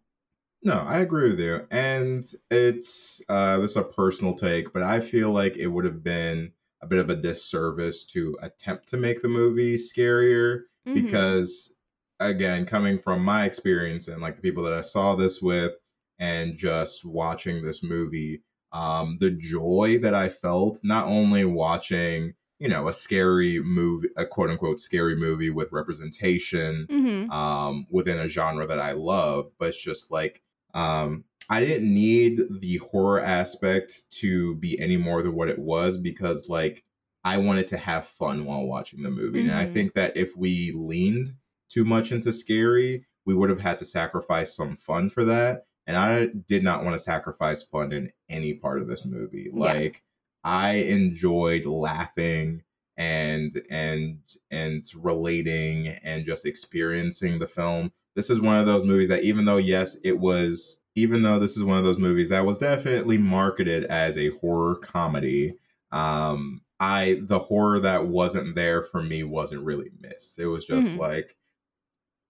No, 0.63 0.73
I 0.73 0.99
agree 0.99 1.29
with 1.31 1.39
you. 1.39 1.67
And 1.71 2.23
it's 2.51 3.21
uh 3.29 3.57
this 3.59 3.71
is 3.71 3.77
a 3.77 3.83
personal 3.83 4.35
take, 4.35 4.71
but 4.73 4.83
I 4.83 4.99
feel 4.99 5.31
like 5.31 5.57
it 5.57 5.67
would 5.67 5.85
have 5.85 6.03
been 6.03 6.53
a 6.81 6.87
bit 6.87 6.99
of 6.99 7.09
a 7.09 7.15
disservice 7.15 8.05
to 8.07 8.37
attempt 8.41 8.87
to 8.89 8.97
make 8.97 9.21
the 9.21 9.27
movie 9.27 9.75
scarier 9.75 10.63
Mhm. 10.85 10.93
because 10.93 11.73
again, 12.19 12.65
coming 12.65 12.99
from 12.99 13.23
my 13.23 13.45
experience 13.45 14.07
and 14.07 14.21
like 14.21 14.35
the 14.35 14.41
people 14.41 14.63
that 14.63 14.73
I 14.73 14.81
saw 14.81 15.15
this 15.15 15.41
with 15.41 15.73
and 16.19 16.55
just 16.57 17.05
watching 17.05 17.63
this 17.63 17.81
movie, 17.83 18.43
um 18.71 19.17
the 19.19 19.31
joy 19.31 19.97
that 19.99 20.13
I 20.13 20.29
felt 20.29 20.79
not 20.83 21.07
only 21.07 21.43
watching, 21.45 22.33
you 22.59 22.69
know, 22.69 22.87
a 22.87 22.93
scary 22.93 23.59
movie, 23.61 24.09
a 24.15 24.25
quote 24.27 24.51
unquote 24.51 24.79
scary 24.79 25.15
movie 25.15 25.49
with 25.49 25.71
representation 25.71 26.89
Mhm. 26.89 27.31
um, 27.31 27.87
within 27.89 28.19
a 28.19 28.27
genre 28.27 28.67
that 28.67 28.79
I 28.79 28.91
love, 28.91 29.51
but 29.57 29.69
it's 29.69 29.81
just 29.81 30.11
like 30.11 30.43
um, 30.73 31.25
I 31.49 31.59
didn't 31.59 31.93
need 31.93 32.41
the 32.61 32.77
horror 32.77 33.19
aspect 33.19 34.03
to 34.21 34.55
be 34.55 34.79
any 34.79 34.97
more 34.97 35.21
than 35.21 35.35
what 35.35 35.49
it 35.49 35.59
was 35.59 35.97
because 35.97 36.47
like 36.49 36.83
I 37.23 37.37
wanted 37.37 37.67
to 37.67 37.77
have 37.77 38.07
fun 38.07 38.45
while 38.45 38.65
watching 38.65 39.03
the 39.03 39.11
movie, 39.11 39.41
and 39.41 39.51
I 39.51 39.65
Mhm. 39.67 39.73
think 39.73 39.93
that 39.93 40.15
if 40.17 40.35
we 40.35 40.71
leaned 40.71 41.31
too 41.69 41.85
much 41.85 42.11
into 42.11 42.31
scary, 42.33 43.05
we 43.25 43.35
would 43.35 43.49
have 43.49 43.61
had 43.61 43.77
to 43.79 43.85
sacrifice 43.85 44.55
some 44.55 44.75
fun 44.75 45.09
for 45.09 45.23
that, 45.25 45.65
and 45.87 45.97
I 45.97 46.27
did 46.47 46.63
not 46.63 46.83
want 46.83 46.95
to 46.95 46.99
sacrifice 46.99 47.63
fun 47.63 47.91
in 47.91 48.11
any 48.29 48.53
part 48.53 48.81
of 48.81 48.87
this 48.87 49.05
movie. 49.05 49.49
Yeah. 49.53 49.59
Like 49.59 50.03
I 50.43 50.73
enjoyed 50.75 51.65
laughing 51.65 52.63
and 52.97 53.61
and 53.69 54.19
and 54.49 54.85
relating 54.95 55.87
and 55.87 56.25
just 56.25 56.45
experiencing 56.45 57.39
the 57.39 57.47
film. 57.47 57.91
This 58.15 58.29
is 58.29 58.41
one 58.41 58.59
of 58.59 58.65
those 58.65 58.85
movies 58.85 59.09
that 59.09 59.23
even 59.23 59.45
though 59.45 59.57
yes, 59.57 59.97
it 60.03 60.19
was 60.19 60.77
even 60.95 61.21
though 61.21 61.39
this 61.39 61.55
is 61.55 61.63
one 61.63 61.77
of 61.77 61.85
those 61.85 61.97
movies 61.97 62.29
that 62.29 62.45
was 62.45 62.57
definitely 62.57 63.17
marketed 63.17 63.85
as 63.85 64.17
a 64.17 64.29
horror 64.39 64.75
comedy, 64.75 65.57
um 65.91 66.61
I 66.79 67.21
the 67.23 67.39
horror 67.39 67.79
that 67.79 68.07
wasn't 68.07 68.55
there 68.55 68.81
for 68.83 69.01
me 69.01 69.23
wasn't 69.23 69.63
really 69.63 69.91
missed. 69.99 70.39
It 70.39 70.47
was 70.47 70.65
just 70.65 70.95
Mhm. 70.95 70.97
like 70.97 71.37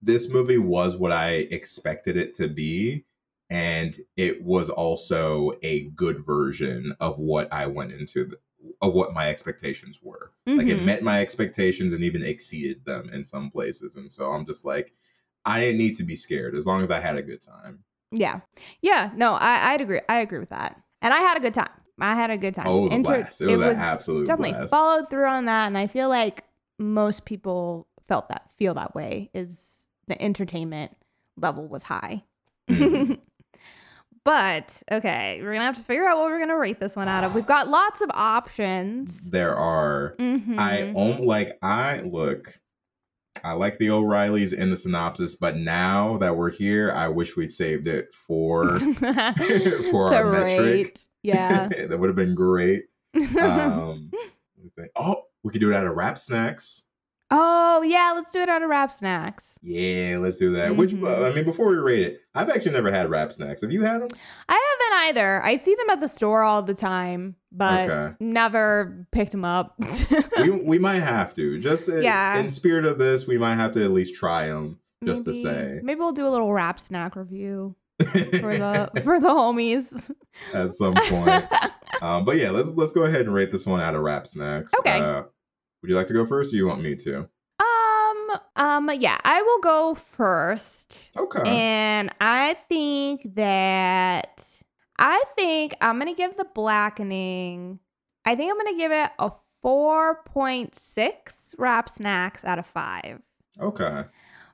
this 0.02 0.28
movie 0.30 0.58
was 0.58 0.96
what 0.96 1.12
I 1.12 1.30
expected 1.52 2.16
it 2.16 2.34
to 2.36 2.48
be 2.48 3.04
and 3.50 3.98
it 4.16 4.42
was 4.44 4.70
also 4.70 5.52
a 5.62 5.90
good 5.90 6.24
version 6.24 6.94
of 7.00 7.18
what 7.18 7.52
I 7.52 7.66
went 7.66 7.92
into 7.92 8.24
the, 8.26 8.38
of 8.82 8.94
what 8.94 9.14
my 9.14 9.28
expectations 9.30 10.00
were. 10.02 10.32
Like 10.56 10.68
it 10.68 10.76
Mhm. 10.76 10.84
met 10.84 11.02
my 11.02 11.20
expectations 11.20 11.92
and 11.92 12.02
even 12.04 12.22
exceeded 12.24 12.84
them 12.84 13.10
in 13.10 13.24
some 13.24 13.50
places. 13.50 13.96
And 13.96 14.10
so 14.12 14.26
I'm 14.26 14.46
just 14.46 14.64
like, 14.64 14.94
I 15.44 15.60
didn't 15.60 15.78
need 15.78 15.96
to 15.96 16.04
be 16.04 16.14
scared 16.16 16.54
as 16.54 16.66
long 16.66 16.82
as 16.82 16.90
I 16.90 17.00
had 17.00 17.16
a 17.16 17.22
good 17.22 17.40
time. 17.40 17.80
Yeah. 18.10 18.40
Yeah. 18.80 19.10
No, 19.16 19.34
I, 19.34 19.72
I'd 19.72 19.80
agree. 19.80 20.00
I 20.08 20.20
agree 20.20 20.38
with 20.38 20.50
that. 20.50 20.80
And 21.00 21.12
I 21.12 21.18
had 21.20 21.36
a 21.36 21.40
good 21.40 21.54
time. 21.54 21.70
I 22.00 22.14
had 22.14 22.30
a 22.30 22.38
good 22.38 22.54
time. 22.54 22.66
Oh, 22.66 22.78
it 22.78 22.82
was 22.82 22.92
a 22.92 22.98
blast. 22.98 23.40
It 23.40 23.56
was 23.56 23.76
an 23.76 23.82
absolute 23.82 24.26
definitely 24.26 24.52
blast. 24.52 24.70
followed 24.70 25.08
through 25.10 25.26
on 25.26 25.46
that. 25.46 25.66
And 25.66 25.78
I 25.78 25.86
feel 25.86 26.08
like 26.08 26.44
most 26.78 27.24
people 27.24 27.86
felt 28.08 28.28
that, 28.28 28.50
feel 28.56 28.74
that 28.74 28.94
way 28.94 29.30
is 29.34 29.86
the 30.08 30.20
entertainment 30.20 30.96
level 31.36 31.66
was 31.66 31.84
high. 31.84 32.24
Mhm. 32.68 33.18
but 34.24 34.82
okay, 34.90 35.40
we're 35.42 35.52
gonna 35.52 35.64
have 35.64 35.76
to 35.76 35.82
figure 35.82 36.06
out 36.06 36.18
what 36.18 36.26
we're 36.26 36.38
gonna 36.38 36.58
rate 36.58 36.80
this 36.80 36.96
one 36.96 37.08
out 37.08 37.24
of. 37.24 37.34
We've 37.34 37.46
got 37.46 37.68
lots 37.68 38.00
of 38.00 38.10
options. 38.12 39.30
There 39.30 39.56
are. 39.56 40.14
Mhm. 40.18 40.58
I 40.58 40.92
own 40.94 41.22
like 41.24 41.58
I 41.62 42.00
look. 42.00 42.58
I 43.44 43.52
like 43.54 43.78
the 43.78 43.90
O'Reillys 43.90 44.52
in 44.52 44.70
the 44.70 44.76
synopsis, 44.76 45.34
but 45.34 45.56
now 45.56 46.16
that 46.18 46.36
we're 46.36 46.50
here, 46.50 46.92
I 46.92 47.08
wish 47.08 47.34
we'd 47.36 47.50
saved 47.50 47.88
it 47.88 48.14
for 48.14 48.76
for 49.90 50.14
our 50.14 50.30
metric. 50.32 50.98
Yeah. 51.22 51.68
that 51.88 51.98
would 51.98 52.08
have 52.08 52.16
been 52.16 52.34
great. 52.34 52.84
Um, 53.16 54.10
let 54.12 54.64
me 54.64 54.70
think. 54.76 54.90
oh, 54.96 55.22
we 55.42 55.50
could 55.52 55.60
do 55.60 55.70
it 55.70 55.74
out 55.76 55.86
of 55.86 55.94
Rap 55.96 56.18
Snacks. 56.18 56.84
oh 57.30 57.82
yeah, 57.82 58.12
let's 58.14 58.30
do 58.32 58.40
it 58.40 58.48
out 58.50 58.62
of 58.62 58.68
rap 58.68 58.92
snacks. 58.92 59.52
Yeah, 59.62 60.18
let's 60.20 60.36
do 60.36 60.52
that. 60.52 60.76
Which 60.76 60.90
Mhm. 60.90 61.24
I 61.30 61.34
mean, 61.34 61.44
before 61.44 61.68
we 61.68 61.76
rate 61.76 62.00
it, 62.06 62.20
I've 62.34 62.50
actually 62.50 62.72
never 62.72 62.92
had 62.92 63.08
Rap 63.10 63.32
Snacks. 63.32 63.62
Have 63.62 63.72
you 63.72 63.82
had 63.82 64.02
them? 64.02 64.10
I 64.48 64.71
haven't 64.92 65.08
either. 65.08 65.42
I 65.44 65.56
see 65.56 65.74
them 65.74 65.90
at 65.90 66.00
the 66.00 66.08
store 66.08 66.42
all 66.42 66.62
the 66.62 66.74
time, 66.74 67.36
but 67.50 67.90
Okay. 67.90 68.14
never 68.20 69.06
picked 69.12 69.32
them 69.32 69.44
up. 69.44 69.74
we 70.38 70.50
we 70.50 70.78
might 70.78 71.00
have 71.00 71.34
to. 71.34 71.58
Just 71.58 71.88
in, 71.88 72.02
Yeah. 72.02 72.38
in 72.38 72.48
spirit 72.50 72.84
of 72.84 72.98
this, 72.98 73.26
we 73.26 73.38
might 73.38 73.56
have 73.56 73.72
to 73.72 73.84
at 73.84 73.90
least 73.90 74.14
try 74.14 74.46
them. 74.48 74.78
Just 75.04 75.24
to 75.24 75.30
Maybe- 75.30 75.42
say. 75.42 75.80
Maybe 75.82 75.98
we'll 75.98 76.12
do 76.12 76.26
a 76.26 76.30
little 76.30 76.52
rap 76.52 76.78
snack 76.78 77.16
review 77.16 77.74
for 78.00 78.06
the 78.54 78.90
for 79.04 79.18
the 79.20 79.28
homies. 79.28 80.10
at 80.54 80.72
some 80.72 80.94
point. 80.94 81.44
um, 82.02 82.24
but 82.24 82.36
yeah, 82.38 82.50
let's 82.50 82.68
let's 82.70 82.92
go 82.92 83.02
ahead 83.02 83.22
and 83.22 83.34
rate 83.34 83.50
this 83.50 83.66
one 83.66 83.80
out 83.80 83.94
of 83.94 84.02
Rap 84.02 84.26
Snacks. 84.26 84.72
Okay. 84.78 84.98
Uh, 85.00 85.22
would 85.82 85.90
you 85.90 85.96
like 85.96 86.06
to 86.06 86.14
go 86.14 86.24
first, 86.24 86.52
or 86.54 86.56
you 86.56 86.66
want 86.66 86.80
me 86.82 86.94
to? 86.96 87.28
um 87.60 88.38
um 88.56 88.90
yeah, 89.00 89.18
I 89.24 89.42
will 89.42 89.58
go 89.60 89.94
first. 89.94 91.10
Okay. 91.16 91.42
And 91.44 92.10
I 92.20 92.54
think 92.68 93.34
that 93.34 94.61
I 95.02 95.20
think 95.34 95.74
I'm 95.80 95.98
gonna 95.98 96.14
give 96.14 96.36
the 96.36 96.44
blackening. 96.44 97.80
I 98.24 98.36
think 98.36 98.52
I'm 98.52 98.56
gonna 98.56 98.78
give 98.78 98.92
it 98.92 99.10
a 99.18 99.32
4.6 99.64 101.54
rap 101.58 101.88
snacks 101.88 102.44
out 102.44 102.60
of 102.60 102.66
five. 102.66 103.20
okay. 103.60 104.04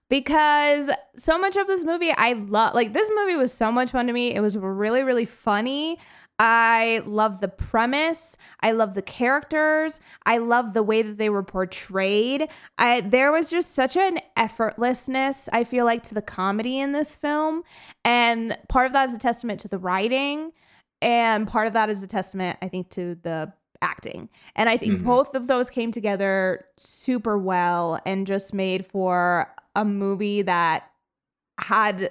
because 0.09 0.89
so 1.19 1.39
much 1.39 1.57
of 1.57 1.67
this 1.67 1.85
movie 1.85 2.11
I 2.13 2.33
love 2.33 2.75
like 2.75 2.95
this 2.95 3.11
movie 3.15 3.37
was 3.37 3.53
so 3.53 3.71
much 3.71 3.91
fun 3.91 4.07
to 4.07 4.13
me. 4.15 4.35
It 4.35 4.41
was 4.41 4.57
really 4.57 5.03
really 5.03 5.27
funny. 5.27 5.99
I 6.39 7.03
love 7.05 7.41
the 7.41 7.49
premise. 7.49 8.37
I 8.61 8.71
love 8.73 8.95
the 8.95 9.03
characters. 9.03 9.99
I 10.25 10.39
love 10.39 10.73
the 10.73 10.83
way 10.83 11.03
that 11.03 11.19
they 11.19 11.29
were 11.31 11.43
portrayed. 11.43 12.49
I 12.79 13.01
there 13.01 13.33
was 13.33 13.51
just 13.51 13.75
such 13.75 13.97
an 13.97 14.19
effortlessness 14.37 15.49
I 15.53 15.65
feel 15.65 15.85
like 15.85 16.03
to 16.09 16.15
the 16.15 16.23
comedy 16.23 16.79
in 16.79 16.93
this 16.93 17.17
film 17.17 17.63
and 18.05 18.57
part 18.69 18.87
of 18.87 18.93
that 18.93 19.09
is 19.09 19.15
a 19.15 19.19
testament 19.19 19.61
to 19.61 19.69
the 19.69 19.79
writing 19.79 20.53
and 21.03 21.49
part 21.49 21.67
of 21.67 21.73
that 21.73 21.89
is 21.91 22.03
a 22.03 22.07
testament 22.07 22.59
I 22.63 22.69
think 22.69 22.91
to 22.91 23.17
the 23.23 23.53
acting. 23.83 24.29
And 24.57 24.69
I 24.69 24.77
think 24.77 25.01
Mhm. 25.01 25.05
both 25.05 25.35
of 25.35 25.47
those 25.47 25.71
came 25.71 25.93
together 25.93 26.67
super 26.77 27.39
well 27.39 28.01
and 28.07 28.27
just 28.27 28.53
made 28.53 28.85
for 28.85 29.53
a 29.77 29.85
movie 29.85 30.43
that 30.43 30.85
had 31.61 32.11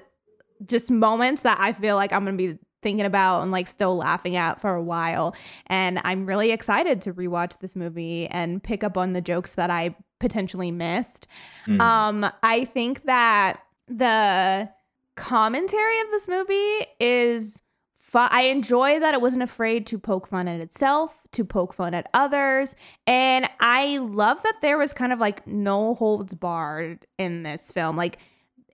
just 0.66 0.90
moments 0.90 1.42
that 1.44 1.58
I 1.60 1.74
feel 1.74 1.96
like 1.98 2.12
I'm 2.14 2.24
going 2.26 2.38
to 2.38 2.54
be 2.54 2.60
thinking 2.82 3.06
about 3.06 3.42
and 3.42 3.52
like 3.52 3.68
still 3.68 3.98
laughing 3.98 4.36
at 4.36 4.62
for 4.62 4.74
a 4.76 4.84
while. 4.84 5.36
And 5.68 6.00
I'm 6.04 6.26
really 6.26 6.52
excited 6.52 7.02
to 7.04 7.14
rewatch 7.14 7.60
this 7.60 7.76
movie 7.76 8.28
and 8.28 8.62
pick 8.62 8.84
up 8.84 8.98
on 8.98 9.14
the 9.14 9.22
jokes 9.22 9.56
that 9.56 9.70
I 9.70 9.96
potentially 10.20 10.72
missed. 10.72 11.28
Mhm. 11.68 11.80
Um, 11.80 12.32
I 12.44 12.66
think 12.66 13.04
that 13.06 13.60
the 13.88 14.70
commentary 15.16 16.00
of 16.02 16.08
this 16.12 16.28
movie 16.28 16.86
is 17.00 17.62
fun. 18.00 18.30
I 18.32 18.44
enjoy 18.44 19.00
that 19.00 19.14
it 19.14 19.22
wasn't 19.22 19.44
afraid 19.44 19.86
to 19.88 20.00
poke 20.00 20.28
fun 20.28 20.48
at 20.48 20.60
itself, 20.62 21.26
to 21.32 21.44
poke 21.44 21.74
fun 21.74 21.94
at 21.94 22.08
others. 22.14 22.76
And 23.06 23.50
I 23.60 23.98
love 23.98 24.42
that 24.44 24.62
there 24.62 24.78
was 24.78 24.94
kind 24.94 25.12
of 25.12 25.20
like 25.20 25.46
no 25.46 25.96
holds 25.96 26.34
barred 26.34 27.06
in 27.18 27.44
this 27.44 27.72
film. 27.72 27.98
Like 27.98 28.20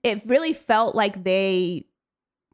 it 0.04 0.22
really 0.26 0.54
felt 0.54 0.96
like 0.96 1.24
they 1.24 1.86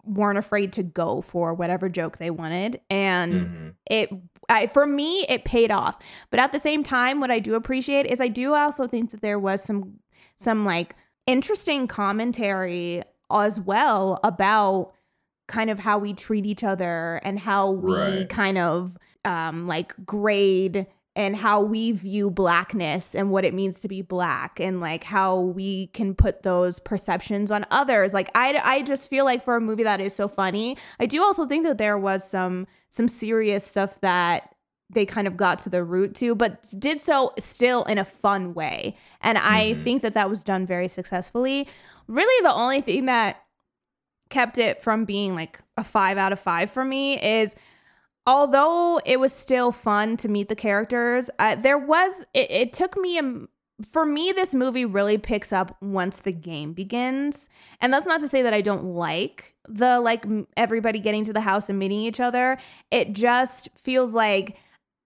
weren't 0.04 0.38
afraid 0.38 0.74
to 0.74 0.84
go 0.84 1.22
for 1.22 1.54
whatever 1.54 1.90
joke 1.90 2.18
they 2.18 2.30
wanted. 2.30 2.80
And 2.90 3.34
Mhm. 3.34 3.74
it 3.90 4.10
I, 4.52 4.66
for 4.68 4.88
me 4.88 5.26
it 5.30 5.46
paid 5.46 5.70
off 5.70 5.96
but 6.32 6.40
at 6.40 6.52
the 6.52 6.60
same 6.60 6.82
time 6.82 7.20
what 7.20 7.30
i 7.30 7.38
do 7.38 7.54
appreciate 7.54 8.08
is 8.08 8.20
i 8.20 8.28
do 8.28 8.56
also 8.56 8.88
think 8.88 9.12
that 9.12 9.22
there 9.22 9.38
was 9.38 9.62
some 9.64 10.00
some 10.38 10.66
like 10.66 10.96
interesting 11.28 11.86
commentary 11.86 13.04
as 13.32 13.60
well 13.60 14.20
about 14.24 14.92
kind 15.48 15.70
of 15.70 15.78
how 15.78 16.00
we 16.00 16.14
treat 16.16 16.48
each 16.48 16.64
other 16.64 17.22
and 17.24 17.38
how 17.40 17.70
we 17.70 17.92
Right. 17.94 18.30
kind 18.30 18.58
of 18.58 18.98
um 19.24 19.68
like 19.68 19.94
grade 20.04 20.88
and 21.20 21.36
how 21.36 21.60
we 21.60 21.92
view 21.92 22.30
blackness 22.32 23.14
and 23.14 23.30
what 23.30 23.44
it 23.44 23.54
means 23.54 23.82
to 23.82 23.90
be 23.90 24.02
black 24.02 24.58
and 24.58 24.80
like 24.80 25.04
how 25.04 25.38
we 25.38 25.88
can 25.88 26.16
put 26.16 26.44
those 26.44 26.80
perceptions 26.80 27.52
on 27.52 27.66
others. 27.72 28.14
Like 28.14 28.32
i 28.36 28.58
i 28.64 28.82
just 28.84 29.10
feel 29.10 29.26
like 29.26 29.44
for 29.44 29.58
a 29.58 29.62
movie 29.62 29.84
that 29.84 30.00
is 30.00 30.16
so 30.16 30.28
funny 30.30 30.78
i 31.00 31.06
do 31.06 31.22
also 31.22 31.46
think 31.46 31.66
that 31.66 31.78
there 31.78 31.98
was 31.98 32.24
some 32.24 32.66
some 32.88 33.08
serious 33.10 33.66
stuff 33.66 34.00
that 34.00 34.56
they 34.92 35.06
kind 35.06 35.28
of 35.28 35.36
got 35.36 35.60
to 35.60 35.70
the 35.70 35.84
root 35.84 36.16
to 36.16 36.34
but 36.36 36.66
did 36.80 37.00
so 37.02 37.34
still 37.38 37.84
in 37.84 37.98
a 37.98 38.06
fun 38.06 38.54
way. 38.54 38.96
And 39.22 39.38
i 39.38 39.74
Mhm. 39.74 39.84
think 39.84 40.02
that 40.04 40.14
that 40.14 40.30
was 40.30 40.42
done 40.44 40.66
very 40.66 40.88
successfully. 40.88 41.68
Really 42.08 42.44
the 42.48 42.54
only 42.54 42.80
thing 42.82 43.06
that 43.08 43.44
kept 44.30 44.58
it 44.58 44.82
from 44.82 45.04
being 45.06 45.36
like 45.36 45.60
a 45.76 45.84
five 45.84 46.18
out 46.18 46.32
of 46.32 46.40
five 46.40 46.72
for 46.72 46.86
me 46.86 47.20
is 47.22 47.56
although 48.30 49.00
it 49.06 49.20
was 49.20 49.34
still 49.34 49.72
fun 49.72 50.16
to 50.16 50.28
meet 50.28 50.50
the 50.50 50.56
characters 50.56 51.30
uh, 51.40 51.56
there 51.56 51.78
was 51.78 52.12
it, 52.34 52.50
it 52.52 52.74
took 52.74 52.96
me 52.98 53.18
a 53.18 53.24
for 53.88 54.06
me 54.06 54.32
this 54.32 54.54
movie 54.54 54.86
really 54.86 55.18
picks 55.18 55.54
up 55.54 55.78
once 55.82 56.18
the 56.18 56.32
game 56.32 56.74
begins. 56.74 57.50
And 57.80 57.94
that's 57.94 58.06
not 58.06 58.20
to 58.22 58.28
say 58.28 58.42
that 58.42 58.54
i 58.54 58.62
don't 58.62 58.84
like 58.84 59.56
the 59.68 60.00
like 60.00 60.26
everybody 60.58 61.00
getting 61.00 61.24
to 61.26 61.34
the 61.34 61.42
house 61.42 61.70
and 61.70 61.80
meeting 61.80 62.00
each 62.00 62.20
other. 62.20 62.58
It 62.92 63.14
just 63.14 63.70
feels 63.76 64.14
like 64.14 64.58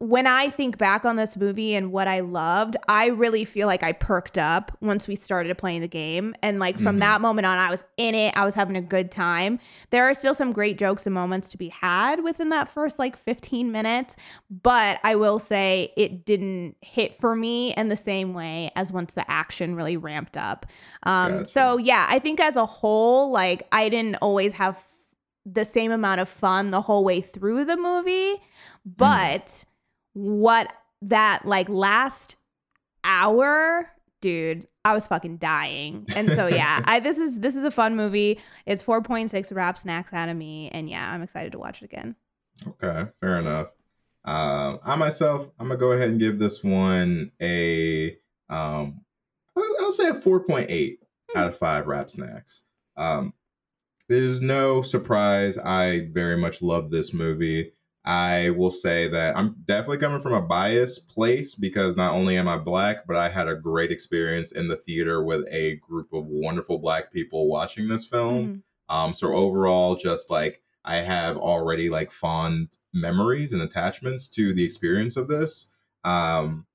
when 0.06 0.28
I 0.28 0.50
think 0.50 0.78
back 0.78 1.06
on 1.06 1.16
this 1.16 1.38
movie 1.38 1.74
and 1.76 1.92
what 1.94 2.10
I 2.10 2.20
loved, 2.20 2.76
I 2.90 3.06
really 3.06 3.46
feel 3.46 3.68
like 3.68 3.84
I 3.84 3.94
perked 3.94 4.38
up 4.38 4.76
once 4.82 5.08
we 5.08 5.16
started 5.16 5.58
playing 5.58 5.80
the 5.80 5.88
game. 5.88 6.36
And 6.44 6.60
like 6.60 6.78
from 6.78 6.98
Mhm. 6.98 7.00
that 7.00 7.22
moment 7.22 7.46
on, 7.46 7.58
I 7.58 7.70
was 7.70 7.86
in 7.96 8.14
it. 8.14 8.34
I 8.36 8.44
was 8.44 8.54
having 8.54 8.76
a 8.76 8.82
good 8.82 9.12
time. 9.12 9.60
There 9.92 10.04
are 10.04 10.14
still 10.14 10.34
some 10.34 10.52
great 10.52 10.78
jokes 10.78 11.06
and 11.06 11.14
moments 11.14 11.48
to 11.50 11.58
be 11.58 11.70
had 11.70 12.22
within 12.22 12.50
that 12.50 12.68
first 12.68 13.00
like 13.00 13.16
15 13.16 13.72
minutes. 13.72 14.18
But 14.52 15.00
I 15.06 15.16
will 15.16 15.40
say 15.40 15.94
it 15.96 16.26
didn't 16.26 16.76
hit 16.82 17.16
for 17.16 17.34
me 17.34 17.74
in 17.76 17.88
the 17.88 17.96
same 17.96 18.34
way 18.34 18.72
as 18.76 18.92
once 18.92 19.14
the 19.14 19.30
action 19.32 19.74
really 19.74 19.96
ramped 19.96 20.36
up. 20.36 20.66
Um, 21.04 21.38
Gotcha. 21.40 21.46
So 21.52 21.78
yeah, 21.78 22.08
I 22.10 22.20
think 22.20 22.42
as 22.42 22.58
a 22.58 22.66
whole, 22.66 23.32
like 23.32 23.66
I 23.72 23.88
didn't 23.88 24.16
always 24.16 24.52
have 24.56 24.84
the 25.46 25.64
same 25.64 25.92
amount 25.94 26.20
of 26.20 26.28
fun 26.28 26.72
the 26.72 26.82
whole 26.82 27.04
way 27.06 27.20
through 27.22 27.66
the 27.66 27.76
movie 27.78 28.36
but 28.86 29.66
what 30.14 30.72
that 31.02 31.46
like 31.46 31.68
last 31.70 32.36
hour 33.04 33.90
dude 34.22 34.68
i 34.86 34.94
was 34.94 35.06
fucking 35.06 35.38
dying 35.38 36.06
and 36.16 36.32
so 36.32 36.48
yeah 36.48 36.82
i 36.86 37.00
this 37.00 37.18
is 37.18 37.40
this 37.40 37.56
is 37.56 37.64
a 37.64 37.72
fun 37.72 37.96
movie 37.96 38.40
it's 38.66 38.82
4.6 38.82 39.54
rap 39.56 39.78
snacks 39.78 40.14
out 40.14 40.30
of 40.30 40.38
me 40.38 40.70
and 40.72 40.90
yeah 40.90 41.12
i'm 41.12 41.22
excited 41.22 41.52
to 41.52 41.60
watch 41.60 41.82
it 41.82 41.86
again 41.86 42.16
Okay, 42.68 43.10
fair 43.20 43.40
enough. 43.40 43.72
Um, 44.26 44.80
I 44.84 44.96
myself, 44.96 45.50
I'm 45.60 45.68
gonna 45.68 45.80
go 45.80 45.92
ahead 45.92 46.10
and 46.10 46.20
give 46.20 46.40
this 46.40 46.64
one 46.64 47.32
a 47.42 48.12
um, 48.50 49.02
I'll, 49.58 49.76
I'll 49.82 49.92
say 49.92 50.10
a 50.10 50.14
4.8 50.14 50.98
out 51.36 51.48
of 51.48 51.58
five 51.58 51.88
rap 51.88 52.10
snacks. 52.10 52.66
Um, 52.96 53.34
there's 54.08 54.40
no 54.42 54.82
surprise. 54.82 55.58
I 55.58 56.10
very 56.12 56.38
much 56.38 56.62
love 56.62 56.92
this 56.92 57.14
movie. 57.14 57.74
I 58.06 58.50
will 58.52 58.72
say 58.72 59.08
that 59.10 59.38
I'm 59.38 59.56
definitely 59.66 60.00
coming 60.00 60.20
from 60.20 60.34
a 60.34 60.42
biased 60.42 61.08
place 61.08 61.56
because 61.56 61.96
not 61.96 62.14
only 62.14 62.36
am 62.38 62.50
I 62.50 62.58
black, 62.58 63.08
but 63.08 63.16
I 63.16 63.30
had 63.30 63.48
a 63.48 63.56
great 63.56 63.92
experience 63.92 64.52
in 64.52 64.68
the 64.68 64.76
theater 64.78 65.24
with 65.24 65.46
a 65.50 65.78
group 65.78 66.12
of 66.12 66.26
wonderful 66.28 66.80
black 66.80 67.14
people 67.14 67.48
watching 67.48 67.88
this 67.88 68.06
film. 68.06 68.64
Mhm. 68.90 68.96
Um, 68.96 69.14
so 69.14 69.34
overall, 69.34 69.96
just 69.96 70.30
like 70.30 70.62
I 70.84 70.98
have 70.98 71.38
already 71.38 71.90
like 71.90 72.12
fond 72.12 72.78
memories 72.94 73.54
and 73.54 73.62
attachments 73.62 74.28
to 74.32 74.54
the 74.54 74.64
experience 74.66 75.16
of 75.16 75.30
this. 75.30 75.72
Um, 76.04 76.66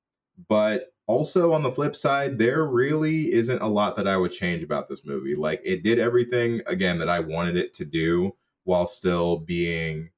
but 0.48 0.92
also 1.06 1.52
on 1.52 1.62
the 1.62 1.70
flip 1.70 1.94
side, 1.96 2.38
there 2.38 2.64
really 2.64 3.32
isn't 3.32 3.60
a 3.62 3.68
lot 3.68 3.96
that 3.96 4.08
I 4.08 4.16
would 4.16 4.32
change 4.32 4.62
about 4.62 4.88
this 4.88 5.04
movie. 5.04 5.34
Like 5.34 5.60
it 5.64 5.82
did 5.82 5.98
everything 5.98 6.62
again 6.66 6.98
that 6.98 7.08
I 7.08 7.20
wanted 7.20 7.56
it 7.56 7.72
to 7.74 7.84
do 7.84 8.34
while 8.64 8.86
still 8.86 9.38
being 9.38 10.10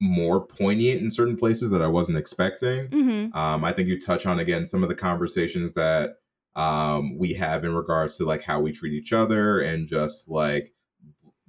more 0.00 0.44
poignant 0.44 1.00
in 1.00 1.10
certain 1.10 1.36
places 1.36 1.70
that 1.70 1.82
I 1.82 1.86
wasn't 1.86 2.18
expecting. 2.18 2.88
Mm-hmm. 2.88 3.36
Um, 3.36 3.64
I 3.64 3.72
think 3.72 3.88
you 3.88 3.98
touch 3.98 4.26
on 4.26 4.40
again 4.40 4.66
some 4.66 4.82
of 4.82 4.88
the 4.88 4.94
conversations 4.94 5.72
that 5.74 6.16
um, 6.54 7.16
we 7.18 7.32
have 7.34 7.64
in 7.64 7.74
regards 7.74 8.16
to 8.16 8.24
like 8.24 8.42
how 8.42 8.60
we 8.60 8.72
treat 8.72 8.92
each 8.92 9.12
other 9.12 9.60
and 9.60 9.86
just 9.86 10.28
like 10.28 10.72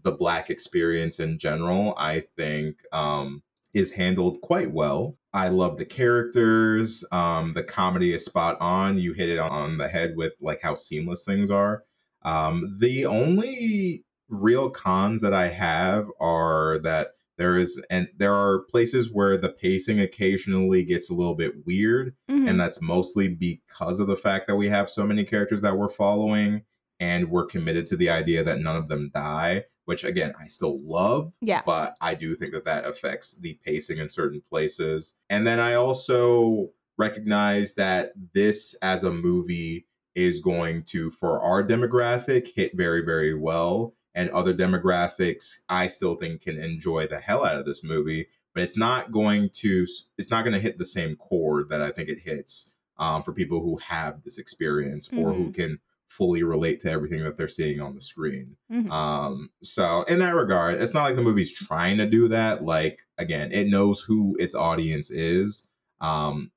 the 0.03 0.11
black 0.11 0.49
experience 0.49 1.19
in 1.19 1.38
general. 1.38 1.94
I 1.98 2.24
think 2.38 2.78
um, 2.91 3.41
is 3.74 3.91
handled 3.91 4.41
quite 4.41 4.72
well. 4.72 5.18
I 5.34 5.49
love 5.49 5.78
the 5.78 5.86
characters. 5.86 7.03
Um, 7.11 7.53
the 7.53 7.64
comedy 7.64 8.14
is 8.14 8.26
spot 8.26 8.57
on. 8.60 8.98
You 8.98 9.14
hit 9.14 9.30
it 9.30 9.40
on 9.40 9.78
the 9.78 9.88
head 9.88 10.15
with 10.15 10.34
like 10.41 10.61
how 10.61 10.76
seamless 10.76 11.24
things 11.24 11.52
are. 11.52 11.84
Um, 12.24 12.78
the 12.80 13.06
only 13.06 14.06
real 14.30 14.69
cons 14.69 15.22
that 15.22 15.34
I 15.34 15.48
have 15.48 16.07
are 16.19 16.80
that 16.80 17.11
there 17.38 17.57
is 17.57 17.81
and 17.89 18.07
there 18.18 18.34
are 18.34 18.59
places 18.69 19.11
where 19.11 19.38
the 19.38 19.49
pacing 19.49 19.99
occasionally 19.99 20.84
gets 20.84 21.09
a 21.09 21.14
little 21.14 21.35
bit 21.35 21.53
weird 21.65 22.15
Mm-hmm. 22.30 22.47
and 22.47 22.59
that's 22.59 22.81
mostly 22.81 23.27
because 23.30 23.99
of 23.99 24.07
the 24.07 24.15
fact 24.15 24.47
that 24.47 24.55
we 24.55 24.68
have 24.69 24.89
so 24.89 25.05
many 25.05 25.23
characters 25.23 25.61
that 25.61 25.77
we're 25.77 25.89
following 25.89 26.64
and 26.99 27.30
we're 27.30 27.45
committed 27.45 27.85
to 27.88 27.97
the 27.97 28.09
idea 28.09 28.43
that 28.43 28.59
none 28.59 28.76
of 28.76 28.88
them 28.88 29.11
die 29.14 29.64
which 29.85 30.03
again 30.03 30.34
i 30.39 30.45
still 30.47 30.80
love 30.84 31.31
yeah. 31.41 31.61
but 31.65 31.95
i 32.01 32.14
do 32.14 32.35
think 32.35 32.53
that 32.53 32.65
that 32.65 32.85
affects 32.85 33.38
the 33.39 33.57
pacing 33.65 33.97
in 33.99 34.09
certain 34.09 34.41
places 34.49 35.15
and 35.30 35.45
then 35.47 35.59
i 35.59 35.73
also 35.73 36.69
recognize 36.97 37.76
that 37.76 38.11
this 38.34 38.76
as 38.81 39.03
a 39.03 39.11
movie 39.11 39.85
is 40.15 40.39
going 40.39 40.81
to 40.84 41.11
for 41.11 41.39
our 41.41 41.64
demographic 41.64 42.47
hit 42.55 42.76
very 42.76 43.01
very 43.05 43.34
well 43.34 43.93
and 44.18 44.30
other 44.31 44.53
demographics 44.53 45.61
i 45.69 45.88
still 45.88 46.15
think 46.15 46.41
can 46.41 46.57
enjoy 46.60 47.07
the 47.07 47.19
hell 47.19 47.45
out 47.45 47.56
of 47.56 47.65
this 47.65 47.84
movie 47.84 48.27
but 48.57 48.64
it's 48.64 48.77
not 48.77 49.11
going 49.11 49.48
to 49.49 49.85
it's 50.18 50.31
not 50.31 50.44
going 50.44 50.53
to 50.56 50.60
hit 50.60 50.80
the 50.80 50.85
same 50.85 51.15
chord 51.18 51.69
that 51.69 51.80
I 51.80 51.91
think 51.91 52.10
it 52.10 52.18
hits 52.19 52.72
um, 52.98 53.22
for 53.22 53.31
people 53.31 53.61
who 53.61 53.77
have 53.77 54.23
this 54.23 54.39
experience 54.39 55.14
or 55.15 55.31
who 55.31 55.52
can 55.52 55.77
fully 56.07 56.41
relate 56.41 56.80
to 56.80 56.89
everything 56.89 57.23
that 57.23 57.38
they're 57.38 57.48
seeing 57.48 57.80
on 57.80 57.94
the 57.94 58.02
screen. 58.02 58.56
Mhm. 58.72 58.89
Um, 58.89 59.52
so 59.61 60.02
in 60.06 60.18
that 60.18 60.34
regard, 60.34 60.81
it's 60.81 60.95
not 60.95 61.03
like 61.03 61.15
the 61.15 61.22
movie's 61.22 61.52
trying 61.52 61.98
to 61.98 62.10
do 62.10 62.27
that. 62.30 62.64
Like 62.64 63.02
again, 63.19 63.52
it 63.52 63.68
knows 63.68 63.99
who 63.99 64.35
its 64.39 64.56
audience 64.56 65.11
is. 65.11 65.68
Um, 66.02 66.49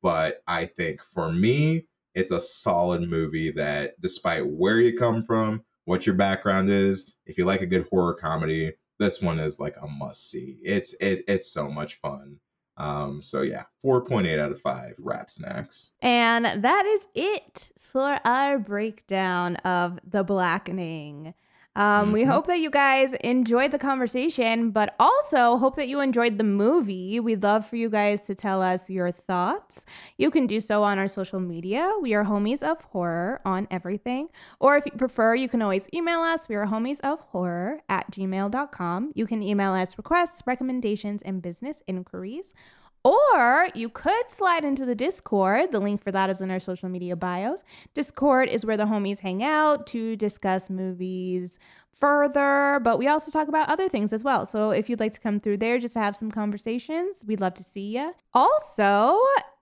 but 0.00 0.44
I 0.46 0.64
think 0.66 1.02
for 1.02 1.32
me, 1.32 1.88
it's 2.14 2.30
a 2.30 2.40
solid 2.40 3.02
movie 3.02 3.50
that 3.50 4.00
despite 4.00 4.46
where 4.46 4.78
you 4.78 4.96
come 4.96 5.24
from, 5.24 5.64
what 5.88 6.04
your 6.04 6.14
background 6.14 6.68
is, 6.68 7.14
if 7.24 7.38
you 7.38 7.46
like 7.46 7.62
a 7.62 7.66
good 7.66 7.88
horror 7.90 8.12
comedy, 8.12 8.72
this 8.98 9.22
one 9.22 9.38
is 9.38 9.58
like 9.58 9.74
a 9.80 9.88
must 9.88 10.30
see. 10.30 10.58
It's 10.62 10.92
it 11.00 11.24
it's 11.26 11.50
so 11.50 11.68
much 11.68 11.94
fun. 11.94 12.38
Um, 12.76 13.20
so 13.22 13.40
yeah, 13.40 13.64
4.8 13.84 14.38
out 14.38 14.52
of 14.52 14.60
5 14.60 14.94
rap 14.98 15.30
snacks. 15.30 15.94
And 16.00 16.62
that 16.62 16.86
is 16.86 17.06
it 17.14 17.72
for 17.80 18.20
our 18.24 18.58
breakdown 18.58 19.56
of 19.56 19.98
The 20.08 20.22
Blackening. 20.22 21.34
Um, 21.76 22.10
We 22.12 22.22
Mhm. 22.24 22.28
hope 22.28 22.46
that 22.48 22.58
you 22.58 22.70
guys 22.70 23.12
enjoyed 23.22 23.70
the 23.70 23.78
conversation, 23.78 24.70
but 24.70 24.96
also 24.98 25.56
hope 25.58 25.76
that 25.76 25.86
you 25.86 26.00
enjoyed 26.00 26.36
the 26.38 26.42
movie. 26.44 27.20
We'd 27.20 27.42
love 27.42 27.66
for 27.66 27.76
you 27.76 27.88
guys 27.88 28.22
to 28.22 28.34
tell 28.34 28.60
us 28.62 28.90
your 28.90 29.12
thoughts. 29.12 29.84
You 30.16 30.30
can 30.30 30.46
do 30.46 30.58
so 30.58 30.82
on 30.82 30.98
our 30.98 31.06
social 31.06 31.38
media. 31.38 31.92
We 32.00 32.14
are 32.14 32.24
Homies 32.24 32.62
of 32.64 32.80
Horror 32.92 33.40
on 33.44 33.68
everything. 33.70 34.28
Or 34.58 34.76
if 34.76 34.86
you 34.86 34.92
prefer, 34.92 35.36
you 35.36 35.48
can 35.48 35.62
always 35.62 35.86
email 35.94 36.20
us. 36.20 36.48
We 36.48 36.56
are 36.56 36.66
homies 36.66 37.00
of 37.02 37.20
horror 37.32 37.80
at 37.88 38.10
gmail.com. 38.10 39.12
You 39.14 39.26
can 39.26 39.42
email 39.42 39.72
us 39.72 39.96
requests, 39.96 40.42
recommendations, 40.46 41.22
and 41.22 41.40
business 41.40 41.82
inquiries. 41.86 42.54
Or 43.08 43.68
you 43.74 43.88
could 43.88 44.30
slide 44.30 44.64
into 44.64 44.84
the 44.84 44.94
Discord. 44.94 45.72
The 45.72 45.80
link 45.80 46.02
for 46.02 46.12
that 46.12 46.28
is 46.28 46.42
in 46.42 46.50
our 46.50 46.60
social 46.60 46.90
media 46.90 47.16
bios. 47.16 47.64
Discord 47.94 48.50
is 48.50 48.66
where 48.66 48.76
the 48.76 48.84
homies 48.84 49.20
hang 49.20 49.42
out 49.42 49.86
to 49.88 50.14
discuss 50.14 50.68
movies 50.68 51.58
further, 51.98 52.78
but 52.84 52.98
we 52.98 53.08
also 53.08 53.30
talk 53.30 53.48
about 53.48 53.70
other 53.70 53.88
things 53.88 54.12
as 54.12 54.22
well. 54.22 54.44
So 54.44 54.72
if 54.72 54.90
you'd 54.90 55.00
like 55.00 55.14
to 55.14 55.20
come 55.20 55.40
through 55.40 55.56
there 55.56 55.78
just 55.78 55.94
to 55.94 56.00
have 56.00 56.18
some 56.18 56.30
conversations, 56.30 57.16
we'd 57.26 57.40
love 57.40 57.54
to 57.54 57.62
see 57.62 57.96
you. 57.96 58.12
Also, 58.34 59.18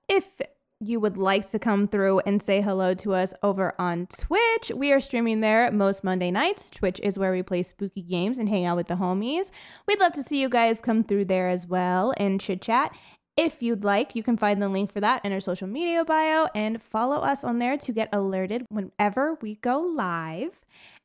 if 0.09 0.41
you 0.79 1.01
would 1.01 1.17
like 1.17 1.51
to 1.51 1.59
come 1.59 1.89
through 1.89 2.19
and 2.27 2.43
say 2.43 2.61
hello 2.61 2.93
to 2.93 3.15
us 3.15 3.33
over 3.43 3.75
on 3.81 4.07
Twitch, 4.07 4.71
we 4.75 4.93
are 4.93 5.01
streaming 5.01 5.41
there 5.41 5.71
most 5.71 6.05
Monday 6.05 6.31
nights. 6.31 6.69
Twitch 6.69 7.01
is 7.03 7.19
where 7.19 7.33
we 7.33 7.43
play 7.43 7.63
spooky 7.63 8.03
games 8.03 8.37
and 8.37 8.49
hang 8.49 8.67
out 8.67 8.77
with 8.77 8.89
the 8.89 8.97
homies. 8.97 9.51
We'd 9.87 10.01
love 10.01 10.13
to 10.13 10.23
see 10.23 10.39
you 10.39 10.51
guys 10.51 10.83
come 10.83 11.03
through 11.03 11.27
there 11.27 11.49
as 11.49 11.67
well 11.67 12.13
and 12.19 12.39
chit 12.39 12.61
chat. 12.61 12.95
If 13.37 13.63
you'd 13.63 13.85
like, 13.85 14.17
you 14.17 14.23
can 14.23 14.39
find 14.39 14.63
the 14.63 14.69
link 14.69 14.91
for 14.91 15.01
that 15.01 15.23
in 15.23 15.31
our 15.31 15.41
social 15.41 15.67
media 15.67 16.07
bio 16.07 16.49
and 16.55 16.83
follow 16.83 17.17
us 17.17 17.45
on 17.45 17.59
there 17.59 17.77
to 17.77 17.93
get 17.93 18.09
alerted 18.11 18.65
whenever 18.71 19.35
we 19.43 19.57
go 19.57 19.79
live. 19.79 20.59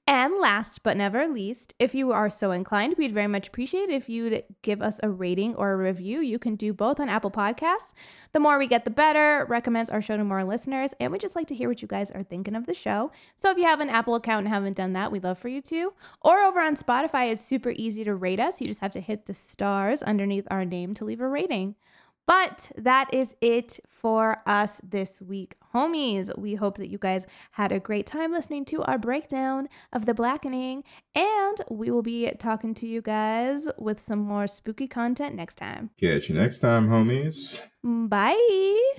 And 0.08 0.40
last 0.40 0.82
but 0.82 0.98
never 0.98 1.28
least, 1.28 1.74
if 1.78 1.94
you 1.94 2.12
are 2.12 2.30
so 2.30 2.52
inclined, 2.52 2.95
we'd 2.98 3.14
very 3.14 3.28
much 3.28 3.49
appreciate 3.49 3.90
if 3.90 4.10
you'd 4.10 4.44
give 4.62 4.82
us 4.82 4.99
a 5.03 5.10
rating 5.10 5.56
or 5.56 5.74
a 5.74 5.78
review. 5.78 6.22
You 6.22 6.40
can 6.40 6.56
do 6.56 6.74
both 6.74 6.99
on 6.99 7.08
Apple 7.08 7.32
Podcasts. 7.32 7.94
The 8.32 8.40
more 8.40 8.58
we 8.58 8.66
get, 8.66 8.84
the 8.84 8.91
better. 8.91 9.45
Recommends 9.48 9.90
our 9.90 10.02
show 10.02 10.18
to 10.18 10.24
more 10.24 10.44
listeners, 10.44 10.94
and 10.99 11.12
we 11.12 11.20
just 11.20 11.36
like 11.36 11.48
to 11.48 11.56
hear 11.56 11.70
what 11.70 11.82
you 11.82 11.88
guys 11.88 12.12
are 12.12 12.24
thinking 12.24 12.56
of 12.56 12.66
the 12.66 12.74
show. 12.74 13.12
So 13.36 13.52
if 13.52 13.58
you 13.58 13.66
have 13.66 13.80
an 13.80 13.90
Apple 13.90 14.16
account 14.16 14.45
and 14.45 14.53
haven't 14.53 14.78
done 14.78 14.94
that, 14.94 15.12
we'd 15.12 15.24
love 15.24 15.38
for 15.38 15.49
you 15.49 15.62
to. 15.64 15.94
Or 16.22 16.40
over 16.40 16.60
on 16.60 16.76
Spotify, 16.76 17.32
it's 17.32 17.45
super 17.45 17.74
easy 17.76 18.03
to 18.03 18.16
rate 18.16 18.40
us. 18.40 18.60
You 18.60 18.68
just 18.68 18.82
have 18.82 18.91
to 18.91 19.02
hit 19.02 19.28
the 19.28 19.34
stars 19.34 20.02
underneath 20.02 20.48
our 20.49 20.66
name 20.66 20.94
to 20.95 21.06
leave 21.06 21.22
a 21.22 21.28
rating. 21.28 21.76
But 22.32 22.72
that 22.78 23.14
is 23.14 23.36
it 23.41 23.82
for 23.90 24.41
us 24.45 24.80
this 24.90 25.22
week, 25.22 25.56
homies. 25.76 26.32
We 26.38 26.56
hope 26.56 26.78
that 26.78 26.90
you 26.90 26.98
guys 26.98 27.26
had 27.52 27.74
a 27.74 27.80
great 27.82 28.06
time 28.06 28.32
listening 28.32 28.64
to 28.72 28.82
our 28.84 28.98
breakdown 28.98 29.68
of 29.91 30.06
The 30.06 30.14
Blackening, 30.14 30.86
and 31.14 31.58
we 31.70 31.91
will 31.91 32.02
be 32.02 32.32
talking 32.40 32.74
to 32.76 32.88
you 32.88 33.02
guys 33.02 33.68
with 33.78 33.99
some 33.99 34.20
more 34.20 34.48
spooky 34.48 34.88
content 34.88 35.36
next 35.36 35.56
time. 35.56 35.90
Catch 35.99 36.30
you 36.30 36.36
next 36.36 36.60
time, 36.60 36.88
homies. 36.88 37.60
Bye. 37.84 38.91